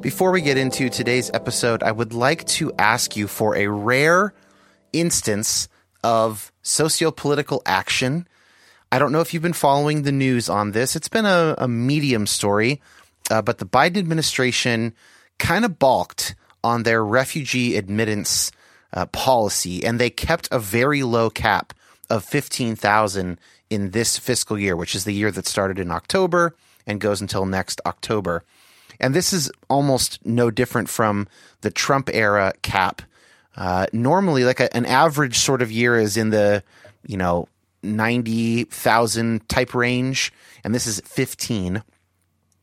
Before 0.00 0.30
we 0.30 0.40
get 0.40 0.58
into 0.58 0.88
today's 0.88 1.30
episode, 1.32 1.82
I 1.82 1.90
would 1.90 2.12
like 2.12 2.46
to 2.46 2.72
ask 2.78 3.16
you 3.16 3.26
for 3.26 3.56
a 3.56 3.66
rare 3.66 4.34
instance 4.92 5.68
of 6.04 6.52
socio-political 6.62 7.62
action. 7.66 8.28
I 8.92 8.98
don't 8.98 9.10
know 9.10 9.20
if 9.20 9.32
you've 9.32 9.42
been 9.42 9.52
following 9.52 10.02
the 10.02 10.12
news 10.12 10.48
on 10.48 10.72
this. 10.72 10.96
It's 10.96 11.08
been 11.08 11.26
a, 11.26 11.54
a 11.58 11.66
medium 11.66 12.26
story, 12.26 12.80
uh, 13.30 13.42
but 13.42 13.58
the 13.58 13.66
Biden 13.66 13.96
administration 13.96 14.94
kind 15.38 15.64
of 15.64 15.78
balked 15.78 16.36
on 16.62 16.82
their 16.82 17.04
refugee 17.04 17.76
admittance 17.76 18.52
uh, 18.92 19.06
policy, 19.06 19.84
and 19.84 19.98
they 19.98 20.10
kept 20.10 20.48
a 20.52 20.58
very 20.58 21.02
low 21.02 21.30
cap 21.30 21.72
of 22.10 22.24
15,000 22.24 23.38
in 23.70 23.90
this 23.90 24.18
fiscal 24.18 24.58
year, 24.58 24.76
which 24.76 24.94
is 24.94 25.04
the 25.04 25.14
year 25.14 25.30
that 25.30 25.46
started 25.46 25.78
in 25.78 25.90
October 25.90 26.54
and 26.86 27.00
goes 27.00 27.20
until 27.20 27.46
next 27.46 27.80
October. 27.86 28.44
And 29.00 29.14
this 29.14 29.32
is 29.32 29.50
almost 29.68 30.24
no 30.24 30.50
different 30.50 30.88
from 30.88 31.28
the 31.60 31.70
Trump 31.70 32.10
era 32.12 32.52
cap. 32.62 33.02
Uh, 33.56 33.86
normally, 33.92 34.44
like 34.44 34.60
a, 34.60 34.74
an 34.76 34.86
average 34.86 35.38
sort 35.38 35.62
of 35.62 35.72
year 35.72 35.98
is 35.98 36.16
in 36.16 36.30
the, 36.30 36.62
you 37.06 37.16
know, 37.16 37.48
90,000 37.82 39.48
type 39.48 39.74
range, 39.74 40.32
and 40.64 40.74
this 40.74 40.86
is 40.86 41.00
15. 41.00 41.82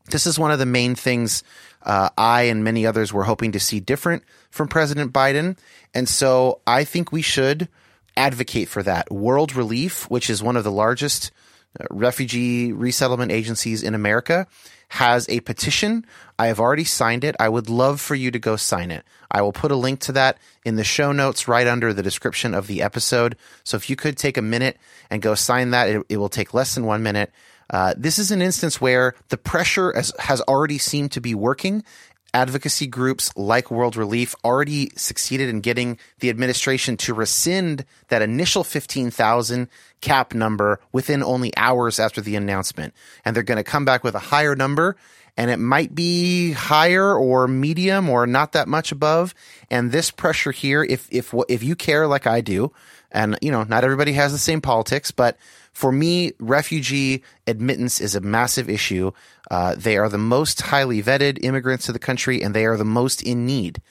This 0.10 0.28
is 0.28 0.38
one 0.38 0.52
of 0.52 0.60
the 0.60 0.66
main 0.66 0.96
things 0.96 1.44
uh, 1.84 2.10
I 2.18 2.44
and 2.44 2.64
many 2.64 2.86
others 2.86 3.14
were 3.14 3.24
hoping 3.24 3.52
to 3.54 3.60
see 3.60 3.80
different 3.80 4.24
from 4.50 4.68
President 4.68 5.14
Biden. 5.14 5.58
And 5.94 6.08
so 6.08 6.62
I 6.66 6.84
think 6.84 7.12
we 7.12 7.22
should 7.22 7.68
advocate 8.16 8.70
for 8.70 8.84
that. 8.84 9.12
World 9.12 9.56
Relief, 9.56 10.10
which 10.10 10.30
is 10.30 10.44
one 10.44 10.58
of 10.58 10.64
the 10.64 10.72
largest 10.72 11.32
uh, 11.80 11.86
refugee 11.90 12.72
resettlement 12.72 13.32
agencies 13.32 13.84
in 13.84 13.96
America, 13.96 14.48
has 14.94 15.28
a 15.28 15.40
petition. 15.40 16.06
I 16.38 16.48
have 16.48 16.60
already 16.60 16.84
signed 16.84 17.24
it. 17.24 17.36
I 17.40 17.50
would 17.50 17.68
love 17.68 18.00
for 18.00 18.14
you 18.14 18.30
to 18.30 18.38
go 18.38 18.56
sign 18.56 18.92
it. 18.92 19.04
I 19.32 19.42
will 19.42 19.52
put 19.52 19.72
a 19.72 19.76
link 19.76 20.02
to 20.02 20.12
that 20.12 20.38
in 20.64 20.76
the 20.76 20.84
show 20.84 21.12
notes 21.12 21.48
right 21.48 21.66
under 21.66 21.94
the 21.94 22.04
description 22.04 22.54
of 22.54 22.68
the 22.68 22.84
episode. 22.84 23.36
So 23.64 23.76
if 23.76 23.90
you 23.90 23.96
could 23.96 24.18
take 24.18 24.38
a 24.38 24.42
minute 24.44 24.78
and 25.10 25.20
go 25.20 25.34
sign 25.34 25.72
that, 25.72 25.90
it, 25.90 26.06
it 26.10 26.18
will 26.18 26.30
take 26.30 26.54
less 26.54 26.76
than 26.76 26.86
one 26.86 27.02
minute. 27.02 27.32
Uh, 27.72 27.96
this 27.98 28.20
is 28.20 28.30
an 28.30 28.44
instance 28.44 28.80
where 28.80 29.16
the 29.30 29.38
pressure 29.38 29.92
has, 29.94 30.14
has 30.20 30.42
already 30.42 30.78
seemed 30.78 31.12
to 31.14 31.22
be 31.22 31.34
working. 31.34 31.84
Advocacy 32.34 32.88
groups 32.88 33.32
like 33.36 33.70
World 33.70 33.96
Relief 33.96 34.34
already 34.44 34.92
succeeded 34.96 35.50
in 35.50 35.62
getting 35.62 36.00
the 36.20 36.30
administration 36.30 36.98
to 36.98 37.14
rescind 37.14 37.86
that 38.08 38.22
initial 38.22 38.64
15,000 38.64 39.68
cap 40.02 40.34
number 40.34 40.80
within 40.92 41.22
only 41.24 41.56
hours 41.58 42.00
after 42.00 42.22
the 42.22 42.36
announcement. 42.36 42.94
And 43.24 43.36
they're 43.36 43.44
going 43.44 43.58
to 43.58 43.64
come 43.64 43.86
back 43.86 44.04
with 44.04 44.16
a 44.16 44.20
higher 44.20 44.56
number. 44.56 44.96
and 45.36 45.50
it 45.50 45.58
might 45.58 45.96
be 45.96 46.52
higher 46.52 47.16
or 47.16 47.48
medium 47.48 48.10
or 48.10 48.28
not 48.28 48.52
that 48.52 48.68
much 48.68 48.92
above. 48.92 49.34
And 49.70 49.92
this 49.92 50.12
pressure 50.12 50.52
here, 50.52 50.84
if 50.84 51.08
if 51.12 51.34
if 51.50 51.64
you 51.64 51.76
care 51.76 52.08
like 52.08 52.28
I 52.28 52.42
do, 52.42 52.72
and 53.12 53.38
you 53.42 53.52
know, 53.52 53.64
not 53.64 53.84
everybody 53.84 54.14
has 54.14 54.32
the 54.32 54.38
same 54.38 54.62
politics, 54.62 55.12
but 55.12 55.38
for 55.74 55.92
me, 55.92 56.34
refugee 56.40 57.24
admittance 57.48 58.00
is 58.00 58.16
a 58.16 58.22
massive 58.22 58.70
issue. 58.70 59.12
Uh, 59.50 59.76
they 59.76 59.98
are 59.98 60.08
the 60.08 60.20
most 60.20 60.62
highly 60.62 61.02
vetted 61.02 61.44
immigrants 61.44 61.88
to 61.88 61.92
the 61.92 62.00
country, 62.00 62.42
and 62.42 62.54
they 62.54 62.66
are 62.66 62.78
the 62.78 62.86
most 62.86 63.24
in 63.24 63.46
need. 63.46 63.82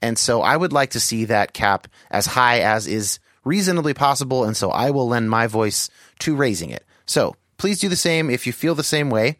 And 0.00 0.18
so, 0.18 0.42
I 0.42 0.56
would 0.56 0.72
like 0.72 0.90
to 0.90 1.00
see 1.00 1.24
that 1.26 1.52
cap 1.52 1.88
as 2.10 2.26
high 2.26 2.60
as 2.60 2.86
is 2.86 3.18
reasonably 3.44 3.92
possible. 3.92 4.44
And 4.44 4.56
so, 4.56 4.70
I 4.70 4.90
will 4.90 5.08
lend 5.08 5.30
my 5.30 5.48
voice 5.48 5.90
to 6.20 6.36
raising 6.36 6.70
it. 6.70 6.84
So, 7.06 7.36
please 7.58 7.80
do 7.80 7.88
the 7.88 7.96
same 7.96 8.30
if 8.30 8.46
you 8.46 8.52
feel 8.52 8.74
the 8.74 8.84
same 8.84 9.10
way. 9.10 9.38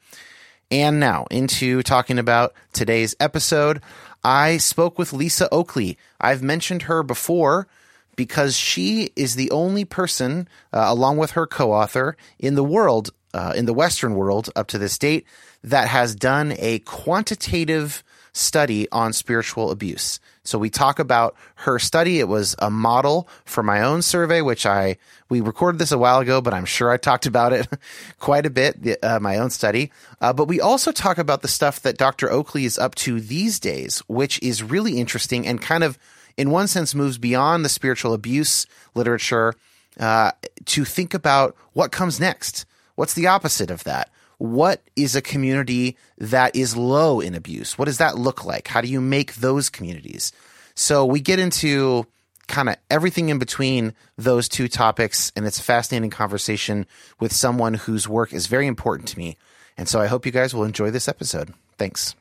And 0.70 0.98
now 0.98 1.26
into 1.30 1.82
talking 1.82 2.18
about 2.18 2.54
today's 2.72 3.14
episode. 3.20 3.80
I 4.24 4.56
spoke 4.56 4.98
with 4.98 5.12
Lisa 5.12 5.48
Oakley. 5.52 5.98
I've 6.20 6.42
mentioned 6.42 6.82
her 6.82 7.02
before 7.02 7.68
because 8.16 8.56
she 8.56 9.10
is 9.16 9.34
the 9.34 9.50
only 9.50 9.84
person, 9.84 10.48
uh, 10.72 10.84
along 10.86 11.16
with 11.16 11.32
her 11.32 11.46
co 11.46 11.72
author, 11.72 12.16
in 12.38 12.54
the 12.54 12.64
world, 12.64 13.10
uh, 13.34 13.52
in 13.56 13.66
the 13.66 13.74
Western 13.74 14.14
world 14.14 14.50
up 14.54 14.68
to 14.68 14.78
this 14.78 14.98
date, 14.98 15.26
that 15.64 15.88
has 15.88 16.14
done 16.14 16.54
a 16.58 16.80
quantitative 16.80 18.02
study 18.32 18.90
on 18.90 19.12
spiritual 19.12 19.70
abuse. 19.70 20.18
So 20.44 20.58
we 20.58 20.70
talk 20.70 20.98
about 20.98 21.36
her 21.56 21.78
study. 21.78 22.18
It 22.18 22.28
was 22.28 22.56
a 22.58 22.70
model 22.70 23.28
for 23.44 23.62
my 23.62 23.82
own 23.82 24.02
survey, 24.02 24.40
which 24.40 24.66
I 24.66 24.96
we 25.28 25.40
recorded 25.40 25.78
this 25.78 25.92
a 25.92 25.98
while 25.98 26.18
ago, 26.18 26.40
but 26.40 26.52
I'm 26.52 26.64
sure 26.64 26.90
I 26.90 26.96
talked 26.96 27.26
about 27.26 27.52
it 27.52 27.68
quite 28.18 28.44
a 28.44 28.50
bit. 28.50 28.82
The, 28.82 28.98
uh, 29.02 29.20
my 29.20 29.36
own 29.38 29.50
study, 29.50 29.92
uh, 30.20 30.32
but 30.32 30.48
we 30.48 30.60
also 30.60 30.92
talk 30.92 31.18
about 31.18 31.42
the 31.42 31.48
stuff 31.48 31.80
that 31.82 31.96
Dr. 31.96 32.30
Oakley 32.30 32.64
is 32.64 32.78
up 32.78 32.94
to 32.96 33.20
these 33.20 33.60
days, 33.60 34.00
which 34.08 34.42
is 34.42 34.62
really 34.62 34.98
interesting 34.98 35.46
and 35.46 35.60
kind 35.60 35.84
of, 35.84 35.98
in 36.36 36.50
one 36.50 36.68
sense, 36.68 36.94
moves 36.94 37.18
beyond 37.18 37.64
the 37.64 37.68
spiritual 37.68 38.14
abuse 38.14 38.66
literature 38.94 39.54
uh, 39.98 40.32
to 40.66 40.84
think 40.84 41.14
about 41.14 41.56
what 41.72 41.92
comes 41.92 42.18
next. 42.20 42.66
What's 42.94 43.14
the 43.14 43.26
opposite 43.26 43.70
of 43.70 43.84
that? 43.84 44.10
what 44.42 44.82
is 44.96 45.14
a 45.14 45.22
community 45.22 45.96
that 46.18 46.56
is 46.56 46.76
low 46.76 47.20
in 47.20 47.36
abuse? 47.36 47.78
What 47.78 47.84
does 47.84 47.98
that 47.98 48.18
look 48.18 48.44
like? 48.44 48.66
How 48.66 48.80
do 48.80 48.88
you 48.88 49.00
make 49.00 49.36
those 49.36 49.70
communities? 49.70 50.32
So 50.74 51.06
we 51.06 51.20
get 51.20 51.38
into 51.38 52.08
kind 52.48 52.68
of 52.68 52.74
everything 52.90 53.28
in 53.28 53.38
between 53.38 53.94
those 54.18 54.48
two 54.48 54.66
topics, 54.66 55.30
and 55.36 55.46
it's 55.46 55.60
a 55.60 55.62
fascinating 55.62 56.10
conversation 56.10 56.86
with 57.20 57.32
someone 57.32 57.74
whose 57.74 58.08
work 58.08 58.32
is 58.32 58.48
very 58.48 58.66
important 58.66 59.08
to 59.10 59.18
me. 59.18 59.36
And 59.78 59.88
so 59.88 60.00
I 60.00 60.08
hope 60.08 60.26
you 60.26 60.32
guys 60.32 60.52
will 60.52 60.64
enjoy 60.64 60.90
this 60.90 61.06
episode. 61.06 61.54
Thanks. 61.78 62.16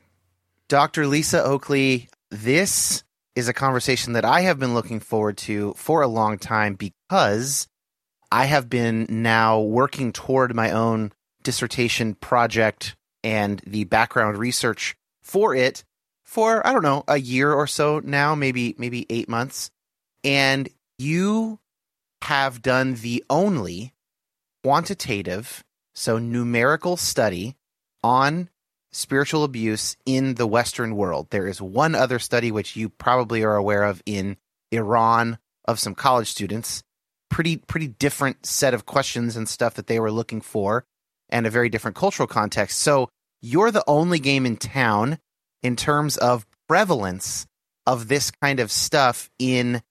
Dr. 0.67 1.07
Lisa 1.07 1.43
Oakley, 1.43 2.07
this 2.29 3.03
is 3.35 3.47
a 3.47 3.53
conversation 3.53 4.13
that 4.13 4.25
I 4.25 4.41
have 4.41 4.59
been 4.59 4.73
looking 4.73 4.99
forward 4.99 5.37
to 5.39 5.73
for 5.77 6.01
a 6.01 6.07
long 6.07 6.37
time 6.37 6.75
because 6.75 7.67
I 8.31 8.45
have 8.45 8.69
been 8.69 9.05
now 9.09 9.59
working 9.59 10.11
toward 10.11 10.55
my 10.55 10.71
own 10.71 11.11
dissertation 11.43 12.15
project 12.15 12.95
and 13.23 13.61
the 13.65 13.85
background 13.85 14.37
research 14.37 14.95
for 15.21 15.55
it 15.55 15.83
for 16.23 16.65
I 16.65 16.71
don't 16.71 16.83
know 16.83 17.03
a 17.09 17.17
year 17.17 17.51
or 17.51 17.67
so 17.67 17.99
now, 18.03 18.35
maybe 18.35 18.73
maybe 18.77 19.05
eight 19.09 19.27
months, 19.27 19.69
and 20.23 20.69
you 20.97 21.59
have 22.21 22.61
done 22.61 22.95
the 22.95 23.23
only 23.29 23.93
quantitative, 24.63 25.63
so 25.93 26.17
numerical 26.17 26.95
study 26.95 27.55
on 28.03 28.49
spiritual 28.91 29.43
abuse 29.43 29.95
in 30.05 30.35
the 30.35 30.47
Western 30.47 30.95
world. 30.95 31.27
There 31.29 31.47
is 31.47 31.61
one 31.61 31.95
other 31.95 32.19
study 32.19 32.51
which 32.51 32.75
you 32.75 32.89
probably 32.89 33.43
are 33.43 33.55
aware 33.55 33.83
of 33.83 34.01
in 34.05 34.37
Iran 34.71 35.37
of 35.65 35.79
some 35.79 35.95
college 35.95 36.29
students. 36.29 36.83
Pretty 37.29 37.57
pretty 37.57 37.87
different 37.87 38.45
set 38.45 38.73
of 38.73 38.85
questions 38.85 39.37
and 39.37 39.47
stuff 39.47 39.75
that 39.75 39.87
they 39.87 39.99
were 39.99 40.11
looking 40.11 40.41
for 40.41 40.85
and 41.29 41.47
a 41.47 41.49
very 41.49 41.69
different 41.69 41.95
cultural 41.95 42.27
context. 42.27 42.79
So 42.79 43.09
you're 43.41 43.71
the 43.71 43.85
only 43.87 44.19
game 44.19 44.45
in 44.45 44.57
town 44.57 45.17
in 45.63 45.75
terms 45.75 46.17
of 46.17 46.45
prevalence 46.67 47.47
of 47.87 48.07
this 48.07 48.31
kind 48.31 48.59
of 48.59 48.71
stuff 48.71 49.29
in 49.39 49.81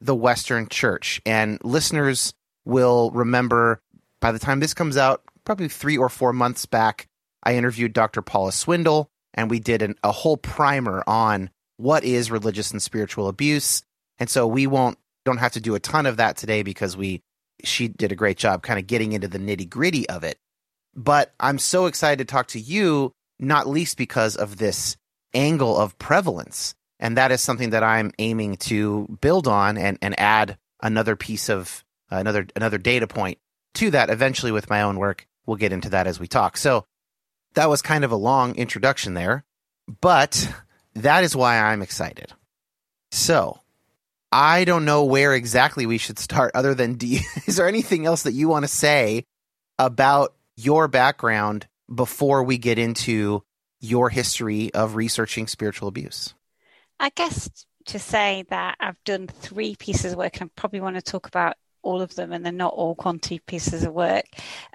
the 0.00 0.14
Western 0.14 0.68
church. 0.68 1.20
And 1.26 1.58
listeners 1.64 2.32
will 2.64 3.10
remember 3.12 3.80
by 4.20 4.32
the 4.32 4.38
time 4.38 4.60
this 4.60 4.74
comes 4.74 4.96
out, 4.96 5.22
probably 5.44 5.68
three 5.68 5.96
or 5.96 6.08
four 6.08 6.32
months 6.32 6.66
back, 6.66 7.06
I 7.42 7.56
interviewed 7.56 7.92
Dr. 7.92 8.22
Paula 8.22 8.52
Swindle 8.52 9.10
and 9.34 9.50
we 9.50 9.60
did 9.60 9.82
an, 9.82 9.96
a 10.02 10.12
whole 10.12 10.36
primer 10.36 11.02
on 11.06 11.50
what 11.76 12.04
is 12.04 12.30
religious 12.30 12.70
and 12.70 12.82
spiritual 12.82 13.28
abuse. 13.28 13.82
And 14.18 14.28
so 14.28 14.46
we 14.46 14.66
won't 14.66 14.98
don't 15.24 15.38
have 15.38 15.52
to 15.52 15.60
do 15.60 15.74
a 15.74 15.80
ton 15.80 16.06
of 16.06 16.16
that 16.16 16.36
today 16.36 16.62
because 16.62 16.96
we 16.96 17.22
she 17.64 17.88
did 17.88 18.12
a 18.12 18.16
great 18.16 18.38
job 18.38 18.62
kind 18.62 18.78
of 18.78 18.86
getting 18.86 19.12
into 19.12 19.28
the 19.28 19.38
nitty 19.38 19.68
gritty 19.68 20.08
of 20.08 20.24
it. 20.24 20.38
But 20.94 21.32
I'm 21.38 21.58
so 21.58 21.86
excited 21.86 22.26
to 22.26 22.30
talk 22.30 22.48
to 22.48 22.60
you, 22.60 23.12
not 23.38 23.68
least 23.68 23.96
because 23.96 24.36
of 24.36 24.56
this 24.56 24.96
angle 25.34 25.76
of 25.76 25.98
prevalence. 25.98 26.74
And 26.98 27.16
that 27.16 27.32
is 27.32 27.40
something 27.40 27.70
that 27.70 27.82
I'm 27.82 28.12
aiming 28.18 28.56
to 28.56 29.18
build 29.20 29.46
on 29.46 29.78
and, 29.78 29.98
and 30.02 30.18
add 30.18 30.58
another 30.82 31.16
piece 31.16 31.48
of 31.48 31.84
uh, 32.10 32.16
another 32.16 32.46
another 32.56 32.78
data 32.78 33.06
point 33.06 33.38
to 33.74 33.90
that 33.92 34.10
eventually 34.10 34.52
with 34.52 34.68
my 34.68 34.82
own 34.82 34.98
work. 34.98 35.26
We'll 35.46 35.56
get 35.56 35.72
into 35.72 35.90
that 35.90 36.06
as 36.06 36.20
we 36.20 36.26
talk. 36.26 36.56
So 36.56 36.84
that 37.54 37.68
was 37.68 37.82
kind 37.82 38.04
of 38.04 38.12
a 38.12 38.16
long 38.16 38.54
introduction 38.56 39.14
there, 39.14 39.44
but 40.00 40.52
that 40.94 41.24
is 41.24 41.36
why 41.36 41.58
I'm 41.58 41.82
excited. 41.82 42.32
So 43.10 43.60
I 44.32 44.64
don't 44.64 44.84
know 44.84 45.04
where 45.04 45.34
exactly 45.34 45.86
we 45.86 45.98
should 45.98 46.18
start 46.18 46.52
other 46.54 46.74
than 46.74 46.94
do 46.94 47.06
you, 47.06 47.20
is 47.46 47.56
there 47.56 47.68
anything 47.68 48.06
else 48.06 48.22
that 48.22 48.32
you 48.32 48.48
want 48.48 48.64
to 48.64 48.68
say 48.68 49.24
about 49.78 50.34
your 50.56 50.88
background 50.88 51.66
before 51.92 52.42
we 52.44 52.58
get 52.58 52.78
into 52.78 53.42
your 53.80 54.10
history 54.10 54.72
of 54.74 54.94
researching 54.94 55.46
spiritual 55.46 55.88
abuse? 55.88 56.34
I 57.00 57.10
guess 57.10 57.48
to 57.86 57.98
say 57.98 58.44
that 58.50 58.76
I've 58.78 59.02
done 59.04 59.26
three 59.26 59.74
pieces 59.74 60.12
of 60.12 60.18
work, 60.18 60.40
and 60.40 60.50
I 60.50 60.60
probably 60.60 60.80
want 60.80 60.96
to 60.96 61.02
talk 61.02 61.26
about 61.26 61.56
all 61.82 62.02
of 62.02 62.14
them, 62.14 62.30
and 62.32 62.44
they're 62.44 62.52
not 62.52 62.74
all 62.74 62.94
quantity 62.94 63.38
pieces 63.38 63.84
of 63.84 63.94
work. 63.94 64.26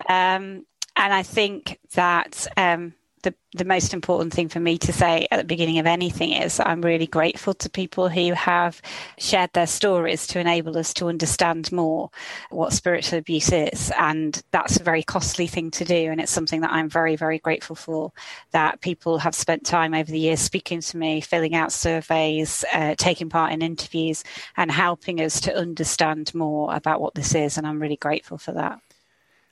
Um, 0.09 0.65
and 0.95 1.13
I 1.13 1.23
think 1.23 1.79
that 1.93 2.47
um, 2.57 2.93
the, 3.25 3.33
the 3.53 3.65
most 3.65 3.93
important 3.93 4.33
thing 4.33 4.47
for 4.49 4.59
me 4.59 4.77
to 4.77 4.93
say 4.93 5.27
at 5.31 5.37
the 5.37 5.43
beginning 5.43 5.79
of 5.79 5.87
anything 5.87 6.31
is 6.31 6.59
I'm 6.59 6.81
really 6.81 7.07
grateful 7.07 7.55
to 7.55 7.69
people 7.69 8.07
who 8.07 8.33
have 8.33 8.81
shared 9.17 9.51
their 9.53 9.67
stories 9.67 10.27
to 10.27 10.39
enable 10.39 10.77
us 10.77 10.93
to 10.95 11.07
understand 11.07 11.71
more 11.71 12.11
what 12.51 12.71
spiritual 12.71 13.17
abuse 13.19 13.51
is. 13.51 13.91
And 13.99 14.41
that's 14.51 14.77
a 14.77 14.83
very 14.83 15.01
costly 15.01 15.47
thing 15.47 15.71
to 15.71 15.83
do. 15.83 16.11
And 16.11 16.21
it's 16.21 16.31
something 16.31 16.61
that 16.61 16.71
I'm 16.71 16.87
very, 16.87 17.15
very 17.15 17.39
grateful 17.39 17.75
for 17.75 18.13
that 18.51 18.81
people 18.81 19.17
have 19.17 19.35
spent 19.35 19.65
time 19.65 19.95
over 19.95 20.11
the 20.11 20.19
years 20.19 20.39
speaking 20.39 20.81
to 20.81 20.97
me, 20.97 21.19
filling 21.19 21.55
out 21.55 21.73
surveys, 21.73 22.63
uh, 22.73 22.93
taking 22.97 23.29
part 23.29 23.51
in 23.51 23.63
interviews, 23.63 24.23
and 24.55 24.71
helping 24.71 25.19
us 25.19 25.41
to 25.41 25.55
understand 25.55 26.33
more 26.35 26.73
about 26.73 27.01
what 27.01 27.15
this 27.15 27.33
is. 27.33 27.57
And 27.57 27.65
I'm 27.65 27.81
really 27.81 27.97
grateful 27.97 28.37
for 28.37 28.51
that. 28.51 28.79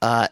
Uh, 0.04 0.28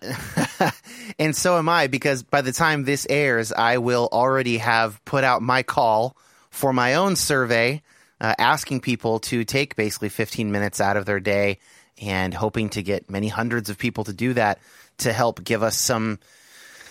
and 1.20 1.34
so 1.34 1.58
am 1.58 1.70
I, 1.70 1.88
because 1.88 2.24
by 2.24 2.42
the 2.42 2.52
time 2.52 2.84
this 2.84 3.08
airs, 3.10 3.54
I 3.54 3.78
will 3.78 4.10
already 4.12 4.58
have 4.58 5.04
put 5.06 5.24
out 5.24 5.42
my 5.42 5.64
call 5.64 6.18
for 6.50 6.74
my 6.74 6.96
own 6.96 7.16
survey, 7.16 7.82
uh, 8.20 8.36
asking 8.38 8.82
people 8.82 9.20
to 9.20 9.46
take 9.46 9.78
basically 9.78 10.10
15 10.10 10.52
minutes 10.52 10.82
out 10.82 10.98
of 10.98 11.06
their 11.06 11.22
day 11.22 11.60
and 12.02 12.34
hoping 12.34 12.68
to 12.72 12.84
get 12.84 13.10
many 13.10 13.30
hundreds 13.30 13.70
of 13.70 13.78
people 13.78 14.04
to 14.04 14.12
do 14.12 14.34
that 14.34 14.60
to 14.98 15.14
help 15.14 15.42
give 15.42 15.64
us 15.64 15.78
some 15.78 16.20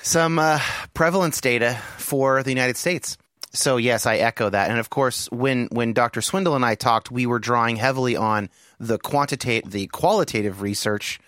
some 0.02 0.38
uh, 0.38 0.58
prevalence 0.94 1.42
data 1.42 1.78
for 1.98 2.42
the 2.42 2.50
United 2.50 2.78
States. 2.78 3.18
So 3.52 3.76
yes, 3.76 4.06
I 4.06 4.16
echo 4.16 4.48
that. 4.48 4.70
And 4.70 4.78
of 4.78 4.88
course, 4.88 5.28
when 5.30 5.68
when 5.70 5.92
Dr. 5.92 6.22
Swindle 6.22 6.56
and 6.56 6.64
I 6.64 6.76
talked, 6.76 7.10
we 7.10 7.26
were 7.26 7.38
drawing 7.38 7.76
heavily 7.76 8.16
on 8.16 8.48
the 8.78 8.96
quantitative, 8.96 9.70
the 9.70 9.86
qualitative 9.88 10.62
research 10.62 11.20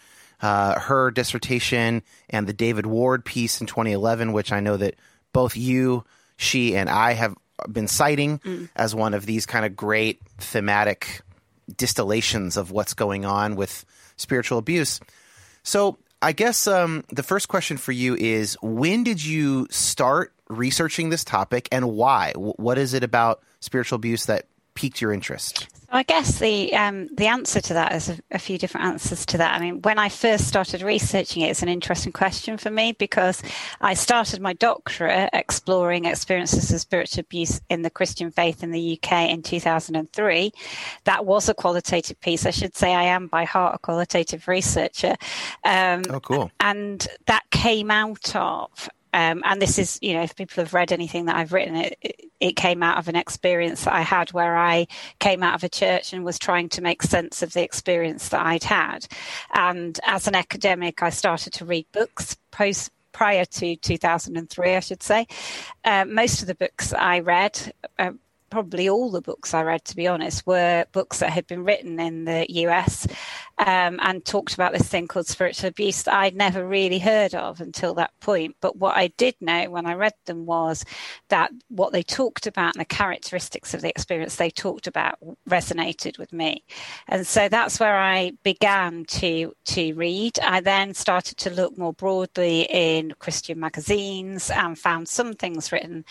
uh, 0.43 0.79
her 0.79 1.11
dissertation 1.11 2.03
and 2.29 2.47
the 2.47 2.53
David 2.53 2.85
Ward 2.85 3.25
piece 3.25 3.61
in 3.61 3.67
2011, 3.67 4.33
which 4.33 4.53
I 4.53 4.61
know 4.61 4.77
that 4.77 4.97
both 5.33 5.57
you, 5.57 6.05
she, 6.37 6.77
and 6.77 6.91
I 6.91 7.13
have 7.13 7.37
been 7.71 7.89
citing 7.89 8.41
mm. 8.41 8.69
as 8.75 8.95
one 8.95 9.15
of 9.15 9.25
these 9.25 9.47
kind 9.47 9.65
of 9.65 9.77
great 9.77 10.21
thematic 10.39 11.23
distillations 11.77 12.57
of 12.57 12.73
what's 12.73 12.95
going 12.95 13.25
on 13.25 13.55
with 13.55 13.85
spiritual 14.17 14.59
abuse. 14.59 15.01
So, 15.63 15.99
I 16.21 16.31
guess 16.31 16.69
um, 16.69 17.03
the 17.11 17.25
first 17.25 17.49
question 17.49 17.77
for 17.77 17.91
you 17.91 18.15
is 18.15 18.57
when 18.63 19.03
did 19.03 19.25
you 19.25 19.67
start 19.71 20.33
researching 20.49 21.09
this 21.09 21.25
topic 21.25 21.69
and 21.73 21.91
why? 21.93 22.33
What 22.37 22.79
is 22.79 22.95
it 22.95 23.03
about 23.03 23.43
spiritual 23.59 23.97
abuse 23.97 24.27
that 24.27 24.47
piqued 24.75 25.01
your 25.01 25.13
interest? 25.13 25.69
I 25.95 26.05
guess 26.05 26.39
the 26.39 26.75
um, 26.75 27.09
the 27.15 27.27
answer 27.27 27.61
to 27.61 27.75
that 27.75 27.95
is 27.95 28.09
a, 28.09 28.19
a, 28.31 28.39
few 28.39 28.57
different 28.57 28.87
answers 28.87 29.27
to 29.27 29.37
that. 29.37 29.55
I 29.55 29.61
mean, 29.61 29.83
when 29.83 29.99
I 29.99 30.09
first 30.09 30.49
started 30.49 30.81
researching 30.81 31.43
it, 31.43 31.51
it's 31.51 31.63
an 31.63 31.69
interesting 31.69 32.13
question 32.13 32.57
for 32.57 32.71
me 32.71 32.93
because 32.93 33.43
I 33.83 33.93
started 33.93 34.41
my 34.41 34.55
doctorate 34.55 35.29
exploring 35.35 36.07
experiences 36.07 36.73
of 36.73 36.81
spiritual 36.81 37.21
abuse 37.21 37.61
in 37.69 37.83
the 37.83 37.91
Christian 37.91 38.31
faith 38.31 38.63
in 38.63 38.71
the 38.71 38.99
UK 38.99 39.29
in 39.29 39.43
2003. 39.43 40.53
That 41.05 41.27
was 41.27 41.51
a 41.51 41.55
qualitative 41.55 42.19
piece. 42.23 42.47
I 42.47 42.53
should 42.53 42.75
say 42.75 42.95
I 42.95 43.03
am 43.03 43.27
by 43.27 43.45
heart 43.45 43.75
a 43.75 43.79
qualitative 43.79 44.49
researcher. 44.49 45.15
Um, 45.63 46.05
oh, 46.09 46.21
cool! 46.21 46.51
And 46.59 47.07
that 47.27 47.43
came 47.51 47.91
out 47.91 48.35
of 48.35 48.89
um, 49.13 49.43
and 49.45 49.61
this 49.61 49.79
is, 49.79 49.99
you 50.01 50.15
know, 50.15 50.23
if 50.23 50.35
people 50.35 50.63
have 50.63 50.75
read 50.75 50.93
anything 50.93 51.27
that 51.27 51.37
I've 51.37 51.53
written, 51.53 51.77
it, 51.77 52.31
it 52.41 52.57
came 52.57 52.83
out 52.83 52.99
of 52.99 53.09
an 53.09 53.17
experience 53.17 53.85
that 53.85 53.95
I 53.95 54.01
had 54.01 54.33
where 54.33 54.57
I 54.57 54.87
came 55.21 55.43
out 55.43 55.55
of 55.55 55.65
a 55.65 55.69
church 55.69 56.13
and 56.13 56.25
was 56.25 56.39
trying 56.39 56.69
to 56.71 56.83
make 56.83 57.03
sense 57.03 57.43
of 57.43 57.53
the 57.53 57.63
experience 57.63 58.31
that 58.31 58.45
I'd 58.45 58.65
had. 58.65 59.07
And 59.53 59.99
as 60.05 60.27
an 60.27 60.35
academic, 60.35 61.03
I 61.03 61.11
started 61.11 61.53
to 61.55 61.65
read 61.65 61.87
books 61.93 62.37
post 62.51 62.91
prior 63.13 63.45
to 63.45 63.77
2003, 63.77 64.75
I 64.75 64.81
should 64.81 65.03
say. 65.03 65.27
Uh, 65.85 66.05
most 66.07 66.41
of 66.41 66.49
the 66.49 66.55
books 66.55 66.93
I 66.93 67.21
read, 67.21 67.73
uh, 67.99 68.13
probably 68.53 68.87
all 68.87 69.11
the 69.11 69.23
books 69.23 69.55
I 69.55 69.63
read, 69.63 69.83
to 69.87 69.97
be 69.97 70.07
honest, 70.07 70.47
were 70.47 70.85
books 70.93 71.21
that 71.21 71.31
had 71.31 71.47
been 71.47 71.65
written 71.65 71.99
in 71.99 72.27
the 72.27 72.45
US 72.67 73.07
um, 73.59 73.99
and 74.03 74.25
talked 74.25 74.53
about 74.55 74.73
this 74.73 74.89
thing 74.89 75.09
called 75.09 75.27
spiritual 75.27 75.69
abuse 75.69 76.03
that 76.03 76.15
I'd 76.15 76.37
never 76.37 76.67
really 76.67 76.99
heard 76.99 77.35
of 77.35 77.61
until 77.63 77.95
that 77.95 78.13
point. 78.21 78.57
But 78.61 78.77
what 78.77 78.97
I 78.97 79.09
did 79.09 79.37
know 79.41 79.71
when 79.71 79.87
I 79.87 79.95
read 79.95 80.13
them 80.27 80.47
was 80.47 80.85
that 81.29 81.51
what 81.69 81.93
they 81.93 82.03
talked 82.03 82.47
about 82.47 82.75
and 82.75 82.81
the 82.81 82.85
characteristics 82.85 83.73
of 83.73 83.81
the 83.81 83.89
experience 83.89 84.37
they 84.37 84.51
talked 84.51 84.87
about 84.87 85.17
resonated 85.49 86.19
with 86.19 86.33
me. 86.33 86.65
And 87.09 87.27
so 87.27 87.49
that's 87.49 87.81
where 87.81 87.97
I 87.97 88.33
began 88.43 89.05
to, 89.07 89.55
to 89.65 89.95
read. 89.95 90.39
I 90.41 90.61
then 90.61 90.93
started 90.93 91.39
to 91.39 91.51
look 91.51 91.79
more 91.79 91.95
broadly 91.95 92.67
in 92.69 93.15
Christian 93.19 93.61
magazines 93.61 94.51
and 94.51 94.79
found 94.79 95.09
some 95.09 95.33
things 95.33 95.73
written 95.73 96.05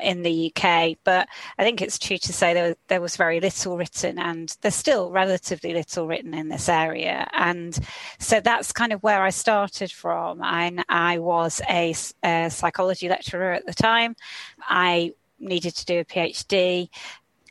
in 0.00 0.22
the 0.22 0.52
UK. 0.54 0.96
But 1.04 1.28
I 1.58 1.64
think 1.64 1.80
true 1.96 2.18
to 2.18 2.32
say 2.32 2.54
there, 2.54 2.74
there 2.88 3.00
was 3.00 3.16
very 3.16 3.38
little 3.38 3.76
written, 3.76 4.18
and 4.18 4.56
there's 4.62 4.74
still 4.74 5.12
relatively 5.12 5.72
little 5.72 6.08
written 6.08 6.34
in 6.34 6.48
this 6.48 6.68
area 6.68 6.88
area. 6.88 7.28
And 7.32 7.78
so 8.18 8.40
that's 8.40 8.72
kind 8.72 8.92
of 8.92 9.02
where 9.02 9.22
I 9.22 9.30
started 9.30 9.92
from. 9.92 10.42
And 10.42 10.84
I 10.88 11.18
was 11.18 11.60
a, 11.68 11.94
a 12.22 12.50
psychology 12.50 13.08
lecturer 13.08 13.52
at 13.52 13.66
the 13.66 13.74
time. 13.74 14.16
I 14.60 15.12
needed 15.38 15.74
to 15.76 15.84
do 15.84 16.00
a 16.00 16.04
PhD. 16.04 16.88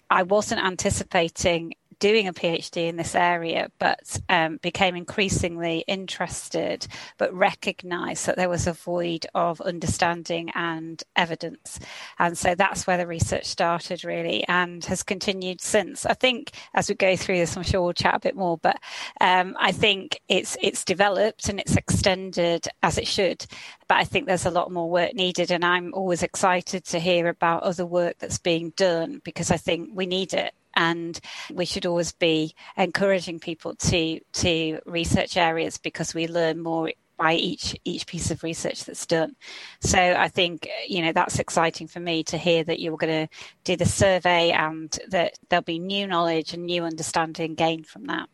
I 0.10 0.24
wasn't 0.24 0.64
anticipating 0.64 1.74
doing 2.00 2.28
a 2.28 2.34
PhD 2.34 2.88
in 2.88 2.96
this 2.96 3.16
area, 3.16 3.70
but 3.80 4.20
um, 4.30 4.58
became 4.58 4.96
increasingly 4.96 5.84
interested, 5.88 6.88
but 7.18 7.34
recognized 7.34 8.26
that 8.26 8.36
there 8.36 8.50
was 8.50 8.68
a 8.68 8.74
void 8.74 9.26
of 9.34 9.60
understanding 9.62 10.50
and 10.56 11.04
evidence. 11.16 11.80
And 12.20 12.38
so 12.38 12.56
that's 12.56 12.86
where 12.86 12.98
the 12.98 13.08
research 13.08 13.46
started, 13.46 14.04
really, 14.04 14.48
and 14.48 14.84
has 14.86 15.04
continued 15.04 15.62
since. 15.62 16.06
I 16.06 16.14
think 16.14 16.52
as 16.74 16.90
we 16.90 16.96
go 16.96 17.16
through 17.16 17.38
this, 17.38 17.56
I'm 17.58 17.64
sure 17.64 17.82
we'll 17.82 17.94
chat 17.94 18.16
a 18.16 18.20
bit 18.20 18.36
more, 18.36 18.58
but 18.58 18.80
um, 19.22 19.56
I 19.60 19.72
think 19.72 20.20
it's 20.28 20.58
it's 20.62 20.86
developed 20.86 21.50
and 21.50 21.60
it's 21.60 21.76
extended 21.76 22.68
as 22.84 22.98
it 22.98 23.08
should. 23.08 23.46
But 23.88 23.98
I 23.98 24.04
think 24.04 24.28
there's 24.28 24.46
a 24.46 24.52
lot 24.52 24.72
more 24.72 24.90
work 24.90 25.14
needed, 25.14 25.52
and 25.52 25.64
I'm 25.66 25.94
always 25.94 26.24
excited 26.24 26.86
to 26.86 27.00
hear 27.00 27.28
about 27.28 27.64
other 27.64 27.86
work 27.86 28.18
that's 28.20 28.38
being 28.38 28.72
done 28.76 29.22
because 29.24 29.50
I 29.52 29.58
think 29.58 29.90
we 29.94 30.06
need 30.06 30.34
it 30.34 30.54
and 30.78 31.20
we 31.52 31.66
should 31.66 31.86
always 31.86 32.14
be 32.14 32.56
encouraging 32.78 33.40
people 33.40 33.76
to 33.76 34.20
to 34.32 34.80
research 34.86 35.36
areas 35.36 35.78
because 35.78 36.14
we 36.14 36.28
learn 36.28 36.62
more 36.62 36.92
by 37.18 37.34
each 37.34 37.76
each 37.84 38.06
piece 38.06 38.30
of 38.30 38.44
research 38.44 38.86
that's 38.86 39.06
done. 39.08 39.36
So 39.82 39.98
I 39.98 40.30
think 40.30 40.70
you 40.88 41.02
know 41.02 41.12
that's 41.12 41.40
exciting 41.40 41.88
for 41.88 42.00
me 42.00 42.24
to 42.26 42.38
hear 42.38 42.64
that 42.64 42.80
you're 42.80 42.96
going 42.96 43.28
to 43.28 43.36
do 43.64 43.76
the 43.76 43.86
survey 43.86 44.52
and 44.52 44.98
that 45.10 45.38
there'll 45.50 45.64
be 45.64 45.80
new 45.80 46.08
knowledge 46.08 46.54
and 46.54 46.66
new 46.66 46.84
understanding 46.84 47.56
gained 47.56 47.88
from 47.88 48.06
that. 48.06 48.30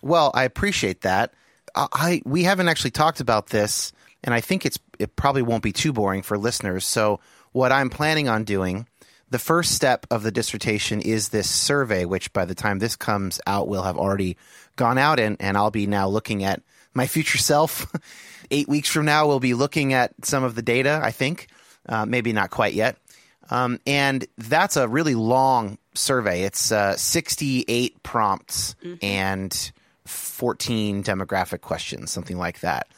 Well, 0.00 0.30
I 0.32 0.44
appreciate 0.44 1.02
that. 1.02 1.34
I 1.74 2.22
we 2.24 2.44
haven't 2.44 2.68
actually 2.68 2.92
talked 2.92 3.20
about 3.20 3.48
this, 3.48 3.92
and 4.22 4.32
I 4.32 4.40
think 4.40 4.64
it's 4.64 4.78
it 5.00 5.16
probably 5.16 5.42
won't 5.42 5.64
be 5.64 5.72
too 5.72 5.92
boring 5.92 6.22
for 6.22 6.38
listeners. 6.38 6.84
So 6.84 7.18
what 7.50 7.72
I'm 7.72 7.90
planning 7.90 8.28
on 8.28 8.44
doing 8.44 8.86
the 9.30 9.38
first 9.38 9.72
step 9.72 10.06
of 10.10 10.22
the 10.22 10.32
dissertation 10.32 11.00
is 11.00 11.28
this 11.28 11.48
survey, 11.48 12.04
which 12.04 12.32
by 12.32 12.44
the 12.44 12.54
time 12.54 12.78
this 12.78 12.96
comes 12.96 13.40
out 13.46 13.68
will 13.68 13.82
have 13.82 13.96
already 13.96 14.36
gone 14.76 14.98
out, 14.98 15.20
and, 15.20 15.36
and 15.40 15.56
I'll 15.56 15.70
be 15.70 15.86
now 15.86 16.08
looking 16.08 16.44
at 16.44 16.62
my 16.94 17.06
future 17.06 17.38
self. 17.38 17.86
Eight 18.50 18.68
weeks 18.68 18.88
from 18.88 19.04
now, 19.04 19.28
we'll 19.28 19.40
be 19.40 19.54
looking 19.54 19.92
at 19.92 20.12
some 20.24 20.42
of 20.42 20.56
the 20.56 20.62
data, 20.62 21.00
I 21.02 21.12
think. 21.12 21.46
Uh, 21.88 22.04
maybe 22.04 22.32
not 22.32 22.50
quite 22.50 22.74
yet. 22.74 22.96
Um, 23.50 23.80
and 23.86 24.26
that's 24.36 24.76
a 24.76 24.88
really 24.88 25.14
long 25.14 25.78
survey. 25.94 26.42
It's 26.42 26.70
uh, 26.70 26.96
68 26.96 28.02
prompts 28.02 28.74
mm-hmm. 28.82 29.04
and 29.04 29.72
14 30.06 31.02
demographic 31.02 31.60
questions, 31.60 32.10
something 32.10 32.36
like 32.36 32.60
that. 32.60 32.88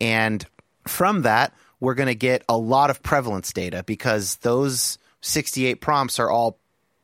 And 0.00 0.44
from 0.86 1.22
that, 1.22 1.52
we're 1.80 1.94
going 1.94 2.08
to 2.08 2.14
get 2.14 2.44
a 2.48 2.56
lot 2.56 2.90
of 2.90 3.02
prevalence 3.02 3.52
data 3.52 3.82
because 3.84 4.36
those 4.36 4.98
68 5.20 5.80
prompts 5.80 6.18
are 6.18 6.30
all 6.30 6.58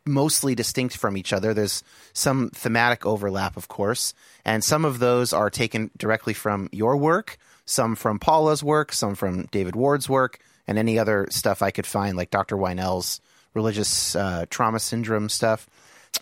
mostly 0.06 0.54
distinct 0.54 0.96
from 0.96 1.16
each 1.16 1.32
other. 1.32 1.52
There's 1.52 1.82
some 2.12 2.50
thematic 2.50 3.04
overlap, 3.04 3.56
of 3.56 3.68
course, 3.68 4.14
and 4.44 4.62
some 4.62 4.84
of 4.84 4.98
those 4.98 5.32
are 5.32 5.50
taken 5.50 5.90
directly 5.96 6.32
from 6.32 6.68
your 6.72 6.96
work, 6.96 7.38
some 7.64 7.96
from 7.96 8.18
Paula's 8.18 8.62
work, 8.62 8.92
some 8.92 9.14
from 9.14 9.46
David 9.46 9.74
Ward's 9.74 10.08
work, 10.08 10.38
and 10.66 10.78
any 10.78 10.98
other 10.98 11.26
stuff 11.30 11.62
I 11.62 11.70
could 11.70 11.86
find, 11.86 12.16
like 12.16 12.30
Dr. 12.30 12.56
Weinell's 12.56 13.20
religious 13.54 14.14
uh, 14.14 14.46
trauma 14.50 14.78
syndrome 14.78 15.28
stuff. 15.28 15.68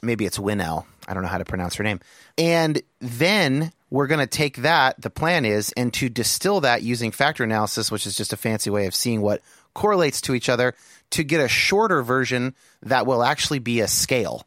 Maybe 0.02 0.24
it's 0.24 0.38
Winell. 0.38 0.86
I 1.06 1.14
don't 1.14 1.22
know 1.22 1.28
how 1.28 1.38
to 1.38 1.44
pronounce 1.44 1.74
her 1.76 1.84
name. 1.84 2.00
And 2.38 2.82
then 3.00 3.72
we're 3.90 4.06
going 4.06 4.20
to 4.20 4.26
take 4.26 4.58
that, 4.58 5.00
the 5.00 5.10
plan 5.10 5.44
is, 5.44 5.72
and 5.76 5.92
to 5.94 6.08
distill 6.08 6.62
that 6.62 6.82
using 6.82 7.10
factor 7.10 7.44
analysis, 7.44 7.90
which 7.90 8.06
is 8.06 8.16
just 8.16 8.32
a 8.32 8.36
fancy 8.36 8.70
way 8.70 8.86
of 8.86 8.94
seeing 8.94 9.20
what 9.20 9.42
correlates 9.74 10.20
to 10.22 10.34
each 10.34 10.48
other 10.48 10.74
to 11.14 11.22
get 11.22 11.40
a 11.40 11.48
shorter 11.48 12.02
version 12.02 12.54
that 12.82 13.06
will 13.06 13.22
actually 13.22 13.60
be 13.60 13.80
a 13.80 13.88
scale 13.88 14.46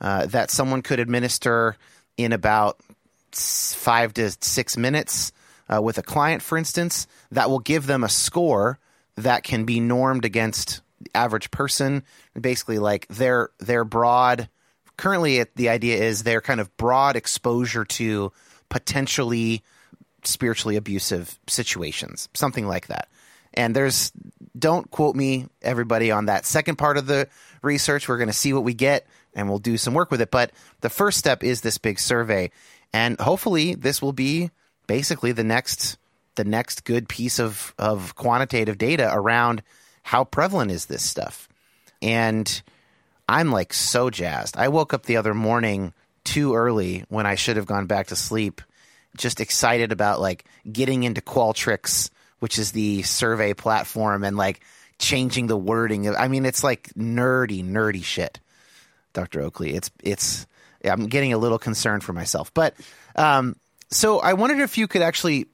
uh, 0.00 0.24
that 0.26 0.50
someone 0.50 0.80
could 0.80 0.98
administer 0.98 1.76
in 2.16 2.32
about 2.32 2.80
five 3.32 4.14
to 4.14 4.30
six 4.40 4.78
minutes 4.78 5.32
uh, 5.68 5.80
with 5.82 5.98
a 5.98 6.02
client, 6.02 6.40
for 6.40 6.56
instance, 6.56 7.06
that 7.32 7.50
will 7.50 7.58
give 7.58 7.86
them 7.86 8.02
a 8.02 8.08
score 8.08 8.78
that 9.16 9.42
can 9.42 9.64
be 9.64 9.78
normed 9.78 10.24
against 10.24 10.80
the 11.00 11.10
average 11.14 11.50
person. 11.50 12.02
Basically, 12.38 12.78
like 12.78 13.06
their 13.08 13.50
their 13.58 13.84
broad. 13.84 14.48
Currently, 14.96 15.38
it, 15.38 15.54
the 15.56 15.68
idea 15.68 16.02
is 16.02 16.22
their 16.22 16.40
kind 16.40 16.60
of 16.60 16.74
broad 16.78 17.16
exposure 17.16 17.84
to 17.84 18.32
potentially 18.70 19.62
spiritually 20.24 20.76
abusive 20.76 21.38
situations, 21.46 22.30
something 22.32 22.66
like 22.66 22.86
that. 22.86 23.08
And 23.52 23.74
there's, 23.74 24.12
don't 24.58 24.90
quote 24.90 25.16
me, 25.16 25.46
everybody, 25.62 26.10
on 26.10 26.26
that 26.26 26.46
second 26.46 26.76
part 26.76 26.96
of 26.96 27.06
the 27.06 27.28
research. 27.62 28.08
We're 28.08 28.18
going 28.18 28.28
to 28.28 28.32
see 28.32 28.52
what 28.52 28.64
we 28.64 28.74
get 28.74 29.06
and 29.34 29.48
we'll 29.48 29.58
do 29.58 29.76
some 29.76 29.94
work 29.94 30.10
with 30.10 30.20
it. 30.20 30.30
But 30.30 30.52
the 30.80 30.90
first 30.90 31.18
step 31.18 31.44
is 31.44 31.60
this 31.60 31.78
big 31.78 31.98
survey. 31.98 32.50
And 32.92 33.20
hopefully, 33.20 33.74
this 33.74 34.00
will 34.00 34.12
be 34.12 34.50
basically 34.86 35.32
the 35.32 35.44
next 35.44 35.98
the 36.36 36.44
next 36.44 36.84
good 36.84 37.08
piece 37.08 37.38
of, 37.40 37.74
of 37.78 38.14
quantitative 38.14 38.76
data 38.78 39.10
around 39.12 39.62
how 40.02 40.22
prevalent 40.22 40.70
is 40.70 40.86
this 40.86 41.02
stuff. 41.02 41.48
And 42.02 42.62
I'm 43.28 43.50
like 43.50 43.72
so 43.72 44.10
jazzed. 44.10 44.56
I 44.56 44.68
woke 44.68 44.94
up 44.94 45.04
the 45.04 45.16
other 45.16 45.34
morning 45.34 45.94
too 46.24 46.54
early 46.54 47.04
when 47.08 47.26
I 47.26 47.34
should 47.34 47.56
have 47.56 47.66
gone 47.66 47.86
back 47.86 48.08
to 48.08 48.16
sleep, 48.16 48.60
just 49.16 49.40
excited 49.40 49.92
about 49.92 50.20
like 50.20 50.44
getting 50.70 51.04
into 51.04 51.20
Qualtrics 51.20 52.10
which 52.38 52.58
is 52.58 52.72
the 52.72 53.02
survey 53.02 53.54
platform, 53.54 54.24
and 54.24 54.36
like 54.36 54.60
changing 54.98 55.46
the 55.46 55.56
wording. 55.56 56.14
I 56.14 56.28
mean, 56.28 56.44
it's 56.44 56.64
like 56.64 56.92
nerdy, 56.94 57.64
nerdy 57.64 58.04
shit, 58.04 58.40
Dr. 59.12 59.40
Oakley. 59.42 59.74
It's 59.74 59.90
it's. 60.02 60.46
I'm 60.84 61.06
getting 61.08 61.32
a 61.32 61.38
little 61.38 61.58
concerned 61.58 62.04
for 62.04 62.12
myself, 62.12 62.52
but 62.54 62.74
um, 63.16 63.56
so 63.90 64.20
I 64.20 64.34
wondered 64.34 64.60
if 64.60 64.78
you 64.78 64.86
could 64.86 65.02
actually 65.02 65.46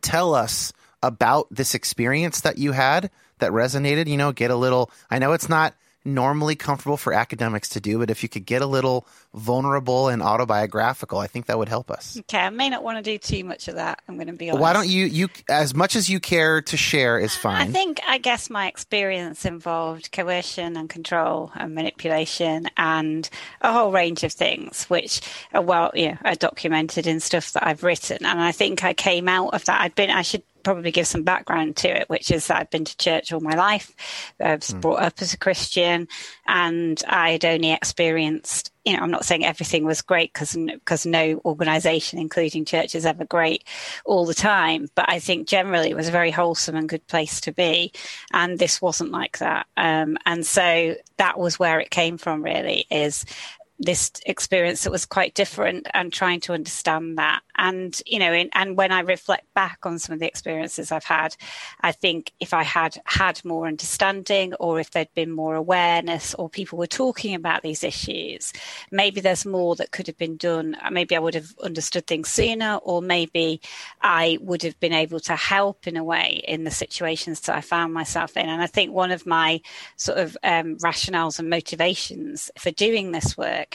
tell 0.00 0.34
us 0.34 0.72
about 1.02 1.46
this 1.50 1.74
experience 1.74 2.40
that 2.40 2.58
you 2.58 2.72
had 2.72 3.10
that 3.38 3.52
resonated. 3.52 4.08
You 4.08 4.16
know, 4.16 4.32
get 4.32 4.50
a 4.50 4.56
little. 4.56 4.90
I 5.10 5.18
know 5.18 5.32
it's 5.32 5.48
not 5.48 5.74
normally 6.04 6.56
comfortable 6.56 6.96
for 6.96 7.12
academics 7.12 7.68
to 7.70 7.80
do, 7.80 7.98
but 7.98 8.10
if 8.10 8.22
you 8.22 8.28
could 8.28 8.46
get 8.46 8.62
a 8.62 8.66
little 8.66 9.06
vulnerable 9.34 10.08
and 10.08 10.22
autobiographical, 10.22 11.18
I 11.18 11.26
think 11.26 11.46
that 11.46 11.58
would 11.58 11.68
help 11.68 11.90
us. 11.90 12.18
Okay, 12.20 12.38
I 12.38 12.50
may 12.50 12.70
not 12.70 12.82
want 12.82 12.98
to 12.98 13.02
do 13.02 13.18
too 13.18 13.44
much 13.44 13.68
of 13.68 13.74
that. 13.74 14.00
I'm 14.08 14.16
going 14.16 14.28
to 14.28 14.32
be 14.32 14.50
honest. 14.50 14.62
Why 14.62 14.72
don't 14.72 14.88
you 14.88 15.06
you 15.06 15.28
as 15.48 15.74
much 15.74 15.96
as 15.96 16.08
you 16.08 16.20
care 16.20 16.62
to 16.62 16.76
share 16.76 17.18
is 17.18 17.34
uh, 17.36 17.40
fine. 17.40 17.68
I 17.68 17.70
think 17.70 18.00
I 18.06 18.18
guess 18.18 18.48
my 18.48 18.66
experience 18.66 19.44
involved 19.44 20.12
coercion 20.12 20.76
and 20.76 20.88
control 20.88 21.52
and 21.54 21.74
manipulation 21.74 22.68
and 22.76 23.28
a 23.60 23.72
whole 23.72 23.92
range 23.92 24.24
of 24.24 24.32
things, 24.32 24.84
which 24.84 25.20
are 25.52 25.62
well, 25.62 25.90
you 25.94 26.10
know, 26.10 26.18
are 26.24 26.34
documented 26.34 27.06
in 27.06 27.20
stuff 27.20 27.52
that 27.52 27.66
I've 27.66 27.82
written. 27.82 28.24
And 28.24 28.40
I 28.40 28.52
think 28.52 28.84
I 28.84 28.94
came 28.94 29.28
out 29.28 29.54
of 29.54 29.64
that. 29.66 29.80
I'd 29.80 29.94
been 29.94 30.10
I 30.10 30.22
should 30.22 30.42
probably 30.62 30.90
give 30.90 31.06
some 31.06 31.22
background 31.22 31.76
to 31.76 31.88
it, 31.88 32.08
which 32.08 32.30
is 32.30 32.46
that 32.46 32.58
I've 32.58 32.70
been 32.70 32.84
to 32.84 32.96
church 32.96 33.32
all 33.32 33.40
my 33.40 33.54
life. 33.54 33.92
I 34.40 34.54
was 34.54 34.70
mm. 34.70 34.80
brought 34.80 35.02
up 35.02 35.20
as 35.20 35.32
a 35.32 35.38
Christian, 35.38 36.08
and 36.46 37.02
I'd 37.06 37.44
only 37.44 37.72
experienced. 37.72 38.72
You 38.84 38.96
know, 38.96 39.02
I'm 39.02 39.10
not 39.10 39.24
saying 39.24 39.44
everything 39.44 39.84
was 39.84 40.00
great 40.00 40.32
because 40.32 40.54
because 40.54 41.04
no 41.04 41.40
organisation, 41.44 42.18
including 42.18 42.64
church, 42.64 42.94
is 42.94 43.06
ever 43.06 43.24
great 43.24 43.64
all 44.04 44.24
the 44.24 44.34
time. 44.34 44.88
But 44.94 45.06
I 45.08 45.18
think 45.18 45.48
generally 45.48 45.90
it 45.90 45.96
was 45.96 46.08
a 46.08 46.12
very 46.12 46.30
wholesome 46.30 46.76
and 46.76 46.88
good 46.88 47.06
place 47.06 47.40
to 47.42 47.52
be, 47.52 47.92
and 48.32 48.58
this 48.58 48.80
wasn't 48.80 49.10
like 49.10 49.38
that. 49.38 49.66
Um, 49.76 50.16
and 50.26 50.46
so 50.46 50.96
that 51.18 51.38
was 51.38 51.58
where 51.58 51.80
it 51.80 51.90
came 51.90 52.18
from. 52.18 52.42
Really, 52.42 52.86
is 52.90 53.24
this 53.78 54.10
experience 54.26 54.84
that 54.84 54.90
was 54.90 55.06
quite 55.06 55.34
different 55.34 55.86
and 55.94 56.12
trying 56.12 56.40
to 56.40 56.52
understand 56.52 57.18
that. 57.18 57.42
And 57.56 58.00
you 58.06 58.18
know 58.18 58.32
in, 58.32 58.48
and 58.54 58.76
when 58.76 58.92
i 58.92 59.00
reflect 59.00 59.52
back 59.54 59.78
on 59.84 59.98
some 59.98 60.14
of 60.14 60.20
the 60.20 60.26
experiences 60.26 60.92
i've 60.92 61.04
had 61.04 61.36
i 61.80 61.92
think 61.92 62.32
if 62.40 62.54
i 62.54 62.62
had 62.62 62.96
had 63.04 63.44
more 63.44 63.66
understanding 63.66 64.54
or 64.54 64.80
if 64.80 64.90
there'd 64.90 65.12
been 65.14 65.30
more 65.30 65.54
awareness 65.54 66.34
or 66.34 66.48
people 66.48 66.78
were 66.78 66.86
talking 66.86 67.34
about 67.34 67.62
these 67.62 67.84
issues 67.84 68.52
maybe 68.90 69.20
there's 69.20 69.44
more 69.44 69.76
that 69.76 69.90
could 69.90 70.06
have 70.06 70.16
been 70.18 70.36
done. 70.36 70.76
Maybe 70.90 71.16
i 71.16 71.18
would 71.18 71.34
have 71.34 71.54
understood 71.62 72.06
things 72.06 72.28
sooner 72.28 72.76
or 72.82 73.02
maybe 73.02 73.60
i 74.02 74.38
would 74.40 74.62
have 74.62 74.78
been 74.80 74.92
able 74.92 75.20
to 75.20 75.36
help 75.36 75.86
in 75.86 75.96
a 75.96 76.04
way 76.04 76.42
in 76.46 76.64
the 76.64 76.70
situations 76.70 77.40
that 77.40 77.56
i 77.56 77.60
found 77.60 77.92
myself 77.92 78.36
in. 78.36 78.48
And 78.48 78.62
i 78.62 78.66
think 78.66 78.92
one 78.92 79.10
of 79.10 79.26
my 79.26 79.60
sort 79.96 80.18
of 80.18 80.36
um, 80.42 80.76
rationales 80.76 81.38
and 81.38 81.50
motivations 81.50 82.50
for 82.58 82.70
doing 82.70 83.12
this 83.12 83.36
work 83.36 83.67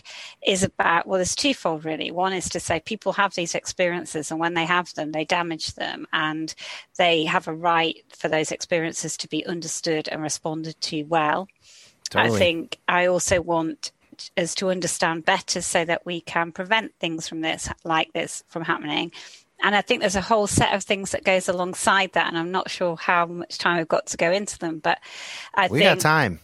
is 0.46 0.64
about 0.64 1.08
well 1.08 1.18
there's 1.18 1.36
twofold 1.36 1.86
really 1.86 2.12
one 2.12 2.34
is 2.34 2.50
to 2.50 2.60
say 2.60 2.80
people 2.80 3.14
have 3.14 3.34
these 3.36 3.56
experiences 3.56 3.84
experiences, 3.94 4.32
and 4.32 4.40
when 4.40 4.54
they 4.54 4.66
have 4.66 4.94
them, 4.94 5.12
they 5.12 5.26
damage 5.26 5.74
them, 5.74 6.08
and 6.14 6.54
they 6.98 7.26
have 7.26 7.48
a 7.48 7.54
right 7.54 8.04
for 8.10 8.28
those 8.28 8.52
experiences 8.52 9.18
to 9.18 9.28
be 9.28 9.46
understood 9.46 10.08
and 10.08 10.22
responded 10.22 10.80
to 10.82 11.04
well. 11.04 11.48
Totally. 12.10 12.36
I 12.36 12.40
think 12.40 12.80
I 12.88 13.06
also 13.08 13.42
want 13.42 13.92
us 14.38 14.54
to 14.56 14.70
understand 14.70 15.26
better 15.26 15.62
so 15.62 15.84
that 15.86 16.06
we 16.06 16.22
can 16.22 16.52
prevent 16.52 16.94
things 17.00 17.28
from 17.28 17.42
this, 17.42 17.68
like 17.84 18.14
this, 18.14 18.44
from 18.48 18.64
happening. 18.64 19.12
And 19.64 19.76
I 19.76 19.82
think 19.82 20.02
there's 20.02 20.16
a 20.16 20.22
whole 20.22 20.48
set 20.48 20.74
of 20.74 20.84
things 20.84 21.12
that 21.12 21.24
goes 21.24 21.48
alongside 21.48 22.14
that, 22.14 22.28
and 22.28 22.38
I'm 22.38 22.52
not 22.52 22.70
sure 22.70 22.96
how 22.96 23.26
much 23.26 23.58
time 23.58 23.78
we've 23.78 23.88
got 23.88 24.08
to 24.08 24.18
go 24.18 24.32
into 24.32 24.60
them, 24.60 24.80
but 24.80 25.00
I 25.56 25.68
we 25.68 25.80
think 25.80 26.00
got 26.00 26.00
time. 26.02 26.40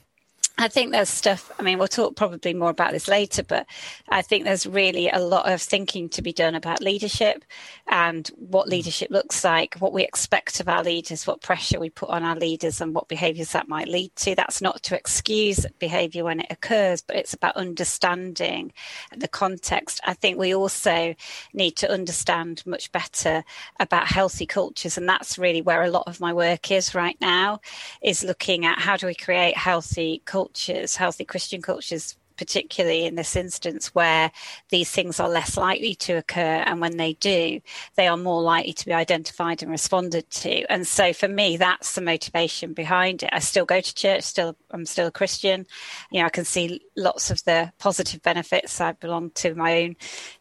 I 0.59 0.67
think 0.67 0.91
there's 0.91 1.07
stuff, 1.07 1.49
I 1.57 1.63
mean, 1.63 1.79
we'll 1.79 1.87
talk 1.87 2.17
probably 2.17 2.53
more 2.53 2.69
about 2.69 2.91
this 2.91 3.07
later, 3.07 3.43
but 3.43 3.65
I 4.09 4.21
think 4.21 4.43
there's 4.43 4.67
really 4.67 5.09
a 5.09 5.17
lot 5.17 5.49
of 5.49 5.61
thinking 5.61 6.09
to 6.09 6.21
be 6.21 6.33
done 6.33 6.53
about 6.53 6.81
leadership 6.81 7.45
and 7.87 8.27
what 8.35 8.67
mm. 8.67 8.71
leadership 8.71 9.09
looks 9.09 9.45
like, 9.45 9.75
what 9.75 9.93
we 9.93 10.03
expect 10.03 10.59
of 10.59 10.67
our 10.67 10.83
leaders, 10.83 11.25
what 11.25 11.41
pressure 11.41 11.79
we 11.79 11.89
put 11.89 12.09
on 12.09 12.23
our 12.23 12.35
leaders, 12.35 12.81
and 12.81 12.93
what 12.93 13.07
behaviors 13.07 13.53
that 13.53 13.69
might 13.69 13.87
lead 13.87 14.13
to. 14.17 14.35
That's 14.35 14.61
not 14.61 14.83
to 14.83 14.97
excuse 14.97 15.65
behavior 15.79 16.25
when 16.25 16.41
it 16.41 16.47
occurs, 16.49 17.01
but 17.01 17.15
it's 17.15 17.33
about 17.33 17.55
understanding 17.55 18.73
the 19.15 19.29
context. 19.29 20.01
I 20.05 20.13
think 20.13 20.37
we 20.37 20.53
also 20.53 21.15
need 21.53 21.77
to 21.77 21.89
understand 21.89 22.63
much 22.65 22.91
better 22.91 23.45
about 23.79 24.07
healthy 24.07 24.45
cultures. 24.45 24.97
And 24.97 25.07
that's 25.07 25.37
really 25.37 25.61
where 25.61 25.83
a 25.83 25.89
lot 25.89 26.03
of 26.07 26.19
my 26.19 26.33
work 26.33 26.69
is 26.69 26.93
right 26.93 27.17
now, 27.21 27.61
is 28.03 28.25
looking 28.25 28.65
at 28.65 28.79
how 28.79 28.97
do 28.97 29.07
we 29.07 29.15
create 29.15 29.55
healthy 29.55 30.21
cultures 30.25 30.48
cultures, 30.49 30.95
healthy 30.95 31.25
Christian 31.25 31.61
cultures, 31.61 32.17
particularly 32.37 33.05
in 33.05 33.15
this 33.15 33.35
instance 33.35 33.93
where 33.93 34.31
these 34.69 34.89
things 34.89 35.19
are 35.19 35.29
less 35.29 35.57
likely 35.57 35.93
to 35.93 36.13
occur. 36.13 36.63
And 36.65 36.79
when 36.79 36.97
they 36.97 37.13
do, 37.13 37.59
they 37.95 38.07
are 38.07 38.17
more 38.17 38.41
likely 38.41 38.73
to 38.73 38.85
be 38.85 38.93
identified 38.93 39.61
and 39.61 39.71
responded 39.71 40.29
to. 40.31 40.63
And 40.71 40.87
so 40.87 41.13
for 41.13 41.27
me, 41.27 41.57
that's 41.57 41.95
the 41.95 42.01
motivation 42.01 42.73
behind 42.73 43.23
it. 43.23 43.29
I 43.31 43.39
still 43.39 43.65
go 43.65 43.81
to 43.81 43.95
church, 43.95 44.23
still, 44.23 44.55
I'm 44.71 44.85
still 44.85 45.07
a 45.07 45.11
Christian. 45.11 45.65
You 46.11 46.21
know, 46.21 46.27
I 46.27 46.29
can 46.29 46.45
see 46.45 46.81
lots 46.95 47.29
of 47.29 47.43
the 47.43 47.71
positive 47.77 48.21
benefits. 48.21 48.81
I 48.81 48.93
belong 48.93 49.31
to 49.31 49.53
my 49.53 49.83
own 49.83 49.95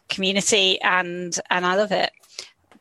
community 0.09 0.81
and, 0.81 1.39
and 1.51 1.67
I 1.67 1.75
love 1.75 1.93
it 1.93 2.11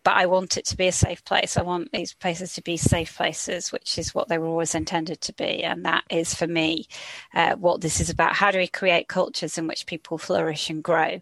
but 0.08 0.16
I 0.16 0.26
want 0.26 0.56
it 0.56 0.64
to 0.68 0.78
be 0.78 0.88
a 0.88 0.94
safe 0.94 1.26
place. 1.26 1.58
I 1.58 1.64
want 1.64 1.92
these 1.92 2.14
places 2.14 2.54
to 2.54 2.62
be 2.62 2.78
safe 2.78 3.18
places, 3.18 3.74
which 3.74 3.98
is 3.98 4.16
what 4.16 4.30
they 4.30 4.38
were 4.38 4.48
always 4.48 4.74
intended 4.74 5.20
to 5.20 5.34
be. 5.34 5.66
And 5.66 5.84
that 5.84 6.06
is 6.10 6.34
for 6.34 6.48
me 6.48 6.88
uh, 7.34 7.56
what 7.56 7.82
this 7.82 8.00
is 8.00 8.10
about. 8.10 8.34
How 8.34 8.50
do 8.50 8.58
we 8.58 8.70
create 8.70 9.10
cultures 9.10 9.58
in 9.58 9.68
which 9.68 9.86
people 9.86 10.18
flourish 10.18 10.70
and 10.70 10.82
grow? 10.82 11.22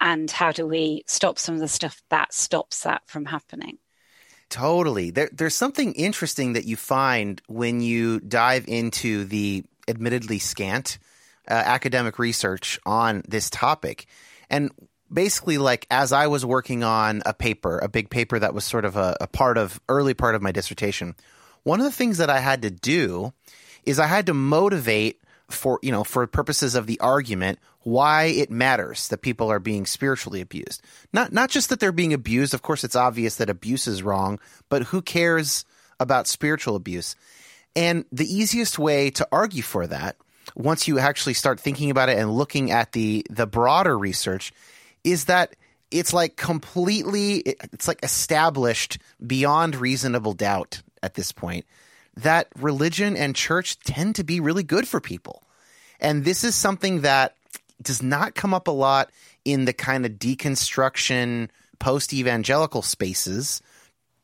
And 0.00 0.30
how 0.30 0.52
do 0.52 0.68
we 0.68 1.02
stop 1.08 1.36
some 1.36 1.56
of 1.56 1.60
the 1.60 1.66
stuff 1.66 2.00
that 2.10 2.32
stops 2.32 2.84
that 2.84 3.02
from 3.06 3.24
happening? 3.24 3.78
Totally. 4.50 5.10
There, 5.10 5.28
there's 5.32 5.56
something 5.56 5.92
interesting 5.94 6.52
that 6.52 6.64
you 6.64 6.76
find 6.76 7.42
when 7.48 7.80
you 7.80 8.20
dive 8.20 8.68
into 8.68 9.24
the 9.24 9.64
admittedly 9.88 10.38
scant 10.38 11.00
uh, 11.50 11.54
academic 11.54 12.20
research 12.20 12.78
on 12.86 13.24
this 13.26 13.50
topic. 13.50 14.06
And 14.48 14.70
basically 15.12 15.58
like 15.58 15.86
as 15.90 16.12
I 16.12 16.26
was 16.26 16.44
working 16.44 16.84
on 16.84 17.22
a 17.26 17.34
paper, 17.34 17.78
a 17.78 17.88
big 17.88 18.10
paper 18.10 18.38
that 18.38 18.54
was 18.54 18.64
sort 18.64 18.84
of 18.84 18.96
a, 18.96 19.16
a, 19.20 19.26
part 19.26 19.58
of 19.58 19.80
early 19.88 20.14
part 20.14 20.34
of 20.34 20.42
my 20.42 20.52
dissertation, 20.52 21.14
one 21.62 21.80
of 21.80 21.84
the 21.84 21.92
things 21.92 22.18
that 22.18 22.30
I 22.30 22.40
had 22.40 22.62
to 22.62 22.70
do 22.70 23.32
is 23.84 23.98
I 23.98 24.06
had 24.06 24.26
to 24.26 24.34
motivate 24.34 25.20
for 25.48 25.78
you 25.82 25.92
know 25.92 26.04
for 26.04 26.26
purposes 26.26 26.74
of 26.74 26.86
the 26.86 26.98
argument 27.00 27.58
why 27.82 28.24
it 28.24 28.50
matters 28.50 29.08
that 29.08 29.18
people 29.18 29.50
are 29.50 29.58
being 29.58 29.86
spiritually 29.86 30.40
abused. 30.40 30.82
Not 31.12 31.32
not 31.32 31.50
just 31.50 31.68
that 31.68 31.80
they're 31.80 31.92
being 31.92 32.12
abused. 32.12 32.54
Of 32.54 32.62
course, 32.62 32.84
it's 32.84 32.96
obvious 32.96 33.36
that 33.36 33.50
abuse 33.50 33.86
is 33.86 34.02
wrong, 34.02 34.38
but 34.68 34.84
who 34.84 35.02
cares 35.02 35.64
about 36.00 36.26
spiritual 36.26 36.76
abuse? 36.76 37.14
And 37.74 38.04
the 38.12 38.26
easiest 38.32 38.78
way 38.78 39.10
to 39.10 39.26
argue 39.32 39.62
for 39.62 39.86
that, 39.86 40.16
once 40.54 40.86
you 40.86 40.98
actually 40.98 41.34
start 41.34 41.58
thinking 41.58 41.90
about 41.90 42.08
it 42.08 42.18
and 42.18 42.32
looking 42.32 42.70
at 42.70 42.92
the 42.92 43.26
the 43.30 43.46
broader 43.46 43.98
research, 43.98 44.52
is 45.04 45.26
that 45.26 45.56
it's 45.90 46.12
like 46.12 46.36
completely 46.36 47.38
it's 47.38 47.86
like 47.86 48.02
established 48.02 48.98
beyond 49.24 49.76
reasonable 49.76 50.32
doubt 50.32 50.82
at 51.02 51.14
this 51.14 51.32
point 51.32 51.66
that 52.16 52.48
religion 52.58 53.16
and 53.16 53.34
church 53.34 53.78
tend 53.80 54.16
to 54.16 54.24
be 54.24 54.40
really 54.40 54.62
good 54.62 54.86
for 54.86 55.00
people. 55.00 55.42
And 56.00 56.24
this 56.24 56.44
is 56.44 56.54
something 56.54 57.02
that 57.02 57.36
does 57.80 58.02
not 58.02 58.34
come 58.34 58.54
up 58.54 58.68
a 58.68 58.72
lot 58.72 59.10
in 59.44 59.64
the 59.64 59.72
kind 59.72 60.04
of 60.04 60.12
deconstruction 60.12 61.48
post 61.78 62.12
evangelical 62.12 62.82
spaces 62.82 63.62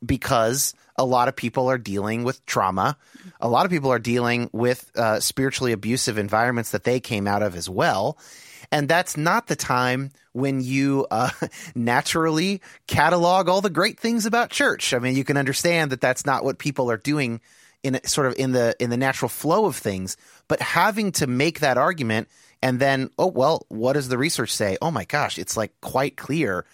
because 0.05 0.75
a 0.97 1.05
lot 1.05 1.29
of 1.29 1.37
people 1.37 1.69
are 1.69 1.79
dealing 1.79 2.25
with 2.25 2.45
trauma. 2.47 2.97
A 3.41 3.49
lot 3.49 3.65
of 3.65 3.71
people 3.71 3.91
are 3.91 3.99
dealing 3.99 4.51
with 4.53 4.91
uh, 4.97 5.21
spiritually 5.21 5.73
abusive 5.73 6.19
environments 6.19 6.71
that 6.73 6.85
they 6.85 7.01
came 7.01 7.27
out 7.27 7.43
of 7.43 7.57
as 7.57 7.69
well. 7.69 8.19
And 8.71 8.89
that's 8.89 9.17
not 9.17 9.47
the 9.47 9.57
time 9.57 10.11
when 10.33 10.61
you 10.61 11.07
uh, 11.11 11.31
naturally 11.75 12.61
catalog 12.87 13.49
all 13.49 13.61
the 13.61 13.71
great 13.71 13.99
things 13.99 14.27
about 14.27 14.51
church. 14.51 14.93
I 14.93 14.99
mean, 14.99 15.17
you 15.17 15.25
can 15.25 15.37
understand 15.37 15.93
that 15.93 16.01
that's 16.01 16.27
not 16.27 16.45
what 16.45 16.59
people 16.59 16.91
are 16.91 16.97
doing 16.97 17.41
in 17.83 17.99
sort 18.05 18.27
of 18.27 18.35
in 18.37 18.53
the 18.53 18.75
in 18.81 18.91
the 18.91 18.97
natural 18.97 19.29
flow 19.29 19.67
of 19.67 19.77
things, 19.77 20.17
but 20.49 20.61
having 20.61 21.13
to 21.13 21.27
make 21.27 21.61
that 21.61 21.79
argument 21.79 22.29
and 22.63 22.81
then, 22.81 23.11
oh 23.19 23.29
well, 23.29 23.65
what 23.69 23.93
does 23.93 24.09
the 24.09 24.19
research 24.19 24.53
say? 24.53 24.77
Oh 24.83 24.91
my 24.91 25.05
gosh, 25.05 25.39
it's 25.39 25.57
like 25.57 25.73
quite 25.81 26.17
clear. 26.17 26.65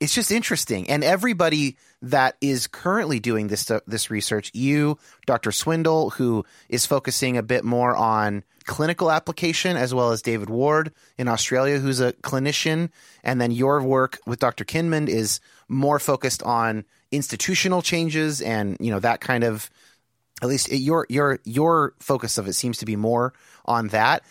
It's 0.00 0.14
just 0.14 0.30
interesting, 0.30 0.90
and 0.90 1.02
everybody 1.02 1.76
that 2.02 2.36
is 2.40 2.66
currently 2.66 3.18
doing 3.18 3.48
this 3.48 3.70
uh, 3.70 3.80
this 3.86 4.10
research, 4.10 4.50
you, 4.52 4.98
Dr. 5.26 5.52
Swindle, 5.52 6.10
who 6.10 6.44
is 6.68 6.84
focusing 6.84 7.36
a 7.36 7.42
bit 7.42 7.64
more 7.64 7.96
on 7.96 8.44
clinical 8.66 9.10
application, 9.10 9.76
as 9.76 9.94
well 9.94 10.10
as 10.10 10.20
David 10.20 10.50
Ward 10.50 10.92
in 11.16 11.28
Australia, 11.28 11.78
who's 11.78 12.00
a 12.00 12.12
clinician. 12.14 12.90
And 13.24 13.40
then 13.40 13.50
your 13.52 13.82
work 13.82 14.18
with 14.26 14.40
Dr. 14.40 14.64
Kinmond 14.64 15.08
is 15.08 15.40
more 15.68 15.98
focused 15.98 16.42
on 16.42 16.84
institutional 17.10 17.80
changes 17.80 18.42
and, 18.42 18.76
you 18.80 18.90
know, 18.90 19.00
that 19.00 19.20
kind 19.20 19.44
of, 19.44 19.70
at 20.42 20.48
least 20.48 20.70
your, 20.70 21.06
your, 21.08 21.38
your 21.44 21.94
focus 22.00 22.38
of 22.38 22.48
it 22.48 22.54
seems 22.54 22.78
to 22.78 22.84
be 22.84 22.96
more 22.96 23.32
on 23.64 23.88
that. 23.88 24.22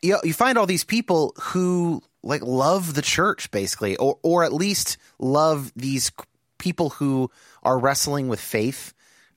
You, 0.00 0.18
you 0.24 0.32
find 0.32 0.58
all 0.58 0.66
these 0.66 0.84
people 0.84 1.34
who 1.40 2.02
like 2.22 2.42
love 2.42 2.94
the 2.94 3.02
church 3.02 3.50
basically, 3.50 3.96
or, 3.96 4.18
or 4.22 4.44
at 4.44 4.52
least 4.52 4.96
love 5.18 5.72
these 5.74 6.12
people 6.58 6.90
who 6.90 7.30
are 7.62 7.78
wrestling 7.78 8.28
with 8.28 8.40
faith. 8.40 8.94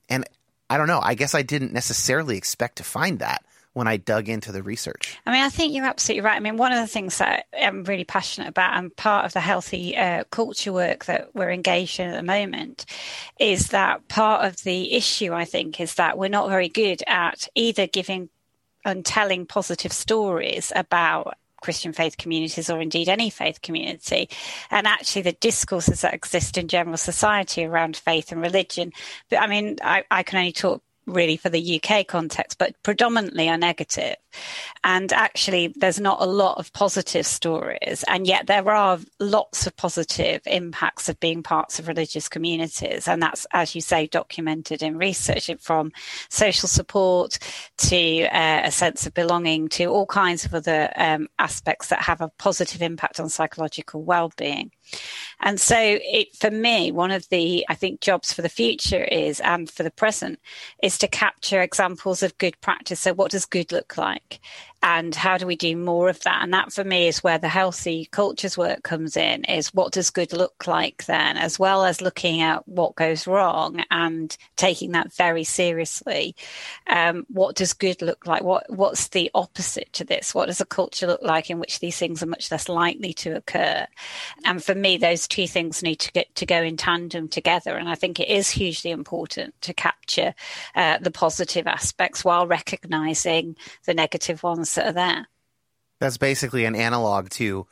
And 0.10 0.26
I 0.70 0.78
don't 0.78 0.88
know, 0.88 1.00
I 1.02 1.16
guess 1.16 1.36
I 1.36 1.42
didn't 1.42 1.74
necessarily 1.74 2.38
expect 2.38 2.78
to 2.78 2.84
find 2.84 3.20
that 3.20 3.44
when 3.74 3.90
I 3.90 3.98
dug 3.98 4.30
into 4.30 4.54
the 4.54 4.64
research. 4.64 5.18
I 5.26 5.32
mean, 5.32 5.44
I 5.44 5.50
think 5.50 5.74
you're 5.74 5.86
absolutely 5.86 6.22
right. 6.22 6.38
I 6.38 6.40
mean, 6.40 6.56
one 6.56 6.72
of 6.72 6.80
the 6.80 6.88
things 6.88 7.18
that 7.18 7.48
I'm 7.62 7.84
really 7.84 8.06
passionate 8.06 8.48
about 8.48 8.78
and 8.78 8.96
part 8.96 9.26
of 9.26 9.34
the 9.34 9.42
healthy 9.42 9.98
uh, 9.98 10.24
culture 10.32 10.72
work 10.72 11.06
that 11.06 11.36
we're 11.36 11.52
engaged 11.52 12.00
in 12.00 12.10
at 12.10 12.16
the 12.16 12.24
moment 12.24 12.86
is 13.38 13.70
that 13.70 14.08
part 14.08 14.46
of 14.46 14.64
the 14.64 14.94
issue, 14.94 15.34
I 15.34 15.44
think, 15.44 15.82
is 15.82 15.96
that 15.96 16.18
we're 16.18 16.30
not 16.30 16.48
very 16.48 16.70
good 16.70 17.04
at 17.06 17.50
either 17.54 17.86
giving 17.86 18.30
and 18.86 19.06
telling 19.06 19.46
positive 19.46 19.92
stories 19.92 20.72
about 20.74 21.36
Christian 21.66 21.94
faith 21.94 22.18
communities 22.18 22.70
or 22.70 22.80
indeed 22.80 23.10
any 23.10 23.32
faith 23.32 23.64
community. 23.64 24.30
And 24.70 24.86
actually, 24.86 25.24
the 25.24 25.32
discourses 25.32 26.02
that 26.02 26.14
exist 26.14 26.60
in 26.60 26.68
general 26.68 26.98
society 26.98 27.66
around 27.66 27.98
faith 27.98 28.32
and 28.32 28.40
religion. 28.40 28.94
But 29.32 29.42
I 29.42 29.48
mean, 29.48 29.78
I, 29.82 30.04
I 30.12 30.22
can 30.22 30.38
only 30.38 30.52
talk 30.52 30.84
really 31.06 31.38
for 31.38 31.50
the 31.50 31.82
UK 31.82 32.08
context, 32.08 32.58
but 32.58 32.82
predominantly 32.84 33.50
are 33.50 33.58
negative. 33.58 34.16
And 34.84 35.12
actually, 35.14 35.74
there's 35.76 36.00
not 36.00 36.22
a 36.22 36.26
lot 36.26 36.58
of 36.58 36.74
positive 36.74 37.26
stories. 37.26 38.04
And 38.08 38.28
yet, 38.28 38.48
there 38.48 38.70
are 38.70 39.00
lots 39.20 39.68
of 39.68 39.76
positive 39.76 40.42
impacts 40.46 41.10
of 41.10 41.20
being 41.20 41.44
parts 41.44 41.80
of 41.80 41.88
religious 41.88 42.28
communities. 42.28 43.08
And 43.08 43.22
that's, 43.22 43.46
as 43.52 43.76
you 43.76 43.82
say, 43.82 44.08
documented 44.08 44.84
in 44.84 44.98
research 44.98 45.50
from 45.60 45.92
social 46.30 46.68
support 46.68 47.40
to 47.78 48.24
uh, 48.24 48.62
a 48.64 48.72
sense 48.72 49.06
of 49.06 49.14
belonging 49.14 49.70
to 49.70 49.86
all 49.86 50.06
kinds 50.06 50.46
of 50.46 50.54
other 50.54 50.92
um, 50.96 51.28
aspects 51.40 51.88
that 51.90 52.02
have 52.02 52.22
a 52.22 52.32
positive 52.38 52.82
impact 52.82 53.20
on 53.20 53.30
psychological 53.30 54.04
well 54.04 54.32
being. 54.38 54.72
And 55.40 55.60
so, 55.60 55.78
it, 55.80 56.36
for 56.36 56.50
me, 56.52 56.92
one 56.92 57.12
of 57.12 57.28
the, 57.30 57.66
I 57.70 57.76
think, 57.76 58.02
jobs 58.02 58.32
for 58.32 58.42
the 58.42 58.50
future 58.50 59.04
is, 59.04 59.40
and 59.42 59.70
for 59.70 59.84
the 59.84 59.92
present, 59.92 60.40
is 60.82 60.98
to 61.00 61.08
capture 61.08 61.62
examples 61.62 62.24
of 62.24 62.38
good 62.38 62.60
practice. 62.62 63.02
So, 63.02 63.14
what 63.14 63.32
does 63.32 63.46
good 63.46 63.72
look 63.72 63.98
like? 63.98 64.40
And 64.86 65.16
how 65.16 65.36
do 65.36 65.48
we 65.48 65.56
do 65.56 65.76
more 65.76 66.10
of 66.10 66.22
that? 66.22 66.44
And 66.44 66.54
that 66.54 66.72
for 66.72 66.84
me 66.84 67.08
is 67.08 67.24
where 67.24 67.40
the 67.40 67.48
healthy 67.48 68.08
cultures 68.12 68.56
work 68.56 68.84
comes 68.84 69.18
in 69.18 69.44
is 69.46 69.74
what 69.74 69.92
does 69.92 70.12
good 70.12 70.32
look 70.32 70.68
like 70.68 71.06
then 71.06 71.38
as 71.38 71.58
well 71.58 71.84
as 71.84 72.02
looking 72.02 72.42
at 72.42 72.68
what 72.68 72.96
goes 72.96 73.26
wrong 73.26 73.84
and 73.90 74.38
taking 74.58 74.92
that 74.92 75.12
very 75.12 75.44
seriously. 75.44 76.36
Um, 76.86 77.26
what 77.30 77.56
does 77.56 77.74
good 77.74 78.04
look 78.04 78.28
like? 78.28 78.44
What 78.44 78.70
what's 78.70 79.08
the 79.08 79.32
opposite 79.34 79.92
to 79.94 80.04
this? 80.04 80.36
What 80.36 80.46
does 80.46 80.62
a 80.62 80.66
culture 80.66 81.08
look 81.08 81.24
like 81.24 81.50
in 81.50 81.58
which 81.58 81.80
these 81.80 81.98
things 81.98 82.22
are 82.22 82.28
much 82.28 82.52
less 82.52 82.70
likely 82.70 83.14
to 83.14 83.32
occur? 83.32 83.88
And 84.46 84.64
for 84.64 84.76
me 84.76 84.98
those 84.98 85.28
two 85.28 85.48
things 85.48 85.82
need 85.82 86.00
to 86.02 86.12
get 86.12 86.36
to 86.36 86.46
go 86.46 86.62
in 86.62 86.78
tandem 86.78 87.28
together. 87.28 87.76
And 87.76 87.90
i 87.90 87.96
think 87.96 88.20
it 88.20 88.30
is 88.30 88.52
hugely 88.52 88.92
important 88.92 89.60
to 89.62 89.74
capture 89.74 90.36
uh, 90.76 91.00
the 91.00 91.10
positive 91.10 91.66
aspects 91.66 92.24
while 92.24 92.46
recognizing 92.46 93.56
the 93.86 93.96
negative 93.96 94.44
ones 94.44 94.75
that 94.76 94.88
are 94.88 94.94
there. 94.94 95.28
That's 96.00 96.18
basically 96.18 96.66
an 96.66 96.76
analog 96.76 97.30
to 97.32 97.68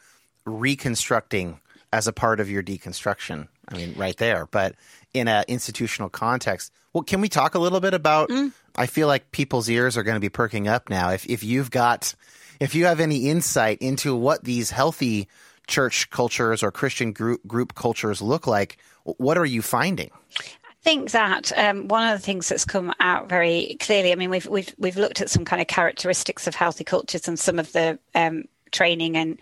reconstructing 0.45 1.59
as 1.91 2.07
a 2.07 2.13
part 2.13 2.39
of 2.39 2.49
your 2.49 2.63
deconstruction. 2.63 3.47
I 3.67 3.77
mean, 3.77 3.93
right 3.95 4.17
there. 4.17 4.47
But 4.47 4.75
in 5.13 5.27
an 5.27 5.45
institutional 5.47 6.09
context, 6.09 6.71
well, 6.91 7.03
can 7.03 7.21
we 7.21 7.29
talk 7.29 7.55
a 7.55 7.59
little 7.59 7.79
bit 7.79 7.93
about? 7.93 8.29
Mm. 8.29 8.51
I 8.75 8.87
feel 8.87 9.07
like 9.07 9.31
people's 9.31 9.69
ears 9.69 9.95
are 9.97 10.03
going 10.03 10.15
to 10.15 10.21
be 10.21 10.29
perking 10.29 10.67
up 10.67 10.89
now. 10.89 11.09
If 11.11 11.25
if 11.29 11.43
you've 11.43 11.71
got, 11.71 12.15
if 12.59 12.75
you 12.75 12.85
have 12.85 12.99
any 12.99 13.29
insight 13.29 13.79
into 13.81 14.15
what 14.15 14.43
these 14.43 14.71
healthy 14.71 15.27
church 15.67 16.09
cultures 16.09 16.63
or 16.63 16.71
Christian 16.71 17.13
group 17.13 17.45
group 17.47 17.75
cultures 17.75 18.21
look 18.21 18.47
like, 18.47 18.77
what 19.03 19.37
are 19.37 19.45
you 19.45 19.61
finding? 19.61 20.11
Think 20.83 21.11
that 21.11 21.51
um, 21.57 21.87
one 21.87 22.11
of 22.11 22.19
the 22.19 22.25
things 22.25 22.49
that's 22.49 22.65
come 22.65 22.93
out 22.99 23.29
very 23.29 23.77
clearly. 23.79 24.11
I 24.11 24.15
mean, 24.15 24.29
we've 24.29 24.47
we've 24.47 24.73
we've 24.77 24.97
looked 24.97 25.21
at 25.21 25.29
some 25.29 25.45
kind 25.45 25.61
of 25.61 25.67
characteristics 25.67 26.45
of 26.45 26.55
healthy 26.55 26.83
cultures 26.83 27.27
and 27.27 27.39
some 27.39 27.57
of 27.57 27.71
the 27.71 27.97
um, 28.15 28.43
training 28.71 29.15
and 29.15 29.39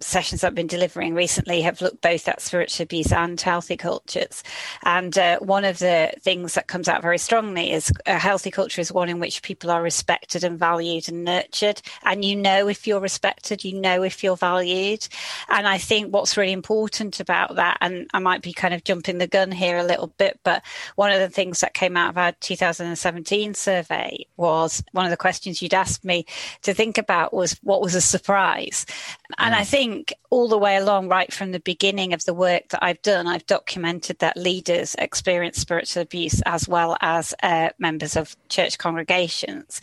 sessions 0.00 0.44
I've 0.44 0.54
been 0.54 0.66
delivering 0.66 1.14
recently 1.14 1.62
have 1.62 1.80
looked 1.80 2.00
both 2.00 2.28
at 2.28 2.40
spiritual 2.40 2.84
abuse 2.84 3.12
and 3.12 3.40
healthy 3.40 3.76
cultures. 3.76 4.42
And 4.84 5.16
uh, 5.16 5.38
one 5.40 5.64
of 5.64 5.78
the 5.78 6.12
things 6.20 6.54
that 6.54 6.68
comes 6.68 6.88
out 6.88 7.02
very 7.02 7.18
strongly 7.18 7.72
is 7.72 7.92
a 8.06 8.18
healthy 8.18 8.50
culture 8.50 8.80
is 8.80 8.92
one 8.92 9.08
in 9.08 9.20
which 9.20 9.42
people 9.42 9.70
are 9.70 9.82
respected 9.82 10.44
and 10.44 10.58
valued 10.58 11.08
and 11.08 11.24
nurtured. 11.24 11.82
And 12.04 12.24
you 12.24 12.36
know 12.36 12.68
if 12.68 12.86
you're 12.86 13.00
respected, 13.00 13.64
you 13.64 13.80
know 13.80 14.02
if 14.02 14.22
you're 14.22 14.36
valued. 14.36 15.06
And 15.48 15.66
I 15.66 15.78
think 15.78 16.12
what's 16.12 16.36
really 16.36 16.52
important 16.52 17.20
about 17.20 17.56
that, 17.56 17.78
and 17.80 18.08
I 18.12 18.18
might 18.18 18.42
be 18.42 18.52
kind 18.52 18.74
of 18.74 18.84
jumping 18.84 19.18
the 19.18 19.26
gun 19.26 19.50
here 19.50 19.78
a 19.78 19.84
little 19.84 20.08
bit, 20.18 20.38
but 20.42 20.62
one 20.96 21.10
of 21.10 21.20
the 21.20 21.28
things 21.28 21.60
that 21.60 21.74
came 21.74 21.96
out 21.96 22.10
of 22.10 22.18
our 22.18 22.32
2017 22.40 23.54
survey 23.54 24.26
was 24.36 24.82
one 24.92 25.04
of 25.04 25.10
the 25.10 25.16
questions 25.16 25.60
you'd 25.60 25.74
asked 25.74 26.04
me 26.04 26.26
to 26.62 26.74
think 26.74 26.98
about 26.98 27.32
was 27.32 27.58
what 27.62 27.80
was 27.80 27.94
a 27.94 28.00
surprise. 28.00 28.86
And 29.38 29.54
I 29.54 29.64
think 29.64 29.87
think 29.88 30.12
all 30.30 30.48
the 30.48 30.58
way 30.58 30.76
along, 30.76 31.08
right 31.08 31.32
from 31.32 31.52
the 31.52 31.60
beginning 31.60 32.12
of 32.12 32.24
the 32.24 32.34
work 32.34 32.68
that 32.68 32.84
I've 32.84 33.00
done, 33.02 33.26
I've 33.26 33.46
documented 33.46 34.18
that 34.18 34.36
leaders 34.36 34.94
experience 34.98 35.58
spiritual 35.58 36.02
abuse 36.02 36.42
as 36.44 36.68
well 36.68 36.96
as 37.00 37.34
uh, 37.42 37.70
members 37.78 38.16
of 38.16 38.36
church 38.48 38.78
congregations, 38.78 39.80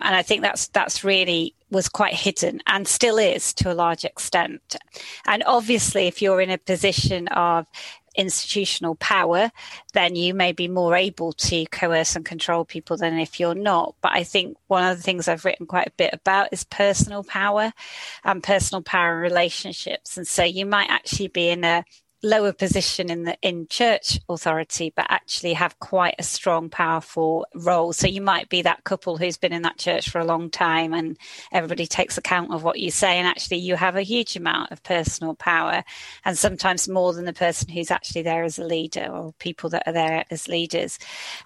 and 0.00 0.14
I 0.14 0.22
think 0.22 0.42
that's 0.42 0.68
that's 0.68 1.04
really 1.04 1.54
was 1.70 1.88
quite 1.88 2.14
hidden 2.14 2.60
and 2.68 2.86
still 2.86 3.18
is 3.18 3.52
to 3.54 3.72
a 3.72 3.74
large 3.74 4.04
extent. 4.04 4.76
And 5.26 5.42
obviously, 5.46 6.06
if 6.06 6.22
you're 6.22 6.40
in 6.40 6.50
a 6.50 6.58
position 6.58 7.26
of 7.28 7.66
institutional 8.16 8.94
power, 8.96 9.50
then 9.92 10.16
you 10.16 10.34
may 10.34 10.52
be 10.52 10.68
more 10.68 10.94
able 10.96 11.32
to 11.32 11.66
coerce 11.66 12.16
and 12.16 12.24
control 12.24 12.64
people 12.64 12.96
than 12.96 13.18
if 13.18 13.38
you're 13.38 13.54
not. 13.54 13.94
But 14.00 14.12
I 14.12 14.24
think 14.24 14.56
one 14.66 14.90
of 14.90 14.96
the 14.96 15.02
things 15.02 15.28
I've 15.28 15.44
written 15.44 15.66
quite 15.66 15.88
a 15.88 15.92
bit 15.96 16.12
about 16.12 16.48
is 16.52 16.64
personal 16.64 17.22
power 17.22 17.72
and 18.24 18.42
personal 18.42 18.82
power 18.82 19.12
and 19.12 19.22
relationships. 19.22 20.16
And 20.16 20.26
so 20.26 20.42
you 20.44 20.66
might 20.66 20.90
actually 20.90 21.28
be 21.28 21.48
in 21.48 21.64
a 21.64 21.84
lower 22.22 22.52
position 22.52 23.10
in 23.10 23.24
the 23.24 23.36
in 23.42 23.66
church 23.68 24.18
authority 24.28 24.92
but 24.94 25.06
actually 25.08 25.52
have 25.52 25.78
quite 25.78 26.14
a 26.18 26.22
strong 26.22 26.68
powerful 26.68 27.46
role. 27.54 27.92
So 27.92 28.06
you 28.06 28.20
might 28.20 28.48
be 28.48 28.62
that 28.62 28.84
couple 28.84 29.16
who's 29.16 29.36
been 29.36 29.52
in 29.52 29.62
that 29.62 29.78
church 29.78 30.08
for 30.08 30.18
a 30.18 30.24
long 30.24 30.50
time 30.50 30.94
and 30.94 31.18
everybody 31.52 31.86
takes 31.86 32.18
account 32.18 32.52
of 32.52 32.62
what 32.62 32.78
you 32.78 32.90
say 32.90 33.18
and 33.18 33.26
actually 33.26 33.58
you 33.58 33.76
have 33.76 33.96
a 33.96 34.02
huge 34.02 34.36
amount 34.36 34.72
of 34.72 34.82
personal 34.82 35.34
power 35.34 35.84
and 36.24 36.38
sometimes 36.38 36.88
more 36.88 37.12
than 37.12 37.26
the 37.26 37.32
person 37.32 37.68
who's 37.68 37.90
actually 37.90 38.22
there 38.22 38.44
as 38.44 38.58
a 38.58 38.64
leader 38.64 39.06
or 39.10 39.32
people 39.38 39.70
that 39.70 39.84
are 39.86 39.92
there 39.92 40.24
as 40.30 40.48
leaders. 40.48 40.98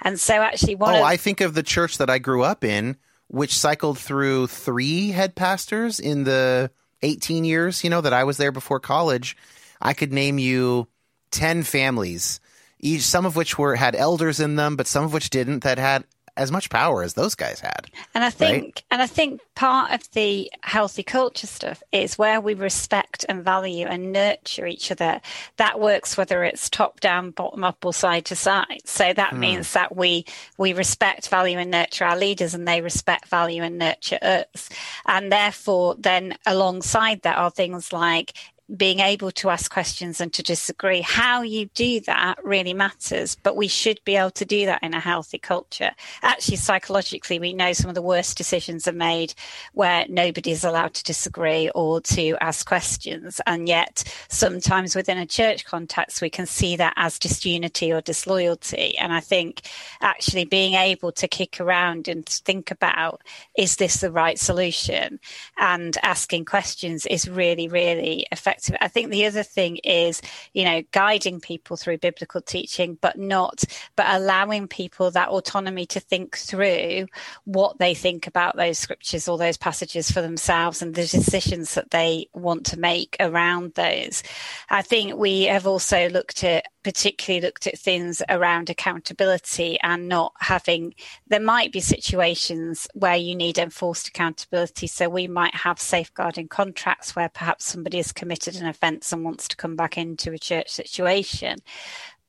And 0.03 0.19
so 0.21 0.35
actually 0.35 0.75
one 0.75 0.95
oh 0.95 0.99
of, 0.99 1.05
i 1.05 1.17
think 1.17 1.41
of 1.41 1.55
the 1.55 1.63
church 1.63 1.99
that 1.99 2.11
i 2.11 2.19
grew 2.19 2.43
up 2.43 2.65
in 2.65 2.97
which 3.29 3.57
cycled 3.57 3.99
through 3.99 4.47
three 4.47 5.11
head 5.11 5.35
pastors 5.35 6.01
in 6.01 6.25
the 6.25 6.71
18 7.03 7.45
years 7.45 7.85
you 7.85 7.91
know 7.91 8.01
that 8.01 8.13
i 8.13 8.25
was 8.25 8.37
there 8.37 8.53
before 8.53 8.81
college 8.81 9.37
I 9.81 9.95
could 9.95 10.13
name 10.13 10.39
you 10.39 10.89
10 11.31 11.63
families, 11.63 12.41
each 12.79 13.03
some 13.03 13.27
of 13.27 13.37
which 13.37 13.59
were 13.59 13.77
had 13.77 13.95
elders 13.95 14.41
in 14.41 14.57
them, 14.57 14.77
but 14.77 14.87
some 14.87 15.05
of 15.05 15.13
which 15.13 15.31
didn't 15.31 15.63
that 15.63 15.79
had 15.79 16.05
as 16.37 16.51
much 16.51 16.71
power 16.71 17.03
as 17.03 17.15
those 17.15 17.35
guys 17.35 17.61
had. 17.61 17.91
And 18.15 18.25
I 18.25 18.31
think 18.31 18.63
right? 18.65 18.83
and 18.91 19.03
I 19.03 19.07
think 19.07 19.41
part 19.55 19.93
of 19.93 20.11
the 20.13 20.51
healthy 20.63 21.03
culture 21.03 21.47
stuff 21.47 21.83
is 21.93 22.17
where 22.17 22.41
we 22.41 22.55
respect 22.55 23.27
and 23.29 23.45
value 23.45 23.87
and 23.87 24.13
nurture 24.13 24.67
each 24.67 24.91
other. 24.91 25.21
That 25.59 25.81
works 25.81 26.17
whether 26.17 26.43
it's 26.45 26.71
top 26.71 27.01
down, 27.01 27.33
bottom 27.33 27.63
up 27.63 27.85
or 27.85 27.93
side 27.93 28.25
to 28.27 28.37
side. 28.37 28.83
So 28.87 29.13
that 29.13 29.35
hmm. 29.35 29.41
means 29.41 29.73
that 29.75 29.95
we 29.95 30.25
we 30.57 30.73
respect, 30.73 31.29
value 31.29 31.59
and 31.59 31.71
nurture 31.71 32.05
our 32.05 32.17
leaders 32.17 32.55
and 32.55 32.67
they 32.67 32.81
respect, 32.81 33.29
value 33.29 33.63
and 33.63 33.79
nurture 33.79 34.19
us. 34.23 34.71
And 35.07 35.31
therefore 35.31 35.97
then 35.99 36.37
alongside 36.47 37.23
that 37.23 37.37
are 37.37 37.51
things 37.51 37.93
like 37.93 38.35
being 38.77 39.01
able 39.01 39.31
to 39.33 39.51
ask 39.51 39.71
questions 39.71 40.21
and 40.21 40.33
to 40.33 40.43
disagree. 40.43 41.01
How 41.01 41.43
you 41.43 41.67
do 41.75 42.01
that 42.01 42.43
really 42.45 42.75
matters, 42.75 43.37
but 43.43 43.57
we 43.57 43.69
should 43.69 44.01
be 44.05 44.17
able 44.17 44.31
to 44.33 44.45
do 44.45 44.67
that 44.67 44.83
in 44.83 44.95
a 44.95 45.01
healthy 45.01 45.39
culture. 45.39 45.91
Actually, 46.23 46.59
psychologically, 46.59 47.39
we 47.39 47.53
know 47.53 47.73
some 47.73 47.89
of 47.89 47.95
the 47.95 48.03
worst 48.03 48.37
decisions 48.37 48.87
are 48.87 48.93
made 48.93 49.35
where 49.73 50.07
nobody 50.09 50.53
is 50.53 50.63
allowed 50.63 50.95
to 50.95 51.05
disagree 51.05 51.71
or 51.75 52.01
to 52.03 52.37
ask 52.41 52.67
questions. 52.67 53.41
And 53.47 53.69
yet, 53.69 54.05
sometimes 54.29 54.95
within 54.95 55.19
a 55.19 55.27
church 55.27 55.65
context, 55.65 56.23
we 56.23 56.31
can 56.31 56.47
see 56.47 56.77
that 56.77 56.95
as 56.97 57.19
disunity 57.19 57.93
or 57.93 58.01
disloyalty. 58.01 58.97
And 58.99 59.13
I 59.13 59.21
think 59.21 59.63
actually 60.01 60.45
being 60.45 60.75
able 60.75 61.11
to 61.13 61.27
kick 61.27 61.61
around 61.61 62.07
and 62.07 62.25
think 62.27 62.71
about, 62.71 63.23
is 63.57 63.77
this 63.77 64.01
the 64.01 64.13
right 64.13 64.39
solution? 64.39 65.19
And 65.59 65.97
asking 66.03 66.45
questions 66.45 67.05
is 67.07 67.29
really, 67.29 67.67
really 67.67 68.27
effective 68.31 68.60
perspective. 68.61 68.85
I 68.85 68.89
think 68.89 69.11
the 69.11 69.27
other 69.27 69.43
thing 69.43 69.77
is, 69.79 70.21
you 70.53 70.65
know, 70.65 70.83
guiding 70.93 71.41
people 71.41 71.77
through 71.77 71.99
biblical 71.99 72.41
teaching, 72.41 72.99
but 73.01 73.19
not, 73.19 73.65
but 73.97 74.07
allowing 74.09 74.69
people 74.69 75.11
that 75.13 75.29
autonomy 75.29 75.87
to 75.87 76.01
think 76.01 76.37
through 76.37 77.07
what 77.45 77.79
they 77.79 77.95
think 77.95 78.27
about 78.27 78.57
those 78.57 78.79
scriptures 78.79 79.29
or 79.29 79.39
those 79.39 79.57
passages 79.57 80.11
for 80.11 80.23
themselves 80.23 80.83
and 80.83 80.95
the 80.95 81.07
decisions 81.07 81.75
that 81.75 81.91
they 81.91 82.27
want 82.33 82.67
to 82.67 82.79
make 82.79 83.17
around 83.21 83.75
those. 83.75 84.23
I 84.69 84.83
think 84.83 85.17
we 85.17 85.45
have 85.45 85.67
also 85.67 86.09
looked 86.09 86.45
at 86.45 86.67
particularly 86.83 87.45
looked 87.45 87.67
at 87.67 87.79
things 87.79 88.23
around 88.31 88.71
accountability 88.71 89.79
and 89.83 90.09
not 90.09 90.33
having 90.39 90.95
there 91.27 91.41
might 91.41 91.73
be 91.73 91.81
situations 91.81 92.89
where 92.95 93.17
you 93.17 93.35
need 93.35 93.59
enforced 93.59 94.09
accountability 94.09 94.87
so 94.87 95.09
we 95.09 95.29
might 95.29 95.55
have 95.55 95.79
safeguarding 95.79 96.49
contracts 96.49 97.15
where 97.15 97.29
perhaps 97.29 97.67
somebody 97.67 97.99
has 97.99 98.13
committed 98.13 98.50
an 98.57 98.67
offence 98.67 99.13
and 99.13 99.25
wants 99.25 99.49
to 99.49 99.57
come 99.57 99.77
back 99.77 99.99
into 99.99 100.33
a 100.33 100.39
church 100.39 100.71
situation 100.71 101.59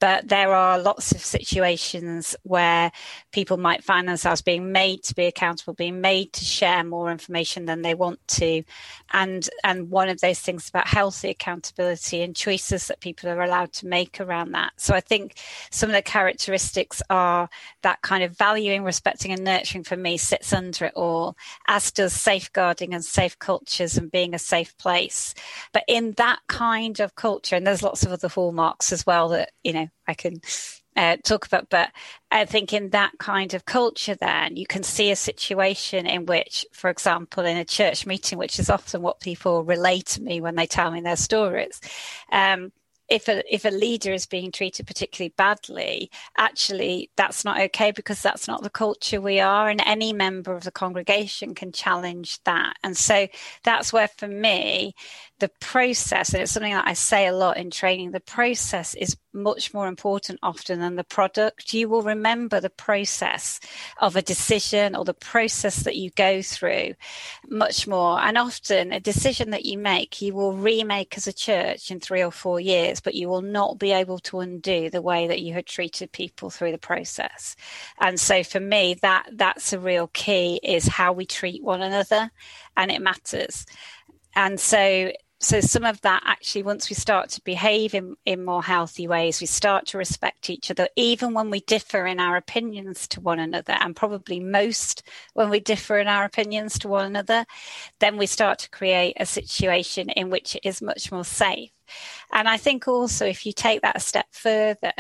but 0.02 0.28
there 0.28 0.52
are 0.52 0.80
lots 0.80 1.12
of 1.12 1.22
situations 1.22 2.36
where 2.42 2.92
people 3.32 3.58
might 3.58 3.84
find 3.84 4.10
themselves 4.10 4.42
being 4.42 4.72
made 4.72 5.04
to 5.04 5.14
be 5.14 5.28
accountable, 5.28 5.76
being 5.76 6.02
made 6.02 6.34
to 6.34 6.44
share 6.44 6.84
more 6.84 7.12
information 7.12 7.66
than 7.66 7.84
they 7.84 7.94
want 7.94 8.20
to. 8.28 8.64
And, 9.14 9.48
and 9.64 9.92
one 9.92 10.10
of 10.10 10.20
those 10.20 10.40
things 10.40 10.68
about 10.68 10.88
healthy 10.88 11.30
accountability 11.30 12.24
and 12.24 12.36
choices 12.36 12.88
that 12.88 13.00
people 13.00 13.30
are 13.30 13.44
allowed 13.44 13.74
to 13.74 13.86
make 13.86 14.20
around 14.20 14.54
that. 14.54 14.74
So 14.78 14.96
I 14.96 15.02
think 15.02 15.36
some 15.70 15.92
of 15.92 15.94
the 15.94 16.02
characteristics 16.02 17.04
are 17.12 17.48
that 17.84 18.02
kind 18.02 18.24
of 18.24 18.36
valuing, 18.36 18.84
respecting, 18.84 19.32
and 19.32 19.44
nurturing 19.44 19.84
for 19.84 19.98
me 19.98 20.18
sits 20.18 20.52
under 20.52 20.86
it 20.86 20.94
all, 20.96 21.38
as 21.68 21.92
does 21.92 22.14
safeguarding 22.14 22.96
and 22.96 23.06
safe 23.06 23.38
cultures 23.38 23.98
and 23.98 24.12
being 24.12 24.34
a 24.34 24.40
safe 24.40 24.76
place. 24.80 25.36
But 25.74 25.84
in 25.88 26.14
that 26.14 26.40
kind 26.48 27.00
of 27.00 27.14
culture, 27.14 27.56
and 27.56 27.68
there's 27.68 27.84
lots 27.84 28.04
of 28.04 28.12
other 28.12 28.30
hallmarks 28.30 28.92
as 28.92 29.06
well 29.06 29.30
that, 29.30 29.52
you 29.64 29.74
know, 29.74 29.91
I 30.08 30.14
can 30.14 30.42
uh, 30.96 31.18
talk 31.24 31.46
about. 31.46 31.70
But 31.70 31.92
I 32.32 32.46
think 32.46 32.74
in 32.74 32.90
that 32.90 33.14
kind 33.20 33.54
of 33.54 33.66
culture, 33.66 34.16
then 34.16 34.58
you 34.58 34.66
can 34.66 34.84
see 34.84 35.12
a 35.12 35.16
situation 35.16 36.06
in 36.06 36.26
which, 36.26 36.66
for 36.74 36.90
example, 36.90 37.46
in 37.46 37.58
a 37.58 37.66
church 37.66 38.06
meeting, 38.06 38.38
which 38.38 38.60
is 38.60 38.70
often 38.70 39.02
what 39.02 39.20
people 39.20 39.64
relate 39.64 40.08
to 40.08 40.22
me 40.22 40.42
when 40.42 40.56
they 40.56 40.68
tell 40.68 40.92
me 40.92 41.02
their 41.02 41.16
stories. 41.16 41.80
Um, 42.32 42.72
if 43.12 43.28
a 43.28 43.44
if 43.54 43.66
a 43.66 43.70
leader 43.70 44.14
is 44.14 44.26
being 44.26 44.52
treated 44.52 44.88
particularly 44.88 45.34
badly, 45.38 46.10
actually 46.38 47.12
that's 47.18 47.44
not 47.44 47.60
okay 47.60 47.92
because 47.92 48.22
that's 48.22 48.48
not 48.48 48.64
the 48.64 48.70
culture 48.70 49.20
we 49.20 49.40
are, 49.40 49.70
and 49.70 49.82
any 49.86 50.14
member 50.14 50.54
of 50.54 50.64
the 50.64 50.72
congregation 50.72 51.54
can 51.54 51.72
challenge 51.72 52.42
that. 52.46 52.76
And 52.84 52.96
so 52.96 53.28
that's 53.64 53.92
where, 53.92 54.08
for 54.08 54.28
me, 54.28 54.96
the 55.40 55.52
process, 55.60 56.34
and 56.34 56.44
it's 56.44 56.52
something 56.52 56.74
that 56.74 56.88
I 56.88 56.94
say 56.94 57.28
a 57.28 57.34
lot 57.34 57.58
in 57.58 57.72
training, 57.72 58.12
the 58.12 58.20
process 58.20 58.94
is 58.94 59.18
much 59.34 59.74
more 59.74 59.88
important 59.88 60.40
often 60.44 60.80
than 60.80 60.96
the 60.96 61.04
product. 61.04 61.74
You 61.74 61.90
will 61.90 62.04
remember 62.04 62.60
the 62.60 62.70
process 62.70 63.60
of 64.00 64.16
a 64.16 64.22
decision 64.22 64.96
or 64.96 65.04
the 65.04 65.14
process 65.14 65.84
that 65.84 65.96
you 65.96 66.12
go 66.12 66.42
through 66.42 66.94
much 67.50 67.88
more. 67.88 68.20
And 68.22 68.38
often 68.38 68.94
a 68.94 69.00
decision 69.00 69.50
that 69.50 69.66
you 69.66 69.78
make, 69.78 70.22
you 70.22 70.34
will 70.34 70.54
remake 70.54 71.18
as 71.18 71.28
a 71.28 71.34
church 71.34 71.92
in 71.92 72.00
three 72.00 72.22
or 72.22 72.32
four 72.32 72.60
years, 72.60 73.01
but 73.02 73.16
you 73.16 73.28
will 73.28 73.42
not 73.42 73.80
be 73.80 73.92
able 73.92 74.20
to 74.20 74.40
undo 74.40 74.90
the 74.90 75.02
way 75.02 75.28
that 75.28 75.42
you 75.42 75.54
had 75.54 75.66
treated 75.66 76.12
people 76.12 76.50
through 76.50 76.72
the 76.72 76.78
process. 76.78 77.56
And 78.00 78.20
so 78.20 78.44
for 78.44 78.60
me, 78.60 78.96
that 79.02 79.30
that's 79.34 79.74
a 79.74 79.80
real 79.80 80.08
key 80.08 80.60
is 80.64 80.88
how 80.88 81.14
we 81.14 81.26
treat 81.26 81.64
one 81.64 81.82
another 81.82 82.32
and 82.78 82.92
it 82.92 83.02
matters. 83.02 83.66
And 84.36 84.60
so 84.60 85.12
so 85.44 85.60
some 85.60 85.84
of 85.84 86.00
that 86.02 86.22
actually 86.24 86.62
once 86.62 86.88
we 86.88 86.94
start 86.94 87.30
to 87.30 87.42
behave 87.42 87.96
in, 87.96 88.16
in 88.26 88.46
more 88.46 88.62
healthy 88.62 89.08
ways 89.08 89.42
we 89.42 89.48
start 89.48 89.88
to 89.88 89.98
respect 89.98 90.52
each 90.52 90.70
other 90.70 90.88
even 90.96 91.34
when 91.34 91.50
we 91.50 91.62
differ 91.62 92.06
in 92.06 92.20
our 92.20 92.38
opinions 92.38 93.08
to 93.08 93.20
one 93.20 93.40
another 93.40 93.76
and 93.82 93.96
probably 93.96 94.40
most 94.40 95.02
when 95.34 95.50
we 95.50 95.60
differ 95.60 95.98
in 95.98 96.08
our 96.08 96.26
opinions 96.26 96.78
to 96.78 96.88
one 96.88 97.08
another 97.08 97.44
then 98.00 98.18
we 98.18 98.28
start 98.28 98.60
to 98.60 98.70
create 98.70 99.18
a 99.20 99.26
situation 99.26 100.10
in 100.12 100.30
which 100.30 100.56
it 100.56 100.62
is 100.64 100.80
much 100.80 101.12
more 101.12 101.26
safe 101.26 101.72
and 102.32 102.48
i 102.48 102.58
think 102.58 102.88
also 102.88 103.26
if 103.26 103.46
you 103.46 103.54
take 103.54 103.82
that 103.82 103.96
a 103.96 104.00
step 104.00 104.28
further 104.32 104.94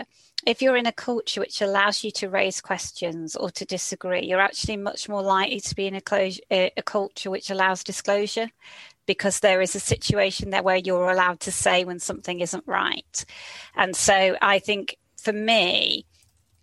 if 0.45 0.62
you're 0.62 0.77
in 0.77 0.88
a 0.88 0.91
culture 0.91 1.39
which 1.39 1.62
allows 1.62 2.04
you 2.04 2.12
to 2.12 2.30
raise 2.30 2.62
questions 2.62 3.36
or 3.36 3.51
to 3.51 3.65
disagree, 3.65 4.25
you're 4.25 4.39
actually 4.39 4.77
much 4.77 5.08
more 5.08 5.21
likely 5.21 5.60
to 5.60 5.75
be 5.75 5.86
in 5.86 5.95
a, 5.95 6.71
a, 6.75 6.82
culture 6.82 7.30
which 7.30 7.51
allows 7.51 7.84
disclosure 7.84 8.49
because 9.06 9.39
there 9.39 9.62
is 9.62 9.75
a 9.75 9.80
situation 9.80 10.49
there 10.49 10.63
where 10.63 10.77
you're 10.77 11.12
allowed 11.12 11.39
to 11.41 11.51
say 11.51 11.84
when 11.84 11.99
something 11.99 12.39
isn't 12.39 12.63
right. 12.65 13.25
And 13.75 13.95
so 13.95 14.36
I 14.41 14.60
think 14.60 14.97
for 15.17 15.34
me, 15.34 16.06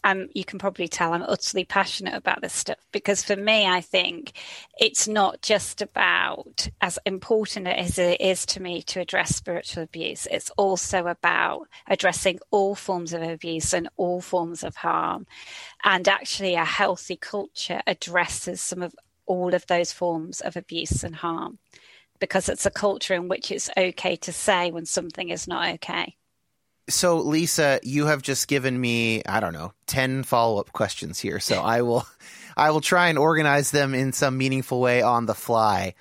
um, 0.05 0.29
you 0.35 0.45
can 0.45 0.59
probably 0.59 0.89
tell 0.89 1.13
I'm 1.13 1.23
utterly 1.23 1.65
passionate 1.65 2.15
about 2.15 2.41
this 2.41 2.53
stuff 2.53 2.79
because 2.93 3.23
for 3.23 3.37
me, 3.37 3.67
I 3.67 3.81
think 3.81 4.33
it's 4.79 5.09
not 5.09 5.43
just 5.43 5.83
about 5.83 6.69
as 6.81 6.99
important 7.05 7.67
as 7.67 7.99
it 7.99 8.21
is 8.21 8.47
to 8.47 8.63
me 8.63 8.83
to 8.83 9.01
address 9.01 9.35
spiritual 9.37 9.83
abuse. 9.83 10.27
It's 10.31 10.51
also 10.57 11.07
about 11.07 11.69
addressing 11.89 12.39
all 12.51 12.75
forms 12.75 13.13
of 13.13 13.23
abuse 13.23 13.73
and 13.73 13.89
all 13.97 14.21
forms 14.21 14.63
of 14.63 14.77
harm. 14.77 15.27
And 15.85 16.07
actually, 16.09 16.55
a 16.55 16.65
healthy 16.65 17.17
culture 17.17 17.83
addresses 17.87 18.61
some 18.61 18.83
of 18.83 18.95
all 19.27 19.55
of 19.55 19.67
those 19.67 19.93
forms 19.93 20.41
of 20.41 20.57
abuse 20.57 21.05
and 21.05 21.17
harm 21.17 21.59
because 22.19 22.49
it's 22.49 22.67
a 22.67 22.71
culture 22.71 23.15
in 23.15 23.29
which 23.29 23.51
it's 23.51 23.71
okay 23.77 24.17
to 24.17 24.33
say 24.33 24.71
when 24.71 24.87
something 24.87 25.29
is 25.29 25.47
not 25.47 25.75
okay. 25.75 26.17
So, 26.89 27.19
Lisa, 27.19 27.81
you 27.83 28.07
have 28.07 28.23
just 28.23 28.49
given 28.49 28.81
me, 28.81 29.23
I 29.25 29.41
don't 29.41 29.53
know, 29.53 29.73
10 29.87 30.23
follow 30.23 30.59
up 30.59 30.73
questions 30.73 31.19
here. 31.19 31.41
So 31.41 31.61
I 31.61 31.83
will. 31.83 32.07
I 32.57 32.73
will 32.73 32.81
try 32.81 33.07
and 33.07 33.19
organize 33.19 33.71
them 33.71 33.95
in 33.95 34.13
some 34.13 34.37
meaningful 34.37 34.81
way 34.81 35.01
on 35.01 35.27
the 35.27 35.35
fly. 35.35 35.95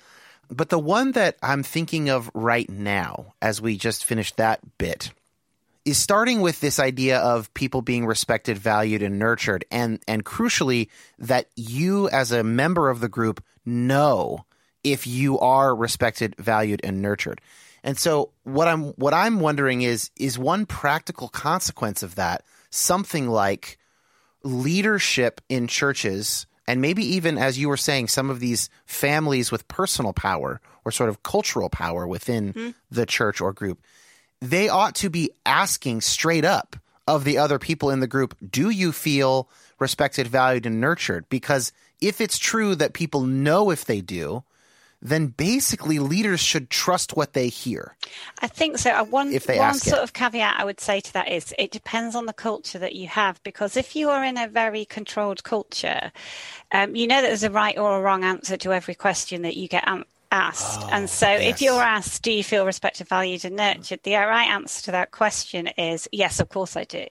But 0.50 0.70
the 0.70 0.78
one 0.78 1.12
that 1.12 1.36
I'm 1.40 1.62
thinking 1.62 2.10
of 2.10 2.30
right 2.34 2.68
now, 2.68 3.34
as 3.40 3.62
we 3.62 3.76
just 3.76 4.04
finished 4.04 4.38
that 4.38 4.58
bit, 4.76 5.12
is 5.84 5.98
starting 5.98 6.40
with 6.40 6.60
this 6.60 6.80
idea 6.80 7.18
of 7.18 7.52
people 7.54 7.80
being 7.80 8.06
respected, 8.06 8.58
valued, 8.58 9.02
and 9.02 9.18
nurtured, 9.18 9.64
and 9.70 10.00
and 10.08 10.24
crucially 10.24 10.88
that 11.18 11.46
you 11.54 12.08
as 12.08 12.32
a 12.32 12.42
member 12.42 12.90
of 12.90 13.00
the 13.00 13.08
group 13.08 13.42
know 13.64 14.44
if 14.82 15.06
you 15.06 15.38
are 15.38 15.74
respected, 15.74 16.34
valued, 16.38 16.80
and 16.82 17.00
nurtured. 17.00 17.40
And 17.88 17.98
so 17.98 18.32
what 18.44 18.68
I'm 18.68 18.88
what 18.96 19.14
I'm 19.14 19.40
wondering 19.40 19.80
is 19.80 20.10
is 20.14 20.38
one 20.38 20.66
practical 20.66 21.26
consequence 21.26 22.02
of 22.02 22.16
that 22.16 22.44
something 22.68 23.30
like 23.30 23.78
leadership 24.42 25.40
in 25.48 25.68
churches 25.68 26.46
and 26.66 26.82
maybe 26.82 27.02
even 27.02 27.38
as 27.38 27.58
you 27.58 27.66
were 27.70 27.78
saying 27.78 28.08
some 28.08 28.28
of 28.28 28.40
these 28.40 28.68
families 28.84 29.50
with 29.50 29.66
personal 29.68 30.12
power 30.12 30.60
or 30.84 30.92
sort 30.92 31.08
of 31.08 31.22
cultural 31.22 31.70
power 31.70 32.06
within 32.06 32.52
mm-hmm. 32.52 32.70
the 32.90 33.06
church 33.06 33.40
or 33.40 33.54
group 33.54 33.82
they 34.42 34.68
ought 34.68 34.94
to 34.96 35.08
be 35.08 35.30
asking 35.46 36.02
straight 36.02 36.44
up 36.44 36.76
of 37.06 37.24
the 37.24 37.38
other 37.38 37.58
people 37.58 37.88
in 37.88 38.00
the 38.00 38.06
group 38.06 38.36
do 38.50 38.68
you 38.68 38.92
feel 38.92 39.48
respected 39.78 40.26
valued 40.26 40.66
and 40.66 40.78
nurtured 40.78 41.26
because 41.30 41.72
if 42.02 42.20
it's 42.20 42.38
true 42.38 42.74
that 42.74 42.92
people 42.92 43.22
know 43.22 43.70
if 43.70 43.86
they 43.86 44.02
do 44.02 44.44
then 45.00 45.28
basically 45.28 45.98
leaders 45.98 46.40
should 46.40 46.70
trust 46.70 47.16
what 47.16 47.32
they 47.32 47.48
hear. 47.48 47.96
I 48.40 48.48
think 48.48 48.78
so. 48.78 48.90
Uh, 48.90 49.04
one, 49.04 49.32
one 49.32 49.74
sort 49.74 49.98
it. 49.98 50.02
of 50.02 50.12
caveat 50.12 50.56
I 50.58 50.64
would 50.64 50.80
say 50.80 51.00
to 51.00 51.12
that 51.12 51.30
is 51.30 51.54
it 51.58 51.70
depends 51.70 52.14
on 52.14 52.26
the 52.26 52.32
culture 52.32 52.78
that 52.78 52.94
you 52.94 53.08
have, 53.08 53.42
because 53.42 53.76
if 53.76 53.94
you 53.94 54.10
are 54.10 54.24
in 54.24 54.36
a 54.36 54.48
very 54.48 54.84
controlled 54.84 55.44
culture, 55.44 56.10
um, 56.72 56.96
you 56.96 57.06
know 57.06 57.20
that 57.20 57.28
there's 57.28 57.44
a 57.44 57.50
right 57.50 57.78
or 57.78 57.98
a 57.98 58.02
wrong 58.02 58.24
answer 58.24 58.56
to 58.56 58.72
every 58.72 58.94
question 58.94 59.42
that 59.42 59.56
you 59.56 59.68
get 59.68 59.86
asked. 60.30 60.80
Oh, 60.82 60.88
and 60.92 61.08
so 61.08 61.28
yes. 61.28 61.54
if 61.54 61.62
you're 61.62 61.82
asked, 61.82 62.22
do 62.22 62.32
you 62.32 62.44
feel 62.44 62.66
respected, 62.66 63.08
valued, 63.08 63.44
and 63.44 63.56
nurtured? 63.56 64.02
The 64.02 64.14
right 64.14 64.48
answer 64.48 64.84
to 64.84 64.90
that 64.92 65.10
question 65.10 65.68
is 65.68 66.08
yes, 66.12 66.40
of 66.40 66.48
course 66.48 66.76
I 66.76 66.84
do. 66.84 67.06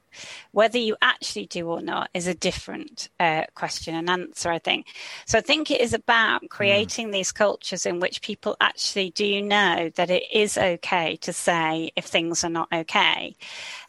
Whether 0.51 0.77
you 0.77 0.95
actually 1.01 1.47
do 1.47 1.67
or 1.69 1.81
not 1.81 2.09
is 2.13 2.27
a 2.27 2.33
different 2.33 3.09
uh, 3.19 3.43
question 3.55 3.95
and 3.95 4.09
answer, 4.09 4.51
I 4.51 4.59
think. 4.59 4.87
So 5.25 5.37
I 5.37 5.41
think 5.41 5.71
it 5.71 5.81
is 5.81 5.93
about 5.93 6.41
hmm. 6.41 6.47
creating 6.47 7.09
mm. 7.09 7.13
these 7.13 7.31
cultures 7.31 7.85
in 7.85 7.99
which 7.99 8.21
people 8.21 8.55
actually 8.59 9.11
do 9.11 9.41
know 9.41 9.89
that 9.95 10.09
it 10.09 10.23
is 10.31 10.57
okay 10.57 11.15
to 11.17 11.33
say 11.33 11.91
if 11.95 12.05
things 12.05 12.43
are 12.43 12.49
not 12.49 12.69
okay. 12.73 13.35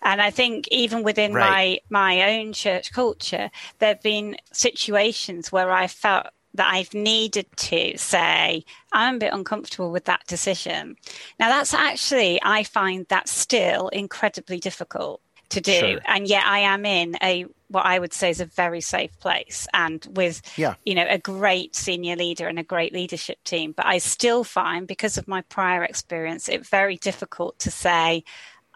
And 0.03 0.21
I 0.21 0.31
think 0.31 0.69
even 0.69 1.03
within 1.03 1.33
right. 1.33 1.83
my, 1.91 2.17
my 2.19 2.39
own 2.39 2.53
church 2.53 2.93
culture, 2.93 3.51
there 3.79 3.89
have 3.89 4.03
been 4.03 4.37
situations 4.53 5.51
where 5.51 5.71
I 5.71 5.87
felt 5.87 6.27
that 6.59 6.71
I've 6.71 6.93
needed 6.93 7.47
to 7.57 7.97
say, 7.97 8.65
I'm 8.93 9.17
a 9.17 9.19
bit 9.19 9.33
uncomfortable 9.33 9.91
with 9.91 10.05
that 10.05 10.27
decision. 10.27 10.97
Now, 11.39 11.49
that's 11.49 11.73
actually, 11.73 12.41
I 12.43 12.65
find 12.65 13.07
that 13.09 13.29
still 13.29 13.89
incredibly 13.89 14.59
difficult 14.59 15.21
to 15.51 15.61
do. 15.61 15.73
Sure. 15.73 16.01
And 16.05 16.29
yet 16.29 16.45
I 16.47 16.59
am 16.61 16.85
in 16.85 17.17
a 17.23 17.47
what 17.71 17.85
I 17.85 17.99
would 17.99 18.15
say 18.15 18.31
is 18.31 18.41
a 18.41 18.47
very 18.47 18.81
safe 18.81 19.19
place 19.21 19.67
and 19.75 20.07
with 20.13 20.41
yeah. 20.57 20.75
you 20.85 20.95
know 20.95 21.07
a 21.09 21.19
great 21.19 21.77
senior 21.77 22.17
leader 22.17 22.49
and 22.49 22.59
a 22.59 22.63
great 22.63 22.95
leadership 22.95 23.43
team 23.45 23.73
but 23.73 23.85
I 23.85 23.99
still 23.99 24.43
find 24.43 24.87
because 24.87 25.19
of 25.19 25.29
my 25.29 25.43
prior 25.43 25.85
experience 25.85 26.49
it 26.49 26.67
very 26.67 26.97
difficult 26.97 27.59
to 27.61 27.71
say 27.71 28.25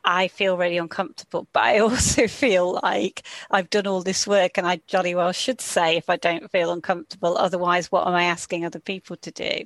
I 0.04 0.28
feel 0.28 0.56
really 0.56 0.78
uncomfortable, 0.78 1.46
but 1.52 1.62
I 1.62 1.78
also 1.80 2.26
feel 2.26 2.80
like 2.82 3.22
I've 3.50 3.70
done 3.70 3.86
all 3.86 4.02
this 4.02 4.26
work 4.26 4.58
and 4.58 4.66
I 4.66 4.80
jolly 4.86 5.14
well 5.14 5.32
should 5.32 5.60
say 5.60 5.96
if 5.96 6.10
I 6.10 6.16
don't 6.16 6.50
feel 6.50 6.72
uncomfortable. 6.72 7.36
Otherwise, 7.36 7.92
what 7.92 8.06
am 8.06 8.14
I 8.14 8.24
asking 8.24 8.64
other 8.64 8.80
people 8.80 9.16
to 9.16 9.30
do? 9.30 9.64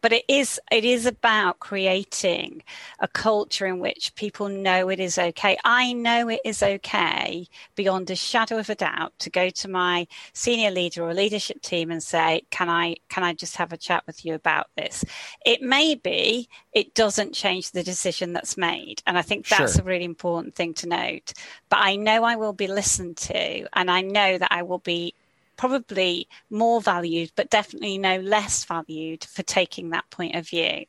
But 0.00 0.12
it 0.12 0.24
is, 0.28 0.60
it 0.70 0.84
is 0.84 1.06
about 1.06 1.60
creating 1.60 2.62
a 2.98 3.08
culture 3.08 3.66
in 3.66 3.78
which 3.78 4.14
people 4.14 4.48
know 4.48 4.88
it 4.88 5.00
is 5.00 5.18
okay. 5.18 5.56
I 5.64 5.92
know 5.92 6.28
it 6.28 6.40
is 6.44 6.62
okay 6.62 7.46
beyond 7.76 8.10
a 8.10 8.16
shadow 8.16 8.58
of 8.58 8.70
a 8.70 8.74
doubt 8.74 9.12
to 9.20 9.30
go 9.30 9.50
to 9.50 9.68
my 9.68 10.06
senior 10.32 10.70
leader 10.70 11.04
or 11.04 11.14
leadership 11.14 11.62
team 11.62 11.90
and 11.90 12.02
say, 12.02 12.42
can 12.50 12.68
I, 12.68 12.96
can 13.08 13.22
I 13.22 13.34
just 13.34 13.56
have 13.56 13.72
a 13.72 13.76
chat 13.76 14.04
with 14.06 14.24
you 14.24 14.34
about 14.34 14.68
this? 14.76 15.04
It 15.44 15.62
may 15.62 15.94
be 15.94 16.48
it 16.72 16.94
doesn't 16.94 17.34
change 17.34 17.70
the 17.70 17.82
decision 17.82 18.32
that's 18.32 18.56
made. 18.56 19.02
And 19.06 19.18
I 19.18 19.22
think 19.22 19.48
that's 19.48 19.74
sure. 19.74 19.82
a 19.82 19.84
really 19.84 20.04
important 20.04 20.54
thing 20.54 20.74
to 20.74 20.88
note. 20.88 21.32
But 21.68 21.80
I 21.80 21.96
know 21.96 22.24
I 22.24 22.36
will 22.36 22.52
be 22.52 22.68
listened 22.68 23.16
to, 23.18 23.66
and 23.72 23.90
I 23.90 24.02
know 24.02 24.38
that 24.38 24.52
I 24.52 24.62
will 24.62 24.78
be 24.78 25.14
probably 25.56 26.26
more 26.48 26.80
valued, 26.80 27.30
but 27.36 27.50
definitely 27.50 27.98
no 27.98 28.18
less 28.20 28.64
valued 28.64 29.24
for 29.24 29.42
taking 29.42 29.90
that 29.90 30.08
point 30.10 30.34
of 30.34 30.48
view. 30.48 30.84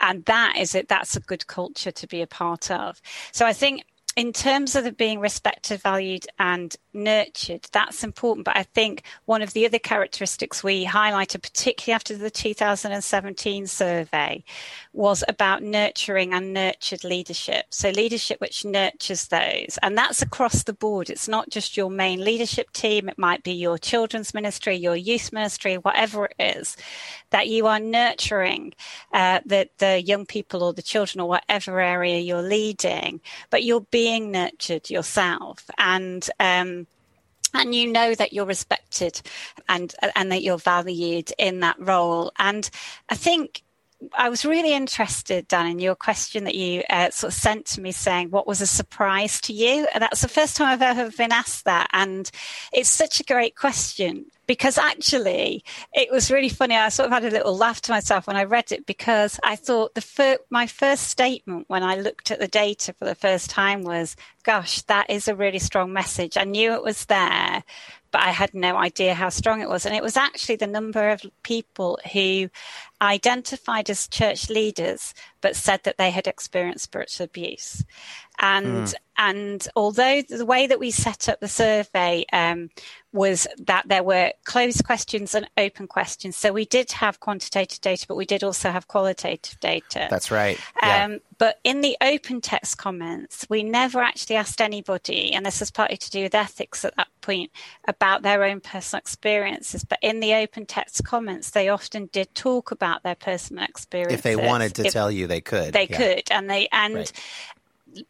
And 0.00 0.24
that 0.24 0.56
is 0.58 0.74
it. 0.74 0.88
That's 0.88 1.14
a 1.16 1.20
good 1.20 1.46
culture 1.46 1.90
to 1.90 2.06
be 2.06 2.22
a 2.22 2.26
part 2.26 2.70
of. 2.70 3.02
So 3.32 3.44
I 3.44 3.52
think 3.52 3.84
in 4.14 4.32
terms 4.32 4.76
of 4.76 4.96
being 4.96 5.20
respected, 5.20 5.80
valued, 5.80 6.26
and 6.38 6.76
nurtured, 6.92 7.66
that's 7.72 8.04
important. 8.04 8.44
But 8.44 8.56
I 8.56 8.64
think 8.64 9.04
one 9.24 9.40
of 9.40 9.54
the 9.54 9.64
other 9.64 9.78
characteristics 9.78 10.62
we 10.62 10.84
highlighted, 10.84 11.42
particularly 11.42 11.94
after 11.94 12.16
the 12.16 12.30
2017 12.30 13.66
survey, 13.66 14.44
was 14.92 15.24
about 15.28 15.62
nurturing 15.62 16.34
and 16.34 16.52
nurtured 16.52 17.04
leadership. 17.04 17.66
So, 17.70 17.88
leadership 17.90 18.40
which 18.40 18.66
nurtures 18.66 19.28
those. 19.28 19.78
And 19.82 19.96
that's 19.96 20.20
across 20.20 20.64
the 20.64 20.74
board. 20.74 21.08
It's 21.08 21.28
not 21.28 21.48
just 21.48 21.76
your 21.76 21.90
main 21.90 22.22
leadership 22.22 22.70
team, 22.72 23.08
it 23.08 23.18
might 23.18 23.42
be 23.42 23.52
your 23.52 23.78
children's 23.78 24.34
ministry, 24.34 24.76
your 24.76 24.96
youth 24.96 25.32
ministry, 25.32 25.78
whatever 25.78 26.26
it 26.26 26.34
is, 26.58 26.76
that 27.30 27.48
you 27.48 27.66
are 27.66 27.80
nurturing 27.80 28.74
uh, 29.12 29.40
the, 29.46 29.70
the 29.78 30.02
young 30.02 30.26
people 30.26 30.62
or 30.62 30.74
the 30.74 30.82
children 30.82 31.20
or 31.20 31.28
whatever 31.28 31.80
area 31.80 32.18
you're 32.18 32.42
leading, 32.42 33.20
but 33.48 33.64
you're 33.64 33.80
being 34.02 34.32
nurtured 34.32 34.90
yourself. 34.90 35.70
And, 35.78 36.28
um, 36.40 36.88
and 37.54 37.72
you 37.74 37.92
know 37.92 38.14
that 38.14 38.32
you're 38.32 38.46
respected 38.46 39.20
and 39.68 39.94
and 40.16 40.32
that 40.32 40.42
you're 40.42 40.58
valued 40.58 41.30
in 41.38 41.60
that 41.60 41.76
role 41.78 42.32
and 42.38 42.70
i 43.10 43.14
think 43.14 43.62
I 44.14 44.28
was 44.28 44.44
really 44.44 44.72
interested, 44.72 45.48
Dan, 45.48 45.66
in 45.66 45.78
your 45.78 45.94
question 45.94 46.44
that 46.44 46.54
you 46.54 46.82
uh, 46.90 47.10
sort 47.10 47.32
of 47.32 47.38
sent 47.38 47.66
to 47.66 47.80
me 47.80 47.92
saying, 47.92 48.30
What 48.30 48.46
was 48.46 48.60
a 48.60 48.66
surprise 48.66 49.40
to 49.42 49.52
you? 49.52 49.86
And 49.94 50.02
that's 50.02 50.22
the 50.22 50.28
first 50.28 50.56
time 50.56 50.68
I've 50.68 50.82
ever 50.82 51.10
been 51.16 51.32
asked 51.32 51.64
that. 51.64 51.88
And 51.92 52.30
it's 52.72 52.88
such 52.88 53.20
a 53.20 53.24
great 53.24 53.56
question 53.56 54.26
because 54.46 54.76
actually 54.76 55.64
it 55.94 56.10
was 56.10 56.30
really 56.30 56.48
funny. 56.48 56.74
I 56.74 56.88
sort 56.88 57.06
of 57.06 57.12
had 57.12 57.24
a 57.24 57.30
little 57.30 57.56
laugh 57.56 57.80
to 57.82 57.92
myself 57.92 58.26
when 58.26 58.36
I 58.36 58.44
read 58.44 58.72
it 58.72 58.86
because 58.86 59.38
I 59.44 59.56
thought 59.56 59.94
the 59.94 60.00
fir- 60.00 60.38
my 60.50 60.66
first 60.66 61.08
statement 61.08 61.68
when 61.68 61.82
I 61.82 61.96
looked 61.96 62.30
at 62.30 62.40
the 62.40 62.48
data 62.48 62.92
for 62.92 63.04
the 63.04 63.14
first 63.14 63.50
time 63.50 63.82
was, 63.82 64.16
Gosh, 64.42 64.82
that 64.82 65.08
is 65.08 65.28
a 65.28 65.36
really 65.36 65.60
strong 65.60 65.92
message. 65.92 66.36
I 66.36 66.44
knew 66.44 66.72
it 66.74 66.82
was 66.82 67.04
there, 67.06 67.62
but 68.10 68.22
I 68.22 68.30
had 68.30 68.54
no 68.54 68.76
idea 68.76 69.14
how 69.14 69.30
strong 69.30 69.60
it 69.60 69.68
was. 69.68 69.86
And 69.86 69.94
it 69.94 70.02
was 70.02 70.16
actually 70.16 70.56
the 70.56 70.66
number 70.66 71.10
of 71.10 71.22
people 71.42 71.98
who 72.12 72.48
identified 73.02 73.90
as 73.90 74.08
church 74.08 74.48
leaders 74.48 75.12
but 75.42 75.56
said 75.56 75.80
that 75.82 75.98
they 75.98 76.10
had 76.10 76.26
experienced 76.26 76.84
spiritual 76.84 77.24
abuse. 77.24 77.84
And 78.38 78.86
mm. 78.86 78.94
and 79.18 79.68
although 79.76 80.22
the 80.22 80.46
way 80.46 80.66
that 80.66 80.80
we 80.80 80.90
set 80.90 81.28
up 81.28 81.40
the 81.40 81.48
survey 81.48 82.24
um, 82.32 82.70
was 83.12 83.46
that 83.58 83.86
there 83.88 84.02
were 84.02 84.32
closed 84.44 84.84
questions 84.84 85.34
and 85.34 85.48
open 85.58 85.86
questions, 85.86 86.36
so 86.36 86.52
we 86.52 86.64
did 86.64 86.92
have 86.92 87.20
quantitative 87.20 87.80
data, 87.80 88.06
but 88.08 88.16
we 88.16 88.24
did 88.24 88.42
also 88.42 88.70
have 88.70 88.88
qualitative 88.88 89.60
data. 89.60 90.06
That's 90.08 90.30
right. 90.30 90.58
Yeah. 90.82 91.04
Um, 91.04 91.20
but 91.38 91.58
in 91.64 91.82
the 91.82 91.96
open 92.00 92.40
text 92.40 92.78
comments, 92.78 93.46
we 93.50 93.62
never 93.64 94.00
actually 94.00 94.36
asked 94.36 94.60
anybody, 94.60 95.32
and 95.32 95.44
this 95.44 95.60
is 95.60 95.70
partly 95.70 95.96
to 95.98 96.10
do 96.10 96.22
with 96.22 96.34
ethics 96.34 96.84
at 96.84 96.96
that 96.96 97.08
point, 97.20 97.50
about 97.86 98.22
their 98.22 98.44
own 98.44 98.60
personal 98.60 99.00
experiences. 99.00 99.84
But 99.84 99.98
in 100.02 100.20
the 100.20 100.34
open 100.34 100.66
text 100.66 101.04
comments, 101.04 101.50
they 101.50 101.68
often 101.68 102.08
did 102.12 102.34
talk 102.34 102.70
about 102.70 102.91
their 103.02 103.14
personal 103.14 103.64
experience. 103.64 104.12
If 104.12 104.22
they 104.22 104.36
wanted 104.36 104.74
to 104.76 104.86
if 104.86 104.92
tell 104.92 105.10
you, 105.10 105.26
they 105.26 105.40
could. 105.40 105.72
They 105.72 105.88
yeah. 105.88 105.96
could, 105.96 106.30
and 106.30 106.50
they 106.50 106.68
and. 106.72 106.94
Right 106.94 107.12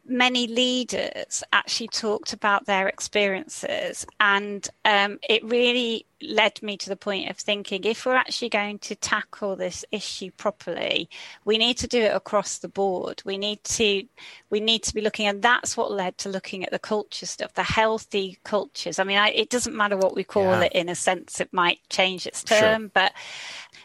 many 0.06 0.46
leaders 0.46 1.42
actually 1.52 1.88
talked 1.88 2.32
about 2.32 2.66
their 2.66 2.88
experiences, 2.88 4.06
and 4.20 4.68
um, 4.84 5.18
it 5.28 5.44
really 5.44 6.06
led 6.22 6.62
me 6.62 6.76
to 6.76 6.88
the 6.88 6.96
point 6.96 7.28
of 7.30 7.36
thinking 7.36 7.82
if 7.84 8.06
we're 8.06 8.14
actually 8.14 8.48
going 8.48 8.78
to 8.78 8.94
tackle 8.94 9.56
this 9.56 9.84
issue 9.90 10.30
properly, 10.36 11.08
we 11.44 11.58
need 11.58 11.76
to 11.78 11.88
do 11.88 12.00
it 12.00 12.14
across 12.14 12.58
the 12.58 12.68
board. 12.68 13.22
We 13.24 13.38
need 13.38 13.62
to 13.64 14.04
we 14.50 14.60
need 14.60 14.82
to 14.84 14.94
be 14.94 15.00
looking, 15.00 15.26
and 15.26 15.42
that's 15.42 15.76
what 15.76 15.90
led 15.90 16.18
to 16.18 16.28
looking 16.28 16.64
at 16.64 16.70
the 16.70 16.78
culture 16.78 17.26
stuff, 17.26 17.54
the 17.54 17.62
healthy 17.62 18.38
cultures. 18.44 18.98
I 18.98 19.04
mean, 19.04 19.18
I, 19.18 19.30
it 19.30 19.50
doesn't 19.50 19.76
matter 19.76 19.96
what 19.96 20.14
we 20.14 20.24
call 20.24 20.44
yeah. 20.44 20.62
it. 20.62 20.72
In 20.72 20.88
a 20.88 20.94
sense, 20.94 21.40
it 21.40 21.52
might 21.52 21.78
change 21.88 22.26
its 22.26 22.44
term, 22.44 22.82
sure. 22.82 22.90
but 22.94 23.12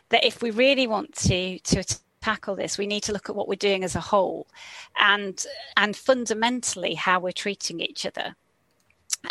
that 0.09 0.25
if 0.25 0.41
we 0.41 0.51
really 0.51 0.87
want 0.87 1.13
to 1.15 1.59
to 1.59 1.83
tackle 2.21 2.55
this, 2.55 2.77
we 2.77 2.87
need 2.87 3.03
to 3.03 3.13
look 3.13 3.29
at 3.29 3.35
what 3.35 3.47
we're 3.47 3.55
doing 3.55 3.83
as 3.83 3.95
a 3.95 4.01
whole 4.01 4.47
and 4.99 5.45
and 5.75 5.95
fundamentally 5.95 6.95
how 6.95 7.19
we're 7.19 7.31
treating 7.31 7.79
each 7.79 8.05
other. 8.05 8.35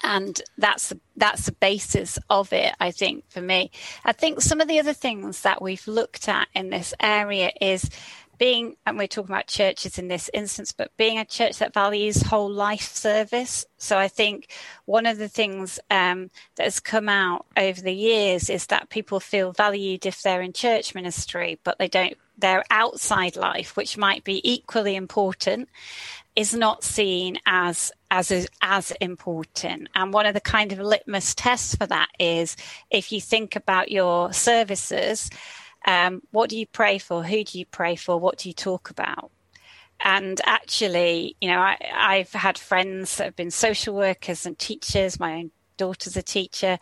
And 0.03 0.41
that's 0.59 0.93
that's 1.17 1.47
the 1.47 1.53
basis 1.53 2.19
of 2.29 2.53
it, 2.53 2.75
I 2.81 2.91
think, 2.91 3.25
for 3.29 3.41
me. 3.41 3.71
I 4.05 4.13
think 4.13 4.41
some 4.41 4.61
of 4.61 4.69
the 4.69 4.79
other 4.81 4.93
things 4.93 5.43
that 5.43 5.63
we've 5.63 5.87
looked 5.87 6.29
at 6.29 6.49
in 6.55 6.71
this 6.71 6.93
area 7.01 7.53
is 7.61 7.89
being, 8.39 8.77
and 8.87 8.99
we're 8.99 9.07
talking 9.07 9.33
about 9.33 9.47
churches 9.47 9.99
in 9.99 10.09
this 10.09 10.31
instance, 10.33 10.73
but 10.73 10.97
being 10.97 11.19
a 11.19 11.25
church 11.25 11.59
that 11.59 11.75
values 11.75 12.23
whole 12.23 12.51
life 12.51 12.95
service. 12.95 13.65
So 13.79 13.99
I 13.99 14.09
think 14.09 14.53
one 14.85 15.07
of 15.07 15.19
the 15.19 15.29
things 15.29 15.79
um, 15.91 16.31
that 16.57 16.65
has 16.65 16.81
come 16.81 17.09
out 17.09 17.47
over 17.57 17.81
the 17.81 17.95
years 17.95 18.51
is 18.51 18.67
that 18.67 18.91
people 18.91 19.21
feel 19.21 19.53
valued 19.53 20.07
if 20.07 20.23
they're 20.23 20.43
in 20.43 20.53
church 20.53 20.95
ministry, 20.95 21.59
but 21.65 21.79
they 21.79 21.89
don't 21.89 22.17
their 22.39 22.65
outside 22.71 23.37
life, 23.37 23.77
which 23.77 23.97
might 23.97 24.25
be 24.25 24.41
equally 24.49 24.95
important, 24.95 25.69
is 26.35 26.55
not 26.55 26.85
seen 26.85 27.39
as 27.47 27.91
as 28.11 28.47
as 28.61 28.91
important. 29.01 29.89
And 29.95 30.13
one 30.13 30.27
of 30.27 30.35
the 30.35 30.41
kind 30.41 30.73
of 30.73 30.79
litmus 30.79 31.35
tests 31.35 31.75
for 31.75 31.87
that 31.87 32.09
is 32.19 32.57
if 32.91 33.11
you 33.11 33.21
think 33.21 33.57
about 33.57 33.91
your 33.91 34.33
services, 34.33 35.31
um, 35.87 36.23
what 36.31 36.51
do 36.51 36.59
you 36.59 36.67
pray 36.67 36.99
for? 36.99 37.23
Who 37.23 37.45
do 37.45 37.59
you 37.59 37.67
pray 37.67 37.97
for? 37.97 38.19
What 38.19 38.39
do 38.39 38.49
you 38.49 38.55
talk 38.55 38.91
about? 38.91 39.31
And 40.05 40.41
actually, 40.45 41.37
you 41.41 41.49
know, 41.49 41.59
I, 41.59 41.79
I've 41.95 42.33
had 42.33 42.59
friends 42.59 43.17
that 43.17 43.25
have 43.25 43.37
been 43.37 43.51
social 43.51 43.95
workers 43.95 44.45
and 44.45 44.59
teachers. 44.59 45.19
My 45.19 45.35
own 45.35 45.51
daughter's 45.79 46.17
a 46.17 46.23
teacher, 46.23 46.79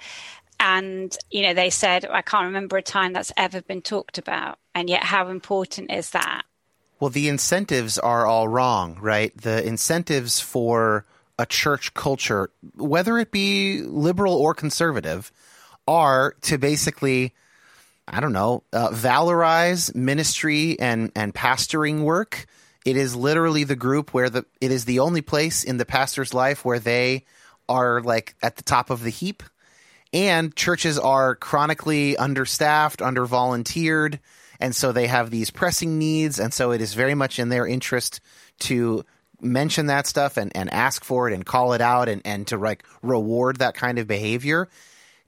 and 0.61 1.17
you 1.31 1.43
know 1.43 1.55
they 1.55 1.71
said 1.71 2.07
i 2.11 2.23
can't 2.23 2.47
remember 2.47 2.77
a 2.77 2.83
time 2.83 3.13
that's 3.13 3.33
ever 3.37 3.61
been 3.63 3.83
talked 3.83 4.19
about 4.19 4.59
and 4.75 4.89
yet 4.89 5.05
how 5.05 5.29
important 5.29 5.91
is 5.91 6.11
that 6.11 6.43
well 7.01 7.11
the 7.11 7.29
incentives 7.29 7.99
are 7.99 8.27
all 8.27 8.49
wrong 8.49 8.97
right 9.01 9.37
the 9.37 9.67
incentives 9.67 10.41
for 10.41 11.07
a 11.39 11.47
church 11.47 11.93
culture 11.95 12.51
whether 12.77 13.19
it 13.19 13.31
be 13.31 13.83
liberal 13.83 14.35
or 14.35 14.55
conservative 14.55 15.33
are 15.87 16.35
to 16.41 16.57
basically 16.57 17.35
i 18.09 18.21
don't 18.21 18.33
know 18.33 18.63
uh, 18.73 18.91
valorize 18.91 19.95
ministry 19.95 20.79
and 20.81 21.11
and 21.15 21.35
pastoring 21.35 22.03
work 22.03 22.47
it 22.85 22.97
is 22.97 23.17
literally 23.17 23.65
the 23.65 23.77
group 23.77 24.13
where 24.13 24.31
the 24.31 24.45
it 24.61 24.71
is 24.71 24.85
the 24.85 24.99
only 24.99 25.23
place 25.23 25.65
in 25.65 25.77
the 25.77 25.87
pastor's 25.87 26.35
life 26.35 26.65
where 26.65 26.79
they 26.79 27.25
are 27.69 28.03
like 28.03 28.35
at 28.43 28.57
the 28.57 28.63
top 28.63 28.91
of 28.91 29.03
the 29.03 29.11
heap 29.11 29.43
and 30.15 30.55
churches 30.55 30.97
are 30.97 31.35
chronically 31.35 32.17
understaffed, 32.17 33.03
under 33.03 33.27
volunteered, 33.27 34.21
and 34.61 34.75
so 34.75 34.93
they 34.93 35.09
have 35.09 35.29
these 35.29 35.51
pressing 35.51 35.99
needs. 35.99 36.39
And 36.39 36.55
so 36.55 36.71
it 36.71 36.81
is 36.81 36.95
very 36.95 37.17
much 37.17 37.41
in 37.41 37.49
their 37.49 37.67
interest 37.67 38.21
to 38.61 39.05
mention 39.41 39.87
that 39.87 40.07
stuff 40.07 40.37
and, 40.37 40.53
and 40.55 40.73
ask 40.73 41.03
for 41.05 41.29
it 41.29 41.35
and 41.35 41.45
call 41.45 41.73
it 41.73 41.81
out 41.81 42.09
and, 42.09 42.23
and 42.25 42.47
to 42.47 42.57
like 42.57 42.85
reward 43.03 43.57
that 43.57 43.75
kind 43.75 43.99
of 43.99 44.07
behavior. 44.07 44.69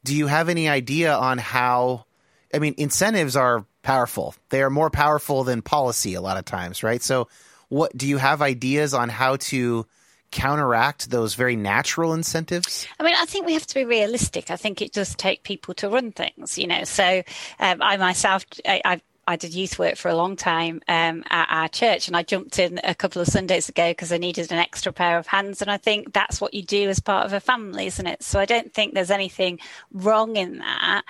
Do 0.05 0.15
you 0.15 0.29
have 0.29 0.49
any 0.49 0.69
idea 0.69 1.13
on 1.13 1.39
how? 1.39 2.06
I 2.55 2.59
mean, 2.59 2.75
incentives 2.77 3.37
are 3.37 3.65
powerful. 3.83 4.35
They 4.51 4.63
are 4.63 4.71
more 4.71 4.91
powerful 4.91 5.45
than 5.45 5.63
policy 5.63 6.15
a 6.15 6.21
lot 6.21 6.37
of 6.37 6.45
times, 6.45 6.83
right? 6.83 7.03
So, 7.03 7.29
what 7.69 7.97
do 7.97 8.07
you 8.07 8.19
have 8.19 8.43
ideas 8.43 8.95
on 8.95 9.09
how 9.09 9.37
to 9.37 9.87
counteract 10.31 11.11
those 11.11 11.35
very 11.35 11.57
natural 11.57 12.13
incentives? 12.13 12.87
I 13.01 13.03
mean, 13.03 13.15
I 13.17 13.25
think 13.25 13.47
we 13.47 13.55
have 13.55 13.67
to 13.67 13.75
be 13.75 13.85
realistic. 13.85 14.51
I 14.51 14.57
think 14.57 14.83
it 14.83 14.93
does 14.93 15.15
take 15.15 15.43
people 15.43 15.75
to 15.75 15.89
run 15.89 16.13
things, 16.13 16.59
you 16.59 16.67
know. 16.67 16.85
So 16.85 17.23
um, 17.59 17.83
I 17.83 17.97
myself, 17.97 18.45
I, 18.67 18.81
I've 18.85 19.03
I 19.27 19.37
did 19.37 19.55
youth 19.55 19.79
work 19.79 19.97
for 19.97 20.09
a 20.09 20.15
long 20.15 20.37
time 20.37 20.81
um, 20.87 21.25
at 21.29 21.49
our 21.51 21.69
church, 21.69 22.07
and 22.07 22.17
I 22.17 22.23
jumped 22.23 22.59
in 22.59 22.81
a 22.85 22.95
couple 22.95 23.21
of 23.21 23.29
Sundays 23.29 23.69
ago 23.69 23.91
because 23.91 24.13
I 24.13 24.19
needed 24.19 24.53
an 24.53 24.59
extra 24.59 24.93
pair 24.93 25.19
of 25.19 25.27
hands. 25.27 25.61
And 25.61 25.71
I 25.71 25.77
think 25.77 26.13
that's 26.13 26.41
what 26.41 26.55
you 26.55 26.63
do 26.63 26.89
as 26.89 27.01
part 27.01 27.27
of 27.27 27.33
a 27.33 27.41
family, 27.41 27.87
isn't 27.87 28.07
it? 28.07 28.23
So 28.23 28.39
I 28.39 28.45
don't 28.45 28.73
think 28.73 28.95
there's 28.95 29.11
anything 29.11 29.59
wrong 29.93 30.37
in 30.37 30.59
that. 30.59 31.03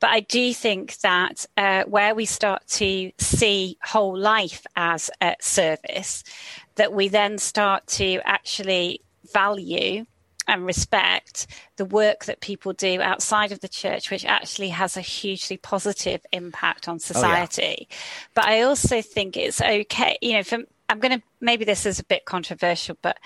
But 0.00 0.10
I 0.10 0.20
do 0.20 0.54
think 0.54 0.98
that 0.98 1.46
uh, 1.56 1.84
where 1.84 2.14
we 2.14 2.24
start 2.24 2.66
to 2.68 3.12
see 3.18 3.78
whole 3.84 4.16
life 4.16 4.66
as 4.76 5.10
a 5.20 5.36
service, 5.40 6.24
that 6.76 6.92
we 6.92 7.08
then 7.08 7.38
start 7.38 7.86
to 7.88 8.20
actually 8.24 9.02
value 9.32 10.06
and 10.48 10.66
respect 10.66 11.46
the 11.76 11.84
work 11.84 12.24
that 12.24 12.40
people 12.40 12.72
do 12.72 13.00
outside 13.00 13.52
of 13.52 13.60
the 13.60 13.68
church, 13.68 14.10
which 14.10 14.24
actually 14.24 14.70
has 14.70 14.96
a 14.96 15.02
hugely 15.02 15.58
positive 15.58 16.24
impact 16.32 16.88
on 16.88 16.98
society. 16.98 17.76
Oh, 17.80 17.86
yeah. 17.90 17.96
But 18.34 18.44
I 18.46 18.62
also 18.62 19.02
think 19.02 19.36
it's 19.36 19.60
okay, 19.60 20.18
you 20.20 20.32
know, 20.32 20.42
for, 20.42 20.58
I'm 20.88 20.98
going 20.98 21.18
to 21.18 21.22
maybe 21.40 21.64
this 21.64 21.86
is 21.86 22.00
a 22.00 22.04
bit 22.04 22.24
controversial, 22.24 22.96
but 23.02 23.18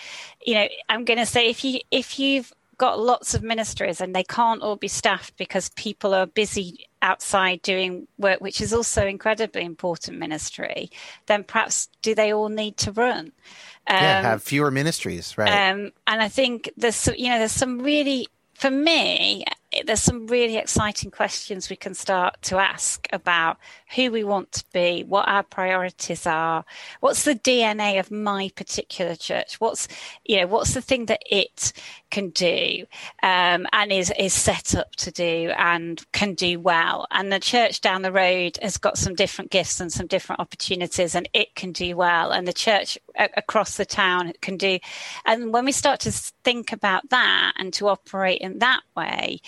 you 0.44 0.54
know, 0.54 0.68
I'm 0.88 1.04
going 1.04 1.18
to 1.18 1.26
say 1.26 1.48
if 1.48 1.64
you 1.64 1.80
if 1.90 2.18
you've 2.18 2.52
got 2.78 2.98
lots 2.98 3.34
of 3.34 3.44
ministries 3.44 4.00
and 4.00 4.12
they 4.12 4.24
can't 4.24 4.60
all 4.60 4.74
be 4.74 4.88
staffed 4.88 5.36
because 5.36 5.68
people 5.76 6.12
are 6.12 6.26
busy 6.26 6.88
outside 7.00 7.62
doing 7.62 8.08
work, 8.18 8.40
which 8.40 8.60
is 8.60 8.72
also 8.72 9.06
incredibly 9.06 9.64
important 9.64 10.18
ministry, 10.18 10.90
then 11.26 11.44
perhaps 11.44 11.88
do 12.02 12.12
they 12.14 12.32
all 12.32 12.48
need 12.48 12.76
to 12.76 12.90
run? 12.90 13.30
Um, 13.88 13.96
yeah, 13.96 14.22
have 14.22 14.42
fewer 14.42 14.70
ministries, 14.70 15.36
right? 15.36 15.70
Um, 15.70 15.92
and 16.06 16.22
I 16.22 16.28
think 16.28 16.70
there's 16.76 17.08
you 17.16 17.28
know 17.28 17.38
there's 17.38 17.52
some 17.52 17.80
really 17.80 18.28
for 18.54 18.70
me 18.70 19.44
there's 19.86 20.02
some 20.02 20.26
really 20.26 20.56
exciting 20.56 21.10
questions 21.10 21.70
we 21.70 21.76
can 21.76 21.94
start 21.94 22.40
to 22.42 22.58
ask 22.58 23.06
about 23.12 23.58
who 23.94 24.10
we 24.10 24.24
want 24.24 24.52
to 24.52 24.64
be, 24.72 25.04
what 25.04 25.28
our 25.28 25.42
priorities 25.42 26.26
are, 26.26 26.64
what's 27.00 27.24
the 27.24 27.34
DNA 27.34 27.98
of 27.98 28.10
my 28.10 28.50
particular 28.54 29.16
church, 29.16 29.60
what's 29.60 29.88
you 30.24 30.40
know 30.40 30.46
what's 30.46 30.74
the 30.74 30.80
thing 30.80 31.06
that 31.06 31.22
it 31.30 31.72
can 32.10 32.28
do 32.30 32.84
um, 33.22 33.66
and 33.72 33.92
is 33.92 34.12
is 34.18 34.32
set 34.32 34.74
up 34.74 34.94
to 34.96 35.10
do 35.10 35.52
and 35.56 36.02
can 36.12 36.34
do 36.34 36.60
well. 36.60 37.06
And 37.10 37.32
the 37.32 37.40
church 37.40 37.80
down 37.80 38.02
the 38.02 38.12
road 38.12 38.58
has 38.62 38.76
got 38.76 38.98
some 38.98 39.14
different 39.14 39.50
gifts 39.50 39.80
and 39.80 39.92
some 39.92 40.06
different 40.06 40.40
opportunities, 40.40 41.14
and 41.14 41.28
it 41.32 41.54
can 41.54 41.72
do 41.72 41.96
well. 41.96 42.30
And 42.30 42.46
the 42.46 42.52
church 42.52 42.98
a- 43.18 43.30
across 43.36 43.76
the 43.76 43.86
town 43.86 44.32
can 44.40 44.56
do. 44.56 44.78
And 45.24 45.52
when 45.52 45.64
we 45.64 45.72
start 45.72 46.00
to 46.00 46.12
think 46.12 46.72
about 46.72 47.08
that 47.10 47.52
and 47.56 47.72
to 47.74 47.88
operate 47.88 48.40
in 48.40 48.58
that 48.58 48.82
way, 48.96 49.40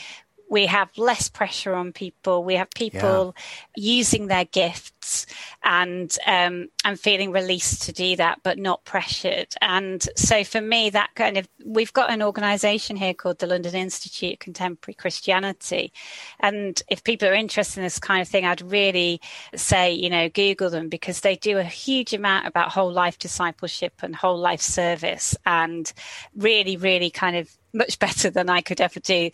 we 0.54 0.66
have 0.66 0.88
less 0.96 1.28
pressure 1.28 1.74
on 1.74 1.92
people. 1.92 2.44
We 2.44 2.54
have 2.54 2.70
people 2.70 3.34
yeah. 3.36 3.82
using 3.82 4.28
their 4.28 4.44
gifts 4.44 5.26
and 5.64 6.16
um, 6.28 6.68
and 6.84 6.98
feeling 6.98 7.32
released 7.32 7.82
to 7.82 7.92
do 7.92 8.14
that, 8.14 8.38
but 8.44 8.56
not 8.56 8.84
pressured. 8.84 9.52
And 9.60 10.06
so 10.14 10.44
for 10.44 10.60
me, 10.60 10.90
that 10.90 11.10
kind 11.16 11.36
of 11.38 11.48
we've 11.66 11.92
got 11.92 12.10
an 12.10 12.22
organisation 12.22 12.94
here 12.94 13.14
called 13.14 13.40
the 13.40 13.48
London 13.48 13.74
Institute 13.74 14.34
of 14.34 14.38
Contemporary 14.38 14.94
Christianity, 14.94 15.92
and 16.38 16.80
if 16.88 17.02
people 17.02 17.28
are 17.28 17.34
interested 17.34 17.80
in 17.80 17.84
this 17.84 17.98
kind 17.98 18.22
of 18.22 18.28
thing, 18.28 18.46
I'd 18.46 18.62
really 18.62 19.20
say 19.56 19.92
you 19.92 20.08
know 20.08 20.28
Google 20.28 20.70
them 20.70 20.88
because 20.88 21.22
they 21.22 21.34
do 21.34 21.58
a 21.58 21.64
huge 21.64 22.12
amount 22.12 22.46
about 22.46 22.70
whole 22.70 22.92
life 22.92 23.18
discipleship 23.18 23.94
and 24.04 24.14
whole 24.14 24.38
life 24.38 24.62
service, 24.62 25.36
and 25.44 25.92
really, 26.36 26.76
really 26.76 27.10
kind 27.10 27.34
of 27.34 27.50
much 27.74 27.98
better 27.98 28.30
than 28.30 28.48
I 28.48 28.60
could 28.60 28.80
ever 28.80 29.00
do. 29.00 29.30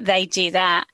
They 0.00 0.26
do 0.26 0.50
that. 0.52 0.86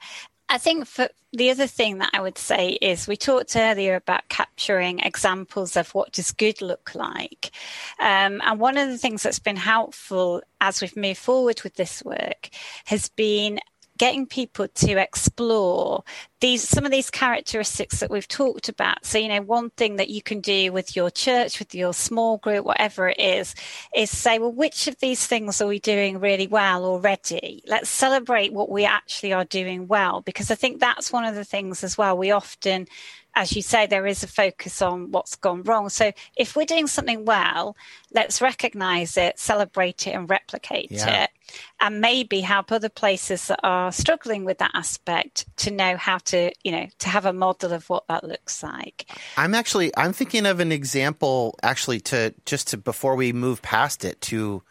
I 0.49 0.59
think 0.59 0.87
for 0.87 1.09
the 1.33 1.51
other 1.51 1.67
thing 1.67 1.99
that 1.99 2.11
I 2.13 2.21
would 2.21 2.39
say 2.39 2.71
is 2.81 3.09
we 3.09 3.17
talked 3.17 3.57
earlier 3.57 3.97
about 3.97 4.29
capturing 4.29 5.01
examples 5.01 5.77
of 5.77 5.93
what 5.95 6.13
does 6.13 6.31
good 6.31 6.63
look 6.63 6.95
like. 6.95 7.51
Um, 7.99 8.41
and 8.45 8.61
one 8.61 8.77
of 8.77 8.89
the 8.89 8.99
things 8.99 9.23
that's 9.23 9.39
been 9.41 9.57
helpful 9.57 10.43
as 10.61 10.81
we've 10.81 10.97
moved 10.97 11.19
forward 11.19 11.63
with 11.63 11.75
this 11.75 12.05
work 12.05 12.51
has 12.85 13.09
been 13.09 13.59
getting 13.99 14.27
people 14.27 14.67
to 14.69 15.01
explore 15.01 16.03
these 16.41 16.69
some 16.69 16.85
of 16.85 16.91
these 16.91 17.11
characteristics 17.11 18.01
that 18.01 18.11
we've 18.11 18.29
talked 18.29 18.69
about. 18.69 19.05
So 19.05 19.19
you 19.19 19.29
know 19.29 19.43
one 19.43 19.71
thing 19.71 19.97
that 19.97 20.11
you 20.11 20.23
can 20.23 20.41
do 20.41 20.73
with 20.73 20.97
your 20.97 21.11
church 21.11 21.59
with 21.59 21.75
your 21.75 21.95
small 21.95 22.39
group 22.39 22.65
whatever 22.65 23.09
it 23.09 23.19
is 23.19 23.55
is 23.95 24.11
say 24.11 24.39
well 24.39 24.53
which 24.53 24.89
of 24.89 24.99
these 25.01 25.27
things 25.27 25.61
are 25.61 25.69
we 25.69 25.79
doing 25.79 26.21
really 26.21 26.47
well 26.47 26.85
already? 26.85 27.63
Let's 27.67 27.89
celebrate 27.89 28.53
what 28.53 28.71
we 28.71 28.85
actually 28.85 29.33
are 29.33 29.45
doing 29.45 29.87
well 29.87 30.21
because 30.23 30.51
i 30.51 30.55
think 30.55 30.81
that's 30.81 31.13
one 31.13 31.25
of 31.25 31.35
the 31.35 31.45
things 31.45 31.85
as 31.85 31.97
well. 31.97 32.17
We 32.17 32.31
often 32.31 32.89
as 33.35 33.55
you 33.55 33.63
say, 33.63 33.87
there 33.87 34.07
is 34.07 34.23
a 34.23 34.29
focus 34.29 34.81
on 34.81 35.11
what's 35.11 35.37
gone 35.37 35.63
wrong. 35.65 35.89
So 35.89 36.13
if 36.37 36.55
we're 36.55 36.67
doing 36.67 36.87
something 36.87 37.25
well, 37.25 37.77
let's 38.13 38.41
recognize 38.41 39.17
it, 39.17 39.39
celebrate 39.39 40.07
it, 40.07 40.13
and 40.13 40.29
replicate 40.31 40.91
yeah. 40.91 41.25
it. 41.25 41.31
And 41.79 42.01
maybe 42.01 42.41
help 42.41 42.73
other 42.73 42.89
places 42.89 43.49
that 43.49 43.61
are 43.63 43.93
struggling 43.93 44.45
with 44.45 44.59
that 44.59 44.71
aspect 44.75 45.45
to 45.59 45.71
know 45.71 45.97
how 45.97 46.19
to, 46.19 46.53
you 46.63 46.73
know, 46.73 46.87
to 47.01 47.09
have 47.09 47.27
a 47.27 47.33
model 47.33 47.73
of 47.73 47.89
what 47.91 48.07
that 48.09 48.25
looks 48.25 48.63
like. 48.63 49.07
I'm 49.37 49.55
actually 49.55 49.93
I'm 49.97 50.13
thinking 50.13 50.47
of 50.47 50.61
an 50.61 50.73
example 50.73 51.57
actually 51.63 52.01
to 52.01 52.35
just 52.47 52.69
to 52.69 52.79
before 52.79 53.15
we 53.15 53.33
move 53.33 53.61
past 53.61 54.05
it 54.05 54.21
to 54.23 54.63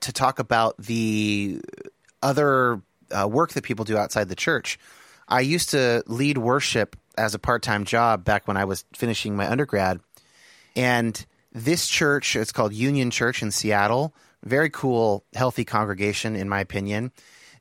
to 0.00 0.12
talk 0.12 0.38
about 0.38 0.76
the 0.78 1.60
other 2.22 2.82
uh, 3.16 3.28
work 3.28 3.52
that 3.52 3.62
people 3.62 3.84
do 3.84 3.96
outside 3.96 4.28
the 4.28 4.34
church. 4.34 4.78
I 5.28 5.40
used 5.40 5.70
to 5.70 6.02
lead 6.06 6.38
worship 6.38 6.96
as 7.16 7.34
a 7.34 7.38
part 7.38 7.62
time 7.62 7.84
job 7.84 8.24
back 8.24 8.46
when 8.46 8.56
I 8.56 8.64
was 8.64 8.84
finishing 8.94 9.36
my 9.36 9.50
undergrad. 9.50 10.00
And 10.74 11.24
this 11.52 11.88
church, 11.88 12.36
it's 12.36 12.52
called 12.52 12.72
Union 12.74 13.10
Church 13.10 13.42
in 13.42 13.50
Seattle, 13.50 14.14
very 14.44 14.70
cool, 14.70 15.24
healthy 15.34 15.64
congregation, 15.64 16.36
in 16.36 16.48
my 16.48 16.60
opinion. 16.60 17.12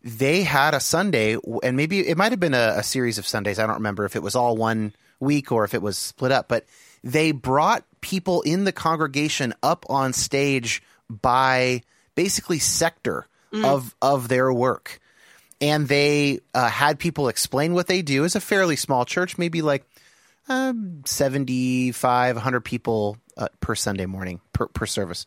They 0.03 0.43
had 0.43 0.74
a 0.74 0.80
Sunday, 0.80 1.38
and 1.64 1.76
maybe 1.76 2.08
it 2.08 2.18
might 2.18 2.32
have 2.32 2.39
been 2.39 2.53
a, 2.53 2.76
a 2.78 2.84
series 2.84 3.18
of 3.18 3.26
Sundays. 3.26 3.58
I 3.58 3.66
don't 3.66 3.76
remember 3.76 4.06
if 4.06 4.16
it 4.16 4.22
was 4.22 4.36
all 4.36 4.56
one 4.56 4.93
week 5.20 5.51
or 5.51 5.64
if 5.64 5.74
it 5.74 5.82
was 5.82 5.97
split 5.97 6.32
up, 6.32 6.47
but 6.47 6.66
they 7.03 7.32
brought 7.32 7.86
people 8.01 8.41
in 8.41 8.66
the 8.66 8.72
congregation 8.72 9.53
up 9.64 9.86
on 9.89 10.14
stage 10.14 10.84
by 11.10 11.82
basically 12.16 12.60
sector 12.60 13.28
mm. 13.53 13.66
of 13.66 13.95
of 14.01 14.28
their 14.28 14.51
work 14.51 14.99
and 15.62 15.88
they 15.88 16.39
uh, 16.53 16.70
had 16.70 16.99
people 16.99 17.28
explain 17.28 17.74
what 17.74 17.88
they 17.88 18.01
do. 18.01 18.24
It's 18.24 18.36
a 18.36 18.41
fairly 18.41 18.76
small 18.76 19.06
church, 19.06 19.38
maybe 19.38 19.62
like 19.62 19.86
um, 20.49 21.01
75, 21.06 22.36
100 22.36 22.62
people 22.62 23.18
uh, 23.38 23.47
per 23.60 23.76
Sunday 23.76 24.06
morning, 24.06 24.41
per, 24.53 24.68
per 24.68 24.86
service. 24.86 25.26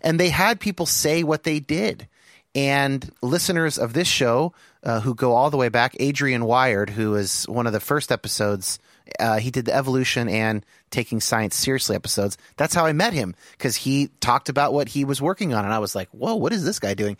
And 0.00 0.18
they 0.18 0.30
had 0.30 0.60
people 0.60 0.86
say 0.86 1.22
what 1.22 1.42
they 1.42 1.60
did. 1.60 2.08
And 2.54 3.10
listeners 3.22 3.78
of 3.78 3.92
this 3.92 4.08
show 4.08 4.54
uh, 4.82 5.00
who 5.00 5.14
go 5.14 5.32
all 5.34 5.50
the 5.50 5.56
way 5.56 5.68
back, 5.68 5.96
Adrian 6.00 6.44
Wyard, 6.44 6.90
who 6.90 7.14
is 7.14 7.44
one 7.44 7.66
of 7.66 7.72
the 7.72 7.80
first 7.80 8.10
episodes, 8.10 8.78
uh, 9.20 9.38
he 9.38 9.50
did 9.50 9.66
the 9.66 9.74
evolution 9.74 10.28
and 10.28 10.64
taking 10.90 11.20
science 11.20 11.56
seriously 11.56 11.94
episodes. 11.94 12.36
That's 12.56 12.74
how 12.74 12.86
I 12.86 12.92
met 12.92 13.12
him 13.12 13.34
because 13.52 13.76
he 13.76 14.08
talked 14.20 14.48
about 14.48 14.72
what 14.72 14.88
he 14.88 15.04
was 15.04 15.20
working 15.20 15.54
on. 15.54 15.64
And 15.64 15.74
I 15.74 15.78
was 15.78 15.94
like, 15.94 16.08
whoa, 16.10 16.36
what 16.36 16.52
is 16.52 16.64
this 16.64 16.78
guy 16.78 16.94
doing? 16.94 17.16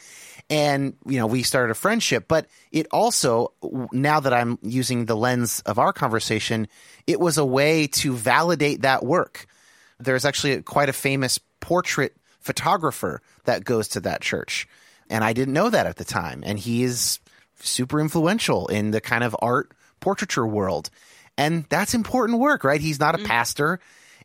And 0.51 0.97
you 1.07 1.19
know 1.19 1.27
we 1.27 1.43
started 1.43 1.71
a 1.71 1.75
friendship. 1.75 2.27
But 2.29 2.47
it 2.73 2.87
also 2.91 3.53
now 3.93 4.21
that 4.21 4.33
i'm 4.33 4.59
using 4.63 5.05
the 5.05 5.17
lens 5.17 5.61
of 5.67 5.79
our 5.79 5.93
conversation 5.93 6.69
it 7.07 7.21
was 7.21 7.39
a 7.39 7.45
way 7.45 7.87
to 7.87 8.15
validate 8.15 8.83
that 8.83 9.05
work. 9.05 9.47
There's 9.99 10.25
actually 10.25 10.63
quite 10.63 10.89
a 10.89 10.93
famous 10.93 11.39
portrait 11.61 12.17
photographer 12.41 13.21
that 13.45 13.65
goes 13.65 13.89
to 13.89 14.01
that 14.01 14.21
church 14.21 14.69
and 15.11 15.25
i 15.25 15.33
didn't 15.33 15.55
know 15.55 15.71
that 15.71 15.87
at 15.87 15.97
the 15.97 16.05
time. 16.05 16.43
And 16.45 16.59
he 16.59 16.83
is 16.83 17.21
super 17.61 18.01
influential 18.01 18.69
in 18.69 18.91
the 18.93 19.01
kind 19.01 19.25
of 19.25 19.37
art 19.41 19.73
portraiture 20.01 20.47
world. 20.47 20.91
And 21.37 21.65
that's 21.69 21.95
important 21.95 22.39
work 22.39 22.65
right? 22.65 22.81
He's 22.81 23.01
not 23.01 23.15
a 23.15 23.19
mm-hmm. 23.19 23.27
pastor. 23.27 23.81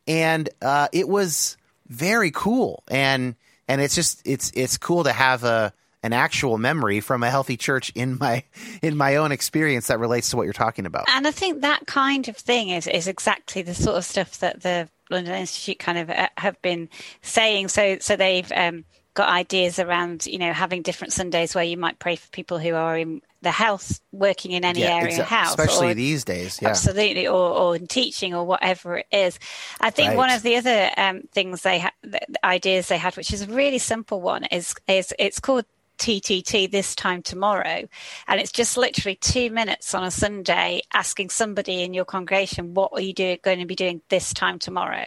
And 0.08 0.50
uh, 0.62 0.90
it 0.92 1.08
was 1.08 1.58
very 1.88 2.32
cool. 2.32 2.84
And 2.88 3.36
and 3.68 3.82
it's 3.82 3.96
just 3.96 4.22
it's 4.26 4.52
it's 4.56 4.78
cool 4.78 5.04
to 5.06 5.14
have 5.14 5.44
a 5.44 5.74
an 6.04 6.14
actual 6.14 6.58
memory 6.58 7.00
from 7.00 7.24
a 7.24 7.30
healthy 7.32 7.58
church 7.58 7.92
in 7.96 8.18
my 8.20 8.44
in 8.82 8.96
my 8.98 9.16
own 9.16 9.32
experience 9.32 9.88
that 9.88 10.00
relates 10.00 10.30
to 10.30 10.38
what 10.38 10.44
you're 10.44 10.54
talking 10.54 10.86
about. 10.86 11.06
And 11.08 11.26
I 11.26 11.32
think 11.32 11.62
that 11.62 11.88
kind 11.88 12.28
of 12.28 12.38
thing 12.38 12.70
is 12.70 12.88
is 12.88 13.08
exactly 13.08 13.62
the 13.62 13.74
sort 13.74 13.98
of 13.98 14.04
stuff 14.06 14.38
that 14.40 14.62
the 14.62 14.90
London 15.10 15.34
Institute 15.36 15.80
kind 15.80 15.98
of 15.98 16.10
uh, 16.10 16.28
have 16.38 16.62
been 16.62 16.90
saying. 17.22 17.70
So 17.70 17.98
so 18.00 18.16
they've 18.16 18.52
um, 18.56 18.86
got 19.14 19.30
ideas 19.30 19.80
around, 19.80 20.26
you 20.26 20.40
know, 20.40 20.52
having 20.54 20.82
different 20.82 21.14
Sundays 21.14 21.54
where 21.56 21.64
you 21.64 21.78
might 21.78 22.00
pray 22.00 22.16
for 22.16 22.28
people 22.30 22.58
who 22.60 22.74
are 22.74 22.98
in 22.98 23.22
the 23.44 23.52
health, 23.52 24.00
working 24.14 24.52
in 24.52 24.64
any 24.64 24.80
Yeah, 24.82 24.96
area 24.96 25.18
exa- 25.18 25.20
of 25.20 25.26
health. 25.28 25.50
especially 25.60 25.92
or- 25.92 25.94
these 25.96 26.24
days. 26.24 26.60
Yeah. 26.62 26.70
Absolutely, 26.70 27.28
or, 27.28 27.52
or 27.52 27.76
in 27.76 27.88
teaching 27.88 28.34
or 28.34 28.46
whatever 28.46 28.98
it 29.00 29.06
is. 29.12 29.38
I 29.82 29.90
think 29.90 30.10
Right. 30.10 30.18
one 30.18 30.30
of 30.32 30.42
the 30.44 30.56
other 30.56 30.90
um, 30.98 31.24
things 31.34 31.62
they 31.62 31.80
had, 31.80 31.92
the 32.02 32.22
ideas 32.44 32.88
they 32.88 32.98
had, 32.98 33.16
which 33.18 33.34
is 33.34 33.42
a 33.42 33.48
really 33.48 33.80
simple 33.80 34.22
one, 34.22 34.46
is 34.46 34.74
is 34.88 35.14
it's 35.20 35.40
called 35.42 35.66
TTT 36.04 36.70
this 36.70 36.96
time 36.96 37.22
tomorrow, 37.22 37.88
and 38.28 38.42
it's 38.42 38.52
just 38.52 38.76
literally 38.76 39.16
two 39.16 39.50
minutes 39.50 39.96
on 39.96 40.04
a 40.04 40.12
Sunday 40.12 40.82
asking 40.94 41.30
somebody 41.30 41.82
in 41.82 41.94
your 41.94 42.04
congregation, 42.04 42.74
"What 42.74 42.92
are 42.94 43.00
you 43.00 43.14
do, 43.14 43.38
going 43.38 43.60
to 43.60 43.66
be 43.66 43.76
doing 43.76 44.02
this 44.10 44.34
time 44.34 44.60
tomorrow?" 44.60 45.06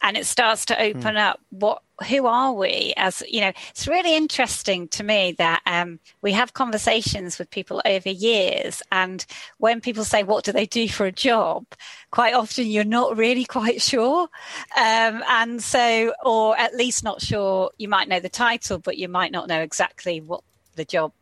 And 0.00 0.16
it 0.16 0.26
starts 0.26 0.64
to 0.66 0.74
hmm. 0.74 0.96
open 0.96 1.16
up 1.16 1.40
what 1.50 1.82
who 2.08 2.26
are 2.26 2.52
we 2.52 2.94
as 2.96 3.22
you 3.28 3.40
know 3.40 3.52
it's 3.70 3.88
really 3.88 4.16
interesting 4.16 4.86
to 4.88 5.02
me 5.02 5.32
that 5.38 5.60
um, 5.66 5.98
we 6.22 6.32
have 6.32 6.52
conversations 6.52 7.38
with 7.38 7.50
people 7.50 7.82
over 7.84 8.08
years 8.08 8.82
and 8.92 9.26
when 9.58 9.80
people 9.80 10.04
say 10.04 10.22
what 10.22 10.44
do 10.44 10.52
they 10.52 10.66
do 10.66 10.88
for 10.88 11.06
a 11.06 11.12
job 11.12 11.64
quite 12.10 12.34
often 12.34 12.66
you're 12.66 12.84
not 12.84 13.16
really 13.16 13.44
quite 13.44 13.82
sure 13.82 14.28
um, 14.76 15.22
and 15.28 15.62
so 15.62 16.12
or 16.24 16.56
at 16.58 16.74
least 16.74 17.02
not 17.02 17.20
sure 17.20 17.70
you 17.78 17.88
might 17.88 18.08
know 18.08 18.20
the 18.20 18.28
title 18.28 18.78
but 18.78 18.96
you 18.96 19.08
might 19.08 19.32
not 19.32 19.48
know 19.48 19.60
exactly 19.60 20.20
what 20.20 20.42
the 20.76 20.84
job 20.84 21.12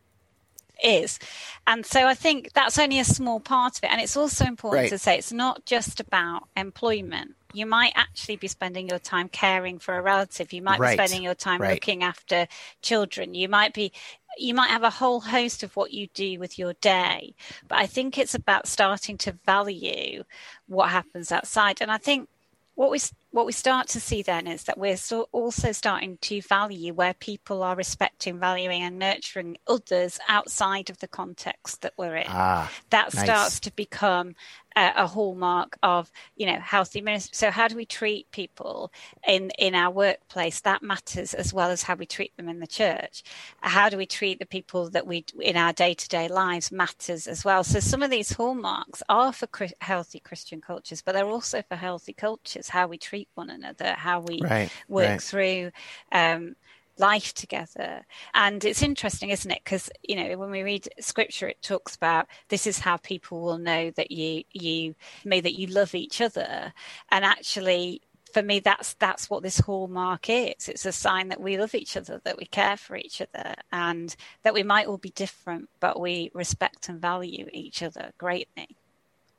is. 0.82 1.18
And 1.66 1.84
so 1.84 2.06
I 2.06 2.14
think 2.14 2.52
that's 2.52 2.78
only 2.78 2.98
a 2.98 3.04
small 3.04 3.40
part 3.40 3.78
of 3.78 3.84
it. 3.84 3.90
And 3.90 4.00
it's 4.00 4.16
also 4.16 4.44
important 4.44 4.82
Right. 4.82 4.90
to 4.90 4.98
say 4.98 5.18
it's 5.18 5.32
not 5.32 5.64
just 5.64 6.00
about 6.00 6.48
employment. 6.56 7.34
You 7.56 7.66
might 7.66 7.92
actually 7.94 8.36
be 8.36 8.48
spending 8.48 8.88
your 8.88 8.98
time 8.98 9.28
caring 9.28 9.78
for 9.78 9.96
a 9.96 10.02
relative. 10.02 10.52
You 10.52 10.62
might 10.62 10.78
Right. 10.78 10.90
be 10.90 11.04
spending 11.04 11.22
your 11.22 11.34
time 11.34 11.60
Right. 11.60 11.72
looking 11.72 12.02
after 12.02 12.46
children. 12.82 13.34
You 13.34 13.48
might 13.48 13.72
be 13.72 13.92
you 14.38 14.52
might 14.52 14.68
have 14.68 14.82
a 14.82 14.90
whole 14.90 15.20
host 15.20 15.62
of 15.62 15.74
what 15.76 15.92
you 15.92 16.08
do 16.08 16.38
with 16.38 16.58
your 16.58 16.74
day. 16.74 17.34
But 17.68 17.78
I 17.78 17.86
think 17.86 18.18
it's 18.18 18.34
about 18.34 18.68
starting 18.68 19.16
to 19.18 19.32
value 19.46 20.24
what 20.66 20.90
happens 20.90 21.32
outside. 21.32 21.80
And 21.80 21.90
I 21.90 21.96
think 21.96 22.28
what 22.74 22.90
we 22.90 23.00
what 23.30 23.46
we 23.46 23.52
start 23.52 23.88
to 23.88 24.00
see 24.00 24.22
then 24.22 24.46
is 24.46 24.64
that 24.64 24.78
we're 24.78 24.96
so 24.98 25.28
also 25.32 25.72
starting 25.72 26.18
to 26.22 26.42
value 26.42 26.92
where 26.92 27.14
people 27.14 27.62
are 27.62 27.74
respecting, 27.76 28.38
valuing, 28.38 28.82
and 28.82 28.98
nurturing 28.98 29.56
others 29.66 30.18
outside 30.28 30.90
of 30.90 30.98
the 30.98 31.08
context 31.08 31.80
that 31.82 31.94
we're 31.96 32.16
in. 32.16 32.26
Ah, 32.28 32.70
that 32.90 33.14
nice. 33.14 33.24
starts 33.24 33.60
to 33.60 33.72
become 33.74 34.34
a, 34.76 34.92
a 34.96 35.06
hallmark 35.06 35.78
of 35.82 36.10
you 36.36 36.46
know 36.46 36.58
healthy 36.60 37.00
ministry. 37.00 37.34
So 37.34 37.50
how 37.50 37.68
do 37.68 37.76
we 37.76 37.86
treat 37.86 38.30
people 38.30 38.92
in 39.26 39.50
in 39.58 39.74
our 39.74 39.90
workplace? 39.90 40.60
That 40.60 40.82
matters 40.82 41.34
as 41.34 41.52
well 41.52 41.70
as 41.70 41.82
how 41.82 41.94
we 41.96 42.06
treat 42.06 42.36
them 42.36 42.48
in 42.48 42.60
the 42.60 42.66
church. 42.66 43.22
How 43.62 43.88
do 43.88 43.96
we 43.96 44.06
treat 44.06 44.38
the 44.38 44.46
people 44.46 44.90
that 44.90 45.06
we 45.06 45.24
in 45.40 45.56
our 45.56 45.72
day 45.72 45.94
to 45.94 46.08
day 46.08 46.28
lives 46.28 46.72
matters 46.72 47.26
as 47.26 47.44
well. 47.44 47.64
So 47.64 47.80
some 47.80 48.02
of 48.02 48.10
these 48.10 48.32
hallmarks 48.32 49.02
are 49.08 49.32
for 49.32 49.48
healthy 49.80 50.20
Christian 50.20 50.60
cultures, 50.60 51.02
but 51.02 51.12
they're 51.12 51.26
also 51.26 51.62
for 51.62 51.76
healthy 51.76 52.12
cultures. 52.12 52.68
How 52.68 52.86
we 52.86 52.98
treat 52.98 53.28
one 53.34 53.50
another, 53.50 53.94
how 53.94 54.20
we 54.20 54.46
Right, 54.48 54.72
work 54.88 55.20
right. 55.20 55.22
through. 55.22 55.70
Um, 56.12 56.56
life 56.98 57.34
together. 57.34 58.04
And 58.34 58.64
it's 58.64 58.82
interesting 58.82 59.30
isn't 59.30 59.50
it? 59.50 59.62
Because 59.64 59.90
you 60.02 60.16
know 60.16 60.36
when 60.38 60.50
we 60.50 60.62
read 60.62 60.88
scripture 61.00 61.48
it 61.48 61.62
talks 61.62 61.94
about 61.94 62.26
this 62.48 62.66
is 62.66 62.78
how 62.78 62.96
people 62.96 63.40
will 63.40 63.58
know 63.58 63.90
that 63.92 64.10
you 64.10 64.44
you 64.52 64.94
may 65.24 65.40
that 65.40 65.58
you 65.58 65.66
love 65.66 65.94
each 65.94 66.20
other. 66.20 66.72
And 67.10 67.24
actually 67.24 68.02
for 68.32 68.42
me 68.42 68.60
that's 68.60 68.94
that's 68.94 69.30
what 69.30 69.42
this 69.42 69.60
hallmark 69.60 70.28
is. 70.28 70.68
It's 70.68 70.86
a 70.86 70.92
sign 70.92 71.28
that 71.28 71.40
we 71.40 71.58
love 71.58 71.74
each 71.74 71.96
other 71.96 72.20
that 72.24 72.38
we 72.38 72.46
care 72.46 72.76
for 72.76 72.96
each 72.96 73.20
other 73.20 73.54
and 73.72 74.14
that 74.42 74.54
we 74.54 74.62
might 74.62 74.86
all 74.86 74.98
be 74.98 75.10
different 75.10 75.68
but 75.80 76.00
we 76.00 76.30
respect 76.34 76.88
and 76.88 77.00
value 77.00 77.48
each 77.52 77.82
other 77.82 78.12
greatly. 78.18 78.76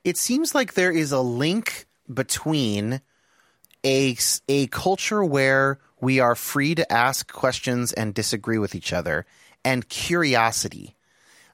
It 0.03 0.17
seems 0.17 0.55
like 0.55 0.73
there 0.73 0.91
is 0.91 1.11
a 1.11 1.19
link 1.19 1.85
between 2.11 3.01
a 3.87 4.17
a 4.49 4.67
culture 4.67 5.23
where 5.23 5.79
we 6.01 6.19
are 6.19 6.35
free 6.35 6.75
to 6.75 6.91
ask 6.91 7.31
questions 7.31 7.93
and 7.93 8.13
disagree 8.13 8.57
with 8.57 8.75
each 8.75 8.91
other 8.93 9.25
and 9.63 9.87
curiosity. 9.87 10.95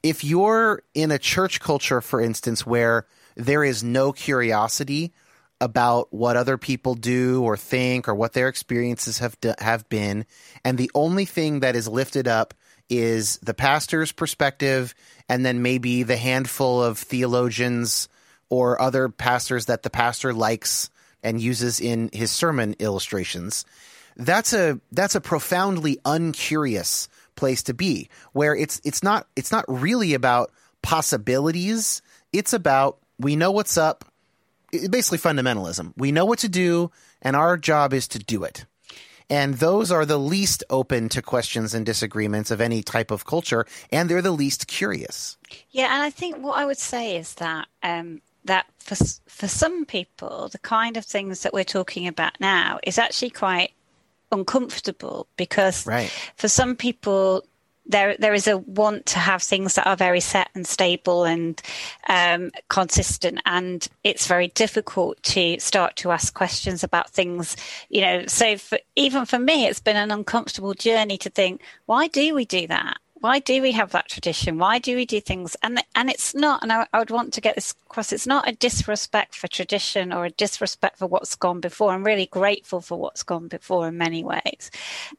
If 0.02 0.24
you're 0.24 0.82
in 0.92 1.12
a 1.12 1.18
church 1.18 1.60
culture 1.60 2.00
for 2.00 2.20
instance 2.20 2.66
where 2.66 3.06
there 3.36 3.64
is 3.64 3.84
no 3.84 4.12
curiosity 4.12 5.12
about 5.60 6.12
what 6.12 6.36
other 6.36 6.58
people 6.58 6.94
do 6.94 7.42
or 7.42 7.56
think 7.56 8.08
or 8.08 8.14
what 8.14 8.32
their 8.32 8.48
experiences 8.48 9.18
have 9.18 9.36
have 9.60 9.88
been 9.88 10.26
and 10.64 10.76
the 10.76 10.90
only 10.94 11.24
thing 11.24 11.60
that 11.60 11.76
is 11.76 11.86
lifted 11.88 12.26
up 12.26 12.52
is 12.90 13.38
the 13.38 13.54
pastor's 13.54 14.12
perspective 14.12 14.94
and 15.28 15.46
then 15.46 15.62
maybe 15.62 16.02
the 16.02 16.16
handful 16.16 16.82
of 16.82 16.98
theologians 16.98 18.08
or 18.50 18.80
other 18.82 19.08
pastors 19.08 19.66
that 19.66 19.84
the 19.84 19.90
pastor 19.90 20.34
likes 20.34 20.90
and 21.24 21.40
uses 21.40 21.80
in 21.80 22.10
his 22.12 22.30
sermon 22.30 22.76
illustrations 22.78 23.64
that's 24.16 24.52
a 24.52 24.80
that's 24.92 25.14
a 25.14 25.20
profoundly 25.20 25.98
uncurious 26.04 27.08
place 27.36 27.64
to 27.64 27.74
be 27.74 28.08
where 28.32 28.54
it's 28.54 28.80
it's 28.84 29.02
not 29.02 29.26
it's 29.34 29.50
not 29.50 29.64
really 29.68 30.14
about 30.14 30.52
possibilities. 30.82 32.02
It's 32.32 32.52
about 32.52 32.98
we 33.18 33.36
know 33.36 33.50
what's 33.50 33.76
up. 33.76 34.04
It- 34.72 34.90
basically 34.90 35.18
fundamentalism. 35.18 35.94
We 35.96 36.12
know 36.12 36.24
what 36.24 36.40
to 36.40 36.48
do 36.48 36.90
and 37.22 37.34
our 37.34 37.56
job 37.56 37.92
is 37.92 38.08
to 38.08 38.18
do 38.18 38.44
it. 38.44 38.66
And 39.30 39.54
those 39.54 39.90
are 39.90 40.04
the 40.04 40.18
least 40.18 40.62
open 40.68 41.08
to 41.08 41.22
questions 41.22 41.72
and 41.72 41.86
disagreements 41.86 42.50
of 42.50 42.60
any 42.60 42.82
type 42.82 43.10
of 43.10 43.24
culture 43.24 43.66
and 43.90 44.08
they're 44.08 44.22
the 44.22 44.30
least 44.30 44.66
curious. 44.68 45.38
Yeah, 45.70 45.92
and 45.92 46.02
I 46.02 46.10
think 46.10 46.36
what 46.38 46.58
I 46.58 46.66
would 46.66 46.78
say 46.78 47.16
is 47.16 47.34
that 47.34 47.66
um, 47.82 48.20
that 48.44 48.66
for 48.78 48.96
for 49.26 49.48
some 49.48 49.84
people, 49.84 50.48
the 50.48 50.58
kind 50.58 50.96
of 50.96 51.04
things 51.04 51.42
that 51.42 51.52
we're 51.54 51.64
talking 51.64 52.06
about 52.06 52.38
now 52.40 52.78
is 52.82 52.98
actually 52.98 53.30
quite 53.30 53.72
uncomfortable 54.32 55.26
because 55.36 55.86
Right. 55.86 56.10
for 56.36 56.48
some 56.48 56.76
people 56.76 57.44
there 57.86 58.16
there 58.18 58.34
is 58.34 58.46
a 58.46 58.56
want 58.58 59.06
to 59.06 59.18
have 59.18 59.42
things 59.42 59.74
that 59.74 59.86
are 59.86 59.96
very 59.96 60.20
set 60.20 60.48
and 60.54 60.66
stable 60.66 61.24
and 61.24 61.60
um, 62.08 62.50
consistent, 62.68 63.40
and 63.44 63.88
it's 64.02 64.26
very 64.26 64.48
difficult 64.48 65.22
to 65.22 65.58
start 65.58 65.96
to 65.96 66.10
ask 66.10 66.32
questions 66.34 66.82
about 66.82 67.10
things. 67.10 67.56
You 67.90 68.00
know, 68.00 68.26
so 68.26 68.56
for, 68.56 68.78
even 68.96 69.26
for 69.26 69.38
me, 69.38 69.66
it's 69.66 69.80
been 69.80 69.96
an 69.96 70.10
uncomfortable 70.10 70.74
journey 70.74 71.18
to 71.18 71.30
think, 71.30 71.60
why 71.86 72.08
do 72.08 72.34
we 72.34 72.44
do 72.44 72.66
that? 72.68 72.98
Why 73.24 73.38
do 73.38 73.62
we 73.62 73.72
have 73.72 73.92
that 73.92 74.10
tradition? 74.10 74.58
Why 74.58 74.78
do 74.78 74.94
we 74.94 75.06
do 75.06 75.18
things? 75.18 75.56
And 75.62 75.82
and 75.94 76.10
it's 76.10 76.34
not. 76.34 76.62
And 76.62 76.70
I, 76.70 76.86
I 76.92 76.98
would 76.98 77.10
want 77.10 77.32
to 77.32 77.40
get 77.40 77.54
this 77.54 77.74
across. 77.86 78.12
It's 78.12 78.26
not 78.26 78.46
a 78.46 78.52
disrespect 78.52 79.34
for 79.34 79.48
tradition 79.48 80.12
or 80.12 80.26
a 80.26 80.30
disrespect 80.30 80.98
for 80.98 81.06
what's 81.06 81.34
gone 81.34 81.60
before. 81.60 81.92
I'm 81.92 82.04
really 82.04 82.26
grateful 82.26 82.82
for 82.82 82.98
what's 82.98 83.22
gone 83.22 83.48
before 83.48 83.88
in 83.88 83.96
many 83.96 84.22
ways, 84.22 84.70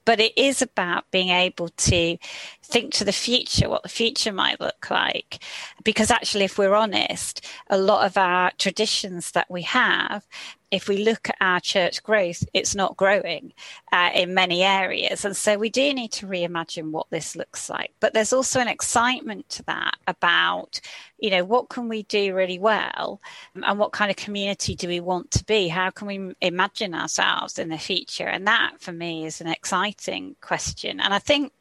but 0.05 0.19
it 0.19 0.37
is 0.37 0.61
about 0.61 1.09
being 1.09 1.29
able 1.29 1.69
to 1.69 2.17
think 2.61 2.93
to 2.93 3.05
the 3.05 3.11
future, 3.11 3.69
what 3.69 3.81
the 3.81 3.89
future 3.89 4.31
might 4.31 4.61
look 4.61 4.91
like. 4.91 5.39
Because 5.83 6.11
actually, 6.11 6.45
if 6.45 6.59
we're 6.59 6.75
honest, 6.75 7.43
a 7.71 7.77
lot 7.79 8.05
of 8.05 8.17
our 8.17 8.51
traditions 8.59 9.31
that 9.31 9.49
we 9.49 9.63
have 9.63 10.27
if 10.71 10.87
we 10.87 10.97
look 10.97 11.29
at 11.29 11.37
our 11.41 11.59
church 11.59 12.03
growth, 12.03 12.43
it's 12.53 12.75
not 12.75 12.97
growing 12.97 13.53
uh, 13.91 14.09
in 14.13 14.33
many 14.33 14.63
areas. 14.63 15.25
And 15.25 15.35
so 15.35 15.57
we 15.57 15.69
do 15.69 15.93
need 15.93 16.11
to 16.13 16.27
reimagine 16.27 16.91
what 16.91 17.09
this 17.09 17.35
looks 17.35 17.69
like. 17.69 17.93
But 17.99 18.13
there's 18.13 18.33
also 18.33 18.59
an 18.59 18.67
excitement 18.67 19.47
to 19.49 19.63
that 19.63 19.97
about, 20.07 20.81
you 21.19 21.29
know, 21.29 21.43
what 21.43 21.69
can 21.69 21.87
we 21.87 22.03
do 22.03 22.35
really 22.35 22.59
well 22.59 23.21
and 23.55 23.79
what 23.79 23.91
kind 23.91 24.11
of 24.11 24.17
community 24.17 24.75
do 24.75 24.87
we 24.87 24.99
want 24.99 25.31
to 25.31 25.45
be? 25.45 25.67
How 25.67 25.89
can 25.89 26.07
we 26.07 26.33
imagine 26.41 26.93
ourselves 26.93 27.59
in 27.59 27.69
the 27.69 27.77
future? 27.77 28.27
And 28.27 28.47
that 28.47 28.79
for 28.79 28.91
me 28.91 29.25
is 29.25 29.41
an 29.41 29.47
exciting 29.47 30.35
question. 30.41 30.99
And 30.99 31.13
I 31.13 31.19
think 31.19 31.53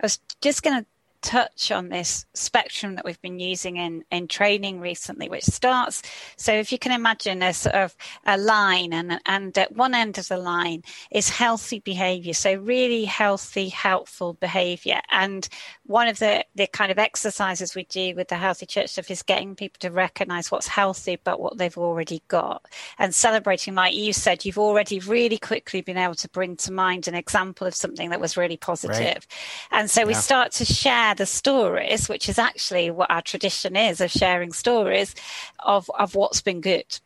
I 0.00 0.04
was 0.04 0.18
just 0.40 0.62
going 0.62 0.80
to 0.80 0.86
touch 1.22 1.70
on 1.70 1.88
this 1.88 2.26
spectrum 2.34 2.96
that 2.96 3.04
we've 3.04 3.20
been 3.22 3.38
using 3.38 3.76
in, 3.76 4.04
in 4.10 4.28
training 4.28 4.80
recently, 4.80 5.28
which 5.28 5.44
starts. 5.44 6.02
So 6.36 6.52
if 6.52 6.72
you 6.72 6.78
can 6.78 6.92
imagine 6.92 7.42
a 7.42 7.54
sort 7.54 7.74
of 7.74 7.96
a 8.26 8.36
line 8.36 8.92
and, 8.92 9.20
and 9.26 9.56
at 9.56 9.74
one 9.74 9.94
end 9.94 10.18
of 10.18 10.28
the 10.28 10.36
line 10.36 10.82
is 11.10 11.28
healthy 11.28 11.78
behavior. 11.78 12.34
So 12.34 12.54
really 12.54 13.04
healthy, 13.04 13.68
helpful 13.68 14.34
behavior. 14.34 15.00
And 15.10 15.48
one 15.86 16.08
of 16.08 16.18
the, 16.18 16.44
the 16.54 16.66
kind 16.66 16.90
of 16.90 16.98
exercises 16.98 17.74
we 17.74 17.84
do 17.84 18.14
with 18.14 18.28
the 18.28 18.36
healthy 18.36 18.66
church 18.66 18.90
stuff 18.90 19.10
is 19.10 19.22
getting 19.22 19.54
people 19.54 19.78
to 19.80 19.90
recognize 19.90 20.50
what's 20.50 20.68
healthy, 20.68 21.18
but 21.22 21.40
what 21.40 21.58
they've 21.58 21.78
already 21.78 22.22
got 22.28 22.66
and 22.98 23.14
celebrating, 23.14 23.74
like 23.74 23.94
you 23.94 24.12
said, 24.12 24.44
you've 24.44 24.58
already 24.58 24.98
really 25.00 25.38
quickly 25.38 25.80
been 25.80 25.96
able 25.96 26.14
to 26.16 26.28
bring 26.28 26.56
to 26.56 26.72
mind 26.72 27.08
an 27.08 27.14
example 27.14 27.66
of 27.66 27.74
something 27.74 28.10
that 28.10 28.20
was 28.20 28.36
really 28.36 28.56
positive. 28.56 28.98
Right. 28.98 29.26
And 29.70 29.90
so 29.90 30.06
we 30.06 30.14
start 30.14 30.52
to 30.52 30.64
share 31.12 31.14
the 31.14 31.26
stories, 31.26 32.08
which 32.08 32.28
is 32.28 32.38
actually 32.38 32.90
what 32.90 33.10
our 33.10 33.22
tradition 33.22 33.76
is 33.76 34.00
of 34.00 34.10
sharing 34.10 34.52
stories 34.52 35.14
of, 35.60 35.90
of 35.98 36.14
what's 36.14 36.40
been 36.40 36.60
good, 36.60 37.00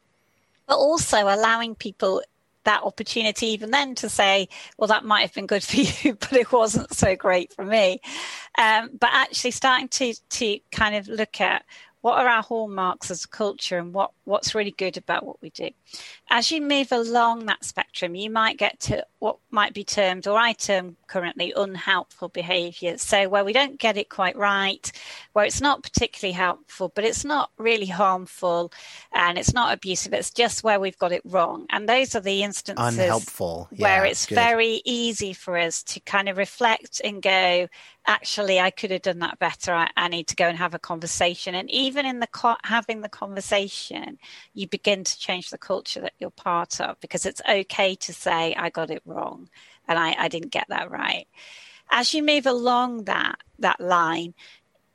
but 0.66 0.76
also 0.76 1.22
allowing 1.22 1.74
people 1.74 2.22
that 2.64 2.82
opportunity 2.82 3.46
even 3.46 3.70
then 3.70 3.94
to 3.94 4.08
say, 4.08 4.48
well, 4.76 4.88
that 4.88 5.04
might 5.04 5.20
have 5.20 5.34
been 5.34 5.46
good 5.46 5.62
for 5.62 5.76
you, 6.02 6.14
but 6.14 6.32
it 6.32 6.50
wasn't 6.52 6.92
so 6.92 7.14
great 7.14 7.52
for 7.52 7.64
me. 7.64 8.00
Um, 8.58 8.90
but 8.98 9.10
actually 9.12 9.52
starting 9.52 9.88
to, 9.88 10.14
to 10.30 10.58
kind 10.72 10.96
of 10.96 11.08
look 11.08 11.40
at 11.40 11.64
what 12.06 12.24
are 12.24 12.28
our 12.28 12.42
hallmarks 12.42 13.10
as 13.10 13.24
a 13.24 13.28
culture 13.28 13.78
and 13.78 13.92
what, 13.92 14.12
what's 14.22 14.54
really 14.54 14.70
good 14.70 14.96
about 14.96 15.26
what 15.26 15.42
we 15.42 15.50
do. 15.50 15.70
As 16.30 16.52
you 16.52 16.62
move 16.62 16.92
along 16.92 17.46
that 17.46 17.64
spectrum, 17.64 18.14
you 18.14 18.30
might 18.30 18.58
get 18.58 18.78
to 18.82 19.04
what 19.18 19.38
might 19.50 19.74
be 19.74 19.82
termed, 19.82 20.28
or 20.28 20.38
I 20.38 20.52
term 20.52 20.96
currently, 21.08 21.52
unhelpful 21.56 22.28
behaviours. 22.28 23.02
So, 23.02 23.28
where 23.28 23.44
we 23.44 23.52
don't 23.52 23.80
get 23.80 23.96
it 23.96 24.08
quite 24.08 24.36
right, 24.36 24.92
where 25.32 25.44
it's 25.44 25.60
not 25.60 25.82
particularly 25.82 26.32
helpful, 26.32 26.92
but 26.94 27.02
it's 27.02 27.24
not 27.24 27.50
really 27.58 27.86
harmful 27.86 28.72
and 29.12 29.36
it's 29.36 29.52
not 29.52 29.74
abusive, 29.74 30.12
it's 30.12 30.30
just 30.30 30.62
where 30.62 30.78
we've 30.78 30.98
got 30.98 31.10
it 31.10 31.22
wrong. 31.24 31.66
And 31.70 31.88
those 31.88 32.14
are 32.14 32.20
the 32.20 32.44
instances 32.44 32.98
unhelpful 32.98 33.68
where 33.76 34.04
it's 34.04 34.26
good. 34.26 34.36
very 34.36 34.80
easy 34.84 35.32
for 35.32 35.58
us 35.58 35.82
to 35.82 35.98
kind 36.00 36.28
of 36.28 36.36
reflect 36.36 37.00
and 37.02 37.20
go, 37.20 37.66
actually 38.06 38.60
i 38.60 38.70
could 38.70 38.90
have 38.90 39.02
done 39.02 39.18
that 39.18 39.38
better 39.38 39.72
I, 39.72 39.90
I, 39.96 40.08
need 40.08 40.28
to 40.28 40.36
go 40.36 40.46
and 40.46 40.56
have 40.56 40.74
a 40.74 40.78
conversation 40.78 41.54
and 41.54 41.70
even 41.70 41.95
in 42.04 42.20
the 42.20 42.26
co- 42.26 42.56
having 42.64 43.00
the 43.00 43.08
conversation 43.08 44.18
you 44.54 44.68
begin 44.68 45.04
to 45.04 45.18
change 45.18 45.50
the 45.50 45.58
culture 45.58 46.00
that 46.00 46.14
you're 46.18 46.30
part 46.30 46.80
of 46.80 47.00
because 47.00 47.24
it's 47.24 47.40
okay 47.48 47.94
to 47.94 48.12
say 48.12 48.54
i 48.56 48.68
got 48.70 48.90
it 48.90 49.02
wrong 49.04 49.48
and 49.88 49.98
i, 49.98 50.14
I 50.18 50.28
didn't 50.28 50.52
get 50.52 50.66
that 50.68 50.90
right. 50.90 51.26
As 51.90 52.12
you 52.12 52.22
move 52.22 52.46
along 52.46 53.04
that 53.04 53.36
that 53.60 53.80
line 53.80 54.34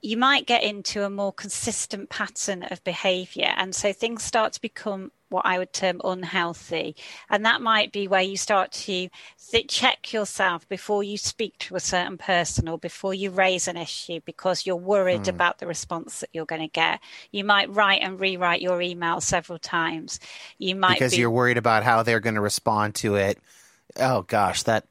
you 0.01 0.17
might 0.17 0.47
get 0.47 0.63
into 0.63 1.03
a 1.03 1.09
more 1.09 1.31
consistent 1.31 2.09
pattern 2.09 2.63
of 2.63 2.83
behavior 2.83 3.53
and 3.55 3.75
so 3.75 3.93
things 3.93 4.23
start 4.23 4.53
to 4.53 4.61
become 4.61 5.11
what 5.31 5.45
I 5.45 5.57
would 5.57 5.71
term 5.71 6.01
unhealthy. 6.03 6.95
And 7.29 7.45
that 7.45 7.61
might 7.61 7.91
be 7.91 8.07
where 8.07 8.21
you 8.21 8.35
start 8.35 8.71
to 8.73 9.07
th- 9.51 9.67
check 9.67 10.11
yourself 10.11 10.67
before 10.67 11.03
you 11.03 11.17
speak 11.17 11.57
to 11.59 11.75
a 11.75 11.79
certain 11.79 12.17
person 12.17 12.67
or 12.67 12.77
before 12.77 13.13
you 13.13 13.31
raise 13.31 13.67
an 13.67 13.77
issue 13.77 14.19
because 14.25 14.65
you're 14.65 14.75
worried 14.75 15.23
mm. 15.23 15.29
about 15.29 15.59
the 15.59 15.67
response 15.67 16.19
that 16.19 16.29
you're 16.33 16.45
going 16.45 16.61
to 16.61 16.67
get. 16.67 16.99
You 17.31 17.45
might 17.45 17.73
write 17.73 18.01
and 18.01 18.19
rewrite 18.19 18.61
your 18.61 18.81
email 18.81 19.21
several 19.21 19.57
times. 19.57 20.19
You 20.57 20.75
might 20.75 20.95
because 20.95 21.13
be- 21.13 21.19
you're 21.19 21.31
worried 21.31 21.57
about 21.57 21.83
how 21.83 22.03
they're 22.03 22.19
going 22.19 22.35
to 22.35 22.41
respond 22.41 22.95
to 22.95 23.15
it. 23.15 23.39
Oh 23.97 24.23
gosh, 24.23 24.63
that 24.63 24.85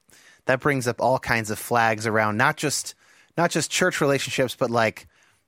that 0.46 0.60
brings 0.60 0.88
up 0.88 1.00
all 1.00 1.18
kinds 1.18 1.50
of 1.50 1.58
flags 1.58 2.06
around 2.06 2.38
not 2.38 2.56
just 2.56 2.94
not 3.36 3.50
just 3.50 3.70
church 3.70 4.00
relationships, 4.00 4.56
but 4.56 4.70
like 4.70 5.06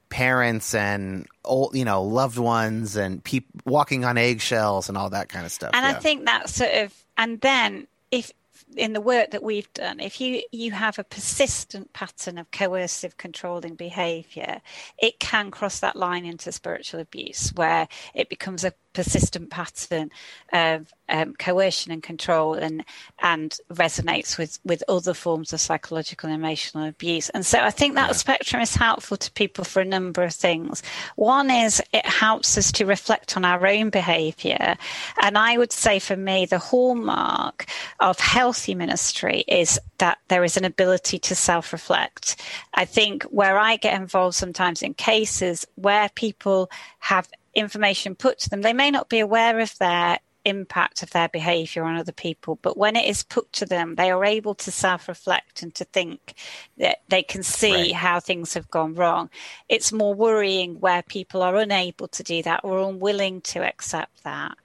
parents 0.09 0.75
and 0.75 1.27
old, 1.45 1.75
you 1.75 1.85
know, 1.85 2.03
loved 2.03 2.39
ones 2.39 2.97
and 2.97 3.25
people 3.25 3.61
walking 3.65 4.05
on 4.05 4.19
eggshells 4.19 4.89
and 4.89 4.99
all 4.99 5.11
that 5.11 5.29
kind 5.29 5.47
of 5.47 5.53
stuff. 5.53 5.71
And 5.73 5.85
yeah. 5.85 5.97
I 5.97 6.01
think 6.01 6.27
that 6.27 6.49
sort 6.49 6.73
of, 6.73 6.95
and 7.17 7.41
then 7.41 7.87
if 8.11 8.31
in 8.77 8.93
the 8.93 9.01
work 9.01 9.31
that 9.33 9.43
we've 9.43 9.73
done, 9.75 10.01
if 10.01 10.21
you 10.21 10.43
you 10.53 10.73
have 10.73 10.99
a 10.99 11.05
persistent 11.05 11.93
pattern 11.93 12.39
of 12.39 12.51
coercive, 12.51 13.17
controlling 13.17 13.75
behaviour, 13.75 14.61
it 14.99 15.19
can 15.19 15.51
cross 15.51 15.81
that 15.81 15.97
line 15.97 16.25
into 16.25 16.53
spiritual 16.53 17.01
abuse, 17.01 17.51
where 17.55 17.89
it 18.15 18.29
becomes 18.29 18.65
a 18.65 18.73
persistent 18.93 19.51
pattern 19.51 20.11
of 20.53 20.93
um, 21.09 21.35
coercion 21.35 21.93
and 21.93 22.03
control 22.03 22.55
and 22.55 22.85
and 23.21 23.59
resonates 23.73 24.39
with 24.39 24.59
with 24.65 24.83
other 24.89 25.15
forms 25.15 25.53
of 25.53 25.61
psychological 25.61 26.31
and 26.31 26.39
emotional 26.39 26.85
abuse. 26.85 27.29
And 27.31 27.45
so 27.45 27.61
i 27.61 27.71
think 27.71 27.95
that 27.95 28.09
yeah. 28.09 28.13
spectrum 28.13 28.63
is 28.63 28.75
helpful 28.75 29.17
to 29.17 29.33
people 29.33 29.65
for 29.65 29.81
a 29.81 29.85
number 29.85 30.23
of 30.23 30.35
things. 30.35 30.83
One 31.17 31.51
is 31.51 31.83
it 31.93 32.07
helps 32.07 32.57
us 32.57 32.73
to 32.73 32.87
reflect 32.87 33.37
on 33.37 33.45
our 33.45 33.67
own 33.67 33.91
behavior 33.91 34.77
and 35.23 35.39
i 35.39 35.57
would 35.57 35.73
say 35.73 35.99
for 35.99 36.17
me 36.17 36.47
the 36.47 36.59
hallmark 36.59 37.67
of 38.01 38.19
healthy 38.19 38.75
ministry 38.75 39.45
is 39.49 39.79
that 39.99 40.19
there 40.29 40.45
is 40.45 40.57
an 40.57 40.65
ability 40.65 41.19
to 41.19 41.35
self 41.35 41.73
reflect 41.73 42.41
i 42.75 42.85
think 42.85 43.23
where 43.25 43.59
i 43.59 43.77
get 43.77 44.01
involved 44.01 44.35
sometimes 44.35 44.83
in 44.83 44.95
cases 44.95 45.67
where 45.77 46.09
people 46.15 46.71
have 46.99 47.29
information 47.55 48.15
put 48.15 48.39
to 48.41 48.51
them, 48.51 48.63
they 48.63 48.73
may 48.73 48.91
not 48.91 49.09
be 49.09 49.21
aware 49.21 49.59
of 49.61 49.77
their 49.79 50.19
impact 50.45 51.03
of 51.03 51.11
their 51.11 51.29
behavior 51.29 51.85
on 51.85 51.97
other 51.97 52.13
people. 52.13 52.59
But 52.63 52.77
when 52.77 52.97
it 52.97 53.09
is 53.09 53.23
put 53.23 53.53
to 53.55 53.67
them, 53.67 53.95
they 53.95 54.11
are 54.11 54.25
able 54.25 54.55
to 54.57 54.71
self 54.71 55.09
reflect 55.09 55.63
and 55.63 55.75
to 55.75 55.85
think 55.85 56.35
that 56.79 56.99
they 57.09 57.23
can 57.23 57.43
see 57.43 57.75
right. 57.75 57.95
how 57.95 58.21
things 58.21 58.55
have 58.55 58.71
gone 58.71 58.95
wrong. 58.95 59.31
It's 59.69 59.93
more 59.93 60.15
worrying 60.15 60.81
where 60.81 61.03
people 61.03 61.43
are 61.43 61.57
unable 61.57 62.09
to 62.09 62.23
do 62.23 62.43
that 62.43 62.61
or 62.65 62.81
unwilling 62.81 63.41
to 63.43 63.61
accept 63.61 64.25
that. 64.25 64.57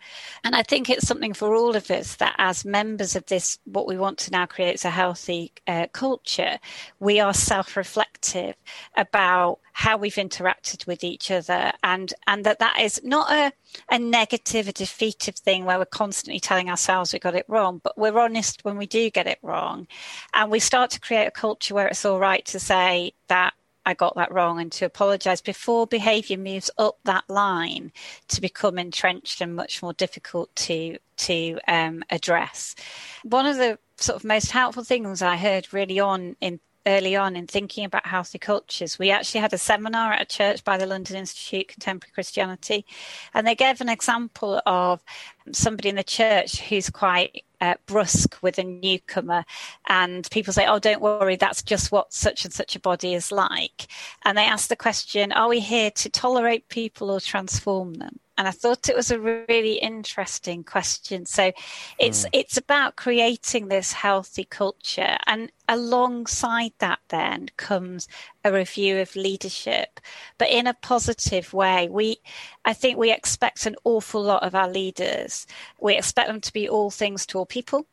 And 0.43 0.55
I 0.55 0.63
think 0.63 0.89
it's 0.89 1.07
something 1.07 1.33
for 1.33 1.55
all 1.55 1.75
of 1.75 1.89
us 1.91 2.15
that 2.15 2.35
as 2.37 2.65
members 2.65 3.15
of 3.15 3.25
this, 3.25 3.59
what 3.65 3.87
we 3.87 3.97
want 3.97 4.17
to 4.19 4.31
now 4.31 4.45
create 4.45 4.75
is 4.75 4.85
a 4.85 4.89
healthy 4.89 5.51
uh, 5.67 5.87
culture, 5.91 6.59
we 6.99 7.19
are 7.19 7.33
self 7.33 7.77
reflective 7.77 8.55
about 8.95 9.59
how 9.77 9.95
we've 9.95 10.15
interacted 10.15 10.87
with 10.87 11.03
each 11.03 11.29
other 11.29 11.71
and 11.83 12.11
and 12.25 12.43
that 12.43 12.57
that 12.57 12.79
is 12.79 12.99
not 13.03 13.31
a 13.31 13.53
a 13.91 13.99
negative 13.99 14.67
a 14.67 14.71
defeative 14.71 15.35
thing 15.35 15.65
where 15.65 15.77
we're 15.77 15.85
constantly 15.85 16.39
telling 16.39 16.67
ourselves 16.67 17.13
we 17.13 17.19
got 17.19 17.35
it 17.35 17.45
wrong 17.47 17.79
but 17.83 17.95
we're 17.95 18.17
honest 18.17 18.65
when 18.65 18.75
we 18.75 18.87
do 18.87 19.11
get 19.11 19.27
it 19.27 19.37
wrong 19.43 19.85
and 20.33 20.49
we 20.49 20.59
start 20.59 20.89
to 20.89 20.99
create 20.99 21.27
a 21.27 21.31
culture 21.31 21.75
where 21.75 21.87
it's 21.87 22.03
all 22.05 22.17
right 22.17 22.43
to 22.43 22.59
say 22.59 23.13
that 23.27 23.53
I 23.85 23.93
got 23.93 24.15
that 24.15 24.31
wrong 24.33 24.59
and 24.59 24.71
to 24.73 24.85
apologize 24.85 25.41
before 25.41 25.85
behavior 25.85 26.37
moves 26.37 26.71
up 26.79 26.97
that 27.03 27.23
line 27.29 27.91
to 28.29 28.41
become 28.41 28.79
entrenched 28.79 29.41
and 29.41 29.55
much 29.55 29.83
more 29.83 29.93
difficult 29.93 30.53
to 30.55 30.97
to 31.17 31.59
um, 31.67 32.03
address. 32.09 32.75
One 33.23 33.45
of 33.45 33.57
the 33.57 33.79
sort 33.95 34.17
of 34.17 34.25
most 34.25 34.51
helpful 34.51 34.83
things 34.83 35.21
I 35.21 35.37
heard 35.37 35.73
really 35.73 35.99
on 35.99 36.35
in 36.41 36.59
early 36.87 37.15
on 37.15 37.35
in 37.35 37.45
thinking 37.45 37.85
about 37.85 38.07
healthy 38.07 38.39
cultures. 38.39 38.97
We 38.97 39.11
actually 39.11 39.41
had 39.41 39.53
a 39.53 39.57
seminar 39.57 40.13
at 40.13 40.21
a 40.21 40.25
church 40.25 40.63
by 40.63 40.77
the 40.77 40.87
London 40.87 41.17
Institute 41.17 41.67
Contemporary 41.67 42.11
Christianity, 42.13 42.85
and 43.33 43.45
they 43.45 43.55
gave 43.55 43.81
an 43.81 43.89
example 43.89 44.61
of 44.65 45.03
somebody 45.51 45.89
in 45.89 45.95
the 45.95 46.03
church 46.03 46.61
who's 46.61 46.89
quite 46.89 47.43
uh, 47.61 47.75
brusque 47.85 48.37
with 48.41 48.57
a 48.57 48.63
newcomer, 48.63 49.43
and 49.87 50.27
people 50.31 50.53
say, 50.53 50.65
"Oh, 50.65 50.79
don't 50.79 51.01
worry, 51.01 51.35
that's 51.35 51.61
just 51.61 51.91
what 51.91 52.13
such 52.13 52.45
and 52.45 52.53
such 52.53 52.75
a 52.75 52.79
body 52.79 53.13
is 53.13 53.31
like." 53.31 53.87
And 54.25 54.37
they 54.37 54.45
ask 54.45 54.69
the 54.69 54.75
question, 54.75 55.31
"Are 55.31 55.49
we 55.49 55.59
here 55.59 55.91
to 55.91 56.09
tolerate 56.09 56.69
people 56.69 57.11
or 57.11 57.19
transform 57.19 57.95
them?" 57.95 58.19
And 58.37 58.47
I 58.47 58.51
thought 58.51 58.89
it 58.89 58.95
was 58.95 59.09
a 59.09 59.19
really 59.19 59.73
interesting 59.73 60.63
question. 60.63 61.25
So 61.25 61.51
it's 61.97 62.25
mm. 62.25 62.29
it's 62.33 62.57
about 62.57 62.95
creating 62.95 63.67
this 63.67 63.91
healthy 63.93 64.43
culture, 64.43 65.17
and 65.25 65.51
alongside 65.67 66.73
that, 66.77 66.99
then 67.09 67.49
comes 67.57 68.07
a 68.43 68.53
review 68.53 68.99
of 68.99 69.15
leadership, 69.15 69.99
but 70.37 70.49
in 70.49 70.67
a 70.67 70.75
positive 70.75 71.51
way. 71.51 71.89
We, 71.89 72.17
I 72.63 72.73
think, 72.73 72.97
we 72.97 73.11
expect 73.11 73.65
an 73.65 73.75
awful 73.83 74.21
lot 74.21 74.43
of 74.43 74.53
our 74.53 74.69
leaders. 74.69 75.47
We 75.81 75.95
expect 75.95 76.27
them 76.27 76.41
to 76.41 76.53
be 76.53 76.69
all 76.69 76.91
things 76.91 77.25
to 77.27 77.39
all 77.39 77.45
people. 77.45 77.87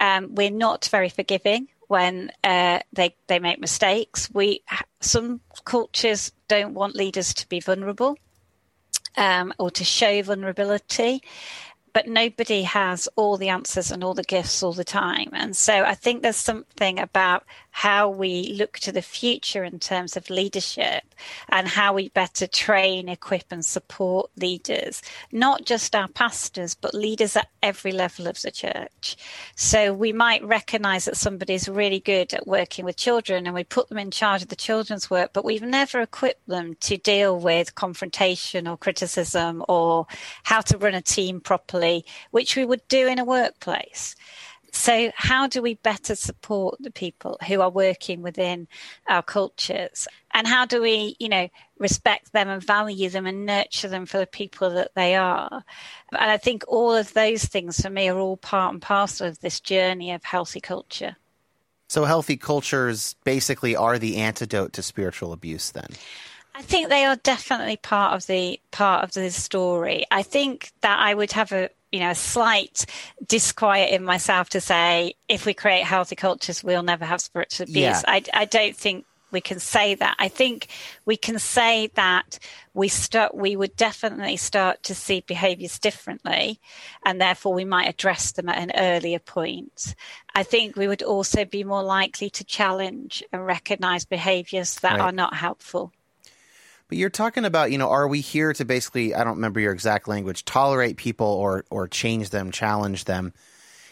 Um, 0.00 0.34
we're 0.34 0.50
not 0.50 0.88
very 0.90 1.08
forgiving 1.08 1.68
when 1.86 2.32
uh, 2.42 2.80
they 2.92 3.14
they 3.28 3.38
make 3.38 3.60
mistakes. 3.60 4.28
We 4.32 4.62
some 5.00 5.40
cultures 5.64 6.32
don't 6.48 6.74
want 6.74 6.96
leaders 6.96 7.32
to 7.34 7.48
be 7.48 7.60
vulnerable 7.60 8.18
um, 9.16 9.52
or 9.58 9.70
to 9.70 9.84
show 9.84 10.22
vulnerability 10.22 11.22
but 11.94 12.08
nobody 12.08 12.62
has 12.62 13.08
all 13.14 13.38
the 13.38 13.48
answers 13.48 13.90
and 13.90 14.02
all 14.04 14.14
the 14.14 14.24
gifts 14.24 14.62
all 14.62 14.72
the 14.72 14.84
time. 14.84 15.30
And 15.32 15.56
so 15.56 15.84
I 15.84 15.94
think 15.94 16.22
there's 16.22 16.36
something 16.36 16.98
about 16.98 17.44
how 17.76 18.08
we 18.08 18.54
look 18.56 18.78
to 18.78 18.92
the 18.92 19.02
future 19.02 19.64
in 19.64 19.80
terms 19.80 20.16
of 20.16 20.30
leadership 20.30 21.02
and 21.48 21.66
how 21.66 21.92
we 21.92 22.08
better 22.10 22.46
train, 22.46 23.08
equip, 23.08 23.50
and 23.50 23.64
support 23.64 24.30
leaders, 24.36 25.02
not 25.32 25.66
just 25.66 25.96
our 25.96 26.06
pastors, 26.06 26.76
but 26.76 26.94
leaders 26.94 27.34
at 27.34 27.48
every 27.64 27.90
level 27.90 28.28
of 28.28 28.40
the 28.42 28.52
church. 28.52 29.16
So 29.56 29.92
we 29.92 30.12
might 30.12 30.44
recognize 30.44 31.06
that 31.06 31.16
somebody's 31.16 31.68
really 31.68 31.98
good 31.98 32.32
at 32.32 32.46
working 32.46 32.84
with 32.84 32.96
children 32.96 33.44
and 33.44 33.56
we 33.56 33.64
put 33.64 33.88
them 33.88 33.98
in 33.98 34.12
charge 34.12 34.42
of 34.42 34.48
the 34.48 34.56
children's 34.56 35.10
work, 35.10 35.32
but 35.32 35.44
we've 35.44 35.60
never 35.60 36.00
equipped 36.00 36.46
them 36.46 36.76
to 36.82 36.96
deal 36.96 37.36
with 37.36 37.74
confrontation 37.74 38.68
or 38.68 38.76
criticism 38.76 39.64
or 39.68 40.06
how 40.44 40.60
to 40.60 40.78
run 40.78 40.94
a 40.94 41.02
team 41.02 41.40
properly, 41.40 42.04
which 42.30 42.54
we 42.54 42.64
would 42.64 42.86
do 42.86 43.08
in 43.08 43.18
a 43.18 43.24
workplace. 43.24 44.14
So, 44.74 45.12
how 45.14 45.46
do 45.46 45.62
we 45.62 45.74
better 45.74 46.16
support 46.16 46.78
the 46.80 46.90
people 46.90 47.38
who 47.46 47.60
are 47.60 47.70
working 47.70 48.22
within 48.22 48.66
our 49.06 49.22
cultures? 49.22 50.08
And 50.32 50.48
how 50.48 50.66
do 50.66 50.82
we, 50.82 51.14
you 51.20 51.28
know, 51.28 51.48
respect 51.78 52.32
them 52.32 52.48
and 52.48 52.60
value 52.60 53.08
them 53.08 53.24
and 53.24 53.46
nurture 53.46 53.86
them 53.86 54.04
for 54.04 54.18
the 54.18 54.26
people 54.26 54.70
that 54.70 54.90
they 54.96 55.14
are? 55.14 55.64
And 56.10 56.30
I 56.30 56.38
think 56.38 56.64
all 56.66 56.92
of 56.92 57.14
those 57.14 57.44
things 57.44 57.80
for 57.80 57.88
me 57.88 58.08
are 58.08 58.18
all 58.18 58.36
part 58.36 58.72
and 58.72 58.82
parcel 58.82 59.28
of 59.28 59.40
this 59.40 59.60
journey 59.60 60.10
of 60.10 60.24
healthy 60.24 60.60
culture. 60.60 61.16
So, 61.88 62.04
healthy 62.04 62.36
cultures 62.36 63.14
basically 63.22 63.76
are 63.76 63.96
the 63.96 64.16
antidote 64.16 64.72
to 64.72 64.82
spiritual 64.82 65.32
abuse, 65.32 65.70
then? 65.70 65.88
I 66.56 66.62
think 66.62 66.88
they 66.88 67.04
are 67.04 67.16
definitely 67.16 67.76
part 67.76 68.14
of 68.14 68.26
the 68.26 68.60
part 68.72 69.04
of 69.04 69.12
the 69.12 69.30
story. 69.30 70.04
I 70.10 70.24
think 70.24 70.72
that 70.80 70.98
I 70.98 71.14
would 71.14 71.30
have 71.32 71.52
a 71.52 71.70
you 71.94 72.00
know, 72.00 72.10
a 72.10 72.14
slight 72.16 72.86
disquiet 73.24 73.92
in 73.94 74.02
myself 74.02 74.48
to 74.48 74.60
say, 74.60 75.14
if 75.28 75.46
we 75.46 75.54
create 75.54 75.84
healthy 75.84 76.16
cultures, 76.16 76.64
we'll 76.64 76.82
never 76.82 77.04
have 77.04 77.20
spiritual 77.20 77.64
abuse. 77.64 77.76
Yeah. 77.76 78.02
I, 78.08 78.24
I 78.34 78.44
don't 78.46 78.76
think 78.76 79.06
we 79.30 79.40
can 79.40 79.60
say 79.60 79.94
that. 79.94 80.16
I 80.18 80.26
think 80.26 80.66
we 81.06 81.16
can 81.16 81.38
say 81.38 81.88
that 81.94 82.40
we 82.72 82.88
start, 82.88 83.36
we 83.36 83.54
would 83.54 83.76
definitely 83.76 84.36
start 84.36 84.82
to 84.84 84.94
see 84.94 85.20
behaviors 85.20 85.78
differently, 85.78 86.58
and 87.06 87.20
therefore 87.20 87.54
we 87.54 87.64
might 87.64 87.88
address 87.88 88.32
them 88.32 88.48
at 88.48 88.58
an 88.58 88.72
earlier 88.76 89.20
point. 89.20 89.94
I 90.34 90.42
think 90.42 90.74
we 90.74 90.88
would 90.88 91.02
also 91.02 91.44
be 91.44 91.62
more 91.62 91.84
likely 91.84 92.28
to 92.30 92.44
challenge 92.44 93.22
and 93.32 93.46
recognize 93.46 94.04
behaviors 94.04 94.74
that 94.80 94.98
Right. 94.98 95.00
are 95.00 95.12
not 95.12 95.34
helpful. 95.36 95.92
But 96.88 96.98
you're 96.98 97.10
talking 97.10 97.44
about, 97.44 97.72
you 97.72 97.78
know, 97.78 97.90
are 97.90 98.06
we 98.06 98.20
here 98.20 98.52
to 98.52 98.64
basically, 98.64 99.14
I 99.14 99.24
don't 99.24 99.36
remember 99.36 99.60
your 99.60 99.72
exact 99.72 100.06
language, 100.06 100.44
tolerate 100.44 100.96
people 100.96 101.26
or 101.26 101.64
or 101.70 101.88
change 101.88 102.30
them, 102.30 102.50
challenge 102.50 103.04
them? 103.04 103.32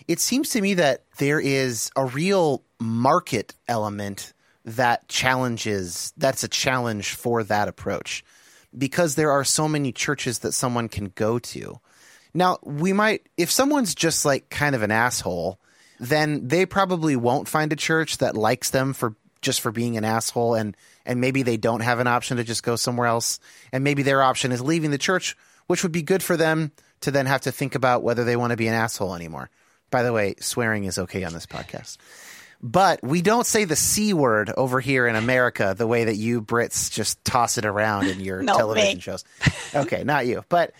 It 0.08 0.20
seems 0.20 0.50
to 0.50 0.60
me 0.60 0.74
that 0.74 1.04
there 1.18 1.40
is 1.40 1.90
a 1.96 2.04
real 2.04 2.64
market 2.80 3.54
element 3.68 4.32
that 4.64 5.08
challenges 5.08 6.12
that's 6.16 6.44
a 6.44 6.48
challenge 6.48 7.14
for 7.14 7.42
that 7.44 7.68
approach 7.68 8.24
because 8.76 9.14
there 9.14 9.30
are 9.30 9.44
so 9.44 9.68
many 9.68 9.92
churches 9.92 10.40
that 10.40 10.52
someone 10.52 10.88
can 10.88 11.06
go 11.14 11.38
to. 11.38 11.80
Now, 12.34 12.58
we 12.62 12.92
might 12.92 13.28
if 13.36 13.50
someone's 13.50 13.94
just 13.94 14.24
like 14.24 14.50
kind 14.50 14.74
of 14.74 14.82
an 14.82 14.90
asshole, 14.90 15.58
then 15.98 16.48
they 16.48 16.66
probably 16.66 17.16
won't 17.16 17.48
find 17.48 17.72
a 17.72 17.76
church 17.76 18.18
that 18.18 18.36
likes 18.36 18.70
them 18.70 18.92
for 18.92 19.14
just 19.40 19.60
for 19.60 19.72
being 19.72 19.96
an 19.96 20.04
asshole 20.04 20.54
and 20.54 20.76
and 21.06 21.20
maybe 21.20 21.42
they 21.42 21.56
don't 21.56 21.80
have 21.80 21.98
an 21.98 22.06
option 22.06 22.36
to 22.36 22.44
just 22.44 22.62
go 22.62 22.76
somewhere 22.76 23.06
else 23.06 23.40
and 23.72 23.84
maybe 23.84 24.02
their 24.02 24.22
option 24.22 24.52
is 24.52 24.60
leaving 24.60 24.90
the 24.90 24.98
church 24.98 25.36
which 25.66 25.82
would 25.82 25.92
be 25.92 26.02
good 26.02 26.22
for 26.22 26.36
them 26.36 26.70
to 27.00 27.10
then 27.10 27.26
have 27.26 27.40
to 27.42 27.52
think 27.52 27.74
about 27.74 28.02
whether 28.02 28.24
they 28.24 28.36
want 28.36 28.50
to 28.50 28.56
be 28.56 28.68
an 28.68 28.74
asshole 28.74 29.14
anymore. 29.14 29.48
By 29.90 30.02
the 30.02 30.12
way 30.12 30.34
swearing 30.38 30.84
is 30.84 30.98
okay 30.98 31.24
on 31.24 31.32
this 31.32 31.46
podcast. 31.46 31.96
But 32.62 33.02
we 33.02 33.22
don't 33.22 33.46
say 33.46 33.64
the 33.64 33.76
c 33.76 34.12
word 34.12 34.52
over 34.56 34.80
here 34.80 35.06
in 35.06 35.16
america 35.16 35.74
the 35.76 35.86
way 35.86 36.04
that 36.04 36.16
you 36.16 36.42
brits 36.42 36.90
just 36.90 37.24
toss 37.24 37.58
it 37.58 37.64
around 37.64 38.06
in 38.06 38.20
your 38.20 38.42
television 38.44 38.96
me. 38.96 39.00
shows. 39.00 39.24
Okay 39.74 40.04
not 40.04 40.26
you. 40.26 40.44
But 40.48 40.72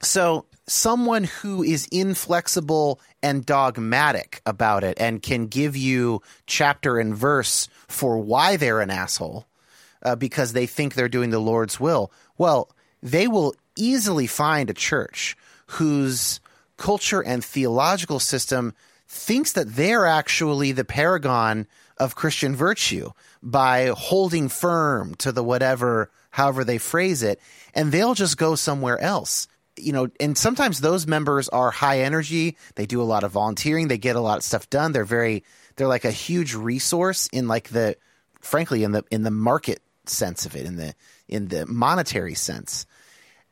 so 0.00 0.46
someone 0.68 1.24
who 1.24 1.64
is 1.64 1.88
inflexible 1.90 3.00
and 3.22 3.44
dogmatic 3.44 4.40
about 4.46 4.84
it 4.84 4.98
and 5.00 5.20
can 5.20 5.48
give 5.48 5.76
you 5.76 6.22
chapter 6.46 6.98
and 6.98 7.16
verse 7.16 7.68
for 7.88 8.18
why 8.18 8.56
they're 8.56 8.80
an 8.80 8.90
asshole 8.90 9.47
uh, 10.02 10.16
because 10.16 10.52
they 10.52 10.66
think 10.66 10.94
they're 10.94 11.08
doing 11.08 11.30
the 11.30 11.38
Lord's 11.38 11.78
will, 11.80 12.12
well, 12.36 12.70
they 13.02 13.28
will 13.28 13.54
easily 13.76 14.26
find 14.26 14.70
a 14.70 14.74
church 14.74 15.36
whose 15.66 16.40
culture 16.76 17.22
and 17.22 17.44
theological 17.44 18.20
system 18.20 18.74
thinks 19.06 19.52
that 19.52 19.74
they're 19.74 20.06
actually 20.06 20.72
the 20.72 20.84
paragon 20.84 21.66
of 21.96 22.14
Christian 22.14 22.54
virtue 22.54 23.10
by 23.42 23.92
holding 23.96 24.48
firm 24.48 25.14
to 25.16 25.32
the 25.32 25.42
whatever, 25.42 26.10
however 26.30 26.64
they 26.64 26.78
phrase 26.78 27.22
it, 27.22 27.40
and 27.74 27.90
they'll 27.90 28.14
just 28.14 28.36
go 28.36 28.54
somewhere 28.54 28.98
else. 28.98 29.48
You 29.76 29.92
know, 29.92 30.08
and 30.18 30.36
sometimes 30.36 30.80
those 30.80 31.06
members 31.06 31.48
are 31.48 31.70
high 31.70 32.00
energy. 32.00 32.56
They 32.74 32.86
do 32.86 33.00
a 33.00 33.04
lot 33.04 33.24
of 33.24 33.32
volunteering. 33.32 33.88
They 33.88 33.98
get 33.98 34.16
a 34.16 34.20
lot 34.20 34.38
of 34.38 34.44
stuff 34.44 34.68
done. 34.70 34.92
They're 34.92 35.04
very, 35.04 35.44
they're 35.76 35.86
like 35.86 36.04
a 36.04 36.10
huge 36.10 36.54
resource 36.54 37.28
in 37.32 37.46
like 37.46 37.68
the, 37.68 37.96
frankly, 38.40 38.82
in 38.82 38.92
the 38.92 39.04
in 39.10 39.22
the 39.22 39.30
market 39.30 39.80
sense 40.10 40.46
of 40.46 40.56
it, 40.56 40.66
in 40.66 40.76
the 40.76 40.94
in 41.28 41.48
the 41.48 41.66
monetary 41.66 42.34
sense 42.34 42.86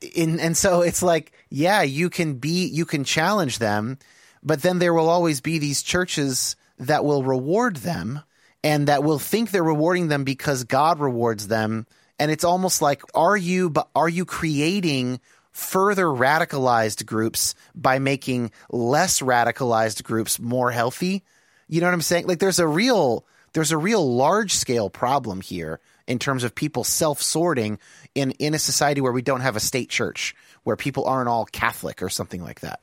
in, 0.00 0.40
and 0.40 0.56
so 0.56 0.82
it's 0.82 1.02
like, 1.02 1.32
yeah, 1.50 1.82
you 1.82 2.10
can 2.10 2.34
be, 2.34 2.66
you 2.66 2.84
can 2.84 3.04
challenge 3.04 3.58
them, 3.58 3.98
but 4.42 4.62
then 4.62 4.78
there 4.78 4.94
will 4.94 5.08
always 5.08 5.40
be 5.40 5.58
these 5.58 5.82
churches 5.82 6.56
that 6.78 7.04
will 7.04 7.22
reward 7.22 7.76
them 7.76 8.20
and 8.62 8.88
that 8.88 9.04
will 9.04 9.18
think 9.18 9.50
they're 9.50 9.62
rewarding 9.62 10.08
them 10.08 10.24
because 10.24 10.64
God 10.64 10.98
rewards 10.98 11.48
them. 11.48 11.86
And 12.18 12.30
it's 12.30 12.44
almost 12.44 12.82
like, 12.82 13.02
are 13.14 13.36
you, 13.36 13.72
are 13.94 14.08
you 14.08 14.24
creating 14.24 15.20
further 15.52 16.06
radicalized 16.06 17.06
groups 17.06 17.54
by 17.74 17.98
making 17.98 18.50
less 18.70 19.20
radicalized 19.20 20.02
groups 20.02 20.38
more 20.38 20.70
healthy? 20.70 21.22
You 21.68 21.80
know 21.80 21.86
what 21.86 21.94
I'm 21.94 22.02
saying? 22.02 22.26
Like 22.26 22.38
there's 22.38 22.58
a 22.58 22.66
real, 22.66 23.24
there's 23.52 23.72
a 23.72 23.78
real 23.78 24.14
large 24.14 24.52
scale 24.52 24.90
problem 24.90 25.40
here 25.40 25.80
in 26.06 26.18
terms 26.18 26.44
of 26.44 26.54
people 26.54 26.84
self 26.84 27.20
sorting 27.20 27.78
in, 28.14 28.32
in 28.32 28.54
a 28.54 28.58
society 28.58 29.00
where 29.00 29.12
we 29.12 29.22
don't 29.22 29.40
have 29.40 29.56
a 29.56 29.60
state 29.60 29.88
church, 29.88 30.34
where 30.64 30.76
people 30.76 31.04
aren't 31.04 31.28
all 31.28 31.46
Catholic 31.46 32.02
or 32.02 32.08
something 32.08 32.42
like 32.42 32.60
that. 32.60 32.80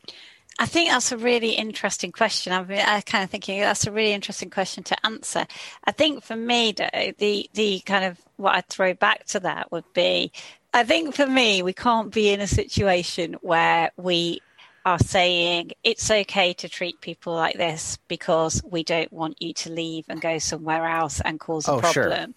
I 0.59 0.67
think 0.67 0.91
that's 0.91 1.11
a 1.11 1.17
really 1.17 1.51
interesting 1.51 2.11
question. 2.11 2.53
I'm, 2.53 2.67
I 2.69 3.01
kind 3.01 3.24
of 3.24 3.30
thinking 3.30 3.59
that's 3.59 3.88
a 3.88 3.91
really 3.91 4.13
interesting 4.13 4.51
question 4.51 4.84
to 4.86 5.05
answer. 5.05 5.47
I 5.84 5.91
think 5.91 6.24
for 6.24 6.36
me, 6.36 6.74
though, 6.74 7.11
the 7.17 7.49
the 7.53 7.80
kind 7.80 8.05
of 8.05 8.21
what 8.38 8.55
I'd 8.55 8.69
throw 8.69 8.93
back 8.93 9.26
to 9.28 9.39
that 9.41 9.71
would 9.71 9.91
be, 9.93 10.32
I 10.74 10.84
think 10.84 11.15
for 11.15 11.26
me, 11.26 11.63
we 11.63 11.74
can't 11.74 12.11
be 12.11 12.30
in 12.30 12.39
a 12.39 12.47
situation 12.47 13.34
where 13.41 13.91
we 13.97 14.41
are 14.86 14.99
saying 14.99 15.71
it's 15.84 16.11
okay 16.11 16.53
to 16.53 16.67
treat 16.67 16.99
people 16.99 17.34
like 17.34 17.57
this 17.57 17.97
because 18.07 18.61
we 18.69 18.84
don't 18.84 19.11
want 19.13 19.41
you 19.41 19.53
to 19.53 19.71
leave 19.71 20.05
and 20.09 20.19
go 20.21 20.38
somewhere 20.39 20.86
else 20.86 21.21
and 21.21 21.39
cause 21.39 21.67
a 21.67 21.71
Oh, 21.71 21.82
sure. 21.82 22.28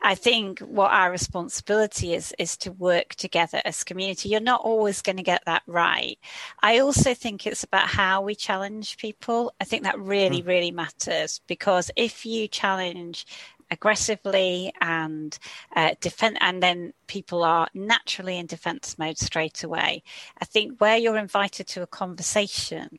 I 0.00 0.14
think 0.14 0.60
what 0.60 0.92
our 0.92 1.10
responsibility 1.10 2.14
is 2.14 2.34
is 2.38 2.56
to 2.58 2.72
work 2.72 3.14
together 3.16 3.60
as 3.64 3.84
community. 3.84 4.28
You're 4.28 4.40
not 4.40 4.60
always 4.60 5.02
going 5.02 5.16
to 5.16 5.22
get 5.22 5.42
that 5.46 5.62
right. 5.66 6.18
I 6.62 6.78
also 6.78 7.14
think 7.14 7.46
it's 7.46 7.64
about 7.64 7.88
how 7.88 8.22
we 8.22 8.34
challenge 8.34 8.96
people. 8.98 9.52
I 9.60 9.64
think 9.64 9.82
that 9.82 9.98
really, 9.98 10.42
really 10.42 10.70
matters 10.70 11.40
because 11.46 11.90
if 11.96 12.24
you 12.24 12.48
challenge 12.48 13.26
aggressively 13.70 14.72
and 14.80 15.38
uh, 15.76 15.94
defend, 16.00 16.38
and 16.40 16.62
then 16.62 16.92
people 17.06 17.42
are 17.44 17.68
naturally 17.74 18.38
in 18.38 18.46
defense 18.46 18.98
mode 18.98 19.18
straight 19.18 19.62
away. 19.62 20.02
I 20.40 20.44
think 20.44 20.80
where 20.80 20.96
you're 20.96 21.18
invited 21.18 21.66
to 21.68 21.82
a 21.82 21.86
conversation, 21.86 22.98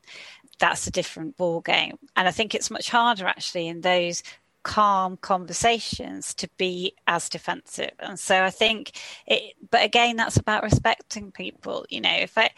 that's 0.59 0.87
a 0.87 0.91
different 0.91 1.37
ball 1.37 1.61
game, 1.61 1.97
and 2.15 2.27
I 2.27 2.31
think 2.31 2.53
it's 2.53 2.69
much 2.69 2.89
harder 2.89 3.25
actually 3.25 3.67
in 3.67 3.81
those 3.81 4.21
calm 4.63 5.17
conversations 5.17 6.33
to 6.35 6.49
be 6.57 6.93
as 7.07 7.29
defensive. 7.29 7.91
And 7.99 8.19
so 8.19 8.43
i 8.43 8.49
think 8.49 8.91
it 9.25 9.53
but 9.71 9.83
again 9.83 10.15
that's 10.17 10.37
about 10.37 10.63
respecting 10.63 11.31
people 11.31 11.85
you 11.89 12.01
know. 12.01 12.13
If 12.13 12.37
i 12.37 12.49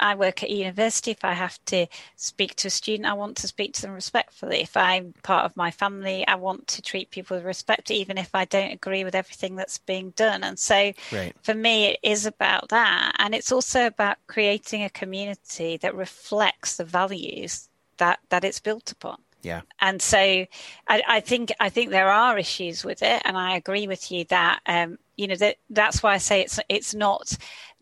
i 0.00 0.14
work 0.14 0.42
at 0.42 0.50
a 0.50 0.54
university 0.54 1.10
if 1.10 1.24
i 1.24 1.32
have 1.32 1.58
to 1.66 1.86
speak 2.16 2.54
to 2.56 2.68
a 2.68 2.70
student 2.70 3.08
i 3.08 3.12
want 3.12 3.36
to 3.38 3.48
speak 3.48 3.72
to 3.74 3.82
them 3.82 3.92
respectfully. 3.92 4.60
If 4.62 4.76
i'm 4.76 5.14
part 5.22 5.44
of 5.44 5.56
my 5.56 5.70
family 5.70 6.26
i 6.26 6.36
want 6.36 6.66
to 6.68 6.82
treat 6.82 7.10
people 7.10 7.36
with 7.36 7.44
respect 7.46 7.90
even 7.90 8.18
if 8.18 8.34
i 8.34 8.44
don't 8.44 8.72
agree 8.72 9.04
with 9.04 9.14
everything 9.14 9.56
that's 9.56 9.78
being 9.78 10.10
done. 10.10 10.44
And 10.44 10.58
so 10.58 10.92
Right. 11.10 11.36
for 11.42 11.54
me 11.54 11.86
it 11.86 11.98
is 12.02 12.26
about 12.26 12.68
that. 12.68 13.16
And 13.18 13.34
it's 13.34 13.52
also 13.52 13.86
about 13.86 14.18
creating 14.26 14.84
a 14.84 14.90
community 14.90 15.76
that 15.78 15.94
reflects 15.94 16.76
the 16.76 16.84
values 16.84 17.68
that 17.98 18.20
that 18.30 18.44
it's 18.44 18.60
built 18.60 18.92
upon 18.92 19.18
Yeah. 19.42 19.62
and 19.80 20.02
so 20.02 20.18
I, 20.18 20.46
I 20.88 21.20
think 21.20 21.52
I 21.60 21.68
think 21.68 21.90
there 21.90 22.10
are 22.10 22.38
issues 22.38 22.84
with 22.84 23.02
it, 23.02 23.22
and 23.24 23.36
I 23.36 23.56
agree 23.56 23.86
with 23.86 24.10
you 24.10 24.24
that 24.26 24.60
um, 24.66 24.98
you 25.16 25.28
know 25.28 25.36
that 25.36 25.56
that's 25.70 26.02
why 26.02 26.14
I 26.14 26.18
say 26.18 26.40
it's 26.40 26.58
it's 26.68 26.94
not 26.94 27.36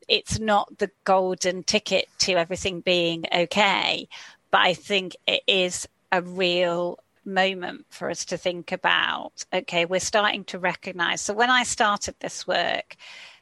it's 0.08 0.38
not 0.38 0.78
the 0.78 0.90
golden 1.04 1.62
ticket 1.64 2.08
to 2.18 2.32
everything 2.34 2.80
being 2.80 3.24
okay, 3.34 4.08
but 4.50 4.60
I 4.60 4.74
think 4.74 5.16
it 5.26 5.42
is 5.46 5.88
a 6.12 6.22
real 6.22 6.98
moment 7.24 7.86
for 7.88 8.10
us 8.10 8.24
to 8.26 8.36
think 8.36 8.70
about. 8.70 9.44
Okay, 9.52 9.86
we're 9.86 10.00
starting 10.00 10.44
to 10.44 10.58
recognise. 10.58 11.20
So 11.22 11.34
when 11.34 11.50
I 11.50 11.62
started 11.64 12.14
this 12.20 12.46
work, 12.46 12.96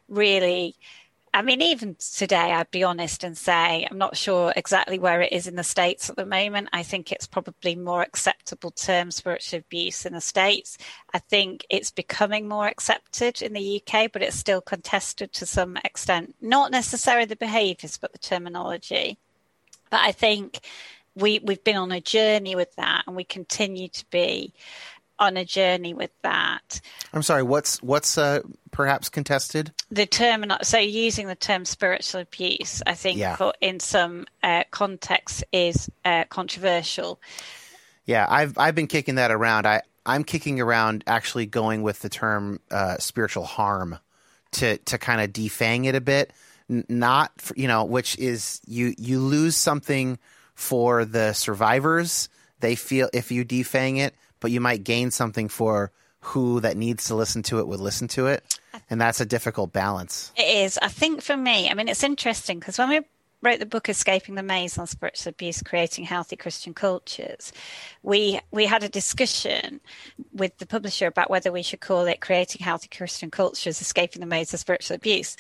really. 0.09 0.77
I 1.35 1.43
mean, 1.43 1.63
even 1.63 1.97
today, 1.99 2.53
I'd 2.53 2.71
be 2.71 2.85
honest 2.85 3.25
and 3.25 3.37
say 3.37 3.89
I'm 3.91 3.99
not 3.99 4.17
sure 4.17 4.53
exactly 4.55 5.01
where 5.01 5.21
it 5.21 5.33
is 5.33 5.49
in 5.49 5.57
the 5.57 5.65
States 5.65 6.09
at 6.09 6.15
the 6.15 6.25
moment. 6.25 6.69
I 6.73 6.85
think 6.85 7.11
it's 7.11 7.27
probably 7.27 7.75
more 7.75 8.03
acceptable 8.03 8.71
term 8.71 9.11
spiritual 9.11 9.59
abuse 9.59 10.07
in 10.07 10.13
the 10.13 10.21
States. 10.21 10.79
I 11.13 11.19
think 11.19 11.67
it's 11.69 11.91
becoming 11.91 12.47
more 12.47 12.69
accepted 12.69 13.43
in 13.43 13.53
the 13.53 13.83
UK, 13.83 14.13
but 14.13 14.23
it's 14.23 14.37
still 14.37 14.61
contested 14.61 15.33
to 15.33 15.45
some 15.45 15.77
extent. 15.79 16.37
Not 16.41 16.71
necessarily 16.71 17.25
the 17.27 17.35
behaviours, 17.35 17.99
but 17.99 18.13
the 18.13 18.19
terminology. 18.19 19.19
But 19.91 20.03
I 20.03 20.13
think 20.13 20.61
we, 21.17 21.41
we've 21.41 21.65
been 21.65 21.77
on 21.77 21.91
a 21.91 22.01
journey 22.01 22.55
with 22.55 22.77
that 22.77 23.05
and 23.09 23.17
we 23.17 23.25
continue 23.25 23.89
to 23.89 24.05
be 24.11 24.53
on 25.19 25.37
a 25.37 25.45
journey 25.45 25.95
with 25.95 26.11
that. 26.23 26.81
I'm 27.13 27.23
sorry. 27.23 27.43
What's 27.43 27.83
what's 27.83 28.19
uh, 28.19 28.41
perhaps 28.71 29.09
contested? 29.09 29.73
the 29.91 30.07
term 30.07 30.45
so 30.63 30.79
using 30.79 31.29
the 31.29 31.37
term 31.37 31.65
spiritual 31.65 32.21
abuse 32.23 32.83
i 32.87 32.95
think 32.95 33.17
Yeah. 33.19 33.37
for 33.37 33.53
in 33.61 33.79
some 33.79 34.27
uh, 34.43 34.65
contexts 34.73 35.45
is 35.53 35.89
uh, 36.05 36.25
controversial 36.31 37.21
Yeah, 38.07 38.27
I've 38.29 38.59
I've 38.59 38.75
been 38.75 38.89
kicking 38.89 39.15
that 39.17 39.31
around. 39.31 39.67
I 39.67 39.83
I'm 40.05 40.25
kicking 40.25 40.61
around 40.61 41.05
actually 41.07 41.47
going 41.47 41.83
with 41.83 42.01
the 42.01 42.09
term 42.09 42.59
uh, 42.71 42.99
spiritual 42.99 43.45
harm 43.45 43.99
to 44.53 44.79
to 44.79 44.99
kind 44.99 45.21
of 45.21 45.31
defang 45.33 45.87
it 45.87 45.95
a 45.95 46.01
bit 46.01 46.33
N- 46.69 46.85
not 46.89 47.31
for, 47.41 47.55
you 47.57 47.69
know, 47.69 47.85
which 47.85 48.19
is 48.19 48.61
you 48.67 48.95
you 48.99 49.21
lose 49.21 49.57
something 49.57 50.19
for 50.55 51.05
the 51.05 51.33
survivors. 51.35 52.29
They 52.61 52.75
feel 52.75 53.09
if 53.13 53.31
you 53.31 53.45
defang 53.45 53.99
it, 53.99 54.15
but 54.45 54.51
you 54.51 54.61
might 54.61 54.85
gain 54.85 55.11
something 55.11 55.49
for 55.49 55.91
who 56.21 56.61
that 56.61 56.77
needs 56.77 57.07
to 57.07 57.15
listen 57.15 57.43
to 57.45 57.61
it 57.61 57.67
would 57.67 57.81
listen 57.81 58.09
to 58.09 58.27
it, 58.27 58.59
and 58.91 59.01
that's 59.01 59.19
a 59.19 59.25
difficult 59.25 59.73
balance. 59.73 60.33
It 60.37 60.67
is. 60.67 60.79
I 60.83 60.89
think 60.89 61.23
for 61.23 61.35
me, 61.35 61.71
I 61.71 61.73
mean, 61.73 61.89
it's 61.89 62.05
interesting 62.05 62.59
because 62.59 62.77
when 62.77 62.91
we 62.91 63.01
wrote 63.41 63.59
the 63.59 63.65
book 63.65 63.89
Escaping 63.89 64.35
the 64.35 64.43
Maze 64.43 64.77
on 64.77 64.87
Spiritual 64.87 65.31
Abuse, 65.31 65.63
Creating 65.63 66.05
Healthy 66.05 66.37
Christian 66.37 66.75
Cultures, 66.75 67.55
we 68.03 68.39
we 68.51 68.67
had 68.67 68.85
a 68.85 68.89
discussion 68.91 69.81
with 70.35 70.59
the 70.59 70.67
publisher 70.67 71.07
about 71.07 71.31
whether 71.31 71.51
we 71.51 71.63
should 71.63 71.81
call 71.81 72.05
it 72.05 72.21
Creating 72.21 72.63
Healthy 72.63 72.89
Christian 72.95 73.31
Cultures, 73.31 73.81
Escaping 73.81 74.21
the 74.21 74.27
Maze 74.27 74.53
of 74.53 74.61
Spiritual 74.61 74.97
Abuse. 74.97 75.39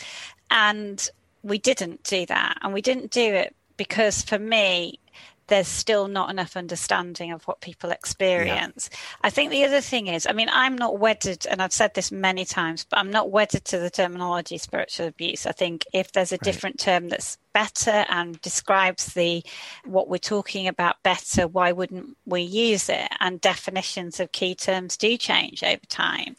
And 0.50 1.06
we 1.42 1.58
didn't 1.58 2.04
do 2.04 2.24
that. 2.24 2.56
And 2.62 2.72
we 2.72 2.80
didn't 2.80 3.10
do 3.10 3.34
it 3.34 3.54
because 3.76 4.22
for 4.22 4.38
me, 4.38 4.98
there's 5.46 5.68
still 5.68 6.08
not 6.08 6.30
enough 6.30 6.56
understanding 6.56 7.32
of 7.32 7.44
what 7.44 7.60
people 7.60 7.90
experience. 7.90 8.88
Yeah. 8.90 8.98
I 9.22 9.30
think 9.30 9.50
the 9.50 9.64
other 9.64 9.80
thing 9.80 10.06
is, 10.06 10.26
I 10.26 10.32
mean, 10.32 10.48
I'm 10.52 10.76
not 10.76 10.98
wedded, 10.98 11.46
and 11.50 11.60
I've 11.60 11.72
said 11.72 11.94
this 11.94 12.10
many 12.10 12.44
times, 12.44 12.86
but 12.88 12.98
I'm 12.98 13.10
not 13.10 13.30
wedded 13.30 13.64
to 13.66 13.78
the 13.78 13.90
terminology 13.90 14.58
spiritual 14.58 15.06
abuse. 15.06 15.46
I 15.46 15.52
think 15.52 15.84
if 15.92 16.12
there's 16.12 16.32
a 16.32 16.36
right. 16.36 16.42
different 16.42 16.78
term 16.78 17.08
that's 17.08 17.38
better 17.54 18.04
and 18.10 18.38
describes 18.42 19.14
the 19.14 19.42
what 19.86 20.08
we're 20.08 20.18
talking 20.18 20.68
about 20.68 21.02
better 21.02 21.48
why 21.48 21.72
wouldn't 21.72 22.16
we 22.26 22.42
use 22.42 22.90
it? 22.90 23.08
And 23.20 23.40
definitions 23.40 24.20
of 24.20 24.32
key 24.32 24.54
terms 24.54 24.98
do 24.98 25.16
change 25.16 25.62
over 25.62 25.86
time. 25.88 26.36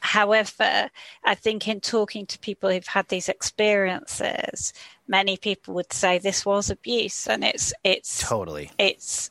However 0.00 0.90
i 1.24 1.34
think 1.34 1.68
in 1.68 1.80
talking 1.80 2.26
to 2.26 2.38
people 2.38 2.70
who've 2.70 2.86
had 2.86 3.08
these 3.08 3.28
experiences 3.28 4.72
many 5.06 5.36
people 5.36 5.74
would 5.74 5.92
say 5.92 6.18
this 6.18 6.44
was 6.44 6.70
abuse 6.70 7.26
and 7.28 7.44
it's 7.44 7.72
it's 7.84 8.20
totally. 8.20 8.70
it's 8.78 9.30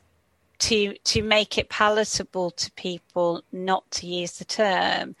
to 0.58 0.96
to 1.04 1.22
make 1.22 1.58
it 1.58 1.68
palatable 1.68 2.50
to 2.52 2.70
people 2.72 3.42
not 3.52 3.88
to 3.90 4.06
use 4.06 4.38
the 4.38 4.44
term 4.44 5.16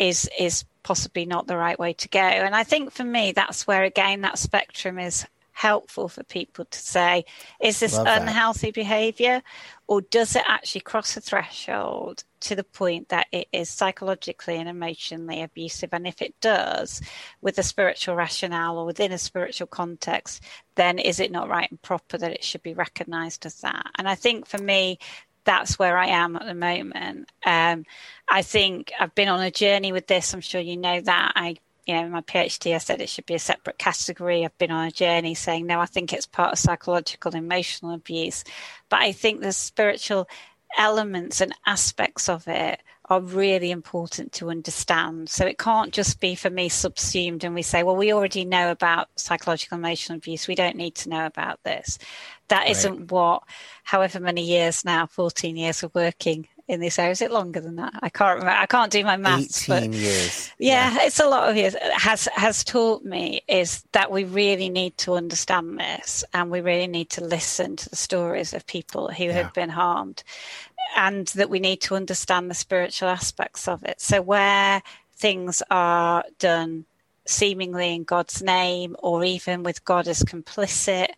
is 0.00 0.28
is 0.38 0.64
possibly 0.82 1.26
not 1.26 1.48
the 1.48 1.56
right 1.56 1.78
way 1.80 1.92
to 1.92 2.08
go. 2.08 2.20
And 2.20 2.54
i 2.54 2.62
think 2.62 2.92
for 2.92 3.04
me 3.04 3.32
that's 3.32 3.66
where 3.66 3.82
again 3.82 4.20
that 4.22 4.38
spectrum 4.38 4.98
is 4.98 5.26
helpful 5.56 6.06
for 6.06 6.22
people 6.22 6.66
to 6.66 6.78
say, 6.78 7.24
is 7.62 7.80
this 7.80 7.96
Love 7.96 8.06
unhealthy 8.06 8.66
that. 8.66 8.74
behavior 8.74 9.42
or 9.86 10.02
does 10.02 10.36
it 10.36 10.42
actually 10.46 10.82
cross 10.82 11.16
a 11.16 11.20
threshold 11.22 12.24
to 12.40 12.54
the 12.54 12.62
point 12.62 13.08
that 13.08 13.26
it 13.32 13.48
is 13.52 13.70
psychologically 13.70 14.56
and 14.56 14.68
emotionally 14.68 15.42
abusive? 15.42 15.88
And 15.94 16.06
if 16.06 16.20
it 16.20 16.34
does, 16.42 17.00
with 17.40 17.56
a 17.56 17.62
spiritual 17.62 18.16
rationale 18.16 18.76
or 18.76 18.84
within 18.84 19.12
a 19.12 19.18
spiritual 19.18 19.66
context, 19.66 20.42
then 20.74 20.98
is 20.98 21.20
it 21.20 21.32
not 21.32 21.48
right 21.48 21.70
and 21.70 21.80
proper 21.80 22.18
that 22.18 22.32
it 22.32 22.44
should 22.44 22.62
be 22.62 22.74
recognized 22.74 23.46
as 23.46 23.62
that? 23.62 23.86
And 23.96 24.06
I 24.06 24.14
think 24.14 24.46
for 24.46 24.58
me, 24.58 24.98
that's 25.44 25.78
where 25.78 25.96
I 25.96 26.08
am 26.08 26.36
at 26.36 26.44
the 26.44 26.54
moment. 26.54 27.30
Um, 27.46 27.84
I 28.28 28.42
think 28.42 28.92
I've 29.00 29.14
been 29.14 29.28
on 29.28 29.40
a 29.40 29.50
journey 29.50 29.92
with 29.92 30.06
this. 30.06 30.34
I'm 30.34 30.42
sure 30.42 30.60
you 30.60 30.76
know 30.76 31.00
that. 31.00 31.32
I 31.34 31.56
you 31.86 31.94
know, 31.94 32.04
in 32.04 32.10
my 32.10 32.20
PhD, 32.20 32.74
I 32.74 32.78
said 32.78 33.00
it 33.00 33.08
should 33.08 33.26
be 33.26 33.34
a 33.34 33.38
separate 33.38 33.78
category. 33.78 34.44
I've 34.44 34.58
been 34.58 34.72
on 34.72 34.88
a 34.88 34.90
journey 34.90 35.34
saying, 35.34 35.66
no, 35.66 35.80
I 35.80 35.86
think 35.86 36.12
it's 36.12 36.26
part 36.26 36.52
of 36.52 36.58
psychological 36.58 37.34
emotional 37.34 37.94
abuse. 37.94 38.42
But 38.88 39.02
I 39.02 39.12
think 39.12 39.40
the 39.40 39.52
spiritual 39.52 40.28
elements 40.76 41.40
and 41.40 41.54
aspects 41.64 42.28
of 42.28 42.48
it 42.48 42.82
are 43.08 43.20
really 43.20 43.70
important 43.70 44.32
to 44.32 44.50
understand. 44.50 45.30
So 45.30 45.46
it 45.46 45.58
can't 45.58 45.92
just 45.92 46.18
be 46.18 46.34
for 46.34 46.50
me 46.50 46.68
subsumed 46.68 47.44
and 47.44 47.54
we 47.54 47.62
say, 47.62 47.84
well, 47.84 47.94
we 47.94 48.12
already 48.12 48.44
know 48.44 48.72
about 48.72 49.08
psychological 49.14 49.78
emotional 49.78 50.18
abuse. 50.18 50.48
We 50.48 50.56
don't 50.56 50.76
need 50.76 50.96
to 50.96 51.08
know 51.08 51.24
about 51.24 51.62
this. 51.62 51.98
That 52.48 52.66
right. 52.66 52.84
not 52.84 53.12
what, 53.12 53.42
however 53.84 54.18
many 54.18 54.42
years 54.42 54.84
now, 54.84 55.06
14 55.06 55.56
years 55.56 55.84
of 55.84 55.94
working 55.94 56.48
in 56.68 56.80
this 56.80 56.98
area. 56.98 57.12
Is 57.12 57.22
it 57.22 57.30
longer 57.30 57.60
than 57.60 57.76
that? 57.76 57.94
I 58.02 58.08
can't 58.08 58.38
remember. 58.38 58.60
I 58.60 58.66
can't 58.66 58.90
do 58.90 59.04
my 59.04 59.16
maths. 59.16 59.68
Eighteen 59.68 59.92
years. 59.92 60.52
Yeah, 60.58 60.94
yeah, 60.94 61.06
it's 61.06 61.20
a 61.20 61.28
lot 61.28 61.48
of 61.48 61.56
years. 61.56 61.76
Has 61.94 62.28
has 62.34 62.64
taught 62.64 63.04
me 63.04 63.42
is 63.48 63.84
that 63.92 64.10
we 64.10 64.24
really 64.24 64.68
need 64.68 64.96
to 64.98 65.14
understand 65.14 65.78
this, 65.78 66.24
and 66.32 66.50
we 66.50 66.60
really 66.60 66.88
need 66.88 67.10
to 67.10 67.24
listen 67.24 67.76
to 67.76 67.88
the 67.88 67.96
stories 67.96 68.52
of 68.52 68.66
people 68.66 69.08
who 69.08 69.24
yeah. 69.24 69.32
have 69.32 69.54
been 69.54 69.70
harmed, 69.70 70.24
and 70.96 71.28
that 71.28 71.50
we 71.50 71.60
need 71.60 71.80
to 71.82 71.94
understand 71.94 72.50
the 72.50 72.54
spiritual 72.54 73.08
aspects 73.08 73.68
of 73.68 73.84
it. 73.84 74.00
So 74.00 74.20
where 74.20 74.82
things 75.14 75.62
are 75.70 76.24
done 76.38 76.84
seemingly 77.28 77.92
in 77.92 78.04
God's 78.04 78.40
name 78.40 78.94
or 79.00 79.24
even 79.24 79.64
with 79.64 79.84
God 79.84 80.06
as 80.06 80.22
complicit, 80.22 81.08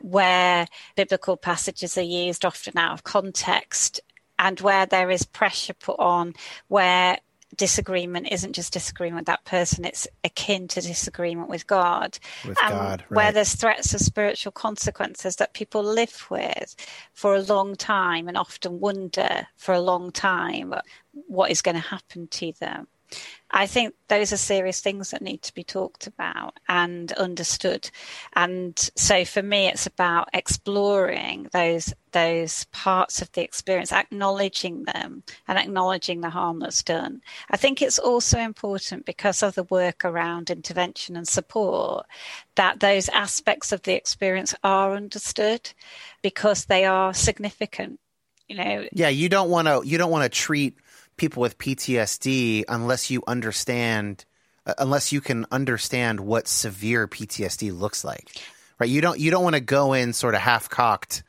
where 0.00 0.66
biblical 0.96 1.36
passages 1.36 1.96
are 1.96 2.02
used 2.02 2.44
often 2.44 2.76
out 2.76 2.94
of 2.94 3.04
context 3.04 4.00
and 4.42 4.60
where 4.60 4.86
there 4.86 5.10
is 5.10 5.24
pressure 5.24 5.72
put 5.72 5.98
on, 6.00 6.34
where 6.66 7.18
disagreement 7.56 8.26
isn't 8.32 8.54
just 8.54 8.72
disagreement 8.72 9.20
with 9.20 9.26
that 9.26 9.44
person, 9.44 9.84
it's 9.84 10.08
akin 10.24 10.66
to 10.66 10.80
disagreement 10.80 11.48
with 11.48 11.66
God. 11.66 12.18
With 12.46 12.58
and 12.60 12.72
God, 12.72 13.04
right. 13.08 13.16
Where 13.16 13.32
there's 13.32 13.54
threats 13.54 13.94
of 13.94 14.00
spiritual 14.00 14.50
consequences 14.50 15.36
that 15.36 15.54
people 15.54 15.84
live 15.84 16.26
with 16.28 16.74
for 17.12 17.36
a 17.36 17.42
long 17.42 17.76
time 17.76 18.26
and 18.26 18.36
often 18.36 18.80
wonder 18.80 19.46
for 19.56 19.72
a 19.74 19.80
long 19.80 20.10
time 20.10 20.74
what 21.12 21.52
is 21.52 21.62
going 21.62 21.76
to 21.76 21.80
happen 21.80 22.26
to 22.26 22.52
them. 22.58 22.88
I 23.52 23.66
think 23.66 23.94
those 24.08 24.32
are 24.32 24.38
serious 24.38 24.80
things 24.80 25.10
that 25.10 25.20
need 25.20 25.42
to 25.42 25.54
be 25.54 25.62
talked 25.62 26.06
about 26.06 26.58
and 26.68 27.12
understood. 27.12 27.90
And 28.34 28.78
so 28.96 29.24
for 29.24 29.42
me, 29.42 29.68
it's 29.68 29.86
about 29.86 30.28
exploring 30.32 31.48
those 31.52 31.92
those 32.12 32.64
parts 32.72 33.22
of 33.22 33.32
the 33.32 33.42
experience, 33.42 33.90
acknowledging 33.90 34.84
them 34.84 35.22
and 35.48 35.58
acknowledging 35.58 36.20
the 36.20 36.28
harm 36.28 36.60
that's 36.60 36.82
done. 36.82 37.22
I 37.50 37.56
think 37.56 37.80
it's 37.80 37.98
also 37.98 38.38
important 38.38 39.06
because 39.06 39.42
of 39.42 39.54
the 39.54 39.64
work 39.64 40.04
around 40.04 40.50
intervention 40.50 41.16
and 41.16 41.26
support 41.26 42.06
that 42.56 42.80
those 42.80 43.08
aspects 43.08 43.72
of 43.72 43.82
the 43.82 43.94
experience 43.94 44.54
are 44.62 44.94
understood 44.94 45.72
because 46.22 46.66
they 46.66 46.84
are 46.84 47.14
significant. 47.14 47.98
You 48.48 48.56
know, 48.56 48.88
yeah, 48.92 49.08
you 49.08 49.28
don't 49.28 49.50
want 49.50 49.68
to 49.68 49.82
you 49.84 49.96
don't 49.96 50.10
want 50.10 50.30
to 50.30 50.38
treat 50.38 50.76
people 51.16 51.40
with 51.40 51.58
PTSD 51.58 52.64
unless 52.68 53.10
you 53.10 53.22
understand 53.26 54.24
uh, 54.66 54.74
unless 54.78 55.12
you 55.12 55.20
can 55.20 55.44
understand 55.50 56.20
what 56.20 56.46
severe 56.46 57.08
PTSD 57.08 57.76
looks 57.76 58.04
like. 58.04 58.40
Right? 58.78 58.90
You 58.90 59.00
don't 59.00 59.18
you 59.18 59.30
don't 59.30 59.44
want 59.44 59.56
to 59.56 59.60
go 59.60 59.92
in 59.92 60.12
sort 60.12 60.34
of 60.34 60.40
half 60.40 60.68
cocked 60.68 61.22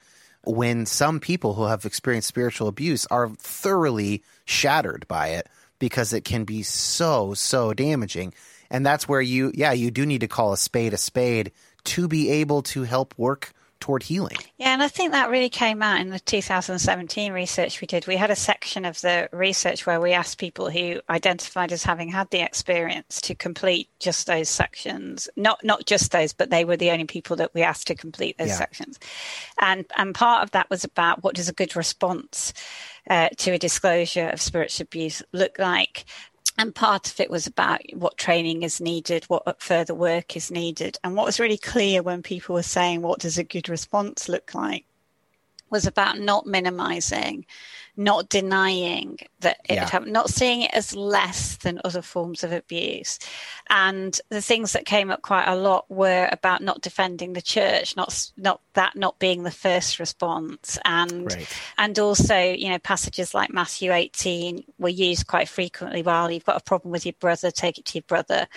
when 0.46 0.86
some 0.86 1.20
people 1.20 1.54
who 1.54 1.64
have 1.64 1.86
experienced 1.86 2.28
spiritual 2.28 2.68
abuse 2.68 3.06
are 3.08 3.30
thoroughly 3.30 4.24
shattered 4.46 5.08
by 5.08 5.30
it 5.30 5.48
because 5.80 6.14
it 6.14 6.26
can 6.26 6.44
be 6.44 6.64
so 6.64 7.34
so 7.34 7.74
damaging. 7.74 8.34
And 8.70 8.86
that's 8.86 9.08
where 9.08 9.22
you 9.22 9.52
yeah, 9.56 9.72
you 9.72 9.92
do 9.92 10.06
need 10.06 10.22
to 10.22 10.28
call 10.28 10.54
a 10.54 10.58
spade 10.58 10.94
a 10.94 10.98
spade 10.98 11.52
to 11.86 12.08
be 12.08 12.30
able 12.30 12.62
to 12.62 12.84
help 12.84 13.14
work 13.18 13.54
toward 13.84 14.02
healing. 14.02 14.38
Yeah, 14.58 14.74
and 14.74 14.82
I 14.82 14.88
think 14.88 15.12
that 15.12 15.30
really 15.30 15.50
came 15.50 15.84
out 15.84 16.00
in 16.00 16.10
the 16.10 16.20
2017 16.20 17.34
research 17.34 17.82
we 17.82 17.86
did. 17.86 18.08
We 18.08 18.16
had 18.16 18.32
a 18.32 18.36
section 18.36 18.86
of 18.86 19.02
the 19.02 19.28
research 19.34 19.86
where 19.86 20.00
we 20.00 20.14
asked 20.14 20.38
people 20.38 20.70
who 20.70 21.02
identified 21.10 21.74
as 21.74 21.84
having 21.84 22.08
had 22.08 22.30
the 22.30 22.40
experience 22.40 23.20
to 23.20 23.36
complete 23.36 23.90
just 24.00 24.26
those 24.26 24.48
sections. 24.48 25.28
Not 25.36 25.66
not 25.66 25.86
just 25.86 26.14
those, 26.14 26.32
but 26.32 26.50
they 26.50 26.64
were 26.64 26.78
the 26.78 26.92
only 26.92 27.04
people 27.04 27.36
that 27.36 27.54
we 27.54 27.62
asked 27.62 27.88
to 27.88 27.96
complete 27.96 28.38
those 28.38 28.50
yeah. 28.50 28.56
sections. 28.56 29.00
And 29.60 29.84
and 29.98 30.16
part 30.16 30.44
of 30.44 30.52
that 30.52 30.70
was 30.70 30.86
about 30.86 31.22
what 31.22 31.36
does 31.36 31.50
a 31.50 31.54
good 31.54 31.76
response 31.76 32.54
uh, 33.10 33.28
to 33.36 33.52
a 33.52 33.58
disclosure 33.58 34.30
of 34.30 34.40
spiritual 34.40 34.84
abuse 34.84 35.22
look 35.34 35.60
like 35.60 36.06
and 36.58 36.76
part 36.76 37.12
of 37.12 37.20
it 37.20 37.30
was 37.30 37.48
about 37.48 37.82
what 37.94 38.18
training 38.18 38.64
is 38.64 38.80
needed, 38.80 39.26
what 39.26 39.62
further 39.62 39.96
work 39.96 40.36
is 40.36 40.52
needed. 40.52 40.98
And 41.04 41.16
what 41.16 41.26
was 41.26 41.40
really 41.40 41.58
clear 41.58 42.04
when 42.04 42.22
people 42.22 42.56
were 42.56 42.64
saying, 42.64 43.02
what 43.02 43.20
does 43.20 43.38
a 43.38 43.44
good 43.44 43.70
response 43.70 44.30
look 44.30 44.54
like, 44.54 44.86
was 45.74 45.86
about 45.86 46.18
not 46.18 46.46
minimizing 46.46 47.46
not 47.96 48.28
denying 48.28 49.20
that 49.42 49.60
it 49.70 49.76
yeah. 49.76 49.88
happened, 49.88 50.12
not 50.12 50.30
seeing 50.30 50.62
it 50.64 50.72
as 50.74 50.96
less 50.96 51.58
than 51.58 51.80
other 51.86 52.02
forms 52.02 52.44
of 52.44 52.52
abuse. 52.52 53.20
And 53.70 54.20
the 54.30 54.42
things 54.42 54.74
that 54.74 54.86
came 54.86 55.12
up 55.12 55.22
quite 55.22 55.48
a 55.48 55.56
lot 55.56 55.86
were 55.90 56.28
about 56.32 56.62
not 56.62 56.82
defending 56.82 57.34
the 57.34 57.42
church, 57.42 57.96
not 57.96 58.32
not 58.36 58.62
that 58.74 58.96
not 58.96 59.20
being 59.20 59.44
the 59.44 59.52
first 59.52 60.00
response, 60.00 60.80
and 60.86 61.32
right. 61.32 61.48
and 61.78 62.00
also 62.00 62.40
you 62.40 62.70
know 62.70 62.80
passages 62.80 63.34
like 63.34 63.54
Matthew 63.54 63.92
18 63.92 64.64
were 64.80 64.90
used 64.90 65.28
quite 65.28 65.48
frequently. 65.48 66.02
Well, 66.02 66.32
you've 66.32 66.46
got 66.46 66.60
a 66.60 66.64
problem 66.64 66.92
with 66.92 67.06
your 67.06 67.14
brother, 67.20 67.52
take 67.52 67.78
it 67.78 67.86
to 67.86 68.00
your 68.00 68.06
brother. 68.08 68.48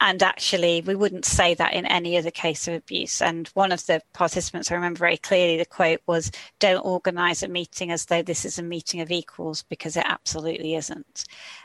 And 0.00 0.22
actually, 0.22 0.82
we 0.82 0.94
wouldn't 0.94 1.24
say 1.24 1.54
that 1.54 1.74
in 1.74 1.86
any 1.86 2.18
other 2.18 2.30
case 2.30 2.68
of 2.68 2.74
abuse. 2.74 3.22
And 3.22 3.48
one 3.54 3.72
of 3.72 3.86
the 3.86 4.02
participants, 4.12 4.70
I 4.70 4.74
remember 4.74 4.98
very 4.98 5.16
clearly, 5.16 5.56
the 5.58 5.66
quote 5.66 6.00
was, 6.06 6.30
"Don't 6.60 6.84
organise 6.84 7.42
a 7.42 7.48
meeting 7.48 7.90
as 7.90 8.06
though 8.06 8.22
this 8.22 8.44
is 8.44 8.58
a 8.58 8.62
meeting." 8.62 8.76
meeting 8.76 9.00
of 9.00 9.10
equals 9.10 9.62
because 9.62 9.96
it 9.96 10.04
absolutely 10.06 10.74
isn't. 10.74 11.24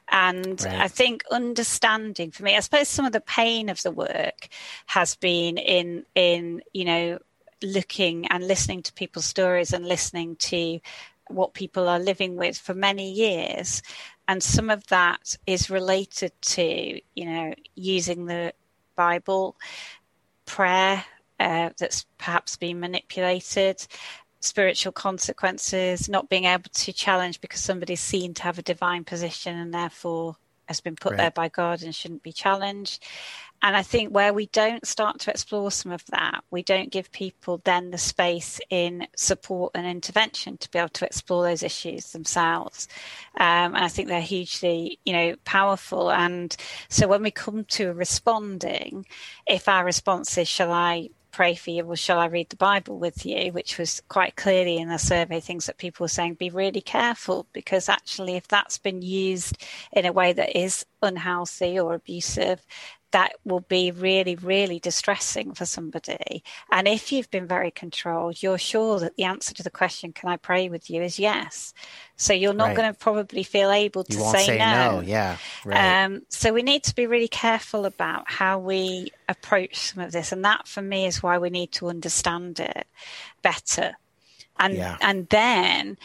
And 0.09 0.61
Right. 0.61 0.79
I 0.79 0.87
think 0.87 1.23
understanding 1.31 2.31
for 2.31 2.43
me, 2.43 2.55
I 2.55 2.59
suppose 2.61 2.87
some 2.87 3.05
of 3.05 3.11
the 3.11 3.21
pain 3.21 3.69
of 3.69 3.81
the 3.83 3.91
work 3.91 4.47
has 4.87 5.15
been 5.15 5.57
in 5.57 6.05
in 6.15 6.61
you 6.73 6.85
know 6.85 7.19
looking 7.61 8.27
and 8.27 8.47
listening 8.47 8.81
to 8.83 8.93
people's 8.93 9.25
stories 9.25 9.73
and 9.73 9.85
listening 9.87 10.35
to 10.37 10.79
what 11.27 11.53
people 11.53 11.87
are 11.87 11.99
living 11.99 12.35
with 12.35 12.57
for 12.57 12.73
many 12.73 13.11
years 13.11 13.81
and 14.31 14.41
some 14.41 14.69
of 14.69 14.87
that 14.87 15.35
is 15.45 15.69
related 15.69 16.31
to 16.41 17.01
you 17.15 17.25
know 17.25 17.53
using 17.75 18.25
the 18.25 18.53
bible 18.95 19.57
prayer 20.45 21.03
uh, 21.41 21.69
that's 21.77 22.05
perhaps 22.17 22.55
been 22.55 22.79
manipulated 22.79 23.85
spiritual 24.39 24.93
consequences 24.93 26.07
not 26.07 26.29
being 26.29 26.45
able 26.45 26.69
to 26.71 26.93
challenge 26.93 27.41
because 27.41 27.59
somebody's 27.59 27.99
seen 27.99 28.33
to 28.33 28.43
have 28.43 28.57
a 28.57 28.61
divine 28.63 29.03
position 29.03 29.57
and 29.57 29.73
therefore 29.73 30.37
has 30.67 30.79
been 30.79 30.95
put 30.95 31.11
Right. 31.11 31.17
there 31.17 31.31
by 31.31 31.49
god 31.49 31.83
and 31.83 31.93
shouldn't 31.93 32.23
be 32.23 32.31
challenged 32.31 33.03
and 33.61 33.75
I 33.75 33.83
think 33.83 34.13
where 34.13 34.33
we 34.33 34.47
don't 34.47 34.85
start 34.87 35.19
to 35.21 35.31
explore 35.31 35.69
some 35.71 35.91
of 35.91 36.03
that, 36.07 36.43
we 36.49 36.63
don't 36.63 36.91
give 36.91 37.11
people 37.11 37.61
then 37.63 37.91
the 37.91 37.97
space 37.97 38.59
in 38.69 39.07
support 39.15 39.73
and 39.75 39.85
intervention 39.85 40.57
to 40.57 40.71
be 40.71 40.79
able 40.79 40.89
to 40.89 41.05
explore 41.05 41.43
those 41.43 41.61
issues 41.61 42.11
themselves. 42.11 42.87
Um, 43.39 43.75
and 43.75 43.77
I 43.77 43.87
think 43.87 44.07
they're 44.07 44.21
hugely, 44.21 44.99
you 45.05 45.13
know, 45.13 45.35
powerful. 45.45 46.11
And 46.11 46.55
so 46.89 47.07
when 47.07 47.21
we 47.21 47.31
come 47.31 47.65
to 47.65 47.93
responding, 47.93 49.05
if 49.45 49.69
our 49.69 49.85
response 49.85 50.37
is, 50.37 50.47
shall 50.47 50.71
I 50.71 51.09
pray 51.31 51.55
for 51.55 51.69
you 51.69 51.83
or 51.85 51.95
shall 51.95 52.19
I 52.19 52.25
read 52.25 52.49
the 52.49 52.55
Bible 52.55 52.99
with 52.99 53.25
you, 53.25 53.51
which 53.51 53.77
was 53.77 54.01
quite 54.09 54.35
clearly 54.35 54.77
in 54.77 54.89
the 54.89 54.97
survey 54.97 55.39
things 55.39 55.65
that 55.65 55.77
people 55.77 56.03
were 56.03 56.09
saying, 56.09 56.35
be 56.35 56.49
really 56.49 56.81
careful 56.81 57.47
because 57.53 57.89
actually 57.89 58.35
if 58.35 58.47
that's 58.47 58.77
been 58.77 59.01
used 59.01 59.57
in 59.93 60.05
a 60.05 60.11
way 60.11 60.33
that 60.33 60.57
is 60.57 60.85
unhealthy 61.01 61.79
or 61.79 61.93
abusive, 61.93 62.65
that 63.11 63.33
will 63.45 63.61
be 63.61 63.91
really, 63.91 64.35
really 64.35 64.79
distressing 64.79 65.53
for 65.53 65.65
somebody. 65.65 66.43
And 66.71 66.87
if 66.87 67.11
you've 67.11 67.29
been 67.29 67.47
very 67.47 67.71
controlled, 67.71 68.41
you're 68.41 68.57
sure 68.57 68.99
that 68.99 69.15
the 69.17 69.23
answer 69.23 69.53
to 69.53 69.63
the 69.63 69.69
question, 69.69 70.13
can 70.13 70.29
I 70.29 70.37
pray 70.37 70.69
with 70.69 70.89
you, 70.89 71.01
is 71.01 71.19
yes. 71.19 71.73
So 72.15 72.33
you're 72.33 72.53
not 72.53 72.67
Right. 72.67 72.77
going 72.77 72.93
to 72.93 72.97
probably 72.97 73.43
feel 73.43 73.71
able 73.71 74.03
to 74.05 74.17
won't 74.19 74.37
say, 74.37 74.57
no. 74.57 75.01
Yeah. 75.01 75.37
Right. 75.65 76.03
um, 76.03 76.21
so 76.29 76.53
we 76.53 76.61
need 76.63 76.83
to 76.83 76.95
be 76.95 77.07
really 77.07 77.27
careful 77.27 77.85
about 77.85 78.31
how 78.31 78.59
we 78.59 79.11
approach 79.27 79.75
some 79.77 80.03
of 80.03 80.11
this, 80.11 80.31
and 80.31 80.43
that 80.45 80.67
for 80.67 80.81
me 80.81 81.05
is 81.05 81.21
why 81.21 81.37
we 81.37 81.49
need 81.49 81.71
to 81.73 81.89
understand 81.89 82.59
it 82.59 82.87
better. 83.41 83.93
And 84.59 84.75
Yeah. 84.75 84.97
and 85.01 85.27
then 85.29 85.97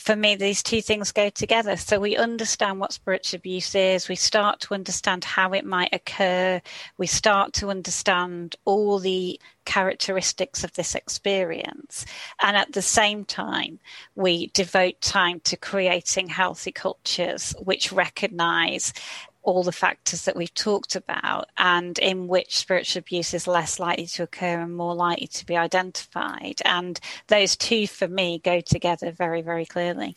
for 0.00 0.16
me, 0.16 0.34
these 0.34 0.62
two 0.62 0.80
things 0.80 1.12
go 1.12 1.28
together. 1.28 1.76
So 1.76 2.00
we 2.00 2.16
understand 2.16 2.80
what 2.80 2.94
spiritual 2.94 3.36
abuse 3.36 3.74
is. 3.74 4.08
We 4.08 4.16
start 4.16 4.60
to 4.60 4.72
understand 4.72 5.24
how 5.24 5.52
it 5.52 5.66
might 5.66 5.92
occur. 5.92 6.62
We 6.96 7.06
start 7.06 7.52
to 7.54 7.68
understand 7.68 8.56
all 8.64 8.98
the 8.98 9.38
characteristics 9.66 10.64
of 10.64 10.72
this 10.72 10.94
experience. 10.94 12.06
And 12.40 12.56
at 12.56 12.72
the 12.72 12.80
same 12.80 13.26
time, 13.26 13.78
we 14.14 14.46
devote 14.48 15.02
time 15.02 15.40
to 15.40 15.58
creating 15.58 16.28
healthy 16.28 16.72
cultures 16.72 17.54
which 17.62 17.92
recognize 17.92 18.94
all 19.42 19.62
the 19.62 19.72
factors 19.72 20.24
that 20.24 20.36
we've 20.36 20.52
talked 20.54 20.96
about 20.96 21.48
and 21.56 21.98
in 21.98 22.28
which 22.28 22.58
spiritual 22.58 23.00
abuse 23.00 23.32
is 23.32 23.46
less 23.46 23.78
likely 23.78 24.06
to 24.06 24.22
occur 24.22 24.60
and 24.60 24.76
more 24.76 24.94
likely 24.94 25.26
to 25.26 25.46
be 25.46 25.56
identified. 25.56 26.60
And 26.64 27.00
those 27.28 27.56
two, 27.56 27.86
for 27.86 28.06
me, 28.06 28.38
go 28.38 28.60
together 28.60 29.12
very, 29.12 29.42
very 29.42 29.64
clearly. 29.64 30.16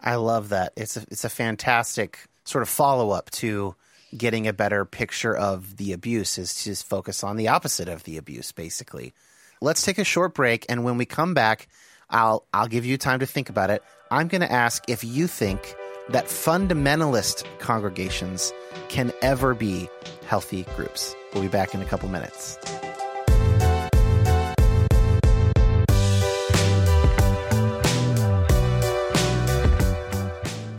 I 0.00 0.16
love 0.16 0.50
that. 0.50 0.72
It's 0.76 0.96
a, 0.96 1.02
it's 1.10 1.24
a 1.24 1.30
fantastic 1.30 2.18
sort 2.44 2.62
of 2.62 2.68
follow 2.68 3.10
up 3.10 3.30
to 3.30 3.74
getting 4.16 4.46
a 4.46 4.52
better 4.52 4.84
picture 4.84 5.36
of 5.36 5.76
the 5.76 5.92
abuse 5.92 6.38
is 6.38 6.54
to 6.54 6.64
just 6.64 6.88
focus 6.88 7.22
on 7.22 7.36
the 7.36 7.48
opposite 7.48 7.88
of 7.88 8.04
the 8.04 8.16
abuse 8.16 8.52
basically. 8.52 9.12
Let's 9.60 9.82
take 9.82 9.98
a 9.98 10.04
short 10.04 10.34
break 10.34 10.64
and 10.68 10.84
when 10.84 10.96
we 10.96 11.04
come 11.04 11.34
back, 11.34 11.68
I'll 12.08 12.46
I'll 12.54 12.68
give 12.68 12.86
you 12.86 12.96
time 12.96 13.20
to 13.20 13.26
think 13.26 13.50
about 13.50 13.70
it. 13.70 13.82
I'm 14.10 14.28
going 14.28 14.40
to 14.40 14.50
ask 14.50 14.82
if 14.88 15.04
you 15.04 15.26
think 15.26 15.74
that 16.10 16.26
fundamentalist 16.26 17.44
congregations 17.58 18.52
can 18.88 19.12
ever 19.22 19.54
be 19.54 19.88
healthy 20.26 20.64
groups. 20.76 21.14
We'll 21.32 21.42
be 21.42 21.48
back 21.48 21.74
in 21.74 21.82
a 21.82 21.84
couple 21.84 22.08
minutes. 22.08 22.58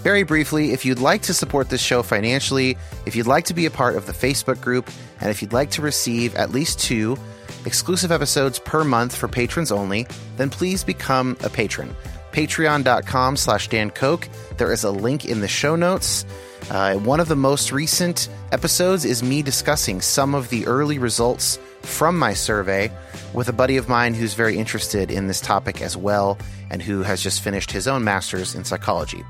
Very 0.02 0.24
briefly, 0.24 0.72
if 0.72 0.86
you'd 0.86 1.00
like 1.00 1.22
to 1.24 1.34
support 1.34 1.70
this 1.70 1.82
show 1.82 2.02
financially, 2.02 2.78
if 3.06 3.16
you'd 3.16 3.28
like 3.28 3.46
to 3.46 3.54
be 3.54 3.66
a 3.66 3.72
part 3.72 3.96
of 3.96 4.08
the 4.08 4.14
Facebook 4.14 4.60
group, 4.60 4.90
and 5.20 5.30
if 5.30 5.42
you'd 5.42 5.54
like 5.54 5.70
to 5.72 5.82
receive 5.82 6.34
at 6.36 6.52
least 6.52 6.80
two 6.80 7.18
exclusive 7.66 8.12
episodes 8.12 8.58
per 8.60 8.84
month 8.84 9.16
for 9.16 9.28
patrons 9.28 9.72
only, 9.72 10.08
then 10.38 10.50
please 10.50 10.84
become 10.84 11.38
a 11.44 11.50
patron. 11.50 11.96
Patreon.com 12.32 13.38
slash 13.38 13.68
Dan 13.68 13.92
Koch. 13.92 14.28
There 14.58 14.72
is 14.72 14.84
a 14.84 14.92
link 14.92 15.26
in 15.26 15.42
the 15.42 15.48
show 15.48 15.76
notes. 15.76 16.26
Uh, 16.70 16.96
one 16.98 17.20
of 17.20 17.28
the 17.28 17.36
most 17.36 17.72
recent 17.72 18.30
episodes 18.52 19.06
is 19.06 19.24
me 19.24 19.42
discussing 19.42 20.02
some 20.02 20.36
of 20.36 20.50
the 20.50 20.68
early 20.68 21.00
results 21.00 21.58
from 21.82 22.18
my 22.18 22.34
survey 22.34 22.92
with 23.34 23.48
a 23.48 23.54
buddy 23.54 23.78
of 23.78 23.88
mine 23.88 24.14
who's 24.14 24.34
very 24.34 24.58
interested 24.58 25.10
in 25.10 25.28
this 25.28 25.42
topic 25.42 25.82
as 25.82 25.96
well 25.96 26.38
and 26.70 26.82
who 26.82 27.02
has 27.02 27.22
just 27.22 27.42
finished 27.42 27.72
his 27.72 27.88
own 27.88 28.04
master's 28.04 28.56
in 28.56 28.64
psychology. 28.64 29.24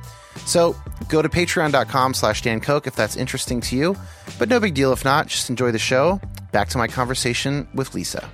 So 0.46 0.76
go 1.08 1.22
to 1.22 1.30
patreon.com 1.30 2.14
slash 2.14 2.42
Dan 2.42 2.60
Koch 2.60 2.88
if 2.88 2.96
that's 2.96 3.16
interesting 3.16 3.62
to 3.62 3.76
you, 3.76 3.96
but 4.38 4.50
no 4.50 4.60
big 4.60 4.74
deal 4.74 4.92
if 4.92 5.06
not. 5.06 5.28
Just 5.28 5.50
enjoy 5.50 5.72
the 5.72 5.80
show. 5.80 6.20
Back 6.52 6.70
to 6.70 6.78
my 6.78 6.88
conversation 6.88 7.68
with 7.74 7.94
Lisa. 7.94 8.30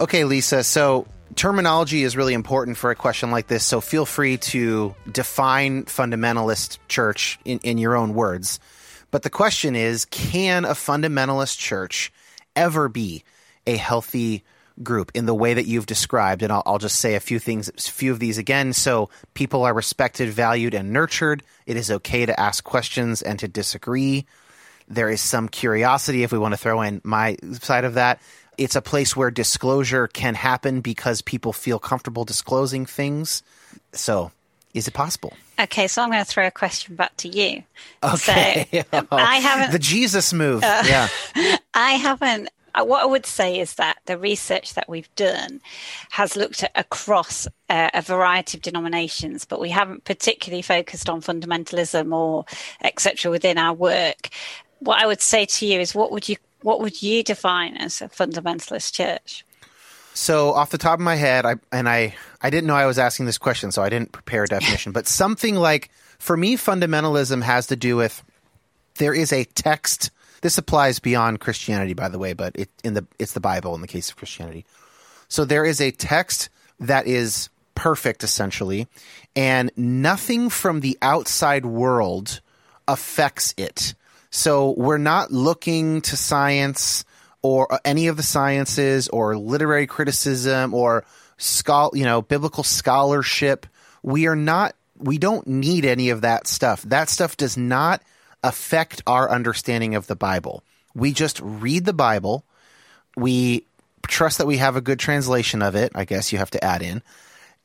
Okay, 0.00 0.22
Lisa. 0.22 0.62
So 0.62 1.08
terminology 1.34 2.04
is 2.04 2.16
really 2.16 2.34
important 2.34 2.76
for 2.76 2.92
a 2.92 2.94
question 2.94 3.32
like 3.32 3.48
this. 3.48 3.64
So 3.64 3.80
feel 3.80 4.06
free 4.06 4.36
to 4.36 4.94
define 5.10 5.84
fundamentalist 5.86 6.78
church 6.86 7.40
in, 7.44 7.58
in 7.64 7.78
your 7.78 7.96
own 7.96 8.14
words. 8.14 8.60
But 9.10 9.24
the 9.24 9.30
question 9.30 9.74
is 9.74 10.04
can 10.04 10.64
a 10.64 10.74
fundamentalist 10.74 11.58
church 11.58 12.12
ever 12.54 12.88
be 12.88 13.24
a 13.66 13.76
healthy 13.76 14.44
group 14.84 15.10
in 15.14 15.26
the 15.26 15.34
way 15.34 15.54
that 15.54 15.66
you've 15.66 15.86
described? 15.86 16.44
And 16.44 16.52
I'll, 16.52 16.62
I'll 16.64 16.78
just 16.78 17.00
say 17.00 17.16
a 17.16 17.20
few 17.20 17.40
things, 17.40 17.68
a 17.68 17.90
few 17.90 18.12
of 18.12 18.20
these 18.20 18.38
again. 18.38 18.72
So 18.74 19.10
people 19.34 19.64
are 19.64 19.74
respected, 19.74 20.28
valued, 20.28 20.74
and 20.74 20.92
nurtured. 20.92 21.42
It 21.66 21.76
is 21.76 21.90
okay 21.90 22.24
to 22.24 22.38
ask 22.38 22.62
questions 22.62 23.20
and 23.20 23.36
to 23.40 23.48
disagree. 23.48 24.26
There 24.86 25.10
is 25.10 25.20
some 25.20 25.48
curiosity 25.48 26.22
if 26.22 26.30
we 26.30 26.38
want 26.38 26.54
to 26.54 26.58
throw 26.58 26.82
in 26.82 27.00
my 27.02 27.36
side 27.60 27.84
of 27.84 27.94
that. 27.94 28.20
It's 28.58 28.76
a 28.76 28.82
place 28.82 29.16
where 29.16 29.30
disclosure 29.30 30.08
can 30.08 30.34
happen 30.34 30.80
because 30.80 31.22
people 31.22 31.52
feel 31.52 31.78
comfortable 31.78 32.24
disclosing 32.24 32.84
things. 32.86 33.42
So, 33.92 34.32
is 34.74 34.86
it 34.88 34.94
possible? 34.94 35.32
Okay, 35.60 35.86
so 35.88 36.02
I'm 36.02 36.10
going 36.10 36.22
to 36.24 36.28
throw 36.30 36.46
a 36.46 36.50
question 36.50 36.94
back 36.96 37.16
to 37.18 37.28
you. 37.28 37.62
Okay. 38.02 38.68
So, 38.92 39.02
I 39.12 39.36
haven't. 39.36 39.72
the 39.72 39.78
Jesus 39.78 40.32
move. 40.32 40.62
yeah. 40.62 41.08
I 41.74 41.92
haven't. 41.92 42.50
uh, 42.74 42.84
What 42.84 43.02
I 43.02 43.06
would 43.06 43.26
say 43.26 43.58
is 43.60 43.74
that 43.76 43.98
the 44.06 44.18
research 44.18 44.74
that 44.74 44.88
we've 44.88 45.12
done 45.16 45.60
has 46.10 46.36
looked 46.36 46.62
at 46.64 46.72
across 46.74 47.46
uh, 47.70 47.90
a 47.94 48.02
variety 48.02 48.58
of 48.58 48.62
denominations, 48.62 49.44
but 49.44 49.60
we 49.60 49.70
haven't 49.70 50.04
particularly 50.04 50.62
focused 50.62 51.08
on 51.08 51.22
fundamentalism 51.22 52.12
or 52.14 52.44
etc. 52.82 53.30
within 53.30 53.56
our 53.58 53.72
work. 53.74 54.28
What 54.80 55.02
I 55.02 55.06
would 55.06 55.20
say 55.22 55.44
to 55.46 55.66
you 55.66 55.80
is, 55.80 55.94
what 55.94 56.10
would 56.12 56.28
you 56.28 56.36
what 56.62 56.80
would 56.80 57.02
you 57.02 57.22
define 57.22 57.76
as 57.76 58.00
a 58.00 58.08
fundamentalist 58.08 58.92
church? 58.92 59.44
So 60.14 60.52
off 60.52 60.70
the 60.70 60.78
top 60.78 60.98
of 60.98 61.04
my 61.04 61.14
head, 61.14 61.46
I 61.46 61.56
and 61.70 61.88
I 61.88 62.16
I 62.42 62.50
didn't 62.50 62.66
know 62.66 62.74
I 62.74 62.86
was 62.86 62.98
asking 62.98 63.26
this 63.26 63.38
question, 63.38 63.70
so 63.70 63.82
I 63.82 63.88
didn't 63.88 64.12
prepare 64.12 64.44
a 64.44 64.48
definition. 64.48 64.92
but 64.92 65.06
something 65.06 65.54
like 65.54 65.90
for 66.18 66.36
me, 66.36 66.56
fundamentalism 66.56 67.42
has 67.42 67.68
to 67.68 67.76
do 67.76 67.96
with 67.96 68.24
there 68.96 69.14
is 69.14 69.32
a 69.32 69.44
text. 69.44 70.10
This 70.40 70.58
applies 70.58 70.98
beyond 70.98 71.40
Christianity, 71.40 71.94
by 71.94 72.08
the 72.08 72.18
way, 72.18 72.32
but 72.32 72.56
it 72.56 72.68
in 72.82 72.94
the 72.94 73.06
it's 73.18 73.32
the 73.32 73.40
Bible 73.40 73.74
in 73.74 73.80
the 73.80 73.86
case 73.86 74.10
of 74.10 74.16
Christianity. 74.16 74.64
So 75.28 75.44
there 75.44 75.64
is 75.64 75.80
a 75.80 75.92
text 75.92 76.48
that 76.80 77.06
is 77.06 77.48
perfect, 77.74 78.24
essentially, 78.24 78.88
and 79.36 79.70
nothing 79.76 80.50
from 80.50 80.80
the 80.80 80.98
outside 81.00 81.64
world 81.64 82.40
affects 82.88 83.54
it. 83.56 83.94
So 84.30 84.74
we're 84.76 84.98
not 84.98 85.32
looking 85.32 86.02
to 86.02 86.16
science 86.16 87.04
or 87.42 87.72
uh, 87.72 87.78
any 87.84 88.08
of 88.08 88.16
the 88.16 88.22
sciences 88.22 89.08
or 89.08 89.36
literary 89.36 89.86
criticism 89.86 90.74
or 90.74 91.04
schol- 91.36 91.92
you 91.94 92.04
know, 92.04 92.22
biblical 92.22 92.64
scholarship. 92.64 93.66
We 94.02 94.26
are 94.26 94.36
not 94.36 94.74
we 94.98 95.18
don't 95.18 95.46
need 95.46 95.84
any 95.84 96.10
of 96.10 96.22
that 96.22 96.46
stuff. 96.46 96.82
That 96.82 97.08
stuff 97.08 97.36
does 97.36 97.56
not 97.56 98.02
affect 98.42 99.02
our 99.06 99.30
understanding 99.30 99.94
of 99.94 100.06
the 100.08 100.16
Bible. 100.16 100.62
We 100.94 101.12
just 101.12 101.40
read 101.40 101.84
the 101.84 101.92
Bible 101.92 102.44
We 103.16 103.64
trust 104.06 104.38
that 104.38 104.46
we 104.46 104.56
have 104.58 104.76
a 104.76 104.80
good 104.80 104.98
translation 104.98 105.62
of 105.62 105.74
it. 105.74 105.92
I 105.94 106.04
guess 106.04 106.32
you 106.32 106.38
have 106.38 106.50
to 106.52 106.64
add 106.64 106.82
in. 106.82 107.02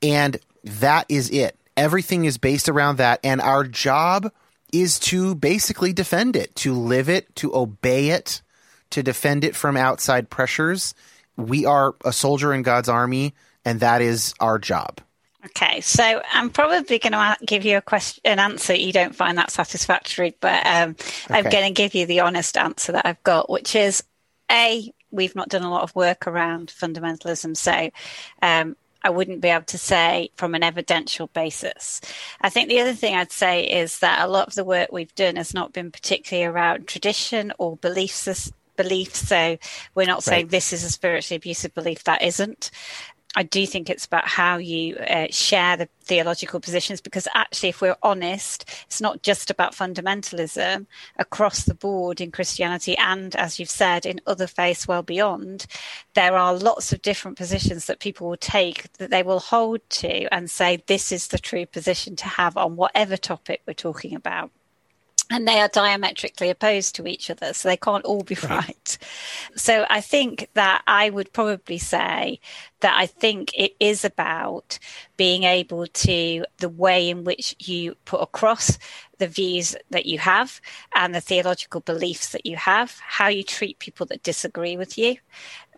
And 0.01 0.38
that 0.64 1.05
is 1.09 1.30
it. 1.30 1.57
Everything 1.78 2.26
is 2.26 2.38
based 2.38 2.70
around 2.70 2.97
that. 2.97 3.20
And 3.24 3.41
our 3.41 3.64
job 3.64 4.32
is 4.74 5.00
to 5.00 5.36
basically 5.36 5.94
defend 5.94 6.36
it, 6.36 6.54
to 6.56 6.74
live 6.74 7.08
it, 7.08 7.34
to 7.38 7.56
obey 7.56 8.10
it, 8.10 8.42
to 8.90 9.04
defend 9.04 9.44
it 9.44 9.56
from 9.56 9.78
outside 9.78 10.30
pressures. 10.30 10.94
We 11.38 11.66
are 11.66 11.96
a 12.04 12.12
soldier 12.12 12.54
in 12.54 12.64
God's 12.64 12.90
army, 12.90 13.34
and 13.64 13.80
that 13.80 14.02
is 14.02 14.34
our 14.40 14.60
job. 14.60 15.00
Okay, 15.46 15.82
so 15.82 16.22
I'm 16.32 16.50
probably 16.50 17.00
going 17.00 17.12
to 17.12 17.38
give 17.46 17.66
you 17.66 17.78
a 17.78 17.82
question, 17.82 18.22
an 18.24 18.40
answer 18.40 18.74
you 18.74 18.94
don't 18.94 19.16
find 19.16 19.38
that 19.38 19.52
satisfactory, 19.52 20.36
but 20.40 20.66
um, 20.66 20.96
okay. 21.26 21.40
I'm 21.40 21.44
going 21.44 21.66
to 21.66 21.72
give 21.72 21.96
you 21.96 22.06
the 22.06 22.22
honest 22.22 22.58
answer 22.58 22.94
that 22.94 23.06
I've 23.06 23.22
got, 23.24 23.50
which 23.50 23.76
is 23.76 24.04
a 24.50 24.92
we've 25.12 25.36
not 25.36 25.50
done 25.50 25.64
a 25.64 25.70
lot 25.70 25.84
of 25.84 25.94
work 25.96 26.28
around 26.28 26.74
fundamentalism, 26.76 27.56
so 27.58 27.90
um, 28.42 28.76
I 29.04 29.10
wouldn't 29.10 29.41
be 29.41 29.49
able 29.49 29.66
to 29.66 29.78
say 29.78 30.30
from 30.36 30.56
an 30.56 30.64
evidential 30.64 31.28
basis. 31.28 32.01
I 32.41 32.49
think 32.49 32.70
the 32.70 32.80
other 32.80 32.93
thing 32.93 33.16
I'd 33.16 33.32
say 33.32 33.64
is 33.64 33.99
that 33.99 34.24
a 34.24 34.32
lot 34.32 34.47
of 34.47 34.56
the 34.56 34.64
work 34.64 34.91
we've 34.91 35.14
done 35.16 35.36
has 35.36 35.54
not 35.54 35.74
been 35.74 35.91
particularly 35.91 36.45
around 36.45 36.88
tradition 36.88 37.51
or 37.58 37.78
beliefs. 37.78 38.51
Beliefs, 38.76 39.28
so 39.28 39.60
we're 39.93 40.08
not 40.08 40.24
saying 40.24 40.47
this 40.47 40.74
is 40.74 40.84
a 40.84 40.89
spiritually 40.89 41.36
abusive 41.36 41.76
belief 41.76 42.06
that 42.06 42.24
isn't. 42.24 42.72
I 43.36 43.44
do 43.44 43.66
think 43.66 43.90
it's 43.90 44.06
about 44.06 44.28
how 44.28 44.58
you 44.58 44.96
uh, 44.96 45.28
share 45.32 45.76
the 45.76 45.90
theological 46.02 46.60
positions 46.60 47.02
because 47.02 47.28
actually, 47.34 47.70
if 47.70 47.82
we're 47.82 47.96
honest, 48.04 48.70
it's 48.86 49.02
not 49.02 49.24
just 49.24 49.50
about 49.50 49.74
fundamentalism 49.74 50.86
across 51.18 51.64
the 51.64 51.74
board 51.74 52.22
in 52.22 52.32
Christianity 52.32 52.96
and, 52.98 53.36
as 53.36 53.60
you've 53.60 53.70
said, 53.70 54.06
in 54.06 54.22
other 54.28 54.46
faiths 54.46 54.88
well 54.88 55.02
beyond. 55.02 55.66
There 56.14 56.36
are 56.36 56.54
lots 56.54 56.94
of 56.94 57.02
different 57.02 57.38
positions 57.38 57.88
that 57.88 58.00
people 58.00 58.30
will 58.30 58.38
take 58.38 58.92
that 58.94 59.10
they 59.10 59.24
will 59.24 59.40
hold 59.40 59.82
to 59.90 60.34
and 60.34 60.50
say, 60.50 60.84
this 60.86 61.12
is 61.12 61.30
the 61.30 61.40
true 61.40 61.66
position 61.66 62.16
to 62.18 62.26
have 62.26 62.56
on 62.56 62.76
whatever 62.76 63.18
topic 63.18 63.62
we're 63.66 63.74
talking 63.74 64.16
about 64.16 64.52
and 65.34 65.48
they 65.48 65.60
are 65.60 65.68
diametrically 65.68 66.52
opposed 66.52 66.94
to 66.96 67.08
each 67.08 67.32
other, 67.32 67.54
so 67.54 67.68
they 67.68 67.76
can't 67.76 68.06
all 68.06 68.22
be 68.22 68.38
right. 68.44 68.50
right. 68.50 68.98
So 69.56 69.86
I 69.90 70.00
think 70.00 70.48
that 70.54 70.84
I 70.86 71.10
would 71.10 71.34
probably 71.34 71.80
say 71.80 72.40
that 72.82 72.96
I 72.96 73.08
think 73.08 73.52
it 73.58 73.76
is 73.80 74.06
about 74.06 74.78
being 75.18 75.44
able 75.44 75.88
to, 75.88 76.46
the 76.58 76.70
way 76.70 77.10
in 77.10 77.24
which 77.24 77.56
you 77.60 77.96
put 78.06 78.22
across 78.22 78.78
the 79.18 79.28
views 79.28 79.76
that 79.90 80.06
you 80.06 80.20
have 80.20 80.62
and 80.94 81.16
the 81.16 81.22
theological 81.22 81.82
beliefs 81.82 82.32
that 82.34 82.46
you 82.46 82.56
have, 82.56 83.00
how 83.00 83.28
you 83.28 83.44
treat 83.44 83.80
people 83.80 84.06
that 84.06 84.22
disagree 84.22 84.78
with 84.78 85.00
you, 85.00 85.18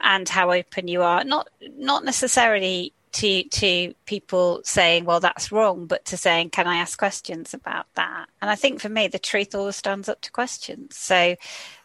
and 0.02 0.28
how 0.28 0.52
open 0.52 0.90
you 0.90 1.02
are. 1.02 1.24
Not, 1.24 1.50
not 1.78 2.04
necessarily 2.04 2.92
to 3.16 3.44
to 3.44 3.94
people 4.06 4.62
saying, 4.64 5.06
"Well, 5.06 5.20
that's 5.20 5.52
wrong," 5.52 5.86
but 5.86 6.06
to 6.06 6.18
saying, 6.18 6.50
"Can 6.52 6.68
I 6.68 6.78
ask 6.78 6.98
questions 6.98 7.54
about 7.54 7.88
that?" 7.96 8.28
And 8.42 8.52
I 8.52 8.56
think 8.56 8.82
for 8.82 8.90
me, 8.90 9.08
the 9.08 9.20
truth 9.20 9.56
always 9.56 9.78
stands 9.78 10.10
up 10.10 10.22
to 10.22 10.32
questions, 10.32 10.98
so 10.98 11.36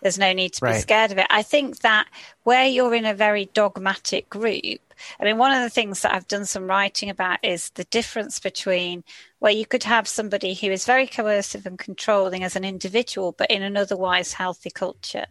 there's 0.02 0.18
no 0.18 0.32
need 0.32 0.54
to 0.54 0.64
right. 0.64 0.74
be 0.74 0.80
scared 0.80 1.12
of 1.12 1.18
it. 1.18 1.26
I 1.30 1.42
think 1.42 1.80
that 1.80 2.08
where 2.42 2.66
you're 2.66 2.94
in 2.94 3.04
a 3.04 3.14
very 3.14 3.46
dogmatic 3.54 4.28
group, 4.28 4.80
I 5.20 5.24
mean, 5.24 5.38
one 5.38 5.52
of 5.52 5.62
the 5.62 5.70
things 5.70 6.02
that 6.02 6.14
I've 6.14 6.28
done 6.28 6.44
some 6.46 6.66
writing 6.68 7.10
about 7.10 7.38
is 7.44 7.70
the 7.70 7.84
difference 7.84 8.40
between 8.40 9.04
where 9.38 9.52
you 9.52 9.66
could 9.66 9.84
have 9.84 10.08
somebody 10.08 10.54
who 10.54 10.70
is 10.70 10.84
very 10.84 11.06
coercive 11.06 11.66
and 11.66 11.78
controlling 11.78 12.44
as 12.44 12.56
an 12.56 12.64
individual, 12.64 13.32
but 13.32 13.50
in 13.50 13.62
an 13.62 13.76
otherwise 13.76 14.32
healthy 14.32 14.70
culture. 14.70 15.26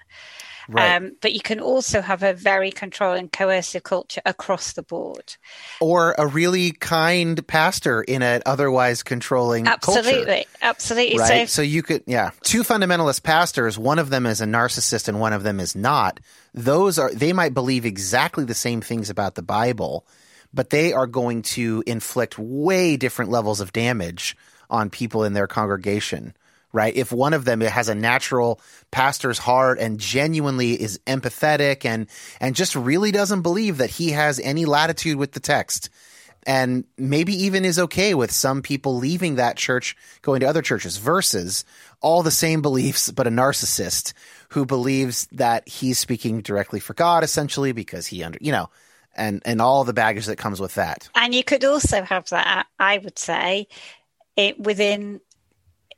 Right. 0.71 0.97
Um, 0.97 1.13
but 1.19 1.33
you 1.33 1.39
can 1.39 1.59
also 1.59 1.99
have 1.99 2.21
a 2.21 2.33
very 2.33 2.69
controlling, 2.69 3.29
coercive 3.29 3.81
culture 3.81 4.21
across 4.23 4.73
the 4.73 4.83
board. 4.83 5.35
Or 5.81 6.13
a 6.17 6.27
really 6.27 6.71
kind 6.73 7.45
pastor 7.47 8.03
in 8.03 8.21
an 8.21 8.43
otherwise 8.45 9.01
controlling 9.01 9.67
absolutely, 9.67 10.25
culture. 10.25 10.47
Absolutely. 10.61 11.17
Right. 11.17 11.49
So, 11.49 11.55
so 11.55 11.61
you 11.63 11.81
could, 11.81 12.03
yeah, 12.05 12.31
two 12.43 12.63
fundamentalist 12.63 13.23
pastors, 13.23 13.79
one 13.79 13.97
of 13.97 14.11
them 14.11 14.27
is 14.27 14.41
a 14.41 14.45
narcissist 14.45 15.07
and 15.07 15.19
one 15.19 15.33
of 15.33 15.41
them 15.41 15.59
is 15.59 15.75
not. 15.75 16.19
Those 16.53 16.99
are, 16.99 17.11
they 17.11 17.33
might 17.33 17.55
believe 17.55 17.85
exactly 17.85 18.45
the 18.45 18.53
same 18.53 18.81
things 18.81 19.09
about 19.09 19.33
the 19.33 19.41
Bible, 19.41 20.05
but 20.53 20.69
they 20.69 20.93
are 20.93 21.07
going 21.07 21.41
to 21.41 21.83
inflict 21.87 22.37
way 22.37 22.95
different 22.95 23.31
levels 23.31 23.59
of 23.59 23.73
damage 23.73 24.37
on 24.69 24.91
people 24.91 25.23
in 25.23 25.33
their 25.33 25.47
congregation 25.47 26.35
right? 26.71 26.95
If 26.95 27.11
one 27.11 27.33
of 27.33 27.45
them 27.45 27.61
has 27.61 27.89
a 27.89 27.95
natural 27.95 28.61
pastor's 28.91 29.37
heart 29.37 29.79
and 29.79 29.99
genuinely 29.99 30.73
is 30.81 30.99
empathetic 31.07 31.85
and 31.85 32.07
and 32.39 32.55
just 32.55 32.75
really 32.75 33.11
doesn't 33.11 33.41
believe 33.41 33.77
that 33.77 33.89
he 33.89 34.11
has 34.11 34.39
any 34.39 34.65
latitude 34.65 35.17
with 35.17 35.31
the 35.31 35.39
text 35.39 35.89
and 36.45 36.85
maybe 36.97 37.33
even 37.33 37.65
is 37.65 37.77
okay 37.77 38.13
with 38.13 38.31
some 38.31 38.61
people 38.61 38.95
leaving 38.95 39.35
that 39.35 39.57
church 39.57 39.95
going 40.21 40.39
to 40.39 40.47
other 40.47 40.61
churches 40.61 40.97
versus 40.97 41.65
all 42.01 42.23
the 42.23 42.31
same 42.31 42.61
beliefs 42.61 43.11
but 43.11 43.27
a 43.27 43.31
narcissist 43.31 44.13
who 44.49 44.65
believes 44.65 45.27
that 45.31 45.67
he's 45.67 45.99
speaking 45.99 46.41
directly 46.41 46.79
for 46.79 46.93
God 46.93 47.23
essentially 47.23 47.71
because 47.71 48.07
he 48.07 48.23
under 48.23 48.39
you 48.41 48.51
know 48.51 48.69
and 49.15 49.41
and 49.45 49.61
all 49.61 49.83
the 49.83 49.93
baggage 49.93 50.25
that 50.27 50.37
comes 50.37 50.59
with 50.59 50.75
that. 50.75 51.09
And 51.15 51.35
you 51.35 51.43
could 51.43 51.63
also 51.63 52.01
have 52.03 52.29
that 52.29 52.67
I 52.79 52.97
would 52.99 53.19
say 53.19 53.67
it 54.35 54.59
within 54.59 55.21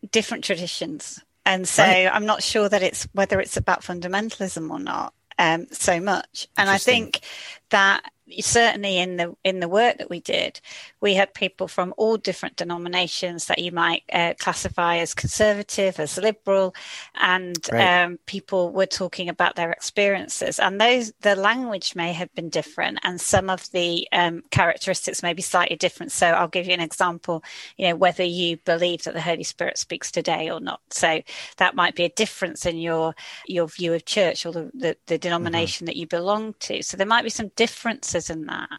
different 0.10 0.43
traditions. 0.43 1.20
And 1.45 1.68
so 1.68 1.84
right. 1.84 2.10
I'm 2.12 2.26
not 2.26 2.43
sure 2.43 2.70
that 2.70 2.84
it's 2.84 3.08
whether 3.14 3.39
it's 3.39 3.58
about 3.58 3.82
fundamentalism 3.82 4.70
or 4.70 4.80
not 4.80 5.14
um, 5.38 5.68
so 5.72 5.99
much. 5.99 6.47
And 6.58 6.70
I 6.70 6.78
think 6.78 7.22
that 7.70 8.04
certainly 8.40 8.98
in 8.98 9.18
the 9.18 9.36
in 9.44 9.60
the 9.60 9.68
work 9.68 9.98
that 9.98 10.10
we 10.10 10.20
did, 10.20 10.62
we 11.02 11.14
had 11.16 11.34
people 11.34 11.68
from 11.68 11.94
all 11.98 12.18
different 12.18 12.56
denominations 12.56 13.46
that 13.46 13.60
you 13.60 13.72
might 13.72 14.04
uh, 14.14 14.34
classify 14.40 14.98
as 14.98 15.14
conservative, 15.14 16.00
as 16.00 16.18
liberal, 16.18 16.74
and 17.16 17.58
right. 17.72 18.04
um, 18.04 18.20
people 18.26 18.72
were 18.72 18.86
talking 18.86 19.30
about 19.30 19.56
their 19.56 19.72
experiences. 19.72 20.60
And 20.60 20.80
those 20.80 21.12
the 21.22 21.36
language 21.36 21.96
may 21.96 22.14
have 22.14 22.34
been 22.34 22.50
different, 22.50 23.00
and 23.04 23.20
some 23.20 23.50
of 23.50 23.70
the 23.72 24.08
um, 24.12 24.44
characteristics 24.52 25.24
may 25.24 25.34
be 25.34 25.42
slightly 25.42 25.76
different. 25.76 26.12
So 26.12 26.28
I'll 26.28 26.48
give 26.48 26.68
you 26.68 26.74
an 26.74 26.82
example. 26.82 27.44
You 27.78 27.90
know 27.90 27.96
whether 27.96 28.24
you 28.24 28.58
believe 28.58 29.04
that 29.04 29.14
the 29.14 29.22
Holy 29.22 29.44
Spirit 29.44 29.78
speaks 29.78 30.12
today 30.12 30.50
or 30.50 30.60
not. 30.60 30.82
So 30.90 31.22
that 31.58 31.76
might 31.76 31.96
be 31.96 32.04
a 32.04 32.10
difference 32.10 32.66
in 32.66 32.78
your 32.78 33.16
your 33.48 33.68
view 33.68 33.94
of 33.94 34.06
church 34.06 34.46
or 34.46 34.52
the 34.52 34.72
the, 34.74 34.98
the 35.08 35.18
denomination 35.18 35.86
mm-hmm. 35.86 35.88
that 35.88 35.98
you 35.98 36.08
belong 36.08 36.54
to. 36.60 36.84
So 36.84 36.98
there 36.98 37.08
might 37.08 37.24
be 37.24 37.30
some 37.30 37.50
differences 37.56 38.20
in 38.30 38.45
that, 38.45 38.69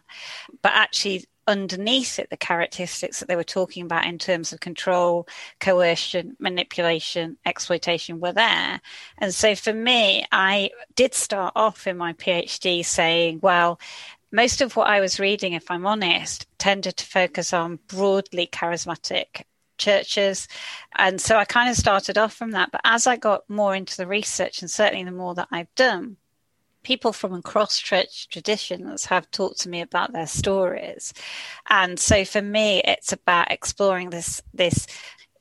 but 0.61 0.71
actually 0.73 1.25
underneath 1.47 2.19
it 2.19 2.29
the 2.29 2.37
characteristics 2.37 3.19
that 3.19 3.27
they 3.27 3.35
were 3.35 3.43
talking 3.43 3.83
about 3.83 4.05
in 4.05 4.17
terms 4.17 4.53
of 4.53 4.59
control, 4.59 5.27
coercion, 5.59 6.35
manipulation, 6.39 7.37
exploitation 7.45 8.19
were 8.19 8.31
there. 8.31 8.79
And 9.17 9.33
so 9.33 9.55
for 9.55 9.73
me, 9.73 10.25
I 10.31 10.69
did 10.95 11.13
start 11.13 11.53
off 11.55 11.85
in 11.85 11.97
my 11.97 12.13
PhD 12.13 12.85
saying, 12.85 13.39
well, 13.41 13.79
most 14.31 14.61
of 14.61 14.75
what 14.75 14.87
I 14.87 14.99
was 14.99 15.19
reading, 15.19 15.53
if 15.53 15.69
I'm 15.69 15.85
honest, 15.85 16.47
tended 16.57 16.97
to 16.97 17.05
focus 17.05 17.53
on 17.53 17.79
broadly 17.87 18.47
charismatic 18.47 19.43
churches. 19.77 20.47
And 20.95 21.19
so 21.19 21.37
I 21.37 21.45
kind 21.45 21.69
of 21.69 21.75
started 21.75 22.17
off 22.17 22.33
from 22.33 22.51
that. 22.51 22.71
But 22.71 22.81
as 22.83 23.05
I 23.05 23.17
got 23.17 23.47
more 23.49 23.75
into 23.75 23.97
the 23.97 24.07
research, 24.07 24.61
and 24.61 24.71
certainly 24.71 25.03
the 25.03 25.11
more 25.11 25.35
that 25.35 25.49
I've 25.51 25.73
done, 25.75 26.17
people 26.83 27.13
from 27.13 27.33
across 27.33 27.79
church 27.79 28.27
traditions 28.29 29.05
have 29.05 29.29
talked 29.31 29.61
to 29.61 29.69
me 29.69 29.81
about 29.81 30.13
their 30.13 30.27
stories. 30.27 31.13
And 31.69 31.99
so 31.99 32.25
for 32.25 32.41
me 32.41 32.81
it's 32.85 33.13
about 33.13 33.51
exploring 33.51 34.09
this 34.09 34.41
this 34.53 34.87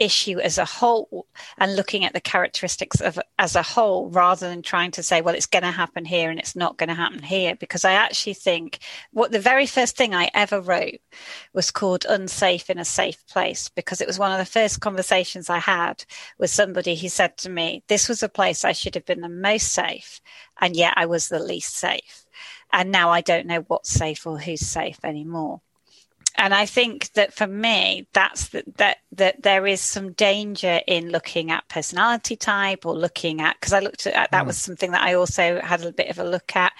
issue 0.02 0.40
as 0.40 0.58
a 0.58 0.64
whole 0.64 1.28
and 1.58 1.76
looking 1.76 2.04
at 2.04 2.12
the 2.12 2.20
characteristics 2.20 3.00
of 3.00 3.20
as 3.38 3.54
a 3.54 3.62
whole 3.62 4.10
rather 4.10 4.48
than 4.48 4.60
trying 4.60 4.90
to 4.90 5.02
say 5.02 5.20
well 5.20 5.34
it's 5.34 5.46
going 5.46 5.62
to 5.62 5.70
happen 5.70 6.04
here 6.04 6.28
and 6.28 6.40
it's 6.40 6.56
not 6.56 6.76
going 6.76 6.88
to 6.88 6.94
happen 6.94 7.22
here. 7.22 7.54
Because 7.54 7.84
i 7.84 7.92
actually 7.92 8.34
think 8.34 8.80
what 9.12 9.30
the 9.30 9.38
very 9.38 9.64
first 9.64 9.96
thing 9.96 10.12
i 10.12 10.28
ever 10.34 10.60
wrote 10.60 10.98
was 11.54 11.70
called 11.70 12.04
unsafe 12.08 12.68
in 12.68 12.78
a 12.78 12.84
safe 12.84 13.24
place 13.28 13.68
because 13.68 14.00
it 14.00 14.08
was 14.08 14.18
one 14.18 14.32
of 14.32 14.38
the 14.38 14.44
first 14.44 14.80
conversations 14.80 15.48
i 15.48 15.58
had 15.58 16.04
with 16.36 16.50
somebody 16.50 16.96
who 16.96 17.08
said 17.08 17.36
to 17.36 17.48
me 17.48 17.84
this 17.86 18.08
was 18.08 18.22
a 18.24 18.28
place 18.28 18.64
i 18.64 18.72
should 18.72 18.96
have 18.96 19.06
been 19.06 19.20
the 19.20 19.28
most 19.28 19.68
safe 19.68 20.20
and 20.60 20.74
yet 20.74 20.94
i 20.96 21.06
was 21.06 21.28
the 21.28 21.38
least 21.38 21.76
safe. 21.76 22.24
And 22.72 22.90
now 22.90 23.10
i 23.10 23.20
don't 23.20 23.46
know 23.46 23.60
what's 23.68 23.90
safe 23.90 24.26
or 24.26 24.38
who's 24.38 24.66
safe 24.66 24.98
anymore 25.04 25.60
and 26.36 26.54
I 26.54 26.66
think 26.66 27.12
that 27.12 27.32
for 27.32 27.46
me, 27.46 28.06
that's 28.12 28.48
the, 28.48 28.64
that 28.76 28.98
that 29.12 29.42
there 29.42 29.66
is 29.66 29.80
some 29.80 30.12
danger 30.12 30.80
in 30.86 31.10
looking 31.10 31.50
at 31.50 31.68
personality 31.68 32.36
type 32.36 32.86
or 32.86 32.94
looking 32.94 33.40
at 33.40 33.56
because 33.60 33.72
I 33.72 33.80
looked 33.80 34.06
at 34.06 34.30
that 34.30 34.44
mm. 34.44 34.46
was 34.46 34.58
something 34.58 34.92
that 34.92 35.02
I 35.02 35.14
also 35.14 35.60
had 35.60 35.84
a 35.84 35.92
bit 35.92 36.08
of 36.08 36.18
a 36.18 36.24
look 36.24 36.56
at 36.56 36.72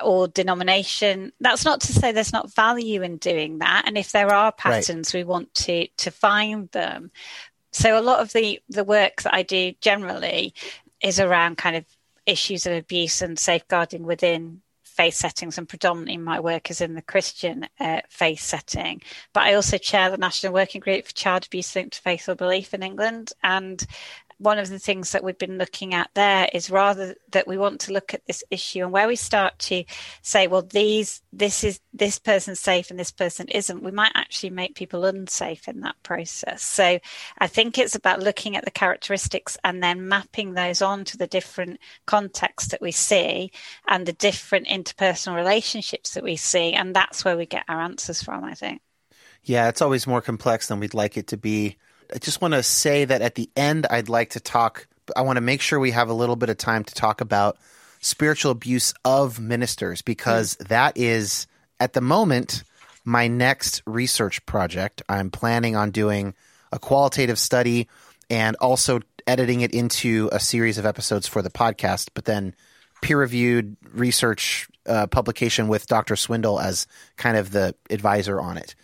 or 0.00 0.28
denomination. 0.28 1.32
That's 1.40 1.64
not 1.64 1.80
to 1.82 1.92
say 1.92 2.12
there's 2.12 2.32
not 2.32 2.54
value 2.54 3.02
in 3.02 3.16
doing 3.16 3.58
that, 3.58 3.84
and 3.86 3.96
if 3.96 4.12
there 4.12 4.32
are 4.32 4.52
patterns, 4.52 5.14
right. 5.14 5.20
we 5.20 5.24
want 5.24 5.54
to 5.54 5.88
to 5.88 6.10
find 6.10 6.70
them. 6.70 7.10
So 7.72 7.98
a 7.98 8.02
lot 8.02 8.20
of 8.20 8.32
the 8.32 8.60
the 8.68 8.84
work 8.84 9.22
that 9.22 9.34
I 9.34 9.42
do 9.42 9.72
generally 9.80 10.54
is 11.02 11.18
around 11.18 11.56
kind 11.56 11.76
of 11.76 11.84
issues 12.26 12.66
of 12.66 12.74
abuse 12.74 13.22
and 13.22 13.38
safeguarding 13.38 14.02
within 14.02 14.60
faith 14.98 15.14
settings, 15.14 15.56
and 15.56 15.68
predominantly 15.68 16.16
my 16.16 16.40
work 16.40 16.72
is 16.72 16.80
in 16.80 16.96
the 16.96 17.02
Christian 17.02 17.68
uh, 17.78 18.00
faith 18.08 18.40
setting. 18.40 19.00
But 19.32 19.44
I 19.44 19.54
also 19.54 19.78
chair 19.78 20.10
the 20.10 20.18
National 20.18 20.52
Working 20.52 20.80
Group 20.80 21.06
for 21.06 21.12
Child 21.12 21.46
Abuse 21.46 21.76
Linked 21.76 21.94
to 21.94 22.02
Faith 22.02 22.28
or 22.28 22.34
Belief 22.34 22.74
in 22.74 22.82
England, 22.82 23.32
and 23.44 23.86
one 24.38 24.58
of 24.58 24.68
the 24.68 24.78
things 24.78 25.12
that 25.12 25.24
we've 25.24 25.38
been 25.38 25.58
looking 25.58 25.94
at 25.94 26.10
there 26.14 26.48
is 26.52 26.70
rather 26.70 27.16
that 27.32 27.48
we 27.48 27.58
want 27.58 27.80
to 27.80 27.92
look 27.92 28.14
at 28.14 28.24
this 28.26 28.44
issue 28.50 28.82
and 28.82 28.92
where 28.92 29.08
we 29.08 29.16
start 29.16 29.58
to 29.58 29.84
say, 30.22 30.46
well, 30.46 30.62
these, 30.62 31.22
this 31.32 31.64
is, 31.64 31.80
this 31.92 32.18
person's 32.18 32.60
safe 32.60 32.90
and 32.90 32.98
this 32.98 33.10
person 33.10 33.48
isn't, 33.48 33.82
we 33.82 33.90
might 33.90 34.12
actually 34.14 34.50
make 34.50 34.76
people 34.76 35.04
unsafe 35.04 35.66
in 35.66 35.80
that 35.80 35.96
process. 36.02 36.62
So 36.62 37.00
I 37.38 37.46
think 37.48 37.78
it's 37.78 37.96
about 37.96 38.22
looking 38.22 38.56
at 38.56 38.64
the 38.64 38.70
characteristics 38.70 39.58
and 39.64 39.82
then 39.82 40.08
mapping 40.08 40.54
those 40.54 40.82
onto 40.82 41.18
the 41.18 41.26
different 41.26 41.80
contexts 42.06 42.70
that 42.70 42.80
we 42.80 42.92
see 42.92 43.50
and 43.88 44.06
the 44.06 44.12
different 44.12 44.68
interpersonal 44.68 45.34
relationships 45.34 46.14
that 46.14 46.24
we 46.24 46.36
see. 46.36 46.72
And 46.72 46.94
that's 46.94 47.24
where 47.24 47.36
we 47.36 47.46
get 47.46 47.64
our 47.68 47.80
answers 47.80 48.22
from, 48.22 48.44
I 48.44 48.54
think. 48.54 48.82
Yeah, 49.42 49.68
it's 49.68 49.82
always 49.82 50.06
more 50.06 50.20
complex 50.20 50.68
than 50.68 50.78
we'd 50.80 50.94
like 50.94 51.16
it 51.16 51.28
to 51.28 51.36
be. 51.36 51.78
I 52.14 52.18
just 52.18 52.40
want 52.40 52.54
to 52.54 52.62
say 52.62 53.04
that 53.04 53.22
at 53.22 53.34
the 53.34 53.50
end, 53.56 53.86
I'd 53.90 54.08
like 54.08 54.30
to 54.30 54.40
talk. 54.40 54.86
I 55.16 55.22
want 55.22 55.36
to 55.36 55.40
make 55.40 55.60
sure 55.60 55.78
we 55.78 55.90
have 55.92 56.08
a 56.08 56.14
little 56.14 56.36
bit 56.36 56.48
of 56.48 56.56
time 56.56 56.84
to 56.84 56.94
talk 56.94 57.20
about 57.20 57.58
spiritual 58.00 58.52
abuse 58.52 58.94
of 59.04 59.40
ministers 59.40 60.02
because 60.02 60.56
mm. 60.56 60.68
that 60.68 60.96
is, 60.96 61.46
at 61.80 61.92
the 61.92 62.00
moment, 62.00 62.62
my 63.04 63.26
next 63.26 63.82
research 63.86 64.44
project. 64.46 65.02
I'm 65.08 65.30
planning 65.30 65.76
on 65.76 65.90
doing 65.90 66.34
a 66.72 66.78
qualitative 66.78 67.38
study 67.38 67.88
and 68.30 68.56
also 68.60 69.00
editing 69.26 69.62
it 69.62 69.72
into 69.72 70.28
a 70.32 70.40
series 70.40 70.78
of 70.78 70.86
episodes 70.86 71.26
for 71.26 71.42
the 71.42 71.50
podcast, 71.50 72.10
but 72.14 72.24
then 72.24 72.54
peer 73.00 73.18
reviewed 73.18 73.76
research 73.92 74.68
uh, 74.86 75.06
publication 75.06 75.68
with 75.68 75.86
Dr. 75.86 76.16
Swindle 76.16 76.60
as 76.60 76.86
kind 77.16 77.36
of 77.36 77.50
the 77.50 77.74
advisor 77.90 78.40
on 78.40 78.58
it. 78.58 78.74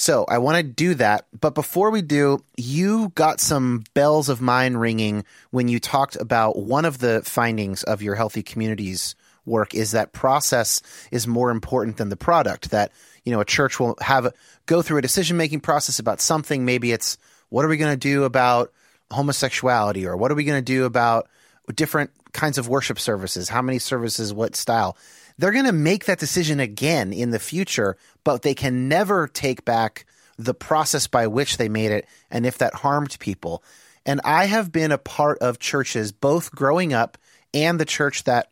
So 0.00 0.24
I 0.28 0.38
want 0.38 0.58
to 0.58 0.62
do 0.62 0.94
that. 0.94 1.26
But 1.38 1.56
before 1.56 1.90
we 1.90 2.02
do, 2.02 2.44
you 2.56 3.08
got 3.16 3.40
some 3.40 3.82
bells 3.94 4.28
of 4.28 4.40
mine 4.40 4.76
ringing 4.76 5.24
when 5.50 5.66
you 5.66 5.80
talked 5.80 6.14
about 6.14 6.56
one 6.56 6.84
of 6.84 6.98
the 6.98 7.20
findings 7.24 7.82
of 7.82 8.00
your 8.00 8.14
healthy 8.14 8.44
communities 8.44 9.16
work 9.44 9.74
is 9.74 9.90
that 9.90 10.12
process 10.12 10.82
is 11.10 11.26
more 11.26 11.50
important 11.50 11.96
than 11.96 12.10
the 12.10 12.16
product. 12.16 12.70
That, 12.70 12.92
you 13.24 13.32
know, 13.32 13.40
a 13.40 13.44
church 13.44 13.80
will 13.80 13.96
have 14.00 14.32
go 14.66 14.82
through 14.82 14.98
a 14.98 15.02
decision 15.02 15.36
making 15.36 15.62
process 15.62 15.98
about 15.98 16.20
something. 16.20 16.64
Maybe 16.64 16.92
it's 16.92 17.18
what 17.48 17.64
are 17.64 17.68
we 17.68 17.76
going 17.76 17.92
to 17.92 17.96
do 17.96 18.22
about 18.22 18.72
homosexuality 19.10 20.06
or 20.06 20.16
what 20.16 20.30
are 20.30 20.36
we 20.36 20.44
going 20.44 20.64
to 20.64 20.72
do 20.72 20.84
about 20.84 21.28
different 21.74 22.12
kinds 22.32 22.56
of 22.56 22.68
worship 22.68 23.00
services? 23.00 23.48
How 23.48 23.62
many 23.62 23.80
services, 23.80 24.32
what 24.32 24.54
style? 24.54 24.96
They're 25.38 25.52
going 25.52 25.64
to 25.64 25.72
make 25.72 26.06
that 26.06 26.18
decision 26.18 26.60
again 26.60 27.12
in 27.12 27.30
the 27.30 27.38
future, 27.38 27.96
but 28.24 28.42
they 28.42 28.54
can 28.54 28.88
never 28.88 29.28
take 29.28 29.64
back 29.64 30.04
the 30.36 30.54
process 30.54 31.06
by 31.06 31.26
which 31.26 31.56
they 31.56 31.68
made 31.68 31.90
it 31.90 32.06
and 32.30 32.44
if 32.44 32.58
that 32.58 32.74
harmed 32.74 33.18
people. 33.18 33.62
And 34.04 34.20
I 34.24 34.46
have 34.46 34.72
been 34.72 34.92
a 34.92 34.98
part 34.98 35.38
of 35.38 35.58
churches, 35.58 36.12
both 36.12 36.50
growing 36.52 36.92
up 36.92 37.18
and 37.54 37.78
the 37.78 37.84
church 37.84 38.24
that 38.24 38.50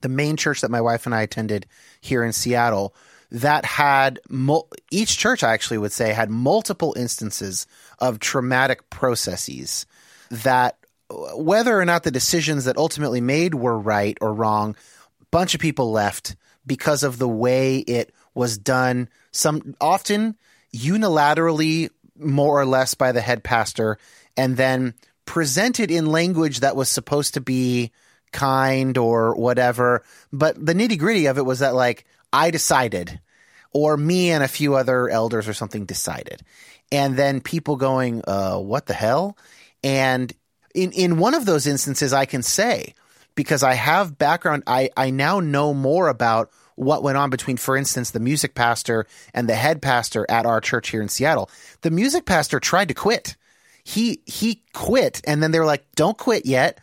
the 0.00 0.08
main 0.08 0.36
church 0.36 0.60
that 0.60 0.70
my 0.70 0.80
wife 0.80 1.06
and 1.06 1.14
I 1.14 1.22
attended 1.22 1.66
here 2.00 2.22
in 2.22 2.32
Seattle 2.32 2.94
that 3.30 3.64
had 3.64 4.20
each 4.90 5.18
church 5.18 5.42
I 5.42 5.52
actually 5.52 5.78
would 5.78 5.92
say 5.92 6.12
had 6.12 6.30
multiple 6.30 6.94
instances 6.96 7.66
of 7.98 8.20
traumatic 8.20 8.88
processes 8.90 9.86
that 10.30 10.78
whether 11.10 11.78
or 11.78 11.84
not 11.84 12.04
the 12.04 12.10
decisions 12.10 12.64
that 12.64 12.76
ultimately 12.76 13.20
made 13.20 13.54
were 13.54 13.78
right 13.78 14.16
or 14.20 14.32
wrong 14.32 14.76
bunch 15.30 15.54
of 15.54 15.60
people 15.60 15.90
left 15.90 16.36
because 16.66 17.02
of 17.02 17.18
the 17.18 17.28
way 17.28 17.78
it 17.78 18.12
was 18.34 18.58
done. 18.58 19.08
Some 19.32 19.74
often 19.80 20.36
unilaterally, 20.74 21.90
more 22.18 22.60
or 22.60 22.66
less, 22.66 22.94
by 22.94 23.12
the 23.12 23.20
head 23.20 23.42
pastor, 23.42 23.98
and 24.36 24.56
then 24.56 24.94
presented 25.24 25.90
in 25.90 26.06
language 26.06 26.60
that 26.60 26.76
was 26.76 26.88
supposed 26.88 27.34
to 27.34 27.40
be 27.40 27.90
kind 28.32 28.96
or 28.98 29.34
whatever. 29.34 30.02
But 30.32 30.54
the 30.64 30.74
nitty 30.74 30.98
gritty 30.98 31.26
of 31.26 31.38
it 31.38 31.44
was 31.44 31.60
that, 31.60 31.74
like, 31.74 32.04
I 32.32 32.50
decided, 32.50 33.20
or 33.72 33.96
me 33.96 34.30
and 34.30 34.44
a 34.44 34.48
few 34.48 34.74
other 34.74 35.08
elders 35.08 35.48
or 35.48 35.54
something 35.54 35.86
decided. 35.86 36.42
And 36.92 37.16
then 37.16 37.40
people 37.40 37.76
going, 37.76 38.22
uh, 38.26 38.58
what 38.58 38.86
the 38.86 38.94
hell? 38.94 39.36
And 39.82 40.32
in, 40.74 40.92
in 40.92 41.18
one 41.18 41.34
of 41.34 41.44
those 41.44 41.66
instances, 41.66 42.12
I 42.12 42.24
can 42.24 42.42
say, 42.42 42.94
because 43.38 43.62
I 43.62 43.74
have 43.74 44.18
background. 44.18 44.64
I, 44.66 44.90
I 44.96 45.10
now 45.10 45.38
know 45.38 45.72
more 45.72 46.08
about 46.08 46.50
what 46.74 47.04
went 47.04 47.18
on 47.18 47.30
between, 47.30 47.56
for 47.56 47.76
instance, 47.76 48.10
the 48.10 48.18
music 48.18 48.56
pastor 48.56 49.06
and 49.32 49.48
the 49.48 49.54
head 49.54 49.80
pastor 49.80 50.26
at 50.28 50.44
our 50.44 50.60
church 50.60 50.88
here 50.88 51.00
in 51.00 51.08
Seattle. 51.08 51.48
The 51.82 51.92
music 51.92 52.26
pastor 52.26 52.58
tried 52.58 52.88
to 52.88 52.94
quit. 52.94 53.36
He 53.84 54.22
he 54.26 54.64
quit, 54.72 55.20
and 55.24 55.40
then 55.40 55.52
they 55.52 55.60
were 55.60 55.66
like, 55.66 55.86
"Don't 55.94 56.18
quit 56.18 56.46
yet." 56.46 56.80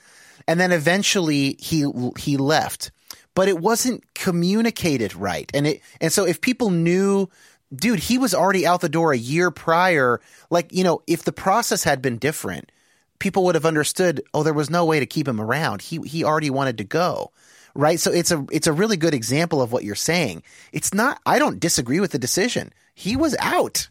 And 0.48 0.58
then 0.58 0.72
eventually 0.72 1.58
he 1.60 1.92
he 2.18 2.38
left, 2.38 2.92
but 3.34 3.50
it 3.50 3.60
wasn't 3.60 4.14
communicated 4.14 5.14
right. 5.14 5.52
And 5.54 5.68
it 5.68 5.82
and 6.00 6.14
so 6.14 6.26
if 6.26 6.40
people 6.40 6.70
knew, 6.70 7.30
dude, 7.76 8.00
he 8.00 8.18
was 8.18 8.34
already 8.34 8.66
out 8.66 8.80
the 8.80 8.88
door 8.88 9.12
a 9.12 9.18
year 9.18 9.52
prior. 9.52 10.22
Like 10.50 10.72
you 10.72 10.86
know, 10.86 11.02
if 11.06 11.24
the 11.24 11.34
process 11.34 11.84
had 11.84 12.02
been 12.02 12.18
different, 12.18 12.72
people 13.20 13.44
would 13.46 13.56
have 13.56 13.66
understood, 13.66 14.22
oh, 14.34 14.44
there 14.44 14.54
was 14.54 14.70
no 14.70 14.86
way 14.86 15.00
to 15.00 15.06
keep 15.06 15.28
him 15.28 15.42
around. 15.42 15.82
He 15.82 16.00
he 16.06 16.24
already 16.24 16.50
wanted 16.50 16.78
to 16.80 16.84
go. 16.84 17.32
Right? 17.74 18.00
So 18.00 18.12
it's 18.12 18.32
a 18.32 18.46
it's 18.52 18.68
a 18.68 18.74
really 18.74 18.98
good 18.98 19.14
example 19.14 19.62
of 19.62 19.72
what 19.72 19.84
you're 19.84 19.96
saying. 19.96 20.44
It's 20.72 20.94
not 20.94 21.20
I 21.26 21.40
don't 21.40 21.60
disagree 21.60 22.00
with 22.00 22.12
the 22.12 22.20
decision. 22.20 22.74
He 22.94 23.16
was 23.16 23.36
out. 23.40 23.90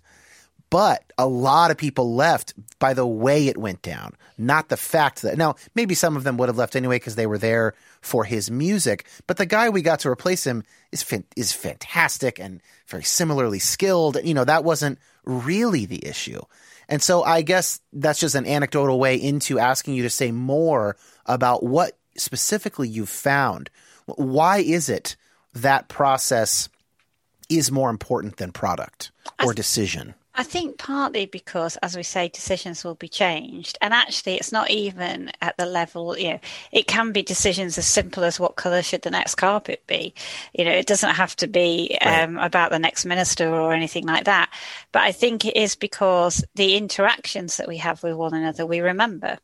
But 0.70 1.12
a 1.16 1.26
lot 1.26 1.70
of 1.70 1.76
people 1.76 2.16
left 2.16 2.54
by 2.80 2.94
the 2.94 3.06
way 3.06 3.46
it 3.46 3.56
went 3.56 3.82
down, 3.82 4.14
not 4.36 4.70
the 4.70 4.76
fact 4.76 5.22
that 5.22 5.38
now 5.38 5.54
maybe 5.76 5.94
some 5.94 6.16
of 6.16 6.24
them 6.24 6.36
would 6.36 6.48
have 6.48 6.58
left 6.58 6.74
anyway 6.74 6.96
because 6.96 7.14
they 7.14 7.28
were 7.28 7.38
there 7.38 7.74
for 8.00 8.24
his 8.24 8.50
music. 8.50 9.06
But 9.28 9.36
the 9.36 9.46
guy 9.46 9.68
we 9.68 9.82
got 9.82 10.00
to 10.00 10.10
replace 10.10 10.44
him 10.44 10.64
is 10.90 11.04
is 11.36 11.52
fantastic 11.52 12.40
and 12.40 12.60
very 12.88 13.04
similarly 13.04 13.60
skilled. 13.60 14.18
You 14.24 14.34
know 14.34 14.44
that 14.44 14.64
wasn't 14.64 14.98
really 15.24 15.86
the 15.86 16.04
issue. 16.04 16.40
And 16.88 17.02
so 17.02 17.22
I 17.22 17.42
guess 17.42 17.80
that's 17.92 18.20
just 18.20 18.34
an 18.34 18.46
anecdotal 18.46 18.98
way 18.98 19.16
into 19.16 19.58
asking 19.58 19.94
you 19.94 20.02
to 20.02 20.10
say 20.10 20.30
more 20.30 20.96
about 21.26 21.62
what 21.62 21.98
specifically 22.16 22.88
you've 22.88 23.08
found. 23.08 23.70
Why 24.06 24.58
is 24.58 24.88
it 24.88 25.16
that 25.54 25.88
process 25.88 26.68
is 27.48 27.70
more 27.70 27.90
important 27.90 28.36
than 28.36 28.52
product 28.52 29.12
or 29.44 29.54
decision? 29.54 30.14
I 30.36 30.42
think 30.42 30.78
partly 30.78 31.26
because, 31.26 31.76
as 31.76 31.96
we 31.96 32.02
say, 32.02 32.28
decisions 32.28 32.82
will 32.82 32.96
be 32.96 33.08
changed. 33.08 33.78
And 33.80 33.94
actually, 33.94 34.34
it's 34.34 34.50
not 34.50 34.68
even 34.68 35.30
at 35.40 35.56
the 35.56 35.66
level, 35.66 36.18
you 36.18 36.30
know, 36.30 36.40
it 36.72 36.88
can 36.88 37.12
be 37.12 37.22
decisions 37.22 37.78
as 37.78 37.86
simple 37.86 38.24
as 38.24 38.40
what 38.40 38.56
colour 38.56 38.82
should 38.82 39.02
the 39.02 39.10
next 39.10 39.36
carpet 39.36 39.84
be. 39.86 40.12
You 40.52 40.64
know, 40.64 40.72
it 40.72 40.86
doesn't 40.86 41.14
have 41.14 41.36
to 41.36 41.46
be 41.46 41.96
um, 42.02 42.36
right. 42.36 42.46
about 42.46 42.72
the 42.72 42.80
next 42.80 43.04
minister 43.04 43.48
or 43.48 43.72
anything 43.72 44.06
like 44.06 44.24
that. 44.24 44.52
But 44.90 45.02
I 45.02 45.12
think 45.12 45.44
it 45.44 45.56
is 45.56 45.76
because 45.76 46.44
the 46.56 46.76
interactions 46.76 47.56
that 47.58 47.68
we 47.68 47.76
have 47.76 48.02
with 48.02 48.16
one 48.16 48.34
another, 48.34 48.66
we 48.66 48.80
remember 48.80 49.38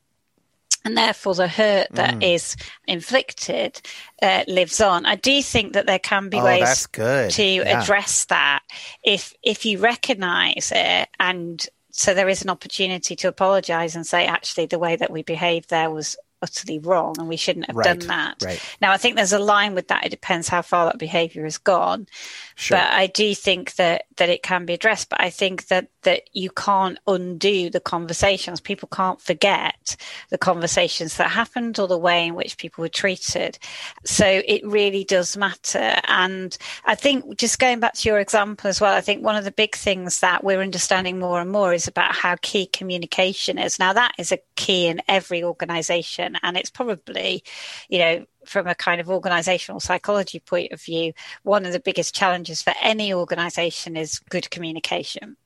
and 0.85 0.97
therefore 0.97 1.35
the 1.35 1.49
hurt 1.49 1.89
that 1.93 2.15
mm. 2.15 2.35
is 2.35 2.57
inflicted 2.87 3.81
uh, 4.23 4.45
lives 4.49 4.81
on. 4.81 5.07
I 5.07 5.17
do 5.17 5.43
think 5.43 5.75
that 5.75 5.87
there 5.87 5.99
can 5.99 6.29
be 6.29 6.39
oh, 6.39 6.45
ways 6.45 6.89
to 6.93 7.45
yeah. 7.45 7.83
address 7.83 8.25
that 8.27 8.63
if 9.05 9.35
if 9.43 9.65
you 9.65 9.79
recognise 9.79 10.73
it 10.75 11.09
and 11.19 11.67
so 11.93 12.15
there 12.15 12.29
is 12.29 12.43
an 12.43 12.51
opportunity 12.51 13.17
to 13.17 13.29
apologise 13.29 13.95
and 13.95 14.07
say 14.07 14.27
actually 14.27 14.67
the 14.67 14.79
way 14.79 14.97
that 14.97 15.11
we 15.11 15.23
behaved 15.23 15.71
there 15.71 15.91
was 15.91 16.17
utterly 16.43 16.79
wrong 16.79 17.15
and 17.19 17.29
we 17.29 17.37
shouldn't 17.37 17.67
have 17.67 17.77
right, 17.77 17.99
done 17.99 18.09
that. 18.09 18.43
Right. 18.43 18.77
Now, 18.81 18.93
I 18.93 18.97
think 18.97 19.17
there's 19.17 19.33
a 19.33 19.39
line 19.39 19.75
with 19.75 19.89
that. 19.89 20.05
It 20.05 20.11
depends 20.11 20.49
how 20.49 20.63
far 20.63 20.87
that 20.87 20.99
behavior 20.99 21.45
has 21.45 21.59
gone. 21.59 22.07
Sure. 22.55 22.79
But 22.79 22.93
I 22.93 23.07
do 23.07 23.35
think 23.35 23.75
that, 23.77 24.05
that 24.17 24.29
it 24.29 24.43
can 24.43 24.67
be 24.67 24.75
addressed. 24.75 25.09
But 25.09 25.21
I 25.21 25.31
think 25.31 25.69
that, 25.69 25.89
that 26.03 26.23
you 26.33 26.51
can't 26.51 26.99
undo 27.07 27.71
the 27.71 27.81
conversations. 27.81 28.61
People 28.61 28.89
can't 28.93 29.21
forget 29.21 29.97
the 30.31 30.39
conversations 30.39 31.17
that 31.17 31.31
happened 31.31 31.79
or 31.79 31.89
the 31.89 31.99
way 31.99 32.27
in 32.27 32.35
which 32.35 32.59
people 32.59 32.83
were 32.83 32.89
treated. 32.89 33.59
So 34.05 34.27
it 34.27 34.67
really 34.67 35.05
does 35.05 35.37
matter. 35.37 35.97
And 36.09 36.57
I 36.85 36.95
think 36.95 37.37
just 37.39 37.59
going 37.59 37.81
back 37.81 37.95
to 37.95 38.09
your 38.09 38.19
example 38.19 38.69
as 38.69 38.81
well, 38.81 38.95
I 38.95 39.01
think 39.01 39.25
one 39.25 39.37
of 39.37 39.45
the 39.45 39.53
big 39.53 39.75
things 39.75 40.21
that 40.21 40.45
we're 40.45 40.61
understanding 40.61 41.19
more 41.19 41.41
and 41.41 41.51
more 41.51 41.73
is 41.73 41.89
about 41.89 42.15
how 42.15 42.37
key 42.43 42.67
communication 42.67 43.59
is. 43.59 43.79
Now, 43.79 43.93
that 43.93 44.13
is 44.19 44.33
a 44.33 44.39
key 44.61 44.87
in 44.89 45.01
every 45.09 45.43
organization 45.43 46.37
and 46.43 46.57
it's 46.59 46.71
probably, 46.71 47.43
you 47.89 47.99
know, 47.99 48.27
from 48.45 48.67
a 48.67 48.75
kind 48.75 49.01
of 49.01 49.09
organizational 49.09 49.81
psychology 49.81 50.39
point 50.39 50.73
of 50.73 50.83
view, 50.83 51.13
one 51.45 51.65
of 51.65 51.73
the 51.73 51.81
biggest 51.81 52.15
challenges 52.15 52.63
for 52.63 52.75
any 52.83 53.15
organization 53.15 53.97
is 53.97 54.19
good 54.29 54.51
communication. 54.51 55.37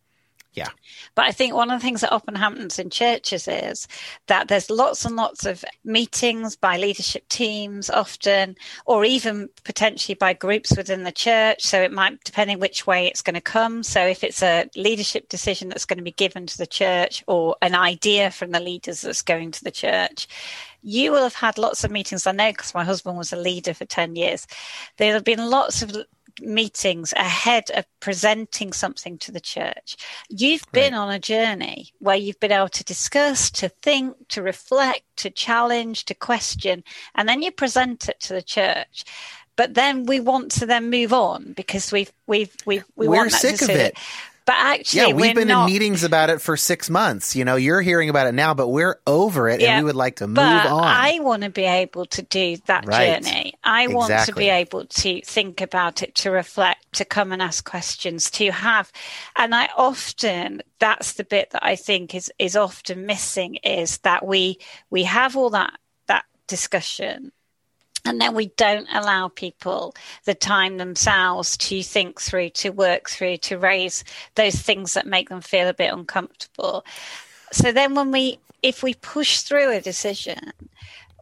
Yeah. 0.55 0.69
But 1.17 1.27
I 1.27 1.33
think 1.33 1.53
one 1.53 1.71
of 1.71 1.81
the 1.81 1.85
things 1.85 2.01
that 2.01 2.13
often 2.13 2.37
happens 2.37 2.79
in 2.79 2.89
churches 2.89 3.49
is 3.49 3.89
that 4.29 4.47
there's 4.47 4.71
lots 4.71 5.05
and 5.05 5.17
lots 5.17 5.45
of 5.45 5.65
meetings 5.85 6.55
by 6.55 6.77
leadership 6.77 7.29
teams, 7.29 7.91
often, 7.91 8.57
or 8.87 9.05
even 9.05 9.49
potentially 9.65 10.15
by 10.15 10.33
groups 10.33 10.77
within 10.77 11.03
the 11.03 11.11
church. 11.11 11.63
So 11.63 11.83
it 11.83 11.93
might, 11.93 12.23
depending 12.23 12.61
which 12.61 12.87
way 12.87 13.09
it's 13.09 13.21
going 13.21 13.35
to 13.35 13.41
come. 13.41 13.83
So 13.83 14.07
if 14.07 14.23
it's 14.23 14.45
a 14.45 14.71
leadership 14.77 15.29
decision 15.29 15.69
that's 15.69 15.87
going 15.87 15.99
to 15.99 16.05
be 16.05 16.13
given 16.13 16.47
to 16.47 16.59
the 16.59 16.69
church 16.69 17.25
or 17.27 17.57
an 17.61 17.75
idea 17.75 18.31
from 18.31 18.53
the 18.53 18.61
leaders 18.61 19.01
that's 19.01 19.23
going 19.23 19.51
to 19.51 19.65
the 19.65 19.73
church, 19.73 20.29
you 20.83 21.11
will 21.11 21.23
have 21.23 21.35
had 21.35 21.59
lots 21.59 21.83
of 21.83 21.91
meetings. 21.91 22.29
I 22.29 22.33
know 22.33 22.53
because 22.53 22.75
my 22.75 22.85
husband 22.85 23.17
was 23.17 23.33
a 23.33 23.37
leader 23.37 23.75
for 23.75 23.87
10 23.87 24.15
years. 24.15 24.47
There 24.99 25.15
have 25.15 25.25
been 25.25 25.51
lots 25.51 25.83
of 25.83 25.97
meetings 26.41 27.13
ahead 27.15 27.71
of 27.71 27.87
presenting 28.01 28.73
something 28.73 29.19
to 29.19 29.33
the 29.33 29.41
church. 29.41 29.97
You've 30.29 30.65
been 30.73 30.93
right. 30.93 30.99
on 30.99 31.11
a 31.11 31.19
journey 31.19 31.93
where 31.99 32.17
you've 32.17 32.41
been 32.41 32.53
able 32.53 32.69
to 32.71 32.85
discuss, 32.85 33.51
to 33.53 33.69
think, 33.69 34.17
to 34.29 34.43
reflect, 34.43 35.03
to 35.19 35.31
challenge, 35.31 36.05
to 36.07 36.15
question, 36.15 36.85
and 37.15 37.29
then 37.29 37.43
you 37.43 37.51
present 37.51 38.09
it 38.09 38.21
to 38.21 38.35
the 38.35 38.43
church. 38.43 39.05
But 39.57 39.75
then 39.75 40.05
we 40.05 40.19
want 40.19 40.51
to 40.53 40.67
then 40.67 40.91
move 40.91 41.13
on 41.13 41.53
because 41.53 41.93
we've 41.93 42.13
we've 42.27 42.55
we've 42.67 42.85
we 42.97 43.07
We're 43.07 43.17
want 43.19 43.31
that 43.31 43.41
sick 43.41 43.63
of 43.63 43.71
it. 43.71 43.97
But 44.47 44.57
actually, 44.59 45.01
yeah, 45.01 45.15
we've 45.15 45.35
been 45.35 45.49
not, 45.49 45.69
in 45.69 45.73
meetings 45.73 46.05
about 46.05 46.29
it 46.29 46.41
for 46.43 46.57
six 46.57 46.91
months. 46.91 47.35
You 47.35 47.47
know, 47.47 47.57
you're 47.57 47.81
hearing 47.81 48.11
about 48.11 48.27
it 48.27 48.33
now, 48.33 48.53
but 48.53 48.69
we're 48.69 49.01
over 49.07 49.49
it, 49.49 49.61
yeah, 49.61 49.77
and 49.77 49.85
we 49.85 49.87
would 49.87 49.97
like 49.97 50.17
to 50.17 50.27
move 50.27 50.39
on. 50.39 50.85
I 50.85 51.19
want 51.21 51.45
to 51.45 51.51
be 51.51 51.65
able 51.65 52.05
to 52.07 52.23
do 52.23 52.59
that 52.67 52.87
right. 52.87 53.23
journey. 53.23 53.55
I 53.65 53.85
exactly. 53.85 53.95
want 53.95 54.27
to 54.27 54.35
be 54.35 54.49
able 54.51 54.85
to 54.85 55.21
think 55.23 55.63
about 55.63 56.03
it, 56.03 56.15
to 56.17 56.31
reflect, 56.31 56.93
to 56.95 57.07
come 57.07 57.33
and 57.33 57.41
ask 57.41 57.65
questions, 57.65 58.31
to 58.33 58.51
have. 58.51 58.93
And 59.35 59.55
I 59.55 59.71
often 59.77 60.63
that's 60.79 61.15
the 61.15 61.25
bit 61.25 61.51
that 61.51 61.65
I 61.65 61.77
think 61.77 62.15
is 62.15 62.31
is 62.39 62.55
often 62.55 63.07
missing 63.07 63.57
is 63.65 63.99
that 63.99 64.27
we 64.27 64.59
we 64.91 65.05
have 65.05 65.39
all 65.39 65.51
that 65.51 65.79
that 66.07 66.27
discussion 66.49 67.33
and 68.05 68.21
then 68.21 68.35
we 68.35 68.47
don't 68.57 68.89
allow 68.93 69.29
people 69.29 69.95
the 70.25 70.35
time 70.35 70.77
themselves 70.77 71.57
to 71.57 71.83
think 71.83 72.21
through, 72.21 72.51
to 72.51 72.71
work 72.71 73.09
through, 73.09 73.39
to 73.39 73.59
raise 73.59 74.05
those 74.35 74.57
things 74.57 74.95
that 74.95 75.07
make 75.07 75.29
them 75.29 75.41
feel 75.41 75.69
a 75.69 75.75
bit 75.75 75.93
uncomfortable. 75.93 76.85
So 77.53 77.73
then, 77.73 77.95
when 77.95 78.11
we, 78.11 78.39
if 78.63 78.83
we 78.83 78.95
push 78.95 79.41
through 79.41 79.73
a 79.73 79.81
decision, 79.81 80.53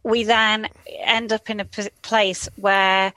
we 0.03 0.25
then 0.25 0.69
end 1.01 1.33
up 1.33 1.51
in 1.51 1.61
a 1.61 1.65
place 2.03 2.49
where 2.57 3.13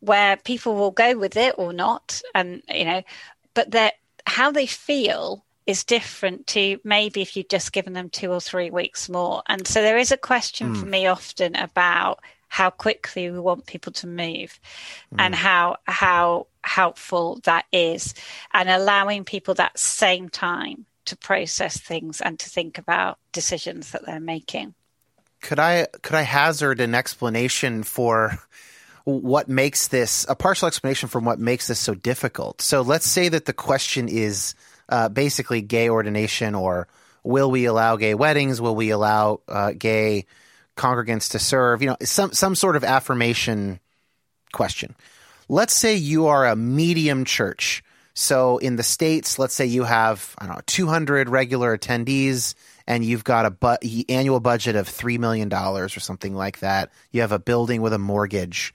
where 0.00 0.36
people 0.36 0.76
will 0.76 0.92
go 0.92 1.18
with 1.18 1.36
it 1.36 1.54
or 1.58 1.72
not, 1.72 2.22
and 2.34 2.62
you 2.68 2.84
know, 2.84 3.02
but 3.54 3.72
that 3.72 3.94
how 4.26 4.52
they 4.52 4.66
feel 4.66 5.44
is 5.66 5.84
different 5.84 6.46
to 6.46 6.78
maybe 6.84 7.20
if 7.20 7.36
you've 7.36 7.48
just 7.48 7.72
given 7.72 7.92
them 7.92 8.08
two 8.08 8.30
or 8.30 8.40
three 8.40 8.70
weeks 8.70 9.08
more. 9.08 9.42
And 9.48 9.66
so 9.66 9.82
there 9.82 9.98
is 9.98 10.10
a 10.10 10.16
question 10.16 10.74
mm. 10.74 10.80
for 10.80 10.86
me 10.86 11.06
often 11.06 11.54
about 11.56 12.20
how 12.48 12.70
quickly 12.70 13.30
we 13.30 13.38
want 13.38 13.66
people 13.66 13.92
to 13.92 14.06
move 14.06 14.58
mm. 15.12 15.18
and 15.18 15.34
how 15.34 15.76
how 15.84 16.46
helpful 16.64 17.40
that 17.44 17.64
is 17.72 18.14
and 18.52 18.68
allowing 18.68 19.24
people 19.24 19.54
that 19.54 19.78
same 19.78 20.28
time 20.28 20.86
to 21.04 21.16
process 21.16 21.78
things 21.78 22.20
and 22.20 22.38
to 22.38 22.50
think 22.50 22.78
about 22.78 23.18
decisions 23.32 23.92
that 23.92 24.04
they're 24.04 24.20
making. 24.20 24.74
Could 25.40 25.58
i 25.58 25.86
could 26.02 26.16
i 26.16 26.22
hazard 26.22 26.80
an 26.80 26.94
explanation 26.94 27.82
for 27.82 28.38
what 29.04 29.48
makes 29.48 29.88
this 29.88 30.26
a 30.28 30.34
partial 30.34 30.68
explanation 30.68 31.08
from 31.08 31.24
what 31.24 31.38
makes 31.38 31.68
this 31.68 31.78
so 31.78 31.94
difficult? 31.94 32.60
So 32.60 32.82
let's 32.82 33.06
say 33.06 33.28
that 33.30 33.46
the 33.46 33.52
question 33.52 34.08
is 34.08 34.54
uh, 34.88 35.08
basically 35.08 35.62
gay 35.62 35.88
ordination 35.88 36.54
or 36.54 36.88
will 37.22 37.50
we 37.50 37.64
allow 37.64 37.96
gay 37.96 38.14
weddings? 38.14 38.60
Will 38.60 38.76
we 38.76 38.90
allow 38.90 39.40
uh, 39.48 39.72
gay 39.72 40.26
congregants 40.78 41.32
to 41.32 41.38
serve, 41.38 41.82
you 41.82 41.88
know, 41.88 41.96
some 42.02 42.32
some 42.32 42.54
sort 42.54 42.76
of 42.76 42.84
affirmation 42.84 43.80
question. 44.52 44.94
Let's 45.48 45.74
say 45.74 45.96
you 45.96 46.26
are 46.26 46.46
a 46.46 46.56
medium 46.56 47.24
church. 47.24 47.82
So 48.14 48.58
in 48.58 48.76
the 48.76 48.82
states, 48.82 49.38
let's 49.38 49.54
say 49.54 49.66
you 49.66 49.84
have 49.84 50.34
I 50.38 50.46
don't 50.46 50.56
know 50.56 50.62
200 50.66 51.28
regular 51.28 51.76
attendees 51.76 52.54
and 52.86 53.04
you've 53.04 53.24
got 53.24 53.46
a 53.46 53.50
bu- 53.50 54.04
annual 54.08 54.40
budget 54.40 54.76
of 54.76 54.88
3 54.88 55.18
million 55.18 55.48
dollars 55.48 55.96
or 55.96 56.00
something 56.00 56.34
like 56.34 56.60
that. 56.60 56.90
You 57.12 57.20
have 57.20 57.32
a 57.32 57.38
building 57.38 57.82
with 57.82 57.92
a 57.92 57.98
mortgage. 57.98 58.74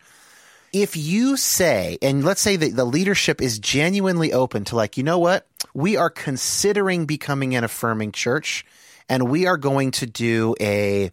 If 0.71 0.95
you 0.95 1.37
say 1.37 1.97
and 2.01 2.23
let's 2.23 2.41
say 2.41 2.55
that 2.55 2.75
the 2.75 2.85
leadership 2.85 3.41
is 3.41 3.59
genuinely 3.59 4.33
open 4.33 4.63
to 4.65 4.75
like, 4.75 4.97
you 4.97 5.03
know 5.03 5.19
what? 5.19 5.45
We 5.73 5.97
are 5.97 6.09
considering 6.09 7.05
becoming 7.05 7.55
an 7.55 7.63
affirming 7.63 8.13
church 8.13 8.65
and 9.09 9.29
we 9.29 9.45
are 9.45 9.57
going 9.57 9.91
to 9.91 10.05
do 10.05 10.55
a 10.59 11.11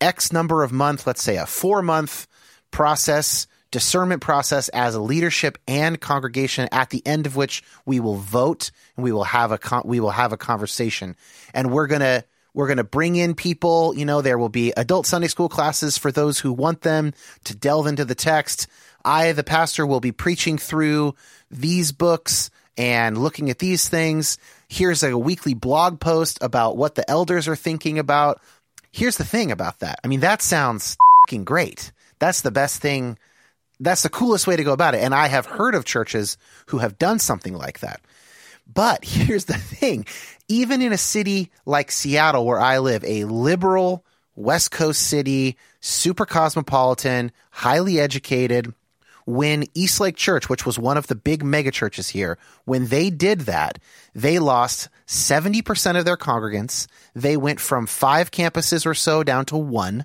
X 0.00 0.32
number 0.32 0.62
of 0.62 0.72
months, 0.72 1.06
let's 1.06 1.22
say 1.22 1.36
a 1.36 1.46
four 1.46 1.82
month 1.82 2.26
process, 2.70 3.46
discernment 3.70 4.22
process 4.22 4.68
as 4.70 4.94
a 4.94 5.00
leadership 5.00 5.58
and 5.68 6.00
congregation 6.00 6.68
at 6.72 6.90
the 6.90 7.06
end 7.06 7.26
of 7.26 7.36
which 7.36 7.62
we 7.86 8.00
will 8.00 8.16
vote 8.16 8.70
and 8.96 9.04
we 9.04 9.12
will 9.12 9.24
have 9.24 9.52
a 9.52 9.58
con- 9.58 9.82
we 9.84 10.00
will 10.00 10.10
have 10.10 10.32
a 10.32 10.36
conversation 10.36 11.16
and 11.54 11.70
we're 11.70 11.86
going 11.86 12.00
to 12.00 12.24
we're 12.52 12.66
going 12.66 12.78
to 12.78 12.84
bring 12.84 13.14
in 13.14 13.34
people, 13.34 13.94
you 13.96 14.04
know, 14.04 14.22
there 14.22 14.38
will 14.38 14.48
be 14.48 14.72
adult 14.76 15.06
Sunday 15.06 15.28
school 15.28 15.48
classes 15.48 15.96
for 15.96 16.10
those 16.10 16.40
who 16.40 16.52
want 16.52 16.82
them 16.82 17.14
to 17.44 17.54
delve 17.54 17.86
into 17.86 18.04
the 18.04 18.16
text. 18.16 18.66
I 19.04 19.32
the 19.32 19.44
pastor 19.44 19.86
will 19.86 20.00
be 20.00 20.12
preaching 20.12 20.58
through 20.58 21.14
these 21.50 21.92
books 21.92 22.50
and 22.76 23.18
looking 23.18 23.50
at 23.50 23.58
these 23.58 23.88
things. 23.88 24.38
Here's 24.68 25.02
a 25.02 25.16
weekly 25.16 25.54
blog 25.54 26.00
post 26.00 26.38
about 26.40 26.76
what 26.76 26.94
the 26.94 27.08
elders 27.08 27.46
are 27.46 27.56
thinking 27.56 27.98
about 27.98 28.40
Here's 28.92 29.16
the 29.16 29.24
thing 29.24 29.52
about 29.52 29.80
that. 29.80 30.00
I 30.02 30.08
mean, 30.08 30.20
that 30.20 30.42
sounds 30.42 30.96
fucking 31.26 31.44
great. 31.44 31.92
That's 32.18 32.40
the 32.40 32.50
best 32.50 32.82
thing. 32.82 33.18
That's 33.78 34.02
the 34.02 34.08
coolest 34.08 34.46
way 34.46 34.56
to 34.56 34.64
go 34.64 34.72
about 34.72 34.94
it. 34.94 35.02
And 35.02 35.14
I 35.14 35.28
have 35.28 35.46
heard 35.46 35.74
of 35.74 35.84
churches 35.84 36.36
who 36.66 36.78
have 36.78 36.98
done 36.98 37.18
something 37.18 37.54
like 37.54 37.80
that. 37.80 38.00
But 38.72 39.04
here's 39.04 39.46
the 39.46 39.54
thing 39.54 40.06
even 40.48 40.82
in 40.82 40.92
a 40.92 40.98
city 40.98 41.50
like 41.64 41.92
Seattle, 41.92 42.44
where 42.44 42.60
I 42.60 42.78
live, 42.78 43.04
a 43.04 43.24
liberal 43.24 44.04
West 44.34 44.70
Coast 44.72 45.02
city, 45.02 45.56
super 45.80 46.26
cosmopolitan, 46.26 47.30
highly 47.50 48.00
educated, 48.00 48.74
when 49.30 49.64
Eastlake 49.74 50.16
Church, 50.16 50.48
which 50.48 50.66
was 50.66 50.78
one 50.78 50.96
of 50.96 51.06
the 51.06 51.14
big 51.14 51.44
mega 51.44 51.70
churches 51.70 52.08
here, 52.08 52.38
when 52.64 52.86
they 52.86 53.10
did 53.10 53.40
that, 53.40 53.78
they 54.14 54.38
lost 54.38 54.88
70% 55.06 55.98
of 55.98 56.04
their 56.04 56.16
congregants. 56.16 56.86
They 57.14 57.36
went 57.36 57.60
from 57.60 57.86
five 57.86 58.30
campuses 58.30 58.86
or 58.86 58.94
so 58.94 59.22
down 59.22 59.44
to 59.46 59.56
one. 59.56 60.04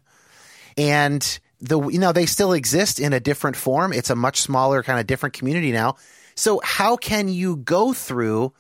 And 0.78 1.40
the 1.62 1.82
you 1.90 2.00
know, 2.00 2.12
they 2.12 2.26
still 2.26 2.54
exist 2.54 3.00
in 3.00 3.14
a 3.14 3.20
different 3.20 3.56
form. 3.56 3.94
It's 3.94 4.10
a 4.10 4.16
much 4.16 4.42
smaller 4.42 4.84
kind 4.84 5.00
of 5.00 5.08
different 5.08 5.34
community 5.34 5.72
now. 5.72 5.96
So 6.36 6.62
how 6.64 6.98
can 6.98 7.28
you 7.28 7.58
go 7.58 7.94
through 7.94 8.54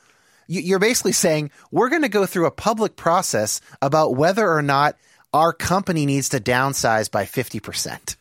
you're 0.47 0.77
basically 0.77 1.11
saying 1.11 1.49
we're 1.71 1.89
going 1.89 2.03
to 2.03 2.09
go 2.09 2.27
through 2.27 2.45
a 2.45 2.51
public 2.51 2.95
process 2.95 3.61
about 3.81 4.15
whether 4.15 4.47
or 4.47 4.61
not 4.61 4.95
our 5.33 5.51
company 5.51 6.05
needs 6.05 6.29
to 6.29 6.39
downsize 6.39 7.09
by 7.09 7.25
50%. 7.25 8.15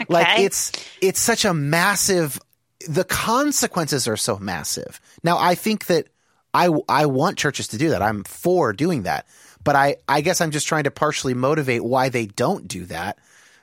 Okay. 0.00 0.06
Like 0.12 0.40
it's 0.40 0.72
it's 1.00 1.20
such 1.20 1.44
a 1.44 1.54
massive 1.54 2.38
the 2.88 3.04
consequences 3.04 4.06
are 4.06 4.16
so 4.16 4.38
massive. 4.38 5.00
Now 5.22 5.38
I 5.38 5.54
think 5.54 5.86
that 5.86 6.08
I 6.52 6.68
I 6.88 7.06
want 7.06 7.38
churches 7.38 7.68
to 7.68 7.78
do 7.78 7.90
that. 7.90 8.02
I'm 8.02 8.24
for 8.24 8.72
doing 8.72 9.02
that. 9.02 9.26
But 9.64 9.76
I 9.76 9.96
I 10.08 10.20
guess 10.20 10.40
I'm 10.40 10.50
just 10.50 10.66
trying 10.66 10.84
to 10.84 10.90
partially 10.90 11.34
motivate 11.34 11.84
why 11.84 12.08
they 12.08 12.26
don't 12.26 12.68
do 12.68 12.84
that. 12.86 13.18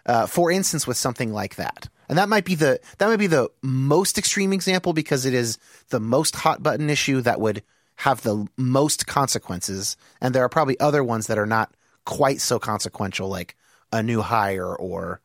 Uh, 0.06 0.26
for 0.26 0.52
instance 0.52 0.86
with 0.86 0.98
something 0.98 1.32
like 1.32 1.56
that. 1.56 1.88
And 2.10 2.18
that 2.18 2.30
might 2.30 2.46
be 2.46 2.56
the 2.56 2.80
that 2.98 3.08
might 3.08 3.18
be 3.18 3.28
the 3.28 3.50
most 3.62 4.18
extreme 4.18 4.54
example 4.54 4.94
because 4.94 5.26
it 5.26 5.34
is 5.34 5.58
the 5.90 6.00
most 6.00 6.36
hot 6.36 6.62
button 6.62 6.90
issue 6.90 7.22
that 7.22 7.40
would 7.40 7.64
have 7.96 8.22
the 8.22 8.48
most 8.58 9.08
consequences 9.08 9.96
and 10.20 10.34
there 10.34 10.44
are 10.44 10.50
probably 10.50 10.80
other 10.80 11.04
ones 11.04 11.28
that 11.28 11.38
are 11.38 11.46
not 11.46 11.72
quite 12.06 12.42
so 12.42 12.60
consequential 12.60 13.30
like 13.30 13.56
a 13.92 14.04
new 14.04 14.22
hire 14.22 14.76
or 14.76 15.22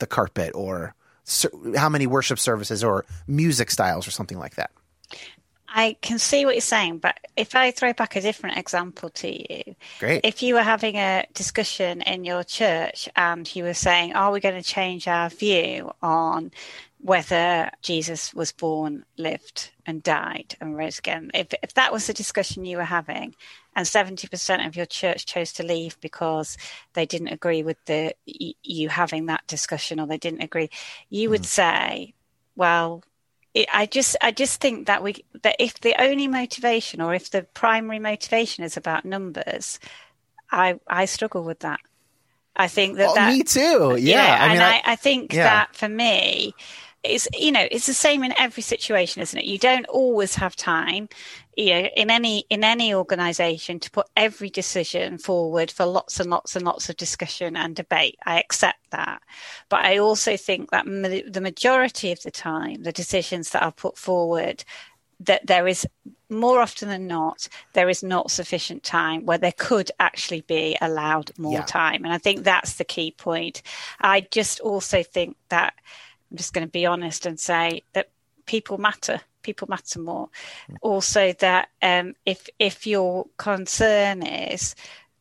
the 0.00 0.06
carpet 0.06 0.52
or 0.54 0.94
how 1.76 1.88
many 1.88 2.06
worship 2.06 2.38
services 2.38 2.82
or 2.82 3.04
music 3.26 3.70
styles 3.70 4.08
or 4.08 4.10
something 4.10 4.38
like 4.38 4.56
that. 4.56 4.70
I 5.72 5.96
can 6.02 6.18
see 6.18 6.44
what 6.44 6.54
you're 6.54 6.60
saying, 6.60 6.98
but 6.98 7.16
if 7.36 7.54
I 7.54 7.70
throw 7.70 7.92
back 7.92 8.16
a 8.16 8.20
different 8.20 8.58
example 8.58 9.08
to 9.10 9.28
you, 9.30 9.76
great. 10.00 10.22
If 10.24 10.42
you 10.42 10.54
were 10.54 10.62
having 10.62 10.96
a 10.96 11.26
discussion 11.32 12.02
in 12.02 12.24
your 12.24 12.42
church 12.42 13.08
and 13.14 13.54
you 13.54 13.62
were 13.62 13.74
saying, 13.74 14.14
"Are 14.14 14.32
we 14.32 14.40
going 14.40 14.60
to 14.60 14.68
change 14.68 15.06
our 15.06 15.30
view 15.30 15.92
on 16.02 16.50
whether 16.98 17.70
Jesus 17.82 18.34
was 18.34 18.50
born, 18.50 19.04
lived, 19.16 19.70
and 19.86 20.02
died 20.02 20.56
and 20.60 20.76
rose 20.76 20.98
again?" 20.98 21.30
If 21.34 21.54
if 21.62 21.74
that 21.74 21.92
was 21.92 22.08
the 22.08 22.14
discussion 22.14 22.64
you 22.64 22.78
were 22.78 22.82
having, 22.82 23.36
and 23.76 23.86
70% 23.86 24.66
of 24.66 24.76
your 24.76 24.86
church 24.86 25.26
chose 25.26 25.52
to 25.54 25.62
leave 25.62 26.00
because 26.00 26.56
they 26.94 27.06
didn't 27.06 27.28
agree 27.28 27.62
with 27.62 27.76
the 27.86 28.14
you 28.26 28.88
having 28.88 29.26
that 29.26 29.46
discussion 29.46 30.00
or 30.00 30.06
they 30.06 30.18
didn't 30.18 30.42
agree 30.42 30.70
you 31.08 31.30
would 31.30 31.42
mm. 31.42 31.46
say 31.46 32.14
well 32.56 33.02
it, 33.54 33.68
I 33.72 33.86
just 33.86 34.16
I 34.20 34.30
just 34.30 34.60
think 34.60 34.86
that 34.86 35.02
we 35.02 35.24
that 35.42 35.56
if 35.58 35.80
the 35.80 36.00
only 36.00 36.28
motivation 36.28 37.00
or 37.00 37.14
if 37.14 37.30
the 37.30 37.42
primary 37.42 37.98
motivation 37.98 38.64
is 38.64 38.76
about 38.76 39.04
numbers, 39.04 39.80
I 40.52 40.78
I 40.86 41.06
struggle 41.06 41.42
with 41.42 41.60
that. 41.60 41.80
I 42.54 42.68
think 42.68 42.98
that, 42.98 43.08
oh, 43.08 43.14
that 43.14 43.32
me 43.32 43.42
too. 43.42 43.96
Yeah, 43.98 44.24
yeah 44.24 44.36
I 44.40 44.48
mean, 44.48 44.56
and 44.56 44.62
I, 44.62 44.76
I, 44.76 44.82
I 44.92 44.96
think 44.96 45.32
yeah. 45.32 45.44
that 45.44 45.74
for 45.74 45.88
me, 45.88 46.54
it's 47.02 47.26
you 47.36 47.50
know 47.50 47.66
it's 47.70 47.86
the 47.86 47.94
same 47.94 48.22
in 48.22 48.34
every 48.38 48.62
situation 48.62 49.22
isn't 49.22 49.38
it 49.38 49.46
you 49.46 49.58
don't 49.58 49.86
always 49.86 50.34
have 50.34 50.54
time 50.54 51.08
you 51.56 51.70
know 51.70 51.88
in 51.96 52.10
any 52.10 52.44
in 52.50 52.64
any 52.64 52.94
organization 52.94 53.78
to 53.80 53.90
put 53.90 54.06
every 54.16 54.50
decision 54.50 55.18
forward 55.18 55.70
for 55.70 55.84
lots 55.86 56.20
and 56.20 56.30
lots 56.30 56.56
and 56.56 56.64
lots 56.64 56.88
of 56.88 56.96
discussion 56.96 57.56
and 57.56 57.74
debate. 57.76 58.16
I 58.24 58.38
accept 58.40 58.78
that. 58.90 59.22
But 59.68 59.84
i 59.84 59.98
also 59.98 60.36
think 60.36 60.70
that 60.70 60.86
ma- 60.86 61.08
the 61.30 61.40
majority 61.40 62.12
of 62.12 62.22
the 62.22 62.30
time 62.30 62.82
the 62.82 62.92
decisions 62.92 63.50
that 63.50 63.62
are 63.62 63.72
put 63.72 63.98
forward 63.98 64.64
that 65.22 65.46
there 65.46 65.66
is 65.68 65.86
more 66.30 66.60
often 66.62 66.88
than 66.88 67.06
not 67.06 67.46
there 67.74 67.90
is 67.90 68.02
not 68.02 68.30
sufficient 68.30 68.82
time 68.82 69.26
where 69.26 69.36
there 69.38 69.52
could 69.56 69.90
actually 70.00 70.40
be 70.42 70.76
allowed 70.80 71.30
more 71.38 71.52
Yeah. 71.54 71.62
time. 71.64 72.04
And 72.04 72.12
i 72.14 72.18
think 72.18 72.42
that's 72.44 72.74
the 72.76 72.84
key 72.84 73.10
point. 73.12 73.62
I 74.00 74.22
just 74.30 74.60
also 74.60 75.02
think 75.02 75.36
that 75.50 75.74
I'm 76.30 76.36
just 76.36 76.52
going 76.54 76.66
to 76.66 76.70
be 76.70 76.86
honest 76.86 77.26
and 77.26 77.38
say 77.38 77.82
that 77.92 78.08
people 78.50 78.78
matter. 78.78 79.20
People 79.42 79.68
matter 79.68 80.00
more. 80.00 80.28
Also, 80.82 81.32
that 81.34 81.68
um, 81.82 82.14
if 82.26 82.48
if 82.58 82.84
your 82.84 83.26
concern 83.36 84.26
is 84.26 84.74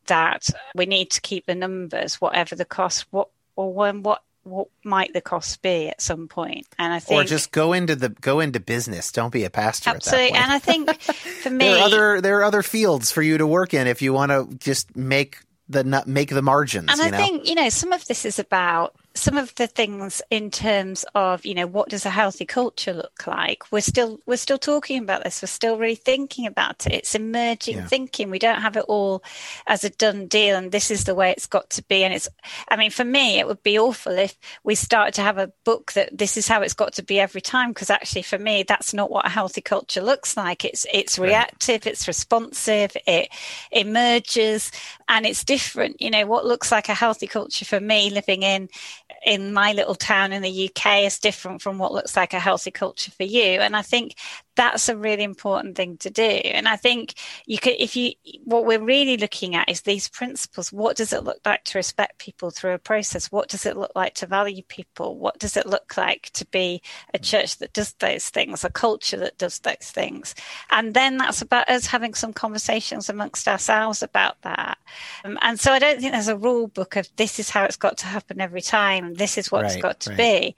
that 0.07 0.49
we 0.73 0.87
need 0.87 1.11
to 1.11 1.21
keep 1.21 1.45
the 1.45 1.53
numbers, 1.53 2.15
whatever 2.15 2.55
the 2.55 2.65
cost, 2.65 3.05
what 3.11 3.29
or 3.55 3.71
when 3.71 4.01
what 4.01 4.23
what 4.43 4.67
might 4.83 5.13
the 5.13 5.21
cost 5.21 5.61
be 5.61 5.89
at 5.89 6.01
some 6.01 6.27
point? 6.27 6.65
And 6.79 6.91
I 6.91 6.97
think 6.97 7.21
or 7.21 7.23
just 7.23 7.51
go 7.51 7.71
into 7.71 7.95
the 7.95 8.09
go 8.09 8.39
into 8.39 8.59
business. 8.59 9.11
Don't 9.11 9.31
be 9.31 9.43
a 9.43 9.51
pastor. 9.51 9.91
absolutely. 9.91 10.31
And. 10.31 10.51
I 10.51 10.57
think 10.57 10.99
for 11.43 11.51
me, 11.51 11.65
there 11.65 11.77
are 11.77 11.83
other 11.83 12.21
there 12.21 12.39
are 12.39 12.43
other 12.43 12.63
fields 12.63 13.11
for 13.11 13.21
you 13.21 13.37
to 13.37 13.45
work 13.45 13.75
in 13.75 13.85
if 13.85 14.01
you 14.01 14.11
want 14.11 14.31
to 14.31 14.49
just 14.57 14.97
make 14.97 15.37
the 15.69 16.03
make 16.07 16.29
the 16.29 16.41
margins. 16.41 16.89
And 16.91 16.99
I 16.99 17.11
know? 17.11 17.17
think, 17.17 17.47
you 17.47 17.53
know, 17.53 17.69
some 17.69 17.93
of 17.93 18.05
this 18.07 18.25
is 18.25 18.39
about 18.39 18.95
some 19.15 19.37
of 19.37 19.53
the 19.55 19.67
things 19.67 20.21
in 20.29 20.49
terms 20.51 21.03
of, 21.15 21.45
you 21.45 21.53
know, 21.53 21.67
what 21.67 21.89
does 21.89 22.05
a 22.05 22.09
healthy 22.09 22.45
culture 22.45 22.93
look 22.93 23.25
like? 23.27 23.63
We're 23.71 23.81
still 23.81 24.19
we're 24.25 24.37
still 24.37 24.57
talking 24.57 25.01
about 25.01 25.23
this. 25.23 25.41
We're 25.41 25.47
still 25.47 25.77
really 25.77 25.95
thinking 25.95 26.45
about 26.45 26.85
it. 26.85 26.93
It's 26.93 27.15
emerging 27.15 27.77
Yeah. 27.77 27.87
thinking. 27.87 28.29
We 28.29 28.39
don't 28.39 28.61
have 28.61 28.77
it 28.77 28.85
all 28.87 29.23
as 29.67 29.83
a 29.83 29.89
done 29.89 30.27
deal 30.27 30.55
and 30.55 30.71
this 30.71 30.89
is 30.91 31.03
the 31.03 31.15
way 31.15 31.31
it's 31.31 31.47
got 31.47 31.69
to 31.71 31.83
be. 31.83 32.03
And 32.03 32.13
it's 32.13 32.29
I 32.69 32.75
mean, 32.77 32.91
for 32.91 33.03
me 33.03 33.39
it 33.39 33.47
would 33.47 33.63
be 33.63 33.79
awful 33.79 34.13
if 34.13 34.37
we 34.63 34.75
started 34.75 35.15
to 35.15 35.21
have 35.21 35.37
a 35.37 35.51
book 35.65 35.93
that 35.93 36.17
this 36.17 36.37
is 36.37 36.47
how 36.47 36.61
it's 36.61 36.73
got 36.73 36.93
to 36.93 37.03
be 37.03 37.19
every 37.19 37.41
time, 37.41 37.71
because 37.71 37.89
actually 37.89 38.21
for 38.21 38.37
me 38.37 38.63
that's 38.63 38.93
not 38.93 39.11
what 39.11 39.25
a 39.25 39.29
healthy 39.29 39.61
culture 39.61 40.01
looks 40.01 40.37
like. 40.37 40.63
It's 40.63 40.85
it's 40.93 41.17
reactive, 41.19 41.85
it's 41.87 42.07
responsive, 42.07 42.95
it 43.05 43.29
emerges 43.71 44.71
and 45.07 45.25
it's 45.25 45.43
different. 45.43 45.99
You 45.99 46.11
know, 46.11 46.25
what 46.25 46.45
looks 46.45 46.71
like 46.71 46.89
a 46.89 46.93
healthy 46.93 47.27
culture 47.27 47.65
for 47.65 47.79
me 47.79 48.09
living 48.11 48.43
in 48.43 48.69
in 49.25 49.53
my 49.53 49.73
little 49.73 49.95
town 49.95 50.31
in 50.31 50.41
the 50.41 50.69
UK 50.69 51.03
is 51.03 51.19
different 51.19 51.61
from 51.61 51.77
what 51.77 51.93
looks 51.93 52.15
like 52.15 52.33
a 52.33 52.39
healthy 52.39 52.71
culture 52.71 53.11
for 53.11 53.23
you. 53.23 53.59
And 53.59 53.75
I 53.75 53.81
think 53.81 54.15
that's 54.59 54.89
a 54.89 54.97
really 54.97 55.23
important 55.23 55.77
thing 55.77 55.95
to 55.99 56.09
do. 56.09 56.21
And 56.21 56.67
I 56.67 56.75
think 56.75 57.13
you 57.45 57.57
could, 57.57 57.75
if 57.79 57.95
you, 57.95 58.11
what 58.43 58.65
we're 58.65 58.83
really 58.83 59.15
looking 59.15 59.55
at 59.55 59.69
is 59.69 59.83
these 59.83 60.09
principles. 60.09 60.73
What 60.73 60.97
does 60.97 61.13
it 61.13 61.23
look 61.23 61.39
like 61.45 61.63
to 61.63 61.77
respect 61.77 62.19
people 62.19 62.51
through 62.51 62.73
a 62.73 62.77
process? 62.77 63.31
What 63.31 63.47
does 63.47 63.65
it 63.65 63.77
look 63.77 63.93
like 63.95 64.15
to 64.15 64.27
value 64.27 64.61
people? 64.67 65.17
What 65.17 65.39
does 65.39 65.55
it 65.55 65.65
look 65.65 65.95
like 65.95 66.29
to 66.33 66.45
be 66.47 66.81
a 67.13 67.19
church 67.19 67.59
that 67.59 67.71
does 67.71 67.93
those 67.99 68.27
things, 68.27 68.65
a 68.65 68.69
culture 68.69 69.15
that 69.15 69.37
does 69.37 69.59
those 69.59 69.91
things? 69.93 70.35
And 70.69 70.93
then 70.93 71.15
that's 71.15 71.41
about 71.41 71.69
us 71.69 71.85
having 71.85 72.13
some 72.13 72.33
conversations 72.33 73.07
amongst 73.07 73.47
ourselves 73.47 74.03
about 74.03 74.41
that. 74.41 74.77
Um, 75.23 75.39
and 75.41 75.57
so 75.57 75.71
I 75.71 75.79
don't 75.79 76.01
think 76.01 76.11
there's 76.11 76.27
a 76.27 76.35
rule 76.35 76.67
book 76.67 76.97
of 76.97 77.07
this 77.15 77.39
is 77.39 77.49
how 77.49 77.63
it's 77.63 77.77
got 77.77 77.97
to 77.99 78.07
happen 78.07 78.41
every 78.41 78.61
time 78.61 79.13
this 79.13 79.37
is 79.37 79.49
what 79.49 79.63
it's 79.63 79.75
Right, 79.75 79.83
got 79.83 79.99
to 80.01 80.09
right. 80.09 80.17
be. 80.17 80.55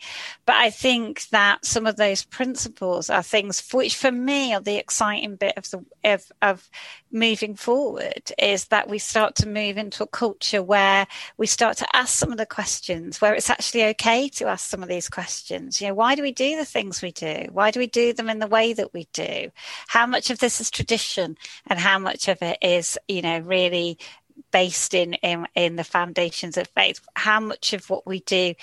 But 0.48 0.56
I 0.56 0.72
think 0.72 1.30
that 1.30 1.66
some 1.66 1.86
of 1.86 1.98
those 1.98 2.24
principles 2.24 3.12
are 3.12 3.22
things 3.22 3.62
for 3.62 3.78
which, 3.78 3.91
for 3.96 4.12
me, 4.12 4.54
are 4.54 4.62
the 4.62 4.78
exciting 4.78 5.36
bit 5.36 5.58
of 5.58 5.70
the 5.70 5.86
of, 6.04 6.32
of 6.42 6.70
moving 7.12 7.56
forward 7.56 8.32
is 8.38 8.66
that 8.66 8.90
we 8.90 8.98
start 8.98 9.36
to 9.36 9.48
move 9.48 9.78
into 9.78 10.04
a 10.04 10.08
culture 10.08 10.64
where 10.64 11.06
we 11.38 11.46
start 11.46 11.78
to 11.78 11.96
ask 11.96 12.16
some 12.16 12.32
of 12.32 12.38
the 12.38 12.46
questions, 12.46 13.22
where 13.22 13.34
it's 13.34 13.50
actually 13.50 13.84
okay 13.86 14.30
to 14.30 14.46
ask 14.48 14.70
some 14.70 14.82
of 14.82 14.90
these 14.90 15.10
questions. 15.10 15.82
You 15.82 15.90
know, 15.90 15.94
why 15.94 16.16
do 16.16 16.22
we 16.22 16.32
do 16.32 16.56
the 16.56 16.66
things 16.66 17.02
we 17.02 17.12
do? 17.12 17.48
Why 17.52 17.72
do 17.72 17.80
we 17.80 17.88
do 17.88 18.14
them 18.14 18.30
in 18.30 18.40
the 18.40 18.48
way 18.48 18.74
that 18.74 18.94
we 18.94 19.08
do? 19.14 19.52
How 19.88 20.06
much 20.06 20.30
of 20.30 20.40
this 20.40 20.62
is 20.62 20.72
tradition, 20.72 21.38
and 21.68 21.80
how 21.80 22.00
much 22.00 22.28
of 22.28 22.42
it 22.42 22.58
is, 22.62 22.98
you 23.08 23.22
know, 23.22 23.40
really 23.40 23.98
based 24.52 24.94
in, 24.94 25.14
in 25.16 25.48
in 25.56 25.76
the 25.76 25.84
foundations 25.84 26.58
of 26.58 26.68
faith. 26.76 27.00
How 27.16 27.40
much 27.40 27.74
of 27.74 27.90
what 27.90 28.06
we 28.06 28.22
do 28.22 28.54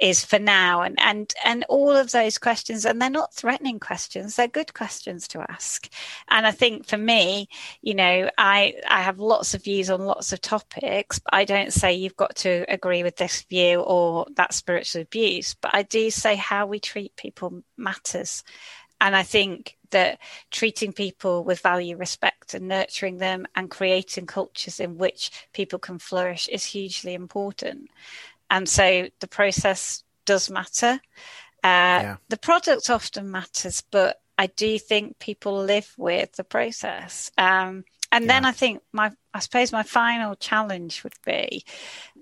is 0.00 0.24
for 0.24 0.38
now 0.38 0.82
and 0.82 0.98
and 1.00 1.32
and 1.44 1.64
all 1.68 1.90
of 1.90 2.10
those 2.10 2.38
questions 2.38 2.84
and 2.84 3.00
they're 3.00 3.10
not 3.10 3.34
threatening 3.34 3.78
questions 3.78 4.36
they're 4.36 4.48
good 4.48 4.74
questions 4.74 5.28
to 5.28 5.40
ask. 5.50 5.88
And 6.28 6.46
i 6.46 6.50
think 6.50 6.86
for 6.86 6.96
me 6.96 7.48
you 7.82 7.94
know 7.94 8.28
i 8.38 8.74
i 8.88 9.02
have 9.02 9.18
lots 9.18 9.54
of 9.54 9.64
views 9.64 9.90
on 9.90 10.00
lots 10.00 10.32
of 10.32 10.40
topics 10.40 11.18
but 11.18 11.34
i 11.34 11.44
don't 11.44 11.72
say 11.72 11.92
you've 11.92 12.16
got 12.16 12.34
to 12.36 12.64
agree 12.68 13.02
with 13.02 13.16
this 13.16 13.42
view 13.42 13.80
or 13.80 14.26
that 14.36 14.54
spiritual 14.54 15.02
abuse 15.02 15.54
but 15.54 15.74
i 15.74 15.82
do 15.82 16.10
say 16.10 16.36
how 16.36 16.66
we 16.66 16.80
treat 16.80 17.14
people 17.16 17.62
matters 17.76 18.42
and 19.02 19.16
I 19.16 19.24
think 19.24 19.76
that 19.90 20.20
treating 20.52 20.92
people 20.92 21.42
with 21.42 21.60
value, 21.60 21.96
respect, 21.96 22.54
and 22.54 22.68
nurturing 22.68 23.18
them 23.18 23.46
and 23.56 23.68
creating 23.68 24.26
cultures 24.26 24.78
in 24.78 24.96
which 24.96 25.30
people 25.52 25.80
can 25.80 25.98
flourish 25.98 26.48
is 26.48 26.64
hugely 26.64 27.12
important. 27.12 27.90
And 28.48 28.68
so 28.68 29.08
the 29.18 29.26
process 29.26 30.04
does 30.24 30.48
matter. 30.48 31.00
Uh, 31.64 32.00
Yeah. 32.02 32.16
The 32.28 32.38
product 32.38 32.88
often 32.90 33.30
matters, 33.30 33.82
but 33.90 34.20
I 34.38 34.46
do 34.46 34.78
think 34.78 35.18
people 35.18 35.64
live 35.64 35.92
with 35.98 36.32
the 36.36 36.44
process. 36.44 37.32
Um, 37.36 37.84
and 38.12 38.30
then 38.30 38.44
I 38.44 38.52
think 38.52 38.82
my, 38.92 39.10
I 39.34 39.40
suppose 39.40 39.72
my 39.72 39.82
final 39.82 40.36
challenge 40.36 41.02
would 41.02 41.16
be 41.24 41.64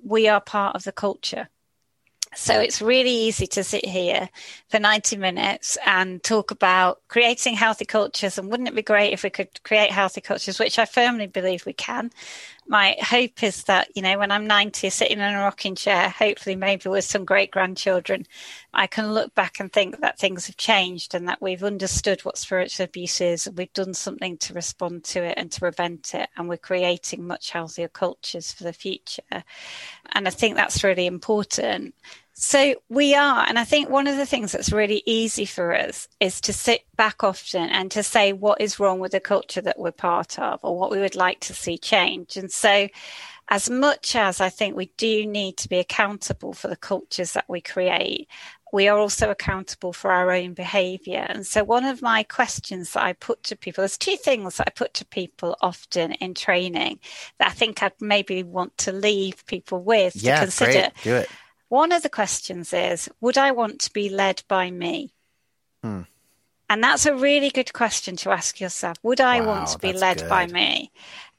we 0.02 0.28
are 0.28 0.40
part 0.40 0.76
of 0.76 0.84
the 0.84 0.92
culture. 0.92 1.48
So 2.34 2.60
it's 2.60 2.80
really 2.80 3.10
easy 3.10 3.48
to 3.48 3.64
sit 3.64 3.84
here 3.84 4.28
for 4.68 4.78
90 4.78 5.16
minutes 5.16 5.76
and 5.84 6.22
talk 6.22 6.52
about 6.52 7.00
creating 7.08 7.54
healthy 7.54 7.84
cultures. 7.84 8.38
And 8.38 8.48
wouldn't 8.48 8.68
it 8.68 8.74
be 8.74 8.82
great 8.82 9.12
if 9.12 9.24
we 9.24 9.30
could 9.30 9.62
create 9.64 9.90
healthy 9.90 10.20
cultures, 10.20 10.60
which 10.60 10.78
I 10.78 10.84
firmly 10.84 11.26
believe 11.26 11.66
we 11.66 11.72
can? 11.72 12.12
My 12.70 12.94
hope 13.02 13.42
is 13.42 13.64
that, 13.64 13.88
you 13.96 14.02
know, 14.02 14.16
when 14.16 14.30
I'm 14.30 14.46
90, 14.46 14.90
sitting 14.90 15.18
in 15.18 15.34
a 15.34 15.40
rocking 15.40 15.74
chair, 15.74 16.08
hopefully 16.08 16.54
maybe 16.54 16.88
with 16.88 17.04
some 17.04 17.24
great 17.24 17.50
grandchildren, 17.50 18.26
I 18.72 18.86
can 18.86 19.12
look 19.12 19.34
back 19.34 19.58
and 19.58 19.72
think 19.72 20.00
that 20.00 20.20
things 20.20 20.46
have 20.46 20.56
changed 20.56 21.12
and 21.12 21.28
that 21.28 21.42
we've 21.42 21.64
understood 21.64 22.24
what 22.24 22.38
spiritual 22.38 22.84
abuse 22.84 23.20
is 23.20 23.48
and 23.48 23.58
we've 23.58 23.72
done 23.72 23.92
something 23.92 24.38
to 24.38 24.54
respond 24.54 25.02
to 25.06 25.24
it 25.24 25.34
and 25.36 25.50
to 25.50 25.58
prevent 25.58 26.14
it. 26.14 26.28
And 26.36 26.48
we're 26.48 26.58
creating 26.58 27.26
much 27.26 27.50
healthier 27.50 27.88
cultures 27.88 28.52
for 28.52 28.62
the 28.62 28.72
future. 28.72 29.42
And 30.12 30.28
I 30.28 30.30
think 30.30 30.54
that's 30.54 30.84
really 30.84 31.06
important. 31.08 31.96
So 32.42 32.76
we 32.88 33.14
are, 33.14 33.44
and 33.46 33.58
I 33.58 33.64
think 33.64 33.90
one 33.90 34.06
of 34.06 34.16
the 34.16 34.24
things 34.24 34.52
that's 34.52 34.72
really 34.72 35.02
easy 35.04 35.44
for 35.44 35.76
us 35.76 36.08
is 36.20 36.40
to 36.40 36.54
sit 36.54 36.86
back 36.96 37.22
often 37.22 37.68
and 37.68 37.90
to 37.90 38.02
say 38.02 38.32
what 38.32 38.62
is 38.62 38.80
wrong 38.80 38.98
with 38.98 39.12
the 39.12 39.20
culture 39.20 39.60
that 39.60 39.78
we're 39.78 39.92
part 39.92 40.38
of 40.38 40.58
or 40.62 40.78
what 40.78 40.90
we 40.90 41.00
would 41.00 41.14
like 41.14 41.40
to 41.40 41.54
see 41.54 41.76
change. 41.76 42.38
And 42.38 42.50
so, 42.50 42.88
as 43.50 43.68
much 43.68 44.16
as 44.16 44.40
I 44.40 44.48
think 44.48 44.74
we 44.74 44.90
do 44.96 45.26
need 45.26 45.58
to 45.58 45.68
be 45.68 45.80
accountable 45.80 46.54
for 46.54 46.68
the 46.68 46.76
cultures 46.76 47.34
that 47.34 47.44
we 47.46 47.60
create, 47.60 48.26
we 48.72 48.88
are 48.88 48.98
also 48.98 49.30
accountable 49.30 49.92
for 49.92 50.10
our 50.10 50.30
own 50.30 50.54
behavior. 50.54 51.26
And 51.28 51.46
so, 51.46 51.62
one 51.62 51.84
of 51.84 52.00
my 52.00 52.22
questions 52.22 52.94
that 52.94 53.02
I 53.02 53.12
put 53.12 53.42
to 53.44 53.56
people, 53.56 53.82
there's 53.82 53.98
two 53.98 54.16
things 54.16 54.56
that 54.56 54.68
I 54.68 54.70
put 54.70 54.94
to 54.94 55.04
people 55.04 55.58
often 55.60 56.12
in 56.12 56.32
training 56.32 57.00
that 57.38 57.48
I 57.48 57.52
think 57.52 57.82
I'd 57.82 58.00
maybe 58.00 58.42
want 58.42 58.78
to 58.78 58.92
leave 58.92 59.44
people 59.44 59.82
with 59.82 60.16
yeah, 60.16 60.36
to 60.36 60.40
consider. 60.46 60.72
great. 60.72 61.02
Do 61.02 61.16
it. 61.16 61.30
One 61.70 61.92
of 61.92 62.02
the 62.02 62.08
questions 62.10 62.72
is 62.74 63.08
Would 63.20 63.38
I 63.38 63.52
want 63.52 63.80
to 63.82 63.92
be 63.92 64.08
led 64.10 64.42
by 64.48 64.70
me? 64.70 65.14
Hmm. 65.82 66.02
And 66.68 66.84
that's 66.84 67.06
a 67.06 67.14
really 67.16 67.50
good 67.50 67.72
question 67.72 68.16
to 68.16 68.30
ask 68.30 68.60
yourself. 68.60 68.96
Would 69.02 69.20
I 69.20 69.40
Wow, 69.40 69.46
want 69.46 69.68
to 69.68 69.78
be 69.78 69.92
led 69.92 70.28
by 70.28 70.46
me? 70.46 70.90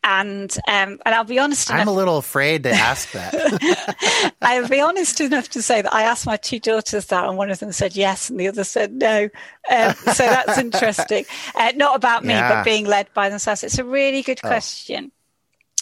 And 0.04 0.52
um, 0.68 1.00
and 1.06 1.14
I'll 1.16 1.24
be 1.26 1.38
honest 1.38 1.70
I'm 1.72 1.88
a 1.88 1.92
little 1.94 2.18
afraid 2.18 2.64
to 2.64 2.72
ask 2.72 3.12
that. 3.12 4.34
I'll 4.42 4.68
be 4.68 4.80
honest 4.82 5.22
enough 5.22 5.50
to 5.50 5.62
say 5.62 5.82
that 5.82 5.94
I 5.94 6.04
asked 6.04 6.26
my 6.26 6.38
two 6.38 6.60
daughters 6.60 7.06
that, 7.08 7.26
and 7.28 7.38
one 7.38 7.52
of 7.52 7.60
them 7.60 7.72
said 7.72 7.96
yes, 7.96 8.30
and 8.30 8.40
the 8.40 8.48
other 8.48 8.64
said 8.64 8.92
no. 8.94 9.30
Um, 9.70 9.94
so 9.94 10.24
that's 10.26 10.58
interesting. 10.68 11.26
Uh, 11.56 11.74
not 11.76 11.96
about 11.96 12.24
me, 12.24 12.34
Yeah. 12.34 12.50
but 12.56 12.64
being 12.66 12.86
led 12.88 13.14
by 13.14 13.30
themselves. 13.30 13.64
It's 13.64 13.78
a 13.80 13.84
really 13.84 14.22
good 14.24 14.40
Oh. 14.44 14.48
question. 14.48 15.12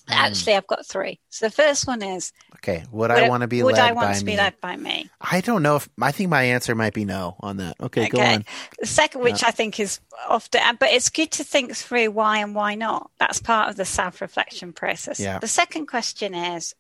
Actually, 0.09 0.55
I've 0.55 0.67
got 0.67 0.85
three. 0.87 1.19
So 1.29 1.45
the 1.47 1.51
first 1.51 1.85
one 1.87 2.01
is 2.01 2.33
Okay, 2.61 2.83
would, 2.91 3.09
I 3.09 3.29
want 3.29 3.41
to 3.41 3.47
be 3.47 3.63
would 3.63 3.75
led 3.75 3.89
I 3.89 3.91
want 3.93 4.09
by 4.09 4.13
to 4.19 4.25
me? 4.25 4.31
be 4.33 4.37
led 4.37 4.59
by 4.59 4.75
me? 4.75 5.09
I 5.21 5.39
don't 5.39 5.63
know 5.63 5.77
if 5.77 5.87
I 6.01 6.11
think 6.11 6.29
my 6.29 6.43
answer 6.43 6.75
might 6.75 6.93
be 6.93 7.05
no 7.05 7.37
on 7.39 7.57
that. 7.57 7.77
Okay, 7.79 8.09
go 8.09 8.19
on. 8.19 8.43
The 8.79 8.85
second, 8.85 9.21
which 9.21 9.43
I 9.43 9.51
think 9.51 9.79
is 9.79 9.99
often, 10.27 10.61
but 10.77 10.89
it's 10.89 11.09
good 11.09 11.31
to 11.31 11.43
think 11.45 11.75
through 11.75 12.11
why 12.11 12.39
and 12.39 12.53
why 12.53 12.75
not. 12.75 13.11
That's 13.17 13.39
part 13.39 13.69
of 13.69 13.77
the 13.77 13.85
self 13.85 14.19
reflection 14.19 14.73
process. 14.73 15.19
Yeah. 15.19 15.39
The 15.39 15.47
second 15.47 15.85
question 15.87 16.35
is 16.35 16.75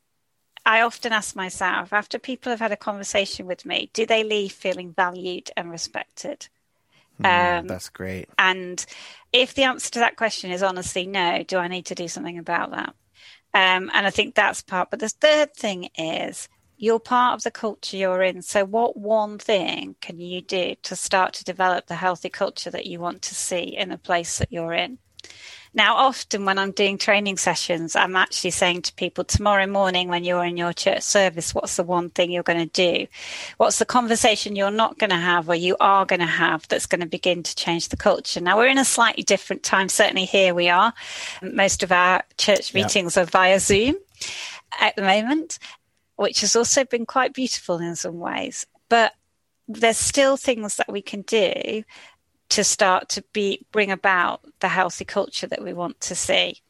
I 0.65 0.81
often 0.81 1.13
ask 1.13 1.35
myself 1.35 1.93
after 1.93 2.19
people 2.19 2.49
have 2.51 2.59
had 2.59 2.73
a 2.73 2.77
conversation 2.77 3.45
with 3.45 3.65
me, 3.65 3.89
do 3.93 4.05
they 4.05 4.23
leave 4.23 4.51
feeling 4.51 4.91
valued 4.91 5.49
and 5.55 5.71
respected? 5.71 6.49
Mm, 7.21 7.59
Um, 7.59 7.67
That's 7.67 7.89
great. 7.89 8.27
And 8.37 8.85
if 9.31 9.53
the 9.53 9.63
answer 9.63 9.91
to 9.91 9.99
that 9.99 10.17
question 10.17 10.51
is 10.51 10.61
honestly 10.61 11.07
no, 11.07 11.43
do 11.43 11.57
I 11.57 11.67
need 11.69 11.85
to 11.87 11.95
do 11.95 12.07
something 12.09 12.37
about 12.37 12.71
that? 12.71 12.93
Um, 13.53 13.89
and 13.93 14.05
I 14.05 14.09
think 14.09 14.35
that's 14.35 14.61
part. 14.61 14.89
But 14.91 14.99
the 14.99 15.09
third 15.09 15.53
thing 15.55 15.89
is 15.97 16.47
you're 16.77 16.99
part 16.99 17.35
of 17.35 17.43
the 17.43 17.51
culture 17.51 17.97
you're 17.97 18.23
in. 18.23 18.41
So, 18.41 18.65
what 18.65 18.97
one 18.97 19.37
thing 19.37 19.95
can 20.01 20.19
you 20.19 20.41
do 20.41 20.75
to 20.83 20.95
start 20.95 21.33
to 21.33 21.43
develop 21.43 21.87
the 21.87 21.95
healthy 21.95 22.29
culture 22.29 22.71
that 22.71 22.85
you 22.85 22.99
want 22.99 23.21
to 23.23 23.35
see 23.35 23.75
in 23.75 23.89
the 23.89 23.97
place 23.97 24.37
that 24.37 24.51
you're 24.51 24.73
in? 24.73 24.99
Now, 25.73 25.95
often 25.95 26.45
when 26.45 26.57
I'm 26.57 26.71
doing 26.71 26.97
training 26.97 27.37
sessions, 27.37 27.95
I'm 27.95 28.15
actually 28.15 28.51
saying 28.51 28.81
to 28.83 28.93
people 28.93 29.23
tomorrow 29.23 29.67
morning 29.67 30.07
when 30.07 30.23
you're 30.23 30.43
in 30.43 30.57
your 30.57 30.73
church 30.73 31.03
service, 31.03 31.53
what's 31.53 31.75
the 31.75 31.83
one 31.83 32.09
thing 32.09 32.31
you're 32.31 32.43
going 32.43 32.67
to 32.67 32.97
do? 32.97 33.07
What's 33.57 33.77
the 33.77 33.85
conversation 33.85 34.55
you're 34.55 34.71
not 34.71 34.97
going 34.97 35.11
to 35.11 35.15
have 35.15 35.47
or 35.47 35.55
you 35.55 35.77
are 35.79 36.05
going 36.05 36.21
to 36.21 36.25
have 36.25 36.67
that's 36.67 36.87
going 36.87 37.01
to 37.01 37.07
begin 37.07 37.43
to 37.43 37.55
change 37.55 37.89
the 37.89 37.97
culture? 37.97 38.41
Now, 38.41 38.57
we're 38.57 38.67
in 38.67 38.79
a 38.79 38.85
slightly 38.85 39.23
different 39.23 39.61
time. 39.61 39.89
Certainly 39.89 40.25
here 40.25 40.55
we 40.55 40.69
are. 40.69 40.93
Most 41.41 41.83
of 41.83 41.91
our 41.91 42.23
church 42.37 42.73
meetings 42.73 43.15
are 43.15 43.25
via 43.25 43.59
Zoom 43.59 43.95
at 44.79 44.95
the 44.95 45.03
moment, 45.03 45.59
which 46.15 46.41
has 46.41 46.55
also 46.55 46.83
been 46.83 47.05
quite 47.05 47.33
beautiful 47.33 47.77
in 47.77 47.95
some 47.95 48.19
ways. 48.19 48.65
But 48.89 49.13
there's 49.67 49.97
still 49.97 50.35
things 50.35 50.77
that 50.77 50.91
we 50.91 51.03
can 51.03 51.21
do 51.21 51.83
to 52.49 52.63
start 52.63 53.09
to 53.09 53.23
be 53.33 53.65
bring 53.71 53.91
about 53.91 54.41
the 54.59 54.67
healthy 54.67 55.05
culture 55.05 55.47
that 55.47 55.63
we 55.63 55.73
want 55.73 55.99
to 56.01 56.15
see. 56.15 56.61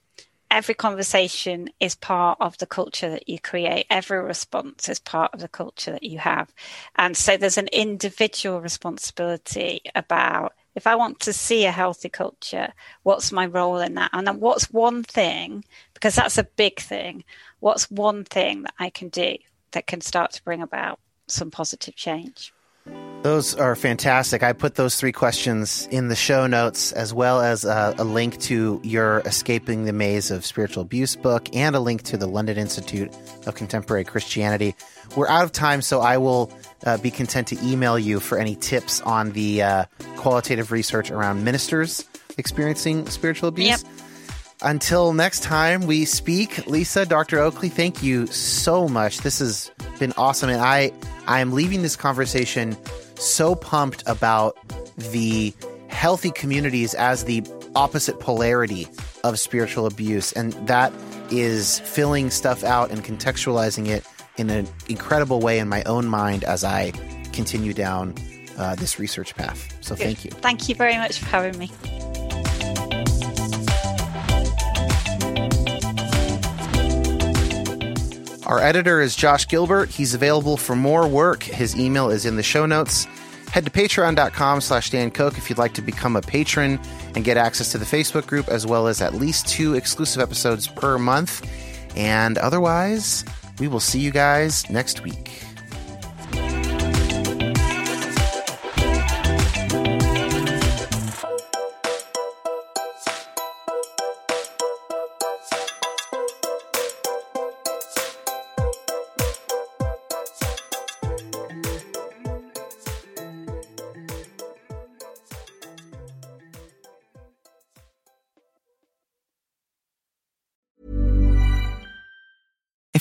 Every 0.51 0.73
conversation 0.73 1.69
is 1.79 1.95
part 1.95 2.37
of 2.41 2.57
the 2.57 2.65
culture 2.65 3.09
that 3.09 3.29
you 3.29 3.39
create. 3.39 3.85
Every 3.89 4.19
response 4.19 4.89
is 4.89 4.99
part 4.99 5.31
of 5.33 5.41
the 5.41 5.47
culture 5.47 5.91
that 5.91 6.03
you 6.03 6.17
have. 6.17 6.51
And 6.95 7.15
so 7.15 7.37
there's 7.37 7.59
an 7.59 7.67
individual 7.67 8.59
responsibility 8.59 9.81
about 9.93 10.53
if 10.75 10.87
I 10.87 10.95
want 10.95 11.19
to 11.21 11.33
see 11.33 11.65
a 11.65 11.71
healthy 11.71 12.09
culture, 12.09 12.73
what's 13.03 13.31
my 13.31 13.45
role 13.45 13.79
in 13.79 13.95
that? 13.95 14.11
And 14.13 14.25
then 14.25 14.39
what's 14.39 14.71
one 14.71 15.03
thing, 15.03 15.65
because 15.93 16.15
that's 16.15 16.37
a 16.37 16.43
big 16.43 16.79
thing, 16.79 17.23
what's 17.59 17.91
one 17.91 18.23
thing 18.23 18.63
that 18.63 18.73
I 18.79 18.89
can 18.89 19.09
do 19.09 19.37
that 19.71 19.87
can 19.87 20.01
start 20.01 20.31
to 20.31 20.43
bring 20.43 20.61
about 20.61 20.99
some 21.27 21.51
positive 21.51 21.95
change? 21.95 22.53
Those 23.21 23.53
are 23.55 23.75
fantastic. 23.75 24.43
I 24.43 24.53
put 24.53 24.75
those 24.75 24.95
three 24.95 25.11
questions 25.11 25.89
in 25.91 26.07
the 26.07 26.15
show 26.15 26.47
notes, 26.47 26.93
as 26.93 27.13
well 27.13 27.41
as 27.41 27.65
uh, 27.65 27.93
a 27.97 28.05
link 28.05 28.39
to 28.43 28.79
your 28.81 29.19
Escaping 29.25 29.83
the 29.83 29.91
Maze 29.91 30.31
of 30.31 30.45
Spiritual 30.45 30.83
Abuse 30.83 31.17
book 31.17 31.53
and 31.53 31.75
a 31.75 31.81
link 31.81 32.03
to 32.03 32.15
the 32.15 32.27
London 32.27 32.57
Institute 32.57 33.13
of 33.45 33.55
Contemporary 33.55 34.05
Christianity. 34.05 34.73
We're 35.17 35.27
out 35.27 35.43
of 35.43 35.51
time, 35.51 35.81
so 35.81 35.99
I 35.99 36.17
will 36.17 36.49
uh, 36.85 36.97
be 36.99 37.11
content 37.11 37.49
to 37.49 37.57
email 37.61 37.99
you 37.99 38.21
for 38.21 38.37
any 38.37 38.55
tips 38.55 39.01
on 39.01 39.33
the 39.33 39.63
uh, 39.63 39.85
qualitative 40.15 40.71
research 40.71 41.11
around 41.11 41.43
ministers 41.43 42.07
experiencing 42.37 43.05
spiritual 43.07 43.49
abuse. 43.49 43.83
Yep. 43.83 44.08
Until 44.61 45.13
next 45.13 45.41
time 45.41 45.85
we 45.85 46.03
speak, 46.03 46.67
Lisa, 46.67 47.05
Dr. 47.05 47.39
Oakley, 47.39 47.69
thank 47.69 48.03
you 48.03 48.27
so 48.27 48.89
much. 48.89 49.19
This 49.19 49.39
has 49.39 49.71
been 49.99 50.11
awesome. 50.17 50.49
And 50.49 50.61
I, 50.61 50.91
I 51.27 51.39
am 51.39 51.53
leaving 51.53 51.81
this 51.81 51.95
conversation 51.95 52.75
so 53.15 53.55
pumped 53.55 54.03
about 54.05 54.57
the 54.97 55.53
healthy 55.87 56.31
communities 56.31 56.93
as 56.93 57.23
the 57.23 57.43
opposite 57.75 58.19
polarity 58.19 58.87
of 59.23 59.39
spiritual 59.39 59.85
abuse. 59.85 60.33
And 60.33 60.51
that 60.67 60.91
is 61.31 61.79
filling 61.79 62.29
stuff 62.29 62.63
out 62.63 62.91
and 62.91 63.03
contextualizing 63.03 63.87
it 63.87 64.05
in 64.37 64.49
an 64.49 64.67
incredible 64.89 65.39
way 65.39 65.59
in 65.59 65.69
my 65.69 65.83
own 65.83 66.07
mind 66.07 66.43
as 66.43 66.65
I 66.65 66.91
continue 67.31 67.73
down 67.73 68.13
uh, 68.57 68.75
this 68.75 68.99
research 68.99 69.35
path. 69.35 69.77
So 69.79 69.95
thank 69.95 70.25
you. 70.25 70.31
Thank 70.31 70.67
you 70.67 70.75
very 70.75 70.97
much 70.97 71.19
for 71.19 71.27
having 71.27 71.57
me. 71.57 71.71
Our 78.49 78.57
editor 78.57 78.99
is 78.99 79.15
Josh 79.15 79.47
Gilbert. 79.47 79.89
He's 79.89 80.15
available 80.15 80.57
for 80.57 80.75
more 80.75 81.07
work. 81.07 81.43
His 81.43 81.79
email 81.79 82.09
is 82.09 82.25
in 82.25 82.35
the 82.35 82.41
show 82.41 82.65
notes. 82.65 83.05
Head 83.51 83.63
to 83.65 83.69
patreon.com 83.69 84.61
slash 84.61 84.89
Dan 84.89 85.11
Koch 85.11 85.37
if 85.37 85.51
you'd 85.51 85.59
like 85.59 85.75
to 85.75 85.83
become 85.83 86.15
a 86.15 86.21
patron 86.23 86.79
and 87.13 87.23
get 87.23 87.37
access 87.37 87.71
to 87.73 87.77
the 87.77 87.85
Facebook 87.85 88.25
group 88.25 88.47
as 88.47 88.65
well 88.65 88.87
as 88.87 89.03
at 89.03 89.13
least 89.13 89.47
two 89.47 89.75
exclusive 89.75 90.19
episodes 90.19 90.67
per 90.67 90.97
month. 90.97 91.47
And 91.95 92.39
otherwise, 92.39 93.23
we 93.59 93.67
will 93.67 93.79
see 93.79 93.99
you 93.99 94.09
guys 94.09 94.67
next 94.67 95.03
week. 95.03 95.43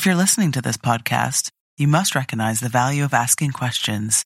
You're 0.08 0.16
listening 0.16 0.52
to 0.52 0.62
this 0.62 0.78
podcast, 0.78 1.50
you 1.76 1.86
must 1.86 2.14
recognize 2.14 2.60
the 2.60 2.70
value 2.70 3.04
of 3.04 3.12
asking 3.12 3.50
questions. 3.50 4.24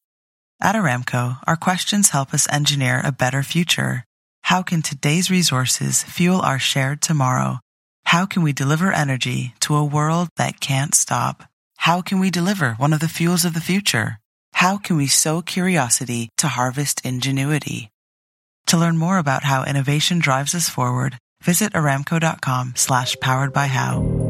At 0.62 0.76
Aramco, 0.76 1.40
our 1.44 1.56
questions 1.56 2.10
help 2.10 2.32
us 2.32 2.46
engineer 2.52 3.02
a 3.02 3.10
better 3.10 3.42
future. 3.42 4.04
How 4.42 4.62
can 4.62 4.82
today's 4.82 5.28
resources 5.28 6.04
fuel 6.04 6.40
our 6.40 6.60
shared 6.60 7.02
tomorrow? 7.02 7.58
How 8.04 8.26
can 8.26 8.44
we 8.44 8.52
deliver 8.52 8.92
energy 8.92 9.54
to 9.62 9.74
a 9.74 9.84
world 9.84 10.28
that 10.36 10.60
can't 10.60 10.94
stop? 10.94 11.42
How 11.78 12.00
can 12.00 12.20
we 12.20 12.30
deliver 12.30 12.74
one 12.74 12.92
of 12.92 13.00
the 13.00 13.08
fuels 13.08 13.44
of 13.44 13.54
the 13.54 13.60
future? 13.60 14.20
How 14.52 14.78
can 14.78 14.96
we 14.96 15.08
sow 15.08 15.42
curiosity 15.42 16.28
to 16.36 16.46
harvest 16.46 17.04
ingenuity? 17.04 17.90
To 18.66 18.78
learn 18.78 18.96
more 18.96 19.18
about 19.18 19.42
how 19.42 19.64
innovation 19.64 20.20
drives 20.20 20.54
us 20.54 20.68
forward, 20.68 21.18
visit 21.42 21.72
aramco.com 21.72 22.74
slash 22.76 23.16
powered 23.20 23.52
by 23.52 23.66
how. 23.66 24.21